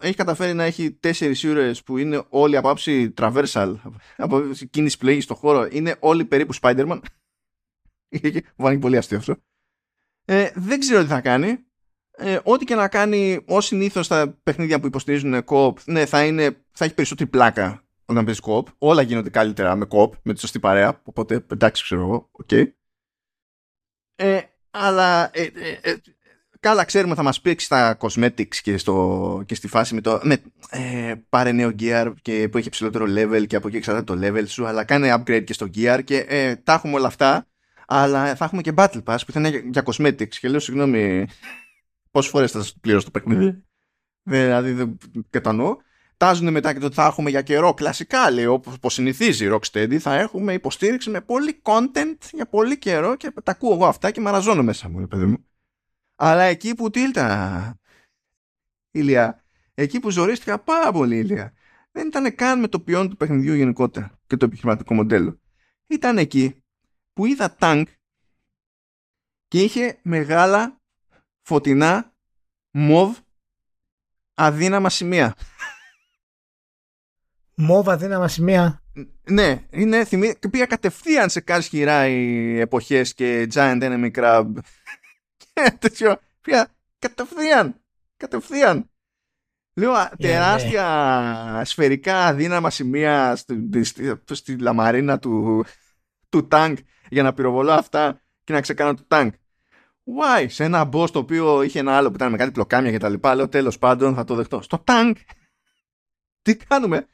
έχει 0.00 0.14
καταφέρει 0.14 0.54
να 0.54 0.64
έχει 0.64 0.92
τέσσερις 0.92 1.44
ήρωες 1.44 1.82
που 1.82 1.98
είναι 1.98 2.24
όλοι 2.28 2.56
από 2.56 2.70
άποψη 2.70 3.14
traversal, 3.16 3.74
από 4.16 4.42
κίνηση 4.70 4.98
πλοήγηση 4.98 5.20
στο 5.20 5.34
χώρο, 5.34 5.68
είναι 5.70 5.96
όλοι 6.00 6.24
περίπου 6.24 6.54
Spider-Man. 6.60 7.00
Μου 8.56 8.64
φάνηκε 8.64 8.80
πολύ 8.80 8.96
αστείο 8.96 9.18
αυτό. 9.18 9.36
Ε, 10.24 10.50
δεν 10.54 10.80
ξέρω 10.80 11.02
τι 11.02 11.08
θα 11.08 11.20
κάνει. 11.20 11.64
Ε, 12.16 12.38
ό,τι 12.42 12.64
και 12.64 12.74
να 12.74 12.88
κάνει, 12.88 13.40
ως 13.46 13.66
συνήθως 13.66 14.06
στα 14.06 14.38
παιχνίδια 14.42 14.80
που 14.80 14.86
υποστηρίζουν 14.86 15.44
co-op, 15.46 15.72
ναι, 15.84 16.06
θα, 16.06 16.24
είναι, 16.24 16.56
θα 16.72 16.84
έχει 16.84 16.94
περισσότερη 16.94 17.30
πλάκα 17.30 17.84
όταν 18.04 18.24
παίζεις 18.24 18.42
co-op. 18.46 18.62
Όλα 18.78 19.02
γίνονται 19.02 19.30
καλύτερα 19.30 19.76
με 19.76 19.86
co-op 19.90 20.10
με 20.22 20.32
τη 20.32 20.40
σωστή 20.40 20.58
παρέα. 20.58 21.00
Οπότε 21.04 21.46
εντάξει, 21.52 21.82
ξέρω 21.82 22.00
εγώ, 22.00 22.28
OK. 22.32 22.48
Okay. 22.50 22.64
Ε, 24.16 24.40
αλλά 24.70 25.30
ε, 25.32 25.42
ε, 25.42 25.90
ε, 25.90 25.96
καλά 26.60 26.84
ξέρουμε 26.84 27.14
θα 27.14 27.22
μας 27.22 27.40
πήξει 27.40 27.66
στα 27.66 27.96
cosmetics 28.00 28.56
και, 28.62 28.76
στο, 28.76 29.42
και 29.46 29.54
στη 29.54 29.68
φάση 29.68 29.94
με 29.94 30.00
το 30.00 30.20
με, 30.22 30.42
ε, 30.70 31.14
πάρε 31.28 31.52
νέο 31.52 31.74
gear 31.78 32.12
και 32.22 32.48
που 32.48 32.58
έχει 32.58 32.68
ψηλότερο 32.68 33.04
level 33.08 33.46
και 33.46 33.56
από 33.56 33.68
εκεί 33.68 33.76
εξαρτάται 33.76 34.14
το 34.14 34.26
level 34.26 34.44
σου 34.46 34.66
αλλά 34.66 34.84
κάνε 34.84 35.14
upgrade 35.14 35.44
και 35.44 35.52
στο 35.52 35.66
gear 35.74 36.00
και 36.04 36.16
ε, 36.28 36.56
τα 36.56 36.72
έχουμε 36.72 36.94
όλα 36.94 37.06
αυτά 37.06 37.46
αλλά 37.86 38.34
θα 38.34 38.44
έχουμε 38.44 38.62
και 38.62 38.72
battle 38.76 39.02
pass 39.04 39.18
που 39.26 39.32
θα 39.32 39.38
είναι 39.40 39.48
για, 39.48 39.62
για 39.72 39.82
cosmetics 39.86 40.34
και 40.40 40.48
λέω 40.48 40.60
συγγνώμη 40.60 41.26
πόσες 42.12 42.30
φορές 42.30 42.50
θα 42.50 42.58
σας 42.58 42.76
πληρώσω 42.80 43.04
το 43.04 43.10
παιχνίδι; 43.10 43.64
Δηλαδή 44.22 44.72
δεν 44.72 44.98
κατανοώ 45.30 45.76
τάζουν 46.16 46.52
μετά 46.52 46.72
και 46.72 46.78
το 46.78 46.86
ότι 46.86 46.94
θα 46.94 47.04
έχουμε 47.04 47.30
για 47.30 47.42
καιρό 47.42 47.74
κλασικά 47.74 48.30
λέει 48.30 48.46
όπως 48.46 48.92
συνηθίζει 48.94 49.44
η 49.44 49.50
Rocksteady 49.52 49.96
θα 49.96 50.14
έχουμε 50.14 50.52
υποστήριξη 50.52 51.10
με 51.10 51.20
πολύ 51.20 51.62
content 51.62 52.16
για 52.32 52.46
πολύ 52.46 52.78
καιρό 52.78 53.16
και 53.16 53.32
τα 53.42 53.52
ακούω 53.52 53.72
εγώ 53.74 53.86
αυτά 53.86 54.10
και 54.10 54.20
μαραζώνω 54.20 54.62
μέσα 54.62 54.88
μου 54.88 55.08
παιδί 55.08 55.24
μου 55.24 55.46
αλλά 56.24 56.42
εκεί 56.42 56.74
που 56.74 56.90
τίλτα, 56.90 57.78
Ηλία, 58.90 59.44
εκεί 59.74 60.00
που 60.00 60.10
ζορίστηκα 60.10 60.58
πάρα 60.58 60.92
πολύ, 60.92 61.18
Ηλία, 61.18 61.52
δεν 61.92 62.06
ήταν 62.06 62.34
καν 62.34 62.60
με 62.60 62.68
το 62.68 62.80
ποιόν 62.80 63.08
του 63.08 63.16
παιχνιδιού 63.16 63.54
γενικότερα 63.54 64.18
και 64.26 64.36
το 64.36 64.44
επιχειρηματικό 64.44 64.94
μοντέλο. 64.94 65.40
Ήταν 65.86 66.18
εκεί 66.18 66.62
που 67.12 67.26
είδα 67.26 67.54
τάγκ 67.54 67.86
και 69.48 69.62
είχε 69.62 69.98
μεγάλα 70.02 70.80
φωτεινά 71.42 72.12
μοβ 72.70 73.18
αδύναμα 74.34 74.90
σημεία. 74.90 75.34
Μοβ 77.54 77.88
αδύναμα 77.88 78.28
σημεία. 78.28 78.82
Ναι, 79.30 79.64
είναι 79.70 80.04
θυμί... 80.04 80.34
και 80.38 80.48
πήγα 80.48 80.66
κατευθείαν 80.66 81.30
σε 81.30 81.40
κάσχυρα 81.40 82.06
οι 82.06 82.58
εποχές 82.58 83.14
και 83.14 83.48
Giant 83.54 83.82
Enemy 83.82 84.10
Crab 84.10 84.46
τέτοιο. 85.78 86.18
Πια 86.40 86.68
κατευθείαν. 86.98 87.80
Κατευθείαν. 88.16 88.90
Λέω 89.74 89.92
yeah, 89.94 90.08
ναι, 90.10 90.28
τεράστια 90.28 91.60
yeah. 91.60 91.62
σφαιρικά 91.64 92.26
αδύναμα 92.26 92.70
σημεία 92.70 93.36
στη, 93.36 93.84
στη, 93.84 94.18
στη, 94.30 94.58
λαμαρίνα 94.58 95.18
του, 95.18 95.64
του 96.28 96.46
τάγκ 96.46 96.76
για 97.08 97.22
να 97.22 97.34
πυροβολώ 97.34 97.72
αυτά 97.72 98.20
και 98.44 98.52
να 98.52 98.60
ξεκάνω 98.60 98.94
το 98.94 99.04
τάγκ. 99.08 99.30
Why? 100.04 100.46
Σε 100.48 100.64
ένα 100.64 100.88
boss 100.92 101.10
το 101.10 101.18
οποίο 101.18 101.62
είχε 101.62 101.78
ένα 101.78 101.96
άλλο 101.96 102.08
που 102.08 102.14
ήταν 102.14 102.30
με 102.30 102.36
κάτι 102.36 102.50
πλοκάμια 102.50 102.90
και 102.90 102.98
τα 102.98 103.08
λοιπά. 103.08 103.34
Λέω 103.34 103.48
τέλος 103.48 103.78
πάντων 103.78 104.14
θα 104.14 104.24
το 104.24 104.34
δεχτώ. 104.34 104.62
Στο 104.62 104.78
τάγκ. 104.78 105.14
Τι 106.42 106.56
κάνουμε; 106.56 107.06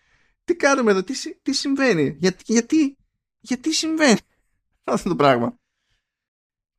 Τι 0.44 0.56
κάνουμε 0.56 0.90
εδώ; 0.90 1.02
Τι, 1.02 1.14
τι 1.42 1.52
συμβαίνει; 1.52 2.16
Γιατί, 2.18 2.52
γιατί, 2.52 2.96
γιατί 3.40 3.72
συμβαίνει 3.72 4.18
αυτό 4.84 5.08
το 5.08 5.16
πράγμα; 5.16 5.58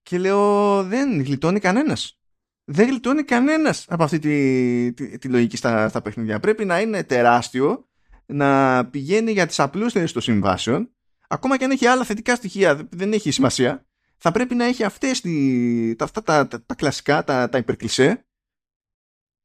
Και 0.01 0.17
λέω 0.17 0.83
δεν 0.83 1.21
γλιτώνει 1.23 1.59
κανένας. 1.59 2.19
Δεν 2.63 2.87
γλιτώνει 2.87 3.23
κανένας 3.23 3.85
από 3.89 4.03
αυτή 4.03 4.19
τη, 4.19 4.93
τη, 4.93 5.17
τη 5.17 5.27
λογική 5.27 5.57
στα, 5.57 5.89
στα 5.89 6.01
παιχνίδια. 6.01 6.39
Πρέπει 6.39 6.65
να 6.65 6.79
είναι 6.79 7.03
τεράστιο, 7.03 7.87
να 8.25 8.85
πηγαίνει 8.85 9.31
για 9.31 9.45
τις 9.45 9.59
απλούστερες 9.59 10.11
των 10.11 10.21
συμβάσεων, 10.21 10.95
ακόμα 11.27 11.57
και 11.57 11.63
αν 11.63 11.71
έχει 11.71 11.85
άλλα 11.85 12.03
θετικά 12.03 12.35
στοιχεία, 12.35 12.87
δεν 12.91 13.13
έχει 13.13 13.31
σημασία. 13.31 13.88
Θα 14.21 14.31
πρέπει 14.31 14.55
να 14.55 14.65
έχει 14.65 14.83
αυτές 14.83 15.21
τη, 15.21 15.95
τα, 15.95 16.03
αυτά 16.03 16.23
τα, 16.23 16.47
τα, 16.47 16.63
τα 16.63 16.75
κλασικά, 16.75 17.23
τα, 17.23 17.49
τα 17.49 17.57
υπερκλισέ 17.57 18.25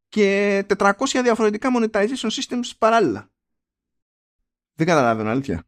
και 0.09 0.59
400 0.79 0.93
διαφορετικά 1.23 1.71
monetization 1.77 2.31
systems 2.31 2.71
παράλληλα. 2.79 3.31
Δεν 4.75 4.87
καταλαβαίνω, 4.87 5.31
αλήθεια. 5.31 5.65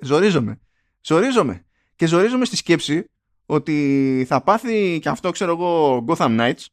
Ζορίζομαι 0.00 0.60
ζορίζομαι. 1.00 1.64
Και 1.96 2.06
ζορίζομαι 2.06 2.44
στη 2.44 2.56
σκέψη 2.56 3.04
ότι 3.46 4.24
θα 4.28 4.42
πάθει 4.42 4.98
και 5.02 5.08
αυτό, 5.08 5.30
ξέρω 5.30 5.50
εγώ, 5.50 6.04
Gotham 6.08 6.40
Knights 6.40 6.64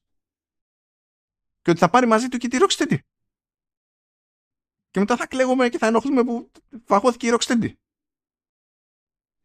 και 1.61 1.69
ότι 1.69 1.79
θα 1.79 1.89
πάρει 1.89 2.07
μαζί 2.07 2.27
του 2.27 2.38
και 2.38 2.47
τη 2.47 2.57
Rocksteady. 2.61 2.97
Και 4.91 4.99
μετά 4.99 5.15
θα 5.15 5.27
κλαίγομαι 5.27 5.69
και 5.69 5.77
θα 5.77 5.88
ενοχλούμε 5.88 6.23
που 6.23 6.51
φαγώθηκε 6.85 7.27
η 7.27 7.38
Rocksteady. 7.38 7.73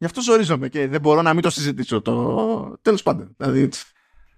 Γι' 0.02 0.08
αυτό 0.08 0.20
ζορίζομαι 0.20 0.68
και 0.68 0.88
δεν 0.88 1.00
μπορώ 1.00 1.22
να 1.22 1.34
μην 1.34 1.42
το 1.42 1.50
συζητήσω. 1.50 2.02
Το... 2.02 2.78
Τέλος 2.82 3.02
πάντων. 3.02 3.34
Δηλαδή... 3.36 3.68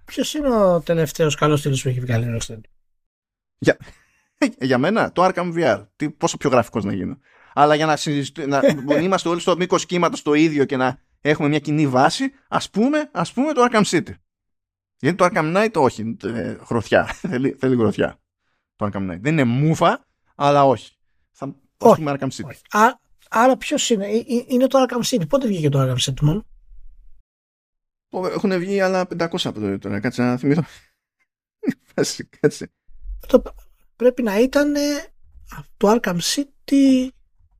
Ποιος 0.05 0.35
είναι 0.35 0.49
ο 0.49 0.81
τελευταίος 0.81 1.35
καλός 1.35 1.63
τίτλο 1.63 1.79
που 1.83 1.89
έχει 1.89 2.01
βγάλει 2.01 2.25
η 2.25 2.39
Rocksteady. 2.39 2.69
Για... 3.59 3.77
Για 4.69 4.79
μένα, 4.79 5.13
το 5.13 5.25
Arkham 5.25 5.55
VR. 5.55 5.87
Τι, 5.97 6.11
πόσο 6.11 6.37
πιο 6.37 6.51
γραφικός 6.51 6.85
να 6.85 6.93
γίνω 6.93 7.19
αλλά 7.55 7.75
για 7.75 7.87
να, 7.87 7.97
να 8.47 8.97
είμαστε 9.03 9.29
όλοι 9.29 9.41
στο 9.41 9.57
μήκος 9.57 9.87
κύματος 9.87 10.23
το 10.23 10.35
ίδιο 10.35 10.65
και 10.65 10.77
να 10.77 10.99
έχουμε 11.21 11.49
μια 11.49 11.59
κοινή 11.59 11.87
βάση, 11.87 12.33
ας 12.49 12.71
πούμε, 12.71 13.11
ας 13.13 13.33
πούμε 13.33 13.53
το 13.53 13.67
Arkham 13.71 13.83
City. 13.85 14.13
Γιατί 14.99 15.17
το 15.17 15.29
Arkham 15.31 15.57
Knight 15.57 15.73
όχι, 15.75 16.17
ε, 16.25 16.57
γροθιά. 16.69 17.05
θέλει, 17.29 17.57
θέλει 17.59 17.77
γροθιά. 17.77 18.21
Το 18.77 18.87
Arkham 18.87 19.11
Knight. 19.11 19.19
Δεν 19.21 19.33
είναι 19.33 19.45
μούφα, 19.45 20.07
αλλά 20.35 20.65
όχι. 20.65 20.93
Θα 21.31 21.57
όχι, 21.79 22.03
πούμε 22.03 22.17
Arkham 22.19 22.29
City. 22.29 22.79
Α, 22.81 23.03
άρα 23.35 23.57
ποιος 23.57 23.91
είναι, 23.91 24.07
ε, 24.07 24.17
ε, 24.17 24.45
είναι 24.47 24.67
το 24.67 24.87
Arkham 24.89 25.03
City. 25.03 25.29
Πότε 25.29 25.47
βγήκε 25.47 25.69
το 25.69 25.83
Arkham 25.83 26.11
City 26.11 26.21
μόνο. 26.21 26.45
Έχουν 28.11 28.59
βγει 28.59 28.81
άλλα 28.81 29.07
500 29.19 29.27
από 29.45 29.61
το 29.61 29.79
τώρα. 29.79 30.01
Κάτσε 30.01 30.23
να 30.23 30.37
θυμηθώ. 30.37 30.65
Κάτσε. 32.41 32.71
Το, 33.27 33.43
πρέπει 33.97 34.23
να 34.23 34.39
ήταν 34.39 34.75
το 35.77 35.99
Arkham 36.01 36.19
City 36.19 37.09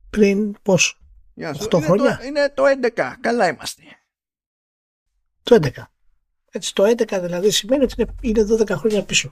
πριν 0.09 0.55
πόσο. 0.61 0.97
8 1.37 1.43
είναι 1.73 1.85
χρόνια; 1.85 2.17
Το, 2.17 2.23
είναι 2.23 2.49
το 2.49 2.63
11. 2.95 3.13
Καλά 3.19 3.47
είμαστε. 3.47 3.81
Το 5.43 5.59
11. 5.61 5.69
Έτσι 6.51 6.73
το 6.73 6.83
11 6.83 7.19
δηλαδή 7.21 7.51
σημαίνει 7.51 7.83
ότι 7.83 8.05
είναι 8.21 8.45
12 8.49 8.69
χρόνια 8.69 9.03
πίσω. 9.03 9.31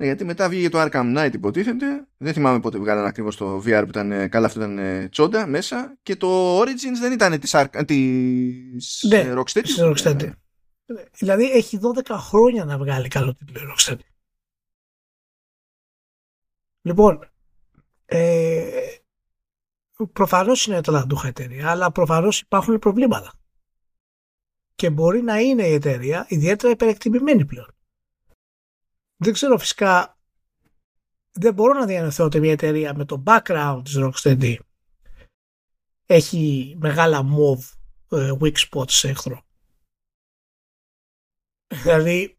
Ναι, 0.00 0.06
γιατί 0.06 0.24
μετά 0.24 0.48
βγήκε 0.48 0.68
το 0.68 0.80
Arkham 0.80 1.16
Knight 1.16 1.30
υποτίθεται. 1.32 2.06
Δεν 2.16 2.32
θυμάμαι 2.32 2.60
πότε 2.60 2.78
βγάλανε 2.78 3.08
ακριβώς 3.08 3.36
το 3.36 3.56
VR 3.56 3.82
που 3.82 3.88
ήταν 3.88 4.12
ε, 4.12 4.28
καλά, 4.28 4.46
αυτό 4.46 4.60
ήταν 4.60 4.78
ε, 4.78 5.08
τσόντα 5.08 5.46
μέσα. 5.46 5.98
Και 6.02 6.16
το 6.16 6.60
Origins 6.60 6.98
δεν 7.00 7.12
ήταν 7.12 7.40
της, 7.40 7.56
της 7.86 9.04
ναι, 9.08 9.18
ε, 9.18 9.34
Rocksteady. 9.36 9.62
Της 9.62 9.78
Rocksteady. 9.80 10.32
Δηλαδή 11.12 11.50
έχει 11.50 11.78
12 11.82 12.02
χρόνια 12.10 12.64
να 12.64 12.78
βγάλει 12.78 13.08
καλό 13.08 13.34
τίτλο 13.34 13.60
Rocksteady. 13.74 14.06
Λοιπόν, 16.80 17.30
ε, 18.04 18.70
προφανώς 20.12 20.66
είναι 20.66 20.80
ταλαντούχα 20.80 21.28
εταιρεία, 21.28 21.70
αλλά 21.70 21.92
προφανώς 21.92 22.40
υπάρχουν 22.40 22.78
προβλήματα. 22.78 23.32
Και 24.74 24.90
μπορεί 24.90 25.22
να 25.22 25.38
είναι 25.40 25.66
η 25.66 25.72
εταιρεία 25.72 26.26
ιδιαίτερα 26.28 26.72
υπερεκτιμημένη 26.72 27.44
πλέον. 27.44 27.74
Δεν 29.22 29.32
ξέρω 29.32 29.58
φυσικά, 29.58 30.18
δεν 31.32 31.54
μπορώ 31.54 31.78
να 31.78 31.86
διανοηθώ 31.86 32.24
ότι 32.24 32.40
μια 32.40 32.52
εταιρεία 32.52 32.94
με 32.94 33.04
το 33.04 33.22
background 33.26 33.80
της 33.84 33.96
Rocksteady 33.98 34.56
έχει 36.06 36.76
μεγάλα 36.80 37.22
move 37.22 37.60
ε, 38.18 38.32
weak 38.40 38.54
spots 38.70 38.90
σε 38.90 39.08
εχθρό. 39.08 39.42
Δηλαδή, 41.82 42.38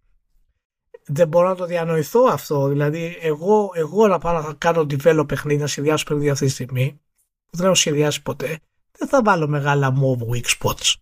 δεν 1.06 1.28
μπορώ 1.28 1.48
να 1.48 1.56
το 1.56 1.66
διανοηθώ 1.66 2.24
αυτό. 2.24 2.68
Δηλαδή, 2.68 3.18
εγώ, 3.22 3.72
εγώ 3.74 4.08
να 4.08 4.18
πάω 4.18 4.42
να 4.42 4.54
κάνω 4.54 4.82
develop 4.82 5.26
παιχνίδι, 5.28 5.62
να 5.62 5.68
σχεδιάσω 5.68 6.06
παιχνίδι 6.06 6.30
αυτή 6.30 6.46
τη 6.46 6.52
στιγμή, 6.52 7.02
που 7.46 7.58
δεν 7.58 7.66
έχω 7.66 7.76
σχεδιάσει 7.76 8.22
ποτέ, 8.22 8.60
δεν 8.92 9.08
θα 9.08 9.22
βάλω 9.22 9.48
μεγάλα 9.48 9.94
move 10.02 10.28
weak 10.34 10.60
spots. 10.60 10.96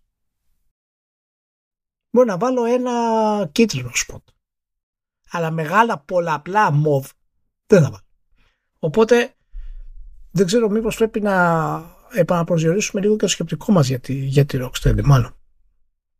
Μπορώ 2.09 2.25
να 2.25 2.37
βάλω 2.37 2.65
ένα 2.65 3.49
κίτρινο 3.51 3.91
spot. 4.07 4.38
Αλλά 5.31 5.51
μεγάλα 5.51 5.99
πολλαπλά 5.99 6.69
move 6.71 7.09
δεν 7.67 7.81
θα 7.81 7.89
βάλω. 7.89 8.05
Οπότε 8.79 9.33
δεν 10.31 10.45
ξέρω 10.45 10.69
μήπως 10.69 10.95
πρέπει 10.95 11.21
να 11.21 11.97
επαναπροσδιορίσουμε 12.11 13.01
λίγο 13.01 13.15
και 13.15 13.21
το 13.21 13.27
σκεπτικό 13.27 13.71
μας 13.71 13.87
για 13.87 13.99
τη, 13.99 14.13
για 14.13 14.45
τη 14.45 14.57
Rocksteady 14.61 15.03
μάλλον 15.03 15.33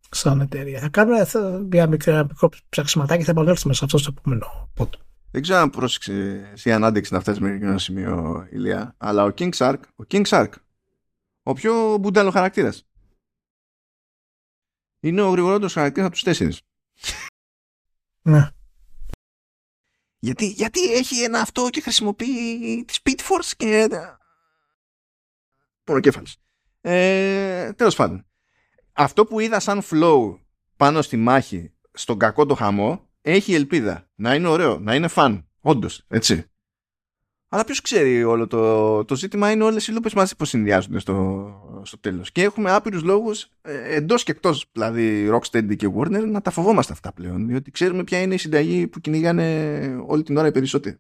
σαν 0.10 0.42
εταιρεία. 0.42 0.80
Θα 0.80 0.90
κάνουμε 0.90 1.28
μια 1.70 1.88
μικρή, 1.88 2.14
μικρό 2.14 2.50
ψαξιματάκι 2.70 3.24
θα 3.24 3.32
επανέλθουμε 3.32 3.74
σε 3.74 3.86
αυτό 3.86 3.98
στο 3.98 4.14
επόμενο 4.18 4.70
πόντο. 4.74 4.98
Δεν 5.32 5.42
ξέρω 5.42 5.60
αν 5.60 5.70
πρόσεξε 5.70 6.44
η 6.64 6.72
ανάντεξη 6.72 7.14
να 7.14 7.20
φτάσει 7.20 7.42
με 7.42 7.50
ένα 7.50 7.78
σημείο 7.78 8.48
ηλία, 8.52 8.96
αλλά 8.98 9.24
ο 9.24 9.32
King 9.38 9.50
Shark, 9.54 9.80
ο 9.96 10.04
King 10.12 10.26
Shark, 10.26 10.50
ο 11.44 11.54
πιο 11.54 11.98
μπουντάλο 11.98 12.32
χαρακτήρας. 12.32 12.88
Είναι 15.00 15.22
ο 15.22 15.30
γρηγορότερος 15.30 15.74
χαρακτήρας 15.74 16.06
από 16.06 16.16
τους 16.16 16.24
τέσσερις. 16.24 16.62
Ναι. 18.22 18.50
Γιατί, 20.20 20.48
γιατί 20.48 20.94
έχει 20.94 21.24
ένα 21.24 21.40
αυτό 21.40 21.70
και 21.70 21.82
χρησιμοποιεί 21.82 22.86
τη 22.88 22.98
Speed 23.04 23.20
Force 23.20 23.52
και... 23.58 23.88
Πονοκέφαλος. 25.84 26.38
Ε, 26.82 27.74
τέλος 27.74 27.96
πάντων. 27.96 28.26
Αυτό 28.94 29.26
που 29.26 29.40
είδα 29.40 29.60
σαν 29.60 29.82
flow 29.92 30.40
πάνω 30.78 31.02
στη 31.02 31.18
μάχη, 31.18 31.74
στον 31.94 32.18
κακό 32.18 32.46
το 32.46 32.56
χαμό, 32.56 33.10
έχει 33.22 33.54
ελπίδα. 33.54 34.10
Να 34.16 34.36
είναι 34.36 34.48
ωραίο, 34.48 34.80
να 34.80 34.96
είναι 34.96 35.08
φαν. 35.08 35.50
Όντως, 35.62 36.06
έτσι. 36.08 36.52
Αλλά 37.52 37.64
ποιος 37.64 37.82
ξέρει 37.82 38.24
όλο 38.24 38.48
το, 38.48 39.06
το 39.06 39.16
ζήτημα 39.16 39.52
είναι 39.52 39.64
όλες 39.64 39.88
οι 39.88 39.92
λούπες 39.92 40.14
μαζί 40.14 40.36
που 40.36 40.46
συνδυάζονται 40.46 41.00
στο, 41.00 41.82
στο 41.84 42.00
τέλος. 42.00 42.32
Και 42.32 42.44
έχουμε 42.44 42.72
άπειρους 42.72 43.04
λόγους 43.04 43.50
ε, 43.62 43.96
εντός 43.96 44.24
και 44.24 44.32
εκτός, 44.32 44.66
δηλαδή 44.72 45.30
Rocksteady 45.32 45.76
και 45.76 45.90
Warner, 45.96 46.26
να 46.28 46.42
τα 46.42 46.52
φοβόμαστε 46.52 46.94
αυτά 46.94 47.14
πλέον. 47.14 47.48
Διότι 47.48 47.72
ξέρουμε 47.72 48.04
ποια 48.04 48.22
είναι 48.22 48.34
η 48.34 48.38
συνταγή 48.38 48.88
που 48.88 49.00
κυνηγάνε 49.00 50.04
όλη 50.08 50.24
την 50.24 50.38
ώρα 50.38 50.48
οι 50.48 50.52
περισσότεροι. 50.52 51.00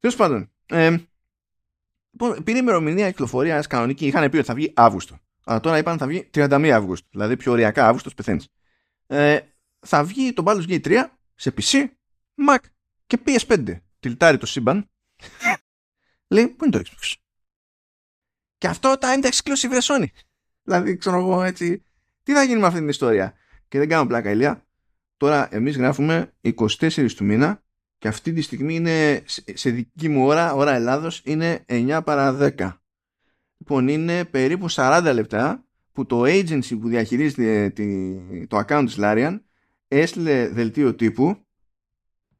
Τέλος 0.00 0.16
πάντων, 0.16 0.50
ε, 0.66 0.96
λοιπόν, 2.10 2.42
πήρε 2.44 2.58
ημερομηνία 2.58 3.10
κυκλοφορία 3.10 3.60
κανονική. 3.68 4.06
Είχαν 4.06 4.30
πει 4.30 4.36
ότι 4.36 4.46
θα 4.46 4.54
βγει 4.54 4.72
Αύγουστο. 4.74 5.18
Αλλά 5.44 5.60
τώρα 5.60 5.78
είπαν 5.78 5.98
θα 5.98 6.06
βγει 6.06 6.30
31 6.34 6.68
Αύγουστο. 6.68 7.08
Δηλαδή 7.10 7.36
πιο 7.36 7.52
ωριακά 7.52 7.86
Αύγουστος 7.86 8.14
πεθαίνεις. 8.14 8.48
Ε, 9.06 9.38
θα 9.80 10.04
βγει 10.04 10.32
το 10.32 10.42
Baldur's 10.46 10.68
Gate 10.68 10.86
3 10.86 11.04
σε 11.34 11.54
PC, 11.56 11.84
Mac 12.48 12.58
και 13.06 13.18
PS5. 13.26 13.76
Τιλτάρει 14.00 14.38
το 14.38 14.46
σύμπαν 14.46 14.88
Λέει, 16.28 16.48
πού 16.48 16.64
είναι 16.64 16.82
το 16.82 16.90
Xbox; 16.90 17.14
Και 18.58 18.68
αυτό 18.68 18.98
τα 18.98 19.12
είναι 19.12 19.28
exclusive 19.32 19.70
ρε 19.70 19.78
Sony. 19.82 20.06
Δηλαδή, 20.62 20.96
ξέρω 20.96 21.18
εγώ 21.18 21.42
έτσι, 21.42 21.84
τι 22.22 22.32
θα 22.32 22.42
γίνει 22.42 22.60
με 22.60 22.66
αυτή 22.66 22.78
την 22.78 22.88
ιστορία; 22.88 23.34
Και 23.68 23.78
δεν 23.78 23.88
κάνω 23.88 24.06
πλάκα, 24.06 24.30
ηλιά. 24.30 24.66
Τώρα 25.16 25.48
εμείς 25.54 25.76
γράφουμε 25.76 26.32
24 26.40 27.12
του 27.12 27.24
μήνα 27.24 27.62
και 27.98 28.08
αυτή 28.08 28.32
τη 28.32 28.40
στιγμή 28.40 28.74
είναι 28.74 29.24
σε 29.54 29.70
δική 29.70 30.08
μου 30.08 30.24
ώρα, 30.26 30.54
ώρα 30.54 30.74
Ελλάδος, 30.74 31.22
είναι 31.24 31.64
9 31.68 32.00
παρα 32.04 32.54
10. 32.56 32.72
Λοιπόν, 33.58 33.88
είναι 33.88 34.24
περίπου 34.24 34.70
40 34.70 35.10
λεπτά 35.14 35.64
που 35.92 36.06
το 36.06 36.22
agency 36.22 36.78
που 36.80 36.88
διαχειρίζεται 36.88 37.72
το 38.48 38.64
account 38.66 38.82
της 38.86 38.96
Larian 38.98 39.40
έστειλε 39.88 40.48
δελτίο 40.48 40.94
τύπου 40.94 41.43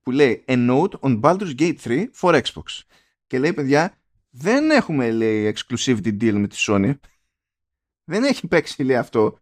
που 0.05 0.11
λέει 0.11 0.45
A 0.49 0.71
note 0.71 0.99
on 1.01 1.21
Baldur's 1.21 1.55
Gate 1.59 1.77
3 1.83 2.07
for 2.21 2.43
Xbox. 2.43 2.83
Και 3.27 3.39
λέει, 3.39 3.53
παιδιά, 3.53 3.99
δεν 4.31 4.71
έχουμε, 4.71 5.11
λέει, 5.11 5.55
exclusivity 5.55 6.21
deal 6.21 6.33
με 6.33 6.49
τη 6.49 6.57
Sony. 6.59 6.95
Δεν 8.05 8.25
έχει 8.25 8.49
παίξει, 8.49 8.83
λέει, 8.83 8.97
αυτό. 8.97 9.39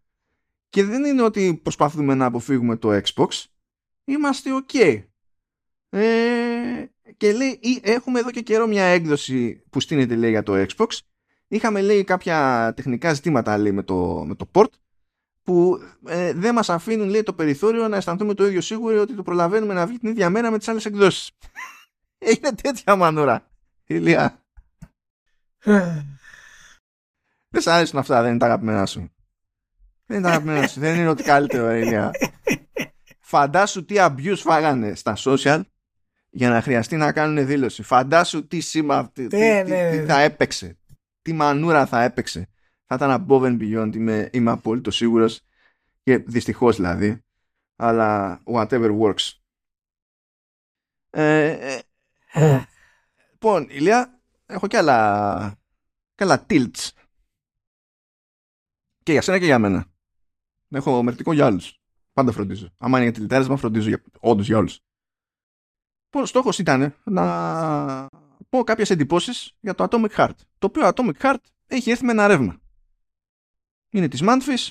Και 0.69 0.83
δεν 0.83 1.03
είναι 1.03 1.21
ότι 1.21 1.59
προσπαθούμε 1.63 2.13
να 2.15 2.25
αποφύγουμε 2.25 2.77
το 2.77 3.01
Xbox. 3.03 3.43
Είμαστε 4.03 4.49
ok. 4.65 5.03
Ε, 5.89 6.85
και 7.17 7.33
λέει, 7.33 7.59
έχουμε 7.81 8.19
εδώ 8.19 8.31
και 8.31 8.41
καιρό 8.41 8.67
μια 8.67 8.83
έκδοση 8.83 9.63
που 9.69 9.79
στείνεται, 9.79 10.15
λέει, 10.15 10.29
για 10.29 10.43
το 10.43 10.65
Xbox. 10.67 10.99
Είχαμε, 11.47 11.81
λέει, 11.81 12.03
κάποια 12.03 12.71
τεχνικά 12.75 13.13
ζητήματα, 13.13 13.57
λέει, 13.57 13.71
με 13.71 13.83
το, 13.83 14.25
με 14.25 14.35
το 14.35 14.49
port 14.53 14.69
που 15.43 15.79
ε, 16.05 16.33
δεν 16.33 16.53
μας 16.53 16.69
αφήνουν 16.69 17.09
λέει 17.09 17.23
το 17.23 17.33
περιθώριο 17.33 17.87
να 17.87 17.97
αισθανθούμε 17.97 18.33
το 18.33 18.45
ίδιο 18.47 18.61
σίγουροι 18.61 18.97
ότι 18.97 19.13
το 19.13 19.23
προλαβαίνουμε 19.23 19.73
να 19.73 19.85
βγει 19.85 19.99
την 19.99 20.09
ίδια 20.09 20.29
μέρα 20.29 20.51
με 20.51 20.57
τις 20.57 20.67
άλλες 20.67 20.85
εκδόσεις. 20.85 21.31
Είναι 22.37 22.51
τέτοια 22.61 22.95
μανούρα. 22.95 23.47
Ηλία. 23.85 24.41
δεν 27.49 27.61
σ' 27.61 27.67
άρεσουν 27.67 27.99
αυτά, 27.99 28.21
δεν 28.21 28.29
είναι 28.29 28.39
τα 28.39 28.45
αγαπημένα 28.45 28.85
σου. 28.85 29.11
Δεν 30.05 30.17
είναι 30.17 30.25
τα 30.27 30.33
αγαπημένα 30.33 30.67
σου, 30.67 30.79
δεν 30.79 30.95
είναι 30.99 31.07
ότι 31.07 31.23
καλύτερο, 31.23 31.71
Ηλία. 31.71 32.11
Φαντάσου 33.19 33.85
τι 33.85 33.95
abuse 33.97 34.35
φάγανε 34.37 34.95
στα 34.95 35.17
social 35.17 35.61
για 36.29 36.49
να 36.49 36.61
χρειαστεί 36.61 36.95
να 36.97 37.11
κάνουν 37.11 37.45
δήλωση. 37.45 37.83
Φαντάσου 37.83 38.47
τι 38.47 38.59
σήμα, 38.59 39.09
τι, 39.13 39.27
τι, 39.27 39.37
Ναι, 39.37 39.63
τι- 39.63 39.69
ναι, 39.69 39.91
τι 39.91 39.97
ναι. 39.97 40.05
θα 40.05 40.19
έπαιξε. 40.19 40.77
Τι 41.21 41.33
μανούρα 41.33 41.85
θα 41.85 42.03
έπαιξε. 42.03 42.47
Θα 42.85 42.95
ήταν 42.95 43.25
above 43.27 43.41
and 43.41 43.59
beyond, 43.59 43.95
είμαι, 43.95 44.29
είμαι 44.33 44.51
απόλυτο 44.51 44.91
σίγουρος. 44.91 45.41
Και 46.03 46.17
δυστυχώς 46.17 46.75
δηλαδή. 46.75 47.23
Αλλά 47.75 48.41
whatever 48.45 48.99
works. 48.99 49.31
Ε, 51.09 51.47
ε, 51.49 51.81
Ε, 52.35 52.65
λοιπόν, 53.31 53.67
Ηλία, 53.69 54.21
έχω 54.45 54.67
και 54.67 54.77
άλλα, 54.77 55.59
και 56.15 56.23
άλλα 56.23 56.45
tilts. 56.49 56.89
Και 59.03 59.11
για 59.11 59.21
σένα 59.21 59.39
και 59.39 59.45
για 59.45 59.59
μένα. 59.59 59.85
Έχω 60.69 61.03
μερτικό 61.03 61.33
για 61.33 61.45
άλλους. 61.45 61.79
Πάντα 62.13 62.31
φροντίζω. 62.31 62.73
Άμα 62.77 62.97
είναι 62.97 63.05
για 63.05 63.13
τηλετάρισμα, 63.13 63.57
φροντίζω 63.57 63.87
για, 63.87 64.03
όντως 64.19 64.45
για 64.45 64.57
όλους. 64.57 64.79
Λοιπόν, 66.03 66.25
στόχος 66.25 66.59
ήταν 66.59 66.95
να 67.03 68.07
πω 68.49 68.63
κάποιες 68.63 68.89
εντυπώσεις 68.89 69.57
για 69.59 69.75
το 69.75 69.87
Atomic 69.89 70.09
Heart. 70.15 70.35
Το 70.57 70.67
οποίο 70.67 70.91
Atomic 70.93 71.17
Heart 71.21 71.43
έχει 71.67 71.91
έρθει 71.91 72.05
με 72.05 72.11
ένα 72.11 72.27
ρεύμα. 72.27 72.61
Είναι 73.93 74.07
της 74.07 74.21
Manfis. 74.23 74.69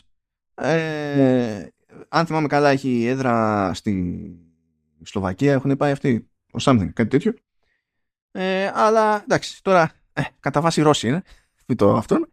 Ε, 0.54 1.66
αν 2.08 2.26
θυμάμαι 2.26 2.46
καλά, 2.46 2.68
έχει 2.68 3.04
έδρα 3.04 3.74
στη 3.74 4.22
Σλοβακία. 5.02 5.52
Έχουν 5.52 5.76
πάει 5.76 5.92
αυτοί. 5.92 6.30
Ο 6.52 6.58
something, 6.60 6.90
κάτι 6.92 7.08
τέτοιο. 7.08 7.34
Ε, 8.30 8.70
αλλά 8.74 9.22
εντάξει, 9.22 9.62
τώρα 9.62 9.92
ε, 10.12 10.22
κατά 10.40 10.60
βάση 10.60 10.82
Ρώσοι 10.82 11.08
είναι. 11.08 11.22
Μην 11.66 11.76
το 11.76 11.96
αυτόν. 11.96 12.32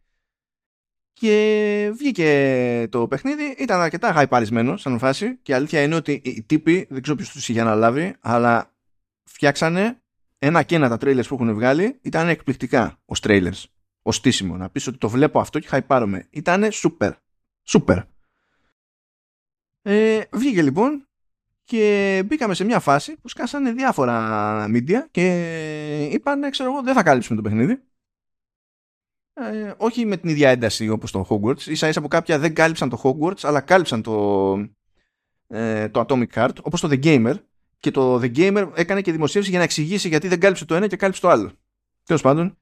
Και 1.14 1.92
βγήκε 1.98 2.88
το 2.90 3.08
παιχνίδι, 3.08 3.56
ήταν 3.58 3.82
αρκετά 3.82 4.14
χαϊπαρισμένο 4.14 4.78
σαν 4.78 5.00
φάση 5.00 5.38
και 5.38 5.52
η 5.52 5.56
αλήθεια 5.56 5.82
είναι 5.82 5.96
ότι 5.96 6.22
οι 6.24 6.44
τύποι, 6.44 6.88
δεν 6.90 7.02
ξέρω 7.02 7.18
ποιος 7.18 7.30
τους 7.30 7.50
είχε 7.50 7.62
αναλάβει, 7.62 8.16
αλλά 8.20 8.76
φτιάξανε 9.24 10.02
ένα 10.40 10.64
και 10.64 10.76
ένα 10.76 10.90
τα 10.90 10.96
trailers 10.96 11.28
που 11.28 11.34
έχουν 11.34 11.54
βγάλει, 11.54 12.00
ήταν 12.02 12.28
εκπληκτικά 12.28 13.00
ως 13.06 13.20
trailers, 13.24 13.64
ως 14.02 14.16
στήσιμο. 14.16 14.58
Να 14.58 14.70
πεις 14.70 14.88
ότι 14.88 14.98
το 14.98 15.10
βλέπω 15.10 15.40
αυτό 15.40 15.60
και 15.60 15.68
χαϊπάρομαι. 15.68 16.28
Ήτανε 16.30 16.70
super. 16.72 17.12
Super. 17.68 18.04
Ε, 19.82 20.22
βγήκε 20.32 20.62
λοιπόν 20.62 21.08
και 21.64 22.24
μπήκαμε 22.26 22.54
σε 22.54 22.64
μια 22.64 22.80
φάση 22.80 23.18
που 23.18 23.28
σκάσανε 23.28 23.72
διάφορα 23.72 24.66
media 24.70 25.06
και 25.12 26.10
είπαν, 26.12 26.50
ξέρω 26.52 26.72
εγώ, 26.72 26.84
δεν 26.84 26.94
θα 26.94 27.04
κάλυψουμε 27.04 27.42
το 27.42 27.50
παιχνίδι. 27.50 27.84
Ε, 29.34 29.74
όχι 29.78 30.06
με 30.06 30.18
την 30.18 30.30
ίδια 30.30 30.50
ένταση 30.50 30.90
όπως 30.90 31.12
το 31.12 31.28
Hogwarts. 31.30 31.62
Ίσα 31.62 31.88
ίσα 31.88 32.02
που 32.02 32.08
κάποια 32.08 32.40
δεν 32.40 32.54
κάλυψαν 32.54 32.90
το 32.90 33.02
Hogwarts, 33.04 33.40
αλλά 33.42 33.62
κάλυψαν 33.62 34.02
το, 34.02 34.54
ε, 35.48 35.90
το 35.90 36.06
Atomic 36.08 36.30
Heart, 36.34 36.56
όπως 36.62 36.82
το 36.82 36.88
The 36.92 37.04
Gamer. 37.04 37.36
Και 37.78 37.92
το 37.92 38.16
The 38.16 38.36
Gamer 38.36 38.72
έκανε 38.76 39.02
και 39.02 39.12
δημοσίευση 39.12 39.50
για 39.50 39.60
να 39.60 39.66
εξηγήσει 39.66 40.08
γιατί 40.08 40.28
δεν 40.28 40.40
κάλυψε 40.40 40.66
το 40.66 40.76
ένα 40.76 40.88
και 40.88 40.96
κάλυψε 40.96 41.22
το 41.22 41.30
άλλο. 41.30 41.52
Τέλος 42.04 42.22
πάντων, 42.22 42.59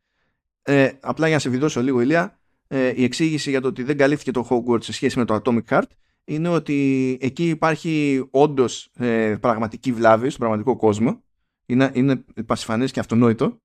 ε, 0.69 0.91
απλά 0.99 1.25
για 1.25 1.35
να 1.35 1.41
σε 1.41 1.49
βιδώσω 1.49 1.81
λίγο 1.81 2.01
ηλία, 2.01 2.39
ε, 2.67 2.93
η 2.95 3.03
εξήγηση 3.03 3.49
για 3.49 3.61
το 3.61 3.67
ότι 3.67 3.83
δεν 3.83 3.97
καλύφθηκε 3.97 4.31
το 4.31 4.47
Hogwarts 4.49 4.83
σε 4.83 4.93
σχέση 4.93 5.19
με 5.19 5.25
το 5.25 5.41
Atomic 5.43 5.63
Heart 5.69 5.87
είναι 6.25 6.49
ότι 6.49 7.17
εκεί 7.21 7.49
υπάρχει 7.49 8.23
όντως 8.31 8.89
ε, 8.95 9.35
πραγματική 9.41 9.91
βλάβη 9.91 10.27
στον 10.27 10.39
πραγματικό 10.39 10.75
κόσμο. 10.75 11.23
Είναι, 11.65 11.91
είναι 11.93 12.23
πασιφανές 12.45 12.91
και 12.91 12.99
αυτονόητο. 12.99 13.61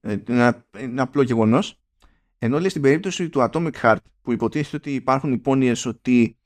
Ε, 0.00 0.12
είναι, 0.12 0.22
ένα- 0.28 0.66
είναι 0.80 1.00
απλό 1.00 1.22
γεγονός. 1.22 1.80
Ενώ 2.38 2.58
λέει 2.58 2.68
στην 2.68 2.82
περίπτωση 2.82 3.28
του 3.28 3.48
Atomic 3.50 3.72
Heart 3.82 3.96
που 4.22 4.32
υποτίθεται 4.32 4.76
ότι 4.76 4.94
υπάρχουν 4.94 5.32
υπόνοιες 5.32 5.86
ότι 5.86 6.38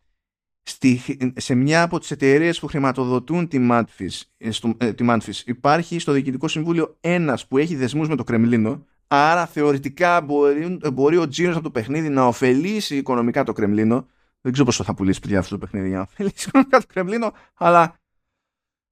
στη, 0.62 1.00
σε 1.36 1.54
μια 1.54 1.82
από 1.82 1.98
τις 1.98 2.10
εταιρείες 2.10 2.58
που 2.60 2.66
χρηματοδοτούν 2.66 3.48
τη 3.48 3.66
Manfis, 3.70 4.20
ε, 4.36 4.50
στο, 4.50 4.74
ε, 4.78 4.92
τη 4.92 5.04
Manfis 5.08 5.42
υπάρχει 5.46 5.98
στο 5.98 6.12
Διοικητικό 6.12 6.48
Συμβούλιο 6.48 6.96
ένας 7.00 7.46
που 7.46 7.58
έχει 7.58 7.76
δεσμούς 7.76 8.08
με 8.08 8.16
το 8.16 8.24
Κρεμλίνο 8.24 8.86
άρα 9.12 9.46
θεωρητικά 9.46 10.20
μπορεί, 10.20 10.78
μπορεί 10.92 11.16
ο 11.16 11.28
τζίρος 11.28 11.54
από 11.54 11.64
το 11.64 11.70
παιχνίδι 11.70 12.08
να 12.08 12.26
ωφελήσει 12.26 12.96
οικονομικά 12.96 13.44
το 13.44 13.52
Κρεμλίνο 13.52 14.08
δεν 14.40 14.52
ξέρω 14.52 14.66
πόσο 14.66 14.84
θα 14.84 14.94
πουλήσει 14.94 15.20
παιδιά 15.20 15.38
αυτό 15.38 15.58
το 15.58 15.60
παιχνίδι 15.66 15.88
για 15.88 15.96
να 15.96 16.02
ωφελήσει 16.02 16.48
οικονομικά 16.48 16.78
το 16.78 16.86
Κρεμλίνο 16.86 17.32
αλλά 17.54 18.00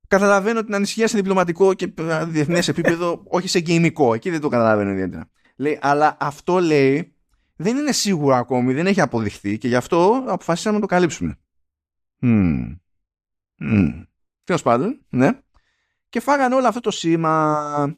Καταλαβαίνω 0.09 0.65
την 0.65 0.75
ανησυχία 0.75 1.09
σε 1.09 1.17
διπλωματικό 1.17 1.75
και 1.75 1.93
διεθνές 2.27 2.69
επίπεδο, 2.69 3.23
όχι 3.27 3.49
σε 3.49 3.59
γεϊμικό. 3.59 4.15
Εκεί 4.15 4.31
δεν 4.31 4.41
το 4.41 4.49
καταλαβαίνω 4.49 4.91
ιδιαίτερα. 4.91 5.31
Λέει, 5.57 5.79
αλλά 5.81 6.17
αυτό 6.21 6.59
λέει 6.59 7.15
δεν 7.57 7.77
είναι 7.77 7.93
σίγουρο 7.93 8.35
ακόμη, 8.35 8.73
δεν 8.73 8.87
έχει 8.87 9.01
αποδειχθεί 9.01 9.59
και 9.59 9.69
γι' 9.69 9.75
αυτό 9.75 10.25
αποφασίσαμε 10.27 10.75
να 10.75 10.81
το 10.81 10.87
καλύψουμε. 10.87 11.39
Mm. 12.23 12.77
Mm. 13.61 14.07
Τέλος 14.45 14.63
πάντων, 14.63 15.01
ναι. 15.09 15.31
Και 16.09 16.21
φάγανε 16.21 16.55
όλο 16.55 16.67
αυτό 16.67 16.81
το 16.81 16.91
σήμα 16.91 17.97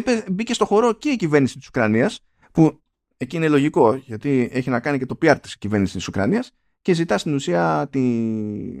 και 0.00 0.24
μπήκε 0.30 0.54
στο 0.54 0.64
χώρο 0.64 0.92
και 0.92 1.08
η 1.08 1.16
κυβέρνηση 1.16 1.58
της 1.58 1.66
Ουκρανίας 1.66 2.20
που 2.52 2.80
εκεί 3.16 3.36
είναι 3.36 3.48
λογικό 3.48 3.94
γιατί 3.94 4.48
έχει 4.52 4.70
να 4.70 4.80
κάνει 4.80 4.98
και 4.98 5.06
το 5.06 5.18
PR 5.22 5.36
της 5.42 5.58
κυβέρνησης 5.58 5.94
της 5.96 6.08
Ουκρανίας 6.08 6.52
και 6.82 6.92
ζητά 6.92 7.18
στην 7.18 7.34
ουσία 7.34 7.88
τη, 7.90 8.00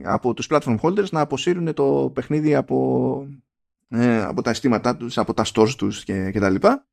από 0.04 0.34
τους 0.34 0.46
platform 0.50 0.78
holders 0.80 1.08
να 1.10 1.20
αποσύρουν 1.20 1.74
το 1.74 2.10
παιχνίδι 2.14 2.54
από, 2.54 3.26
ε, 3.88 4.22
από 4.22 4.42
τα 4.42 4.50
αισθήματά 4.50 4.96
τους, 4.96 5.18
από 5.18 5.34
τα 5.34 5.44
stores 5.54 5.74
τους 5.76 6.04
και, 6.04 6.30
και 6.30 6.40
τα 6.40 6.50
λοιπά. 6.50 6.86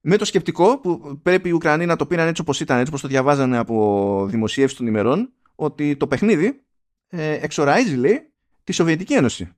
Με 0.00 0.16
το 0.16 0.24
σκεπτικό 0.24 0.78
που 0.78 1.20
πρέπει 1.22 1.48
οι 1.48 1.52
Ουκρανοί 1.52 1.86
να 1.86 1.96
το 1.96 2.06
πήραν 2.06 2.28
έτσι 2.28 2.40
όπως 2.40 2.60
ήταν, 2.60 2.76
έτσι 2.76 2.88
όπως 2.88 3.00
το 3.00 3.08
διαβάζανε 3.08 3.56
από 3.56 4.26
δημοσίευση 4.30 4.76
των 4.76 4.86
ημερών, 4.86 5.32
ότι 5.54 5.96
το 5.96 6.06
παιχνίδι 6.06 6.62
ε, 7.08 7.32
εξοραίζει, 7.32 7.94
λέει, 7.96 8.32
τη 8.64 8.72
Σοβιετική 8.72 9.14
Ένωση. 9.14 9.52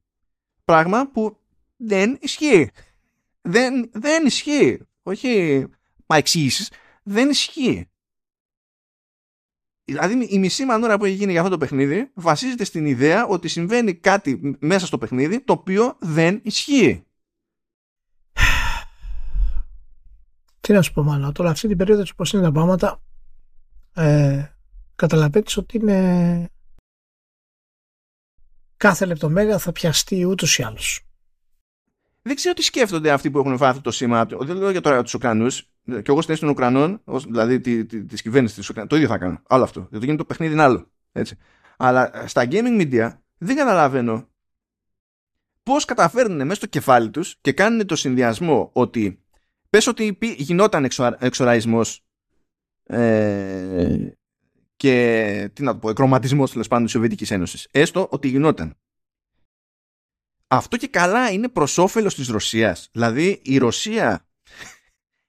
Πράγμα 0.65 1.11
που 1.11 1.39
δεν 1.77 2.19
ισχύει. 2.21 2.71
Δεν, 3.49 3.91
δεν 3.93 4.27
ισχύει. 4.27 4.79
Όχι 5.03 5.65
μα 6.07 6.17
εξήγηση. 6.17 6.75
Δεν 7.03 7.31
ισχύει. 7.31 7.91
Δηλαδή 9.85 10.27
η 10.31 10.39
μισή 10.39 10.65
μανούρα 10.65 10.99
που 10.99 11.05
έχει 11.05 11.15
γίνει 11.15 11.31
για 11.31 11.41
αυτό 11.41 11.53
το 11.53 11.59
παιχνίδι 11.59 12.11
βασίζεται 12.15 12.65
στην 12.65 12.87
ιδέα 12.87 13.27
ότι 13.27 13.49
συμβαίνει 13.49 13.95
κάτι 13.95 14.57
μέσα 14.61 14.87
στο 14.87 14.99
παιχνίδι 14.99 15.41
το 15.41 15.53
οποίο 15.53 15.97
δεν 16.01 16.41
ισχύει. 16.43 17.05
Τι 20.61 20.73
να 20.73 20.83
σου 20.83 20.93
πω 20.93 21.03
μάλλον, 21.03 21.33
τώρα 21.33 21.51
αυτή 21.51 21.69
την 21.69 21.77
περίοδο 21.77 22.03
όπως 22.13 22.33
είναι 22.33 22.43
τα 22.43 22.53
πράγματα 22.53 23.03
ε, 23.95 24.47
καταλαβαίνεις 24.95 25.57
ότι 25.57 25.77
είναι 25.77 26.51
κάθε 28.77 29.05
λεπτομέρεια 29.05 29.59
θα 29.59 29.73
πιαστεί 29.73 30.25
ούτως 30.25 30.59
ή 30.59 30.63
άλλως. 30.63 31.08
Δεν 32.29 32.37
ξέρω 32.37 32.55
τι 32.55 32.63
σκέφτονται 32.63 33.11
αυτοί 33.11 33.31
που 33.31 33.39
έχουν 33.39 33.57
φάει 33.57 33.71
αυτό 33.71 33.83
το 33.83 33.91
σήμα. 33.91 34.25
Δεν 34.25 34.57
λέω 34.57 34.71
για 34.71 34.81
τώρα 34.81 35.03
τους 35.03 35.15
Ουκρανούς. 35.15 35.71
Και 35.85 36.03
εγώ 36.07 36.21
στην 36.21 36.39
των 36.39 36.49
Ουκρανών, 36.49 37.03
δηλαδή 37.27 37.61
τη, 37.61 37.87
τη, 37.87 38.05
της 38.05 38.23
κυβέρνησης 38.23 38.57
της 38.57 38.69
Ουκρανίας, 38.69 38.91
το 38.91 38.97
ίδιο 38.97 39.09
θα 39.09 39.19
κάνω. 39.19 39.43
Άλλο 39.49 39.63
αυτό. 39.63 39.81
Γιατί 39.81 40.05
γίνεται 40.05 40.23
το 40.23 40.25
παιχνίδι 40.25 40.53
είναι 40.53 40.63
άλλο. 40.63 40.91
Έτσι. 41.13 41.37
Αλλά 41.77 42.25
στα 42.27 42.47
gaming 42.51 42.81
media 42.81 43.19
δεν 43.39 43.57
καταλαβαίνω 43.57 44.29
πώς 45.63 45.85
καταφέρνουν 45.85 46.37
μέσα 46.37 46.55
στο 46.55 46.67
κεφάλι 46.67 47.11
τους 47.11 47.37
και 47.41 47.53
κάνουν 47.53 47.87
το 47.87 47.97
συνδυασμό 47.97 48.71
ότι 48.73 49.23
πες 49.71 49.87
ότι 49.87 50.19
γινόταν 50.21 50.89
εξοραϊσμός 51.19 52.05
ε, 52.83 54.09
και 54.77 55.51
τι 55.53 55.63
να 55.63 55.73
το 55.73 55.79
πω, 55.79 55.91
εκρωματισμό 55.91 56.47
τέλος 56.47 56.69
πάντων 56.69 56.85
της 56.85 56.93
Σοβιετικής 56.93 57.31
Ένωσης. 57.31 57.69
Έστω 57.71 58.09
ότι 58.11 58.29
γινόταν. 58.29 58.77
Αυτό 60.49 60.77
και 60.77 60.89
καλά 60.89 61.31
είναι 61.31 61.49
προς 61.49 61.79
όφελος 61.79 62.15
της 62.15 62.29
Ρωσίας. 62.29 62.89
Δηλαδή 62.93 63.41
η 63.45 63.59
Ρωσία 63.59 64.27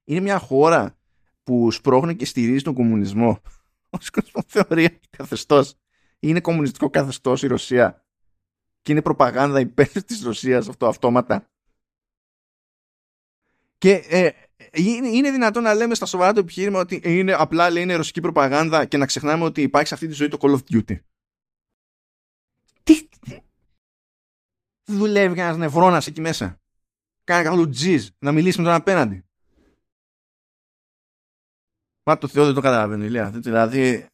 είναι 0.03 0.19
μια 0.19 0.39
χώρα 0.39 0.97
που 1.43 1.71
σπρώχνει 1.71 2.15
και 2.15 2.25
στηρίζει 2.25 2.63
τον 2.63 2.73
κομμουνισμό 2.73 3.41
ω 3.89 4.41
θεωρία 4.47 4.87
και 4.87 5.07
καθεστώς. 5.17 5.75
Είναι 6.19 6.39
κομμουνιστικό 6.39 6.89
καθεστώς 6.89 7.43
η 7.43 7.47
Ρωσία 7.47 8.05
και 8.81 8.91
είναι 8.91 9.01
προπαγάνδα 9.01 9.59
υπέρ 9.59 10.03
της 10.03 10.23
Ρωσίας 10.23 10.67
αυτό 10.69 10.87
αυτόματα. 10.87 11.49
Και 13.77 13.93
ε, 13.93 14.29
είναι 15.13 15.31
δυνατόν 15.31 15.63
να 15.63 15.73
λέμε 15.73 15.95
στα 15.95 16.05
σοβαρά 16.05 16.33
το 16.33 16.39
επιχείρημα 16.39 16.79
ότι 16.79 17.01
είναι 17.03 17.33
απλά 17.33 17.69
λέει 17.69 17.83
είναι 17.83 17.95
ρωσική 17.95 18.21
προπαγάνδα 18.21 18.85
και 18.85 18.97
να 18.97 19.05
ξεχνάμε 19.05 19.43
ότι 19.43 19.61
υπάρχει 19.61 19.87
σε 19.87 19.93
αυτή 19.93 20.07
τη 20.07 20.13
ζωή 20.13 20.27
το 20.27 20.37
Call 20.41 20.57
of 20.57 20.59
Duty. 20.73 20.99
Δουλεύει 24.89 25.39
ένας 25.39 25.57
νευρώνας 25.57 26.07
εκεί 26.07 26.21
μέσα; 26.21 26.59
Κάνει 27.23 27.43
καθόλου 27.43 27.69
τζιζ 27.69 28.07
να 28.19 28.31
μιλήσει 28.31 28.57
με 28.57 28.63
τον 28.63 28.73
απέναντι. 28.73 29.23
Μα 32.03 32.17
το 32.17 32.27
Θεό 32.27 32.45
δεν 32.45 32.53
το 32.53 32.61
καταλαβαίνω, 32.61 33.03
Ηλία. 33.03 33.29
Δηλαδή. 33.29 34.07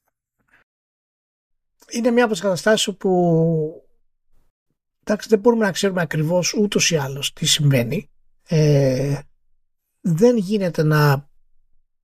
Είναι 1.89 2.11
μια 2.11 2.23
από 2.23 2.33
τις 2.33 2.41
καταστάσεις 2.41 2.87
όπου. 2.87 3.87
Εντάξει, 5.03 5.29
δεν 5.29 5.39
μπορούμε 5.39 5.65
να 5.65 5.71
ξέρουμε 5.71 6.01
ακριβώς 6.01 6.53
ούτως 6.53 6.91
ή 6.91 6.95
άλλως 6.95 7.33
τι 7.33 7.45
συμβαίνει. 7.45 8.09
Ε, 8.47 9.19
δεν 10.01 10.37
γίνεται 10.37 10.83
να 10.83 11.29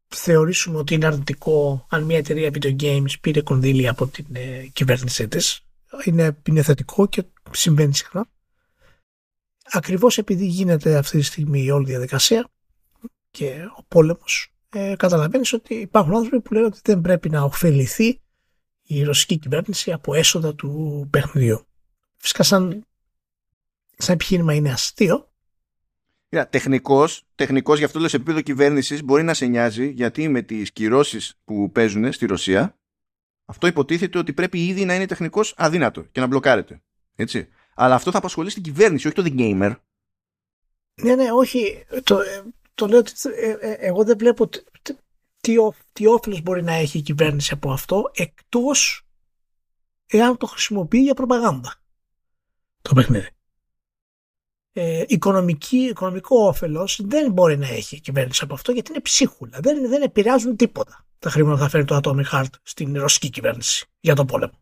θεωρήσουμε 0.08 0.78
ότι 0.78 0.94
είναι 0.94 1.06
αρνητικό 1.06 1.86
αν 1.90 2.04
μια 2.04 2.18
εταιρεία 2.18 2.50
video 2.54 2.82
games 2.82 3.20
πήρε 3.22 3.42
κονδύλια 3.42 3.92
από 3.92 4.08
την 4.08 4.26
ε, 4.32 4.66
κυβέρνησή 4.74 5.28
της. 5.28 5.66
Είναι, 6.04 6.38
είναι 6.48 6.62
θετικό 6.62 7.08
και 7.08 7.24
συμβαίνει 7.52 7.96
συχνά. 7.96 8.28
Ακριβώς 9.64 10.18
επειδή 10.18 10.46
γίνεται 10.46 10.98
αυτή 10.98 11.18
τη 11.18 11.24
στιγμή 11.24 11.62
η 11.64 11.72
όλη 11.72 11.86
διαδικασία 11.86 12.50
και 13.32 13.68
ο 13.78 13.84
πόλεμος 13.88 14.54
ε, 14.70 14.96
καταλαβαίνεις 14.98 15.54
ότι 15.54 15.74
υπάρχουν 15.74 16.16
άνθρωποι 16.16 16.42
που 16.42 16.54
λένε 16.54 16.66
ότι 16.66 16.80
δεν 16.84 17.02
πρέπει 17.02 17.30
να 17.30 17.42
ωφεληθεί 17.42 18.22
η 18.84 19.04
ρωσική 19.04 19.38
κυβέρνηση 19.38 19.92
από 19.92 20.14
έσοδα 20.14 20.56
του 20.56 21.08
παιχνιδιού. 21.10 21.66
Φυσικά 22.18 22.44
σαν, 22.44 22.86
σαν 23.98 24.16
επιχείρημα 24.16 24.54
είναι 24.54 24.72
αστείο 24.72 25.26
Τεχνικό, 26.30 26.50
τεχνικός, 26.50 27.24
τεχνικός 27.36 27.78
για 27.78 27.86
αυτό 27.86 28.00
το 28.00 28.08
σε 28.08 28.16
επίπεδο 28.16 28.42
κυβέρνησης 28.42 29.04
μπορεί 29.04 29.24
να 29.24 29.34
σε 29.34 29.46
νοιάζει 29.46 29.90
γιατί 29.90 30.28
με 30.28 30.42
τις 30.42 30.72
κυρώσεις 30.72 31.34
που 31.46 31.72
παίζουν 31.72 32.12
στη 32.12 32.26
Ρωσία 32.26 32.76
αυτό 33.46 33.68
υποτίθεται 33.68 34.18
ότι 34.18 34.34
πρέπει 34.34 34.68
ήδη 34.68 34.86
να 34.86 34.96
είναι 34.96 35.06
τεχνικός 35.06 35.54
αδύνατο 35.58 36.02
και 36.02 36.20
να 36.20 36.28
μπλοκάρεται. 36.28 36.82
Έτσι. 37.16 37.48
Αλλά 37.76 37.96
αυτό 37.96 38.12
θα 38.12 38.18
απασχολεί 38.18 38.52
την 38.52 38.64
κυβέρνηση, 38.64 39.08
όχι 39.08 39.16
το 39.16 39.24
The 39.26 39.40
Gamer. 39.40 39.76
Ναι, 41.02 41.16
ναι, 41.16 41.32
όχι. 41.32 41.86
Το, 42.04 42.20
ε, 42.20 42.44
το 42.74 42.88
λέω 42.88 43.00
ότι 43.00 43.12
ε, 43.36 43.50
ε, 43.50 43.72
εγώ 43.72 44.04
δεν 44.04 44.18
βλέπω 44.18 44.50
τι, 45.42 45.56
τι 45.94 46.08
όφελος 46.08 46.42
μπορεί 46.42 46.64
να 46.64 46.74
έχει 46.74 46.98
η 46.98 47.02
κυβέρνηση 47.02 47.54
από 47.54 47.72
αυτό 47.72 48.12
εκτός 48.14 49.06
εάν 50.08 50.38
το 50.38 50.46
χρησιμοποιεί 50.46 51.00
για 51.00 51.14
προπαγάνδα 51.14 51.76
το 52.82 52.94
παιχνίδι 52.94 53.30
ε, 54.74 55.04
οικονομική, 55.08 55.78
οικονομικό 55.78 56.46
όφελος 56.46 57.00
δεν 57.04 57.32
μπορεί 57.32 57.58
να 57.58 57.68
έχει 57.68 57.96
η 57.96 58.00
κυβέρνηση 58.00 58.44
από 58.44 58.54
αυτό 58.54 58.72
γιατί 58.72 58.92
είναι 58.92 59.02
ψίχουλα. 59.02 59.60
Δεν, 59.62 59.90
δεν 59.90 60.02
επηρεάζουν 60.02 60.56
τίποτα 60.56 61.06
τα 61.20 61.30
χρήματα 61.30 61.56
που 61.56 61.62
θα 61.62 61.70
φέρει 61.70 61.86
το 61.86 62.00
Atomic 62.04 62.30
Heart 62.32 62.54
στην 62.64 63.00
ρωσική 63.00 63.30
κυβέρνηση 63.30 63.86
για 64.00 64.16
τον 64.16 64.26
πόλεμο. 64.26 64.62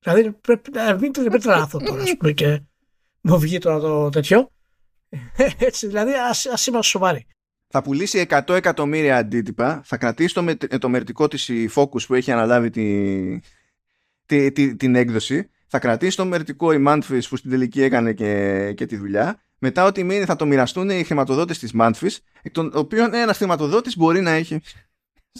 Δηλαδή 0.00 0.32
πρέπει 0.32 0.70
να 0.72 0.94
μην 0.98 1.12
το 1.12 1.22
πετράθω 1.22 1.78
τώρα, 1.84 2.02
ας 2.02 2.16
πούμε, 2.16 2.32
και 2.32 2.60
μου 3.20 3.38
βγει 3.38 3.58
τώρα 3.58 3.78
το 3.78 4.08
τέτοιο. 4.08 4.50
Έτσι, 5.58 5.86
δηλαδή 5.86 6.12
ας 6.52 6.66
είμαστε 6.66 6.88
σοβαροί. 6.88 7.26
Θα 7.68 7.82
πουλήσει 7.82 8.26
100 8.30 8.48
εκατομμύρια 8.48 9.16
αντίτυπα, 9.16 9.82
θα 9.84 9.96
κρατήσει 9.96 10.34
το, 10.34 10.42
με, 10.42 10.54
το 10.54 10.88
μερτικό 10.88 11.28
της 11.28 11.48
η 11.48 11.70
Focus 11.74 12.06
που 12.06 12.14
έχει 12.14 12.32
αναλάβει 12.32 12.70
τη, 12.70 13.40
τη, 14.26 14.52
τη, 14.52 14.76
την 14.76 14.94
έκδοση 14.94 15.50
θα 15.68 15.78
κρατήσει 15.78 16.16
το 16.16 16.24
μερτικό 16.24 16.72
η 16.72 16.84
Manfis 16.86 17.20
που 17.28 17.36
στην 17.36 17.50
τελική 17.50 17.82
έκανε 17.82 18.12
και, 18.12 18.72
και 18.76 18.86
τη 18.86 18.96
δουλειά. 18.96 19.42
Μετά 19.58 19.84
ό,τι 19.84 20.04
μείνει 20.04 20.24
θα 20.24 20.36
το 20.36 20.46
μοιραστούν 20.46 20.90
οι 20.90 21.04
χρηματοδότες 21.04 21.58
της 21.58 21.72
Manfis, 21.80 22.16
εκ 22.42 22.52
των 22.52 22.70
οποίων 22.74 23.14
ένας 23.14 23.36
χρηματοδότης 23.36 23.96
μπορεί 23.96 24.20
να 24.20 24.30
έχει. 24.30 24.60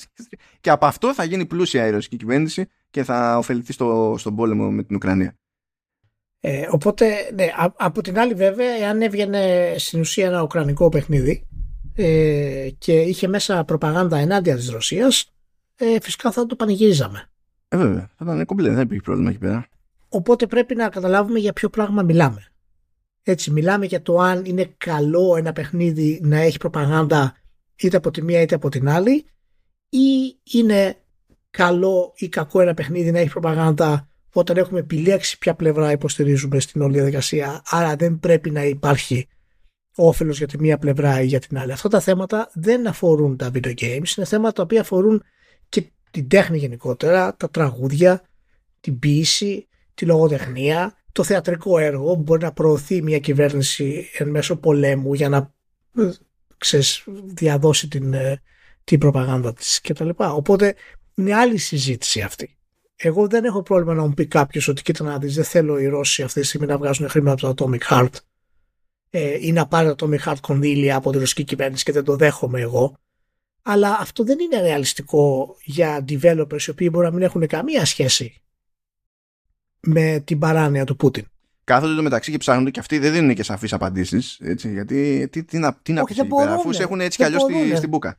και 0.60 0.70
από 0.70 0.86
αυτό 0.86 1.14
θα 1.14 1.24
γίνει 1.24 1.46
πλούσια 1.46 1.86
η 1.86 1.90
ρωσική 1.90 2.16
κυβέρνηση 2.16 2.66
και 2.90 3.04
θα 3.04 3.38
ωφεληθεί 3.38 3.72
στο, 3.72 4.14
στον 4.18 4.36
πόλεμο 4.36 4.70
με 4.70 4.82
την 4.82 4.96
Ουκρανία. 4.96 5.36
Ε, 6.40 6.66
οπότε, 6.70 7.30
ναι, 7.34 7.46
από 7.76 8.02
την 8.02 8.18
άλλη 8.18 8.34
βέβαια, 8.34 8.76
εάν 8.76 9.02
έβγαινε 9.02 9.74
στην 9.78 10.00
ουσία 10.00 10.26
ένα 10.26 10.42
ουκρανικό 10.42 10.88
παιχνίδι 10.88 11.46
ε, 11.94 12.68
και 12.78 13.00
είχε 13.00 13.28
μέσα 13.28 13.64
προπαγάνδα 13.64 14.16
ενάντια 14.18 14.56
της 14.56 14.70
Ρωσίας, 14.70 15.32
ε, 15.76 16.00
φυσικά 16.00 16.32
θα 16.32 16.46
το 16.46 16.56
πανηγυρίζαμε. 16.56 17.30
Ε, 17.68 17.76
βέβαια, 17.76 18.10
θα 18.16 18.24
ήταν 18.24 18.44
κομπλέ, 18.44 18.70
δεν 18.70 18.82
υπήρχε 18.82 19.02
πρόβλημα 19.02 19.30
εκεί 19.30 19.38
πέρα. 19.38 19.68
Οπότε 20.08 20.46
πρέπει 20.46 20.74
να 20.74 20.88
καταλάβουμε 20.88 21.38
για 21.38 21.52
ποιο 21.52 21.68
πράγμα 21.68 22.02
μιλάμε. 22.02 22.42
Έτσι, 23.22 23.50
μιλάμε 23.50 23.86
για 23.86 24.02
το 24.02 24.18
αν 24.18 24.44
είναι 24.44 24.74
καλό 24.76 25.36
ένα 25.36 25.52
παιχνίδι 25.52 26.20
να 26.22 26.36
έχει 26.38 26.58
προπαγάνδα 26.58 27.36
είτε 27.76 27.96
από 27.96 28.10
τη 28.10 28.22
μία 28.22 28.40
είτε 28.40 28.54
από 28.54 28.68
την 28.68 28.88
άλλη 28.88 29.24
ή 29.88 30.38
είναι 30.42 30.96
καλό 31.50 32.12
ή 32.16 32.28
κακό 32.28 32.60
ένα 32.60 32.74
παιχνίδι 32.74 33.10
να 33.10 33.18
έχει 33.18 33.28
προπαγάνδα 33.28 34.08
όταν 34.32 34.56
έχουμε 34.56 34.80
επιλέξει 34.80 35.38
ποια 35.38 35.54
πλευρά 35.54 35.92
υποστηρίζουμε 35.92 36.60
στην 36.60 36.82
όλη 36.82 36.94
διαδικασία. 36.94 37.62
Άρα 37.64 37.96
δεν 37.96 38.18
πρέπει 38.18 38.50
να 38.50 38.64
υπάρχει 38.64 39.28
όφελος 39.94 40.38
για 40.38 40.46
τη 40.46 40.58
μία 40.58 40.78
πλευρά 40.78 41.20
ή 41.20 41.26
για 41.26 41.38
την 41.38 41.58
άλλη. 41.58 41.72
Αυτά 41.72 41.88
τα 41.88 42.00
θέματα 42.00 42.50
δεν 42.54 42.86
αφορούν 42.86 43.36
τα 43.36 43.50
video 43.54 43.74
games, 43.74 44.16
είναι 44.16 44.26
θέματα 44.26 44.52
τα 44.52 44.62
οποία 44.62 44.80
αφορούν 44.80 45.22
και 45.68 45.90
την 46.10 46.28
τέχνη 46.28 46.58
γενικότερα, 46.58 47.36
τα 47.36 47.50
τραγούδια, 47.50 48.22
την 48.80 48.98
ποιήση, 48.98 49.68
τη 49.94 50.06
λογοτεχνία, 50.06 50.96
το 51.12 51.24
θεατρικό 51.24 51.78
έργο 51.78 52.14
που 52.14 52.22
μπορεί 52.22 52.42
να 52.42 52.52
προωθεί 52.52 53.02
μια 53.02 53.18
κυβέρνηση 53.18 54.08
εν 54.18 54.28
μέσω 54.28 54.56
πολέμου 54.56 55.14
για 55.14 55.28
να 55.28 55.52
ε, 55.98 56.10
ξέρεις, 56.58 57.04
διαδώσει 57.24 57.88
την, 57.88 58.14
ε, 58.14 58.42
την 58.88 58.98
προπαγάνδα 58.98 59.52
της 59.52 59.80
κτλ. 59.80 60.08
Οπότε 60.16 60.74
είναι 61.14 61.34
άλλη 61.34 61.56
συζήτηση 61.56 62.20
αυτή. 62.20 62.56
Εγώ 62.96 63.28
δεν 63.28 63.44
έχω 63.44 63.62
πρόβλημα 63.62 63.94
να 63.94 64.02
μου 64.02 64.14
πει 64.14 64.26
κάποιος 64.26 64.68
ότι 64.68 64.82
κοίτα 64.82 65.04
να 65.04 65.18
δεις 65.18 65.34
δεν 65.34 65.44
θέλω 65.44 65.78
οι 65.78 65.86
Ρώσοι 65.86 66.22
αυτή 66.22 66.40
τη 66.40 66.46
στιγμή 66.46 66.66
να 66.66 66.78
βγάζουν 66.78 67.08
χρήματα 67.08 67.48
από 67.48 67.56
το 67.56 67.70
Atomic 67.70 67.90
Heart 67.90 68.12
ε, 69.10 69.36
ή 69.40 69.52
να 69.52 69.66
πάρει 69.66 69.94
το 69.94 70.06
Atomic 70.10 70.28
Heart 70.28 70.40
κονδύλια 70.40 70.96
από 70.96 71.12
τη 71.12 71.18
ρωσική 71.18 71.44
κυβέρνηση 71.44 71.84
και 71.84 71.92
δεν 71.92 72.04
το 72.04 72.16
δέχομαι 72.16 72.60
εγώ. 72.60 72.96
Αλλά 73.62 73.98
αυτό 74.00 74.24
δεν 74.24 74.38
είναι 74.38 74.60
ρεαλιστικό 74.60 75.56
για 75.64 76.04
developers 76.08 76.62
οι 76.62 76.70
οποίοι 76.70 76.88
μπορεί 76.92 77.06
να 77.06 77.12
μην 77.12 77.22
έχουν 77.22 77.46
καμία 77.46 77.84
σχέση 77.84 78.42
με 79.80 80.22
την 80.24 80.38
παράνοια 80.38 80.84
του 80.84 80.96
Πούτιν. 80.96 81.24
Κάθονται 81.64 81.94
το 81.94 82.02
μεταξύ 82.02 82.30
και 82.30 82.38
ψάχνονται 82.38 82.70
και 82.70 82.80
αυτοί 82.80 82.98
δεν 82.98 83.12
δίνουν 83.12 83.34
και 83.34 83.42
σαφείς 83.42 83.72
απαντήσεις. 83.72 84.38
Γιατί 84.62 85.28
τι, 85.28 85.44
τι, 85.44 85.58
να, 85.58 85.74
τι 85.82 85.92
να 85.92 86.04
πεις 86.04 86.20
αφού 86.48 86.72
σε 86.72 86.82
έχουν 86.82 87.00
έτσι 87.00 87.18
κι 87.18 87.24
αλλιώς 87.24 87.42
στη, 87.42 87.76
στην 87.76 87.88
μπουκα. 87.88 88.18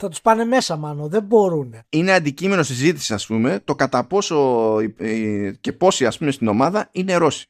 Θα 0.00 0.08
τους 0.08 0.20
πάνε 0.20 0.44
μέσα, 0.44 0.76
μάλλον. 0.76 1.08
Δεν 1.08 1.22
μπορούν. 1.22 1.74
Είναι 1.88 2.12
αντικείμενο 2.12 2.62
συζήτησης, 2.62 3.10
ας 3.10 3.26
πούμε, 3.26 3.60
το 3.64 3.74
κατά 3.74 4.04
πόσο 4.04 4.76
και 5.60 5.72
πόσοι, 5.72 6.06
ας 6.06 6.18
πούμε, 6.18 6.30
στην 6.30 6.48
ομάδα 6.48 6.88
είναι 6.92 7.16
Ρώσοι. 7.16 7.46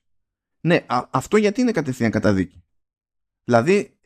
Ναι, 0.61 0.87
αυτό 1.11 1.37
γιατί 1.37 1.61
είναι 1.61 1.73
κατευθείαν 1.73 2.11
καταδίκη. 2.11 2.63
Δηλαδή, 3.45 3.99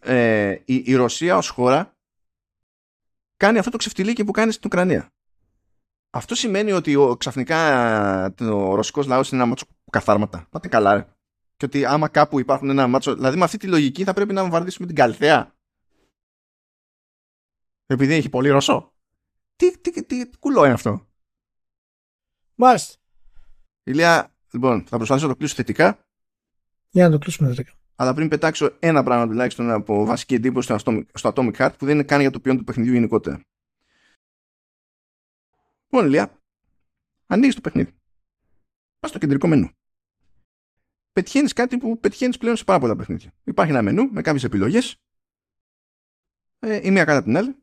ε, 0.00 0.50
η, 0.64 0.82
η 0.86 0.94
Ρωσία 0.94 1.36
ως 1.36 1.48
χώρα 1.48 1.96
κάνει 3.36 3.58
αυτό 3.58 3.70
το 3.70 3.76
ξεφτιλίκι 3.76 4.24
που 4.24 4.32
κάνει 4.32 4.52
στην 4.52 4.62
Ουκρανία. 4.66 5.12
Αυτό 6.10 6.34
σημαίνει 6.34 6.72
ότι 6.72 6.96
ο, 6.96 7.16
ξαφνικά 7.16 8.34
ο 8.40 8.74
ρωσικός 8.74 9.06
λαός 9.06 9.30
είναι 9.30 9.40
ένα 9.40 9.48
μάτσο 9.48 9.66
καθάρματα. 9.90 10.46
Πάτε 10.50 10.68
καλά 10.68 10.94
ρε. 10.94 11.06
Και 11.56 11.64
ότι 11.64 11.84
άμα 11.84 12.08
κάπου 12.08 12.38
υπάρχουν 12.38 12.70
ένα 12.70 12.86
μάτσο... 12.86 13.14
Δηλαδή 13.14 13.38
με 13.38 13.44
αυτή 13.44 13.56
τη 13.56 13.66
λογική 13.66 14.04
θα 14.04 14.12
πρέπει 14.12 14.32
να 14.32 14.42
βομβαρδίσουμε 14.42 14.86
την 14.86 14.96
Καλθέα. 14.96 15.56
Επειδή 17.90 18.14
έχει 18.14 18.28
πολύ 18.28 18.48
Ρωσό. 18.48 18.94
Τι, 19.56 19.78
τι, 19.78 19.90
τι, 19.90 20.04
τι 20.06 20.38
κουλό 20.38 20.64
είναι 20.64 20.74
αυτό; 20.74 21.08
Μάλιστα. 22.54 22.96
Ηλία, 23.82 24.34
λοιπόν, 24.52 24.86
θα 24.86 24.96
προσπαθήσω 24.96 25.26
να 25.26 25.32
το 25.32 25.38
κλείσω 25.38 25.54
θετικά. 25.54 26.06
Για 26.90 27.04
να 27.04 27.10
το 27.10 27.18
κλείσουμε 27.18 27.48
θετικά. 27.48 27.72
Αλλά 27.94 28.14
πριν 28.14 28.28
πετάξω 28.28 28.76
ένα 28.78 29.02
πράγμα 29.02 29.26
τουλάχιστον 29.26 29.70
από 29.70 30.04
βασική 30.04 30.34
εντύπωση 30.34 30.78
στο 30.78 31.32
Atomic 31.34 31.52
Heart 31.56 31.72
που 31.78 31.84
δεν 31.84 31.94
είναι 31.94 32.04
καν 32.04 32.20
για 32.20 32.30
το 32.30 32.40
ποιόν 32.40 32.56
του 32.56 32.64
παιχνιδιού 32.64 32.92
γενικότερα. 32.92 33.40
Λοιπόν, 35.82 36.06
Ηλία, 36.06 36.42
ανοίγεις 37.26 37.54
το 37.54 37.60
παιχνίδι. 37.60 37.94
Πας 38.98 39.10
στο 39.10 39.18
κεντρικό 39.18 39.48
μενού. 39.48 39.70
Πετυχαίνεις 41.12 41.52
κάτι 41.52 41.78
που 41.78 42.00
πετυχαίνεις 42.00 42.38
πλέον 42.38 42.56
σε 42.56 42.64
πάρα 42.64 42.78
πολλά 42.78 42.96
παιχνίδια. 42.96 43.32
Υπάρχει 43.44 43.72
ένα 43.72 43.82
μενού 43.82 44.10
με 44.10 44.22
κάποιες 44.22 44.44
επιλογές. 44.44 44.96
Ε, 46.58 46.86
η 46.86 46.90
μία 46.90 47.04
κατά 47.04 47.22
την 47.22 47.36
άλλη. 47.36 47.56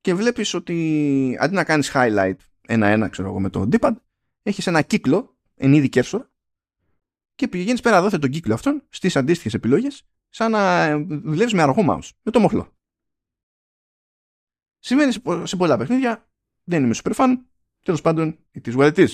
Και 0.00 0.14
βλέπεις 0.14 0.54
ότι 0.54 1.36
αντί 1.40 1.54
να 1.54 1.64
κάνεις 1.64 1.90
highlight 1.94 2.36
ένα-ένα, 2.60 3.08
ξέρω 3.08 3.28
εγώ, 3.28 3.40
με 3.40 3.50
το 3.50 3.68
D-pad, 3.72 3.94
έχεις 4.42 4.66
ένα 4.66 4.82
κύκλο 4.82 5.36
εν 5.54 5.72
είδη 5.72 5.88
cursor 5.92 6.26
και 7.34 7.48
πηγαίνεις 7.48 7.80
πέρα 7.80 8.02
δόθε 8.02 8.18
τον 8.18 8.30
κύκλο 8.30 8.54
αυτόν 8.54 8.82
στις 8.88 9.16
αντίστοιχες 9.16 9.54
επιλογές, 9.54 10.02
σαν 10.28 10.50
να 10.50 10.98
δουλεύεις 10.98 11.52
με 11.52 11.62
αργό 11.62 11.84
mouse, 11.88 12.08
με 12.22 12.30
το 12.30 12.40
μοχλό. 12.40 12.76
Σημαίνει 14.78 15.12
σε 15.42 15.56
πολλά 15.56 15.76
παιχνίδια 15.76 16.30
δεν 16.64 16.84
είμαι 16.84 16.94
super 17.02 17.14
fan. 17.14 17.36
Τέλος 17.82 18.00
πάντων, 18.00 18.38
it 18.54 18.68
is 18.68 18.76
what 18.76 18.94
it 18.94 19.06
is. 19.06 19.12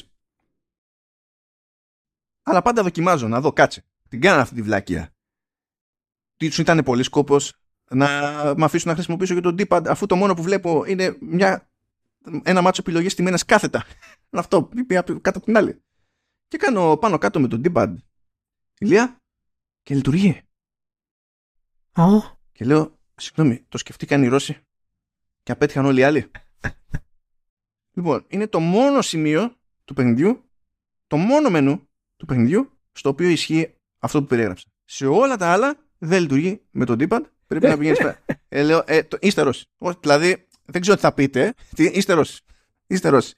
Αλλά 2.42 2.62
πάντα 2.62 2.82
δοκιμάζω 2.82 3.28
να 3.28 3.40
δω, 3.40 3.52
κάτσε. 3.52 3.84
Την 4.08 4.20
κάνω 4.20 4.40
αυτή 4.40 4.54
τη 4.54 4.62
βλάκια. 4.62 5.14
Τι 6.36 6.50
σου 6.50 6.60
ήταν 6.60 6.84
πολύ 6.84 7.02
σκόπος 7.02 7.60
να 7.90 8.08
με 8.56 8.64
αφήσουν 8.64 8.88
να 8.88 8.94
χρησιμοποιήσω 8.94 9.34
και 9.34 9.40
το 9.40 9.54
D-pad 9.58 9.82
αφού 9.86 10.06
το 10.06 10.16
μόνο 10.16 10.34
που 10.34 10.42
βλέπω 10.42 10.84
είναι 10.86 11.16
μια, 11.20 11.70
ένα 12.42 12.62
μάτσο 12.62 12.82
επιλογές 12.84 13.12
στημένες 13.12 13.44
κάθετα. 13.44 13.84
Αυτό, 14.30 14.68
κάτω 14.86 15.18
από 15.22 15.40
την 15.40 15.56
άλλη. 15.56 15.82
Και 16.48 16.56
κάνω 16.56 16.96
πάνω 16.96 17.18
κάτω 17.18 17.40
με 17.40 17.48
το 17.48 17.60
D-pad. 17.64 17.94
Ηλία, 18.78 19.20
και 19.82 19.94
λειτουργεί. 19.94 20.42
Oh. 21.92 22.36
Και 22.52 22.64
λέω, 22.64 22.98
συγγνώμη, 23.16 23.64
το 23.68 23.78
σκεφτήκαν 23.78 24.22
οι 24.22 24.28
Ρώσοι 24.28 24.60
και 25.42 25.52
απέτυχαν 25.52 25.84
όλοι 25.84 26.00
οι 26.00 26.02
άλλοι. 26.02 26.30
Λοιπόν, 27.96 28.24
είναι 28.28 28.46
το 28.46 28.60
μόνο 28.60 29.02
σημείο 29.02 29.56
του 29.84 29.94
παιχνιδιού, 29.94 30.50
το 31.06 31.16
μόνο 31.16 31.50
μενού 31.50 31.88
του 32.16 32.26
παιχνιδιού, 32.26 32.78
στο 32.92 33.08
οποίο 33.08 33.28
ισχύει 33.28 33.74
αυτό 33.98 34.20
που 34.20 34.26
περιέγραψα. 34.26 34.68
Σε 34.84 35.06
όλα 35.06 35.36
τα 35.36 35.52
άλλα 35.52 35.78
δεν 35.98 36.20
λειτουργεί 36.20 36.62
με 36.70 36.84
το 36.84 36.96
D-pad. 36.98 37.20
Πρέπει 37.46 37.66
να 37.66 37.78
πηγαίνει 37.78 37.96
πέρα. 37.96 38.18
Ε, 38.48 38.62
λέω, 38.62 38.82
ε, 38.86 39.02
το, 39.02 39.18
είστε 39.20 39.42
Ρώσοι. 39.42 39.66
Δηλαδή, 40.00 40.46
δεν 40.64 40.80
ξέρω 40.80 40.96
τι 40.96 41.02
θα 41.02 41.12
πείτε. 41.12 41.54
Τι, 41.74 41.84
είστε 41.84 42.12
Ρώσοι. 42.12 42.42
Είστε 42.86 43.08
Ρώσοι. 43.08 43.34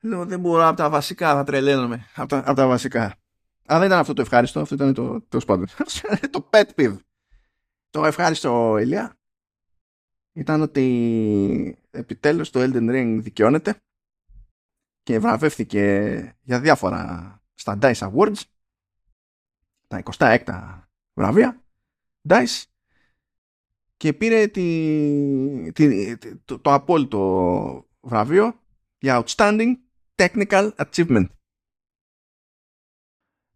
Λέω, 0.00 0.24
δεν 0.24 0.40
μπορώ 0.40 0.66
από 0.66 0.76
τα 0.76 0.90
βασικά, 0.90 1.34
θα 1.34 1.44
τρελαίνομαι. 1.44 2.06
Από 2.14 2.28
τα, 2.28 2.38
από 2.38 2.54
τα 2.54 2.66
βασικά. 2.66 3.16
Αλλά 3.66 3.78
δεν 3.78 3.88
ήταν 3.88 4.00
αυτό 4.00 4.12
το 4.12 4.22
ευχάριστο, 4.22 4.60
αυτό 4.60 4.74
ήταν 4.74 4.94
το, 4.94 5.20
το 5.20 5.40
σπάντο. 5.40 5.64
το 6.30 6.48
pet 6.50 6.64
peeve. 6.76 6.96
Το 7.90 8.04
ευχάριστο, 8.04 8.78
Ηλία, 8.78 9.16
ήταν 10.32 10.60
ότι 10.60 11.78
επιτέλους 11.90 12.50
το 12.50 12.60
Elden 12.60 12.90
Ring 12.90 13.18
δικαιώνεται 13.20 13.80
και 15.02 15.18
βραβεύθηκε 15.18 16.36
για 16.42 16.60
διάφορα 16.60 17.40
στα 17.54 17.78
DICE 17.80 17.94
Awards 17.94 18.40
τα 19.86 20.02
26 20.16 20.38
βραβεία 21.14 21.62
DICE 22.28 22.62
και 23.96 24.12
πήρε 24.12 24.46
τη, 24.46 25.72
τη, 25.72 26.16
το, 26.44 26.58
το 26.58 26.72
απόλυτο 26.72 27.88
βραβείο 28.00 28.60
για 28.98 29.24
Outstanding 29.24 29.72
Technical 30.14 30.70
Achievement. 30.76 31.26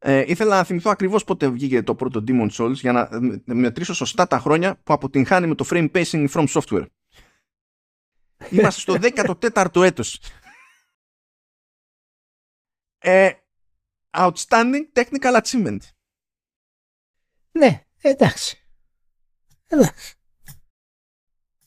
Ε, 0.02 0.24
ήθελα 0.26 0.56
να 0.56 0.64
θυμηθώ 0.64 0.90
ακριβώς 0.90 1.24
πότε 1.24 1.48
βγήκε 1.48 1.82
το 1.82 1.94
πρώτο 1.94 2.24
Demon 2.26 2.50
Souls 2.50 2.74
για 2.74 2.92
να 2.92 3.54
μετρήσω 3.54 3.94
σωστά 3.94 4.26
τα 4.26 4.38
χρόνια 4.38 4.76
που 4.76 4.92
αποτυγχάνει 4.92 5.46
με 5.46 5.54
το 5.54 5.66
frame 5.68 5.90
pacing 5.90 6.28
from 6.28 6.46
software. 6.46 6.86
Είμαστε 8.50 8.80
στο 8.80 8.96
14ο 9.00 9.82
έτος. 9.82 10.20
Ε, 12.98 13.32
outstanding 14.10 14.92
technical 14.92 15.40
achievement. 15.42 15.78
Ναι, 17.50 17.86
εντάξει. 18.00 18.64
Εντάξει. 19.66 20.19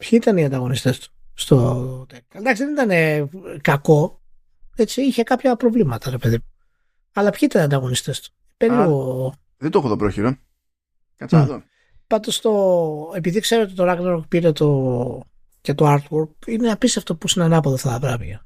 Ποιοι 0.09 0.19
ήταν 0.21 0.37
οι 0.37 0.45
ανταγωνιστές 0.45 0.99
του 0.99 1.11
στο 1.33 2.07
Εντάξει, 2.33 2.63
δεν 2.65 2.87
ήταν 2.87 3.29
κακό. 3.61 4.21
Έτσι, 4.75 5.01
είχε 5.01 5.23
κάποια 5.23 5.55
προβλήματα, 5.55 6.09
ρε 6.09 6.17
παιδί. 6.17 6.39
Αλλά 7.13 7.29
ποιοι 7.29 7.39
ήταν 7.41 7.61
οι 7.61 7.65
ανταγωνιστές 7.65 8.21
του; 8.21 8.31
Περίπου... 8.57 9.33
Δεν 9.57 9.71
το 9.71 9.77
έχω 9.77 9.87
εδώ 9.87 9.95
πρόχειρο. 9.95 10.37
Κάτσε 11.15 11.35
να 11.35 11.45
δω. 11.45 11.63
Πάντως 12.07 12.41
το... 12.41 13.11
επειδή 13.15 13.39
ξέρω 13.39 13.61
ότι 13.61 13.73
το 13.73 13.83
Ragnarok 13.87 14.27
πήρε 14.27 14.51
το 14.51 15.21
και 15.61 15.73
το 15.73 15.93
artwork 15.93 16.47
είναι 16.47 16.71
απίστευτο 16.71 17.15
που 17.15 17.27
είναι 17.35 17.45
ανάποδο 17.45 17.75
αυτά 17.75 17.89
τα 17.89 17.99
πράγματα. 17.99 18.45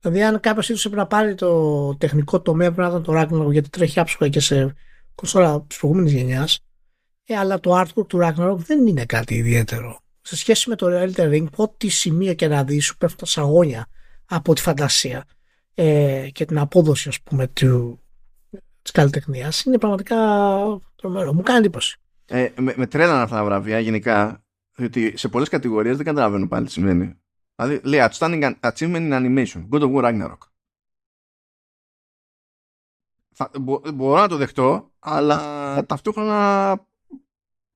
Δηλαδή, 0.00 0.22
αν 0.22 0.40
κάποιος 0.40 0.68
ίσω 0.68 0.88
έπρεπε 0.88 0.96
να 0.96 1.06
πάρει 1.06 1.34
το 1.34 1.96
τεχνικό 1.96 2.40
τομέα, 2.40 2.72
πρέπει 2.72 2.90
να 2.90 2.98
ήταν 2.98 3.02
το 3.02 3.20
Ragnarok 3.20 3.52
γιατί 3.52 3.68
τρέχει 3.68 4.00
άψογα 4.00 4.30
και 4.30 4.40
σε 4.40 4.74
κονσόλα 5.14 5.62
της 5.62 5.78
προηγούμενης 5.78 6.12
γενιάς. 6.12 6.58
Ε, 7.24 7.36
αλλά 7.36 7.60
το 7.60 7.80
artwork 7.80 8.06
του 8.06 8.18
Ragnarok 8.22 8.56
δεν 8.56 8.86
είναι 8.86 9.04
κάτι 9.04 9.34
ιδιαίτερο. 9.34 10.03
Σε 10.26 10.36
σχέση 10.36 10.68
με 10.68 10.76
το 10.76 10.86
Elden 10.90 11.30
Ring, 11.32 11.46
ό,τι 11.56 11.88
σημείο 11.88 12.34
και 12.34 12.48
να 12.48 12.64
δεις, 12.64 12.84
σου 12.84 12.96
πέφτουν 12.96 13.18
τα 13.18 13.26
σαγόνια 13.26 13.86
από 14.24 14.54
τη 14.54 14.60
φαντασία 14.60 15.24
ε, 15.74 16.28
και 16.32 16.44
την 16.44 16.58
απόδοση, 16.58 17.08
ας 17.08 17.20
πούμε, 17.20 17.46
του, 17.48 18.00
της 18.82 18.90
καλλιτεχνίας 18.92 19.62
είναι 19.62 19.78
πραγματικά 19.78 20.16
τρομερό. 20.96 21.32
Μου 21.32 21.42
κάνει 21.42 21.58
εντύπωση. 21.58 21.98
Ε, 22.26 22.48
με, 22.56 22.74
με 22.76 22.86
τρέλανε 22.86 23.22
αυτά 23.22 23.36
τα 23.36 23.44
βραβεία 23.44 23.78
γενικά 23.78 24.44
διότι 24.76 25.16
σε 25.16 25.28
πολλές 25.28 25.48
κατηγορίες 25.48 25.96
δεν 25.96 26.04
καταλαβαίνω 26.04 26.48
πάλι 26.48 26.66
τι 26.66 26.72
σημαίνει. 26.72 27.14
Δηλαδή 27.54 27.80
λέει 27.84 28.08
Outstanding 28.10 28.54
Achievement 28.60 29.10
in 29.10 29.12
Animation, 29.12 29.68
God 29.68 29.80
of 29.80 29.94
War 29.94 30.04
Ragnarok. 30.04 30.38
Θα, 33.34 33.50
μπο, 33.60 33.80
μπορώ 33.94 34.20
να 34.20 34.28
το 34.28 34.36
δεχτώ, 34.36 34.92
αλλά 34.98 35.86
ταυτόχρονα 35.86 36.78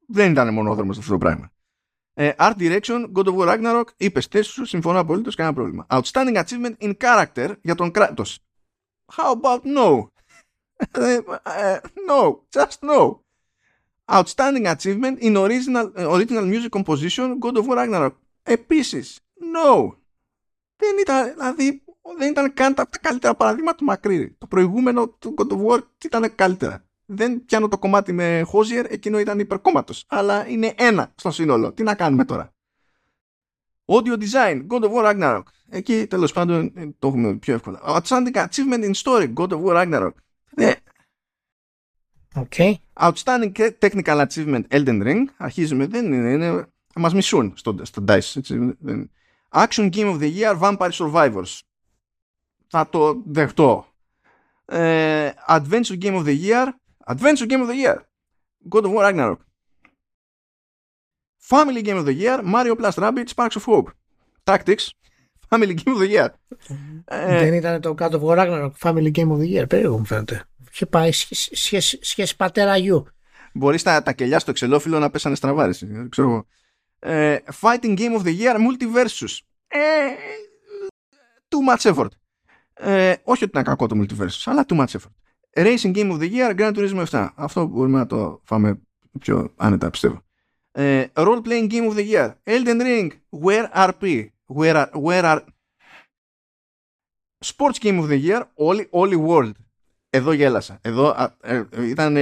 δεν 0.07 0.31
ήταν 0.31 0.55
μονόδρομος 0.55 0.99
αυτό 0.99 1.13
το 1.13 1.19
πράγμα. 1.19 1.53
Ε, 2.21 2.33
art 2.39 2.55
Direction, 2.59 3.13
God 3.13 3.25
of 3.25 3.37
War 3.37 3.49
Ragnarok, 3.49 3.85
είπε 3.97 4.21
θέση 4.21 4.51
σου, 4.51 4.65
συμφωνώ 4.65 4.99
απολύτως, 4.99 5.35
κανένα 5.35 5.55
πρόβλημα. 5.55 5.87
Outstanding 5.91 6.45
Achievement 6.45 6.75
in 6.79 6.93
Character 6.97 7.55
για 7.63 7.75
τον 7.75 7.91
Κράτος. 7.91 8.39
How 9.17 9.41
about 9.41 9.61
no? 9.61 10.07
Ε, 10.91 11.15
ε, 11.43 11.81
no, 12.09 12.35
just 12.51 12.79
no. 12.81 13.19
Outstanding 14.05 14.67
achievement 14.67 15.19
in 15.21 15.37
original, 15.37 15.93
original 15.97 16.45
music 16.45 16.71
composition 16.71 17.39
God 17.39 17.57
of 17.57 17.67
War 17.67 17.77
Ragnarok. 17.77 18.15
Επίσης, 18.43 19.21
no. 19.55 19.97
Δεν 20.77 20.99
ήταν, 21.01 21.35
δηλαδή, 21.35 21.85
δεν 22.19 22.31
ήταν 22.31 22.55
καν 22.55 22.75
τα, 22.75 22.89
τα 22.89 22.99
καλύτερα 22.99 23.35
παραδείγματα 23.35 23.77
του 23.77 23.85
Μακρύ. 23.85 24.37
Το 24.39 24.47
προηγούμενο 24.47 25.09
του 25.09 25.35
God 25.39 25.53
of 25.53 25.67
War 25.67 25.83
ήταν 26.05 26.35
καλύτερα. 26.35 26.88
Δεν 27.11 27.45
πιάνω 27.45 27.69
το 27.69 27.79
κομμάτι 27.79 28.13
με 28.13 28.43
Χόζιερ, 28.47 28.93
εκείνο 28.93 29.19
ήταν 29.19 29.39
υπερκόμματο. 29.39 29.95
Αλλά 30.07 30.49
είναι 30.49 30.75
ένα 30.77 31.13
στο 31.15 31.31
σύνολο. 31.31 31.73
Τι 31.73 31.83
να 31.83 31.95
κάνουμε 31.95 32.25
τώρα. 32.25 32.53
Audio 33.85 34.19
design, 34.19 34.67
God 34.67 34.83
of 34.83 34.93
War 34.93 35.05
Ragnarok. 35.05 35.43
Εκεί 35.69 36.07
τέλο 36.07 36.31
πάντων 36.35 36.73
ε, 36.75 36.89
το 36.99 37.09
έχουμε 37.09 37.35
πιο 37.35 37.55
εύκολα. 37.55 37.81
Outstanding 37.87 38.35
achievement 38.35 38.85
in 38.85 38.93
story, 38.95 39.35
God 39.35 39.49
of 39.49 39.63
War 39.65 39.75
Ragnarok. 39.75 40.13
Ναι. 40.51 40.75
Okay. 42.35 42.75
Outstanding 43.01 43.53
technical 43.79 44.27
achievement, 44.27 44.63
Elden 44.71 45.03
Ring. 45.03 45.25
Αρχίζουμε, 45.37 45.87
δεν 45.87 46.13
είναι, 46.13 46.31
είναι 46.31 46.67
μας 46.95 47.15
μισούν 47.15 47.53
στο, 47.57 47.77
στο 47.83 48.05
DICE. 48.09 48.37
Έτσι, 48.37 48.77
δεν. 48.79 49.11
Action 49.53 49.91
Game 49.93 50.19
of 50.19 50.21
the 50.21 50.39
Year, 50.39 50.59
Vampire 50.59 50.91
Survivors. 50.91 51.61
Θα 52.67 52.89
το 52.89 53.23
δεχτώ. 53.27 53.87
Ε, 54.65 55.31
Adventure 55.49 55.99
Game 56.03 56.23
of 56.23 56.25
the 56.25 56.45
Year, 56.45 56.67
Adventure 57.13 57.47
Game 57.51 57.63
of 57.65 57.69
the 57.73 57.79
Year, 57.85 57.97
God 58.73 58.85
of 58.87 58.91
War 58.95 59.03
Ragnarok. 59.07 59.41
Family 61.51 61.83
Game 61.83 61.99
of 62.03 62.05
the 62.05 62.17
Year, 62.23 62.43
Mario 62.43 62.75
Plus 62.81 62.97
Rabbids, 63.05 63.31
Sparks 63.35 63.57
of 63.57 63.65
Hope. 63.65 63.89
Tactics, 64.45 64.85
Family 65.51 65.75
Game 65.81 65.95
of 65.97 66.01
the 66.03 66.11
Year. 66.17 66.29
Ε, 67.05 67.39
Δεν 67.39 67.53
ήταν 67.53 67.81
το 67.81 67.95
God 67.99 68.11
of 68.11 68.21
War 68.21 68.37
Ragnarok, 68.39 68.71
Family 68.81 69.11
Game 69.15 69.31
of 69.33 69.39
the 69.39 69.55
Year. 69.55 69.69
Περίεργο 69.69 69.99
μου 69.99 70.05
φαίνεται. 70.05 70.45
Είχε 70.73 70.87
πάει 70.87 71.13
σχέση, 71.13 71.99
σχέση 72.03 72.37
πατέρα 72.37 72.77
γιου. 72.77 73.07
Μπορεί 73.53 73.83
τα, 73.83 74.03
τα 74.03 74.13
κελιά 74.13 74.39
στο 74.39 74.53
ξελόφυλλο 74.53 74.99
να 74.99 75.11
πέσανε 75.11 75.35
στραβάρες. 75.35 75.85
Ξέρω 76.09 76.29
εγώ. 76.29 76.47
Ε, 76.99 77.39
fighting 77.61 77.99
Game 77.99 78.21
of 78.21 78.23
the 78.23 78.39
Year, 78.39 78.57
Multiversus. 78.57 79.39
Ε, 79.69 79.79
too 81.49 81.75
much 81.77 81.95
effort. 81.95 82.09
Ε, 82.75 83.15
όχι 83.23 83.45
ότι 83.45 83.53
είναι 83.55 83.63
κακό 83.65 83.87
το 83.87 83.97
Multiversus, 84.03 84.43
αλλά 84.45 84.65
too 84.69 84.79
much 84.81 84.87
effort. 84.87 85.13
Racing 85.57 85.93
Game 85.95 86.11
of 86.11 86.19
the 86.21 86.29
Year, 86.29 86.55
Grand 86.55 86.75
Turismo 86.75 87.05
7. 87.07 87.29
Αυτό 87.35 87.67
μπορούμε 87.67 87.99
να 87.99 88.07
το 88.07 88.41
φάμε 88.45 88.81
πιο 89.21 89.53
άνετα, 89.57 89.91
πιστεύω. 89.91 90.23
Uh, 90.75 91.07
role 91.15 91.43
playing 91.43 91.69
game 91.69 91.89
of 91.91 91.97
the 91.97 92.05
year. 92.05 92.35
Elden 92.45 92.81
Ring. 92.81 93.11
Where 93.31 93.69
RP. 93.75 94.31
Where 94.47 94.77
are, 94.77 94.91
where 94.95 95.25
are... 95.25 95.41
Sports 97.41 97.79
game 97.79 97.99
of 97.99 98.09
the 98.09 98.19
year. 98.27 98.43
Όλη, 98.55 98.87
όλη 98.91 99.25
world. 99.29 99.53
Εδώ 100.11 100.33
γέλασα. 100.33 100.79
Εδώ 100.83 101.33
ε, 101.41 101.65
ήταν 101.89 102.17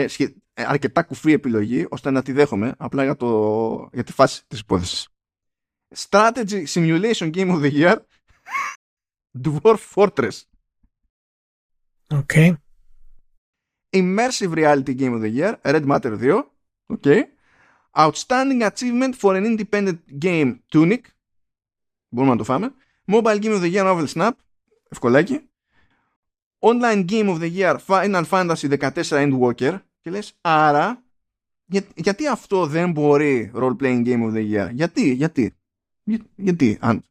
αρκετά 0.55 1.03
κουφή 1.03 1.33
επιλογή 1.33 1.87
ώστε 1.89 2.11
να 2.11 2.23
τη 2.23 2.33
δέχομαι 2.33 2.75
απλά 2.79 3.05
για, 3.05 3.17
το, 3.17 3.91
για 3.93 4.05
τη 4.05 4.13
φάση 4.13 4.47
της 4.47 4.61
υπόθεσης. 4.61 5.09
Strategy 5.97 6.65
Simulation 6.67 7.33
Game 7.33 7.51
of 7.51 7.61
the 7.63 7.73
Year. 7.73 7.97
Dwarf 9.43 9.81
Fortress. 9.95 10.45
Okay. 12.11 12.57
Immersive 14.01 14.53
Reality 14.55 14.95
Game 15.01 15.15
of 15.17 15.23
the 15.23 15.33
Year. 15.39 15.53
Red 15.65 15.85
Matter 15.91 16.17
2. 16.17 16.43
Okay. 16.95 17.21
Outstanding 18.03 18.63
Achievement 18.63 19.15
for 19.23 19.33
an 19.37 19.45
Independent 19.45 19.99
Game 20.19 20.51
Tunic. 20.73 21.01
Μπορούμε 22.09 22.33
να 22.33 22.39
το 22.39 22.45
φάμε. 22.45 22.73
Mobile 23.07 23.41
Game 23.41 23.55
of 23.55 23.63
the 23.63 23.73
Year 23.75 23.85
Novel 23.85 24.07
Snap. 24.07 24.31
Ευκολάκι. 24.89 25.49
Online 26.59 27.05
Game 27.05 27.29
of 27.29 27.41
the 27.41 27.51
Year 27.59 27.77
Final 27.87 28.25
Fantasy 28.25 28.69
14 28.69 29.03
Endwalker. 29.11 29.79
Και 30.01 30.11
λες, 30.11 30.37
άρα, 30.41 31.03
για, 31.67 31.83
γιατί 31.95 32.27
αυτό 32.27 32.67
δεν 32.67 32.91
μπορεί 32.91 33.51
Role 33.55 33.77
Playing 33.81 34.07
Game 34.07 34.31
of 34.31 34.33
the 34.33 34.53
Year. 34.53 34.71
Γιατί, 34.73 35.13
γιατί, 35.13 35.57
για, 36.05 36.21
γιατί, 36.37 36.79
αν, 36.81 37.05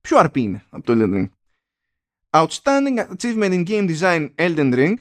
ποιο 0.00 0.20
RP 0.20 0.36
είναι 0.36 0.64
από 0.70 0.84
το 0.84 0.92
Elden 0.96 1.14
Ring. 1.14 1.28
Outstanding 2.30 3.06
Achievement 3.16 3.52
in 3.52 3.66
Game 3.66 3.98
Design 3.98 4.28
Elden 4.34 4.74
Ring. 4.74 4.94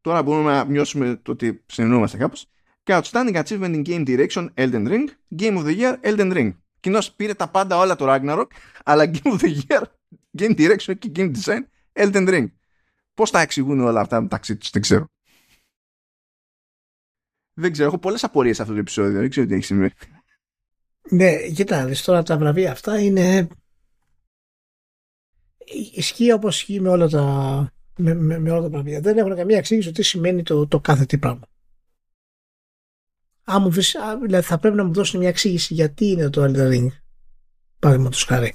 Τώρα 0.00 0.22
μπορούμε 0.22 0.52
να 0.52 0.64
μειώσουμε 0.64 1.16
το 1.22 1.32
ότι 1.32 1.62
συνεννοούμαστε 1.66 2.16
κάπως 2.16 2.48
και 2.82 3.00
Outstanding 3.02 3.44
Achievement 3.44 3.74
in 3.74 3.86
Game 3.86 4.06
Direction 4.06 4.48
Elden 4.54 4.88
Ring, 4.88 5.08
Game 5.38 5.58
of 5.58 5.64
the 5.64 5.78
Year 5.78 6.00
Elden 6.00 6.32
Ring. 6.32 6.54
Κοινώς 6.80 7.12
πήρε 7.12 7.34
τα 7.34 7.50
πάντα 7.50 7.76
όλα 7.76 7.96
το 7.96 8.04
Ragnarok, 8.08 8.46
αλλά 8.84 9.04
Game 9.14 9.38
of 9.38 9.40
the 9.40 9.60
Year, 9.66 9.82
Game 10.38 10.58
Direction 10.58 10.98
και 10.98 11.10
Game 11.14 11.32
Design 11.36 11.60
Elden 11.92 12.28
Ring. 12.28 12.50
Πώς 13.14 13.30
τα 13.30 13.40
εξηγούν 13.40 13.80
όλα 13.80 14.00
αυτά 14.00 14.20
μεταξύ 14.20 14.56
τους, 14.56 14.70
δεν 14.70 14.82
ξέρω. 14.82 15.08
Δεν 17.52 17.72
ξέρω, 17.72 17.88
έχω 17.88 17.98
πολλές 17.98 18.24
απορίες 18.24 18.56
σε 18.56 18.62
αυτό 18.62 18.74
το 18.74 18.80
επεισόδιο, 18.80 19.20
δεν 19.20 19.30
ξέρω 19.30 19.46
τι 19.46 19.54
έχει 19.54 19.64
συμβεί. 19.64 19.92
Ναι, 21.10 21.48
κοίτα, 21.48 21.90
τώρα 22.04 22.22
τα 22.22 22.38
βραβεία 22.38 22.72
αυτά 22.72 23.00
είναι... 23.00 23.48
Ισχύει 25.94 26.32
όπως 26.32 26.56
ισχύει 26.56 26.80
με 26.80 26.88
όλα 26.88 27.08
τα, 27.08 27.72
με, 28.00 28.14
με, 28.14 28.38
με 28.38 28.50
όλα 28.50 28.62
τα 28.62 28.68
βραβεία. 28.68 29.00
Δεν 29.00 29.18
έχουν 29.18 29.36
καμία 29.36 29.56
εξήγηση 29.56 29.92
τι 29.92 30.02
σημαίνει 30.02 30.42
το, 30.42 30.66
το 30.66 30.80
κάθε 30.80 31.04
τι 31.04 31.18
πράγμα 31.18 31.44
αν 33.50 33.62
μου 33.62 33.70
δηλαδή 34.20 34.46
θα 34.46 34.58
πρέπει 34.58 34.76
να 34.76 34.84
μου 34.84 34.92
δώσουν 34.92 35.20
μια 35.20 35.28
εξήγηση 35.28 35.74
γιατί 35.74 36.06
είναι 36.06 36.30
το 36.30 36.44
Elden 36.44 36.72
Ring 36.72 36.86
παραδείγματος 37.78 38.24
χάρη 38.24 38.54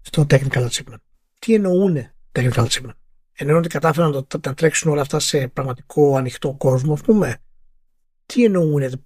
στο 0.00 0.26
technical 0.30 0.68
achievement. 0.68 1.00
Τι 1.38 1.54
εννοούν 1.54 1.96
technical 2.32 2.66
achievement; 2.66 2.94
Εννοούν 3.32 3.58
ότι 3.58 3.68
κατάφεραν 3.68 4.10
να, 4.10 4.24
το, 4.24 4.40
να 4.46 4.54
τρέξουν 4.54 4.90
όλα 4.90 5.00
αυτά 5.00 5.18
σε 5.18 5.48
πραγματικό 5.48 6.16
ανοιχτό 6.16 6.54
κόσμο, 6.54 6.92
ας 6.92 7.00
πούμε; 7.00 7.38
Τι 8.26 8.44
εννοούν, 8.44 9.02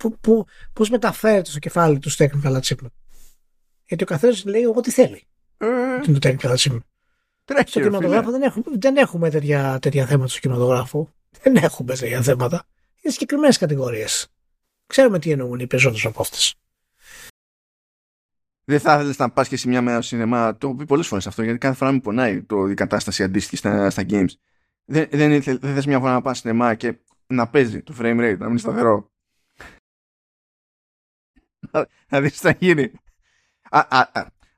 πώς 0.72 0.90
μεταφέρεται 0.90 1.50
στο 1.50 1.58
κεφάλι 1.58 1.98
τους 1.98 2.16
technical 2.18 2.60
achievement; 2.60 2.92
Γιατί 3.86 4.02
ο 4.02 4.06
καθένας 4.06 4.44
λέει 4.44 4.64
ό,τι 4.64 4.90
θέλει. 4.90 5.22
Ε, 5.58 5.66
είναι 6.06 6.18
το 6.18 6.28
technical 6.28 6.56
achievement; 6.56 6.84
Τρέχει, 7.54 7.70
στο 7.70 7.80
κινηματογράφο 7.80 8.30
δεν 8.30 8.42
έχουμε, 8.42 8.64
δεν 8.68 8.96
έχουμε 8.96 9.30
τέτοια, 9.30 9.78
τέτοια 9.78 10.06
θέματα 10.06 10.28
στο 10.28 10.40
κινηματογράφο. 10.40 11.12
Δεν 11.42 11.56
έχουμε 11.56 11.94
τέτοια 11.94 12.22
θέματα. 12.22 12.66
Είναι 13.00 13.12
συγκεκριμένες 13.12 13.58
κατηγορίες. 13.58 14.28
Ξέρουμε 14.86 15.18
τι 15.18 15.30
εννοούν 15.30 15.58
οι 15.58 15.66
περισσότερες 15.66 16.04
από 16.04 16.20
αυτές. 16.20 16.54
Δεν 18.64 18.80
θα 18.80 18.94
ήθελες 18.94 19.18
να 19.18 19.30
πας 19.30 19.48
και 19.48 19.56
σε 19.56 19.68
μια 19.68 19.82
μέρα 19.82 19.96
στο 19.96 20.06
σινεμά. 20.06 20.56
Το 20.56 20.66
έχω 20.66 20.76
πει 20.76 20.84
πολλές 20.84 21.06
φορές 21.06 21.26
αυτό, 21.26 21.42
γιατί 21.42 21.58
κάθε 21.58 21.76
φορά 21.76 21.92
μου 21.92 22.00
πονάει 22.00 22.42
το, 22.42 22.66
η 22.68 22.74
κατάσταση 22.74 23.22
αντίστοιχη 23.22 23.56
στα, 23.56 23.90
στα 23.90 24.02
games. 24.08 24.32
Δεν, 24.84 25.08
δεν, 25.10 25.42
δεν 25.42 25.74
θες 25.74 25.86
μια 25.86 25.98
φορά 25.98 26.12
να 26.12 26.22
πας 26.22 26.38
σινεμά 26.38 26.74
και 26.74 26.98
να 27.26 27.48
παίζει 27.48 27.82
το 27.82 27.94
frame 27.98 28.18
rate, 28.18 28.36
να 28.38 28.44
μην 28.44 28.48
είναι 28.48 28.58
σταθερό. 28.58 29.10
να 32.08 32.20
δεις 32.20 32.32
τι 32.32 32.38
θα 32.38 32.56
γίνει. 32.58 32.92
Α, 33.70 33.86
α, 33.88 34.10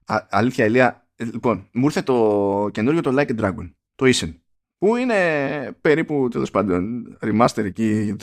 α, 0.05 0.27
αλήθεια, 0.31 0.64
Ηλία. 0.64 1.01
Λοιπόν, 1.24 1.68
μου 1.72 1.84
ήρθε 1.84 2.02
το 2.02 2.68
καινούριο 2.72 3.00
το 3.00 3.14
Like 3.16 3.30
a 3.30 3.40
Dragon, 3.40 3.72
το 3.94 4.06
Isen, 4.06 4.34
που 4.78 4.96
είναι 4.96 5.76
περίπου 5.80 6.28
τέλος 6.30 6.50
πάντων 6.50 7.04
remaster 7.20 7.64
εκεί 7.64 8.16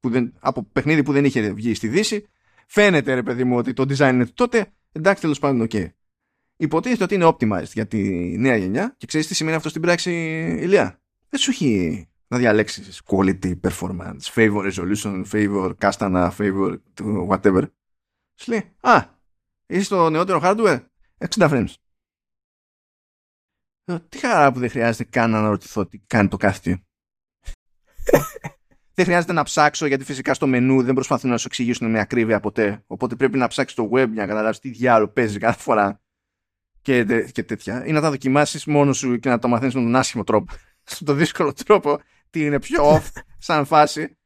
που 0.00 0.10
δεν, 0.10 0.32
από 0.40 0.62
παιχνίδι 0.72 1.02
που 1.02 1.12
δεν 1.12 1.24
είχε 1.24 1.52
βγει 1.52 1.74
στη 1.74 1.88
Δύση. 1.88 2.26
Φαίνεται 2.66 3.14
ρε 3.14 3.22
παιδί 3.22 3.44
μου 3.44 3.56
ότι 3.56 3.72
το 3.72 3.82
design 3.82 4.12
είναι 4.12 4.26
τότε. 4.26 4.72
Εντάξει 4.92 5.22
τέλος 5.22 5.38
πάντων 5.38 5.60
OK. 5.60 5.70
Okay. 5.72 5.86
Υποτίθεται 6.56 7.04
ότι 7.04 7.14
είναι 7.14 7.26
optimized 7.26 7.72
για 7.72 7.86
τη 7.86 7.98
νέα 8.38 8.56
γενιά 8.56 8.94
και 8.96 9.06
ξέρεις 9.06 9.26
τι 9.26 9.34
σημαίνει 9.34 9.56
αυτό 9.56 9.68
στην 9.68 9.82
πράξη 9.82 10.10
Ηλία. 10.60 11.00
Δεν 11.28 11.40
σου 11.40 11.50
έχει 11.50 12.06
να 12.28 12.38
διαλέξεις 12.38 13.02
quality, 13.06 13.60
performance, 13.60 14.20
favor 14.34 14.72
resolution, 14.72 15.24
favor 15.32 15.72
κάστανα, 15.78 16.30
favor 16.38 16.76
whatever. 17.28 17.62
Σου 18.34 18.50
λέει, 18.50 18.72
α, 18.80 19.04
είσαι 19.66 19.84
στο 19.84 20.10
νεότερο 20.10 20.40
hardware, 20.42 20.80
60 21.28 21.48
frames. 21.50 21.74
Ε, 23.88 23.98
τι 24.08 24.18
χαρά 24.18 24.52
που 24.52 24.58
δεν 24.58 24.70
χρειάζεται 24.70 25.04
καν 25.04 25.30
να 25.30 25.38
αναρωτηθώ 25.38 25.86
τι 25.86 25.98
κάνει 25.98 26.28
το 26.28 26.36
κάθε 26.36 26.82
δεν 28.94 29.04
χρειάζεται 29.04 29.32
να 29.32 29.42
ψάξω 29.42 29.86
γιατί 29.86 30.04
φυσικά 30.04 30.34
στο 30.34 30.46
μενού 30.46 30.82
δεν 30.82 30.94
προσπαθούν 30.94 31.30
να 31.30 31.38
σου 31.38 31.46
εξηγήσουν 31.46 31.90
με 31.90 32.00
ακρίβεια 32.00 32.40
ποτέ. 32.40 32.82
Οπότε 32.86 33.16
πρέπει 33.16 33.38
να 33.38 33.46
ψάξεις 33.46 33.76
το 33.76 33.84
web 33.84 34.08
για 34.12 34.22
να 34.22 34.26
καταλάβεις 34.26 34.58
τι 34.58 34.70
διάλογο 34.70 35.12
παίζει 35.12 35.38
κάθε 35.38 35.62
φορά 35.62 36.00
και, 36.82 37.04
και 37.32 37.42
τέτοια. 37.42 37.86
Ή 37.86 37.92
να 37.92 38.00
τα 38.00 38.10
δοκιμάσεις 38.10 38.64
μόνο 38.64 38.92
σου 38.92 39.18
και 39.18 39.28
να 39.28 39.38
το 39.38 39.48
μαθαίνεις 39.48 39.74
με 39.74 39.80
τον 39.80 39.96
άσχημο 39.96 40.24
τρόπο. 40.24 40.52
Στον 40.84 41.16
δύσκολο 41.16 41.52
τρόπο, 41.52 42.00
τι 42.30 42.44
είναι 42.44 42.60
πιο 42.60 42.94
off 42.94 43.10
σαν 43.38 43.64
φάση. 43.64 44.18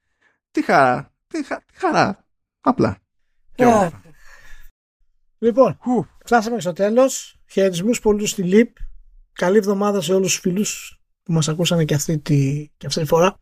Τι 0.51 0.63
χαρά. 0.63 1.15
Τι, 1.27 1.45
χα, 1.45 1.57
τι 1.57 1.79
χαρά. 1.79 2.27
Απλά. 2.61 2.99
Yeah. 3.57 3.91
Λοιπόν, 5.39 5.79
φτάσαμε 6.25 6.61
στο 6.61 6.73
τέλος. 6.73 7.41
Χαιρετισμούς 7.51 8.01
πολλού 8.01 8.27
στη 8.27 8.43
ΛΥΠ. 8.43 8.77
Καλή 9.41 9.57
εβδομάδα 9.57 10.01
σε 10.01 10.15
όλους 10.15 10.33
τους 10.33 10.41
φίλους 10.41 11.01
που 11.23 11.33
μας 11.33 11.49
ακούσαν 11.49 11.85
και 11.85 11.95
αυτή 11.95 12.19
τη, 12.19 12.71
και 12.77 12.87
αυτή 12.87 13.01
τη 13.01 13.07
φορά. 13.07 13.39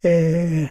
Ε, 0.00 0.66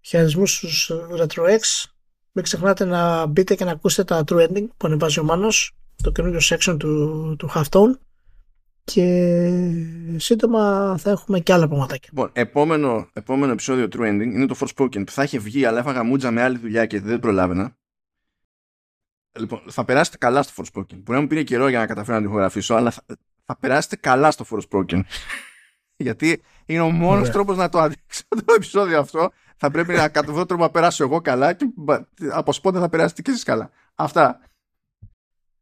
χαιρετισμούς 0.00 0.56
στους 0.56 0.90
RetroX. 1.18 1.90
Μην 2.32 2.44
ξεχνάτε 2.44 2.84
να 2.84 3.26
μπείτε 3.26 3.54
και 3.54 3.64
να 3.64 3.70
ακούσετε 3.70 4.14
τα 4.14 4.24
True 4.26 4.48
Ending 4.48 4.66
που 4.76 4.86
ανεβάζει 4.86 5.20
ο 5.20 5.24
Μάνος, 5.24 5.72
το 6.02 6.12
καινούριο 6.12 6.40
section 6.42 6.76
του, 6.78 7.36
του 7.38 7.50
Halftone 7.54 7.98
και 8.84 9.36
σύντομα 10.16 10.96
θα 10.98 11.10
έχουμε 11.10 11.40
και 11.40 11.52
άλλα 11.52 11.68
πραγματάκια. 11.68 12.10
Λοιπόν, 12.12 12.30
επόμενο, 12.32 13.08
επόμενο 13.12 13.52
επεισόδιο 13.52 13.88
True 13.92 14.08
Ending 14.08 14.32
είναι 14.32 14.46
το 14.46 14.56
Forspoken 14.58 15.06
που 15.06 15.12
θα 15.12 15.22
έχει 15.22 15.38
βγει 15.38 15.64
αλλά 15.64 15.78
έφαγα 15.78 16.02
μούτζα 16.02 16.30
με 16.30 16.42
άλλη 16.42 16.58
δουλειά 16.58 16.86
και 16.86 17.00
δεν 17.00 17.18
προλάβαινα. 17.18 17.76
Λοιπόν, 19.38 19.62
θα 19.68 19.84
περάσετε 19.84 20.16
καλά 20.16 20.42
στο 20.42 20.62
Forspoken. 20.62 20.94
Μπορεί 20.94 21.12
να 21.12 21.20
μου 21.20 21.26
πήρε 21.26 21.42
καιρό 21.42 21.68
για 21.68 21.78
να 21.78 21.86
καταφέρω 21.86 22.16
να 22.16 22.22
το 22.22 22.28
ηχογραφήσω, 22.28 22.74
αλλά 22.74 22.90
θα, 22.90 23.04
θα 23.44 23.56
περάσετε 23.56 23.96
καλά 23.96 24.30
στο 24.30 24.44
Forspoken. 24.50 25.00
Γιατί 25.96 26.42
είναι 26.66 26.80
ο 26.80 26.90
μόνος 26.90 27.30
τρόπος 27.30 27.56
να 27.56 27.68
το 27.68 27.78
αντέξω 27.78 28.22
το 28.28 28.52
επεισόδιο 28.56 28.98
αυτό. 28.98 29.30
Θα 29.56 29.70
πρέπει 29.70 29.92
να 29.92 30.10
βρω 30.22 30.46
τρόπο 30.46 30.62
να 30.62 30.70
περάσω 30.70 31.04
εγώ 31.04 31.20
καλά 31.20 31.52
και 31.52 31.66
από 32.32 32.52
σπόντα 32.52 32.80
θα 32.80 32.88
περάσετε 32.88 33.22
και 33.22 33.30
εσείς 33.30 33.42
καλά. 33.42 33.70
Αυτά. 33.94 34.40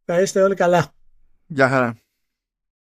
Θα 0.05 0.21
είστε 0.21 0.43
όλοι 0.43 0.55
καλά. 0.55 0.93
Γεια 1.47 1.69
χαρά. 1.69 1.97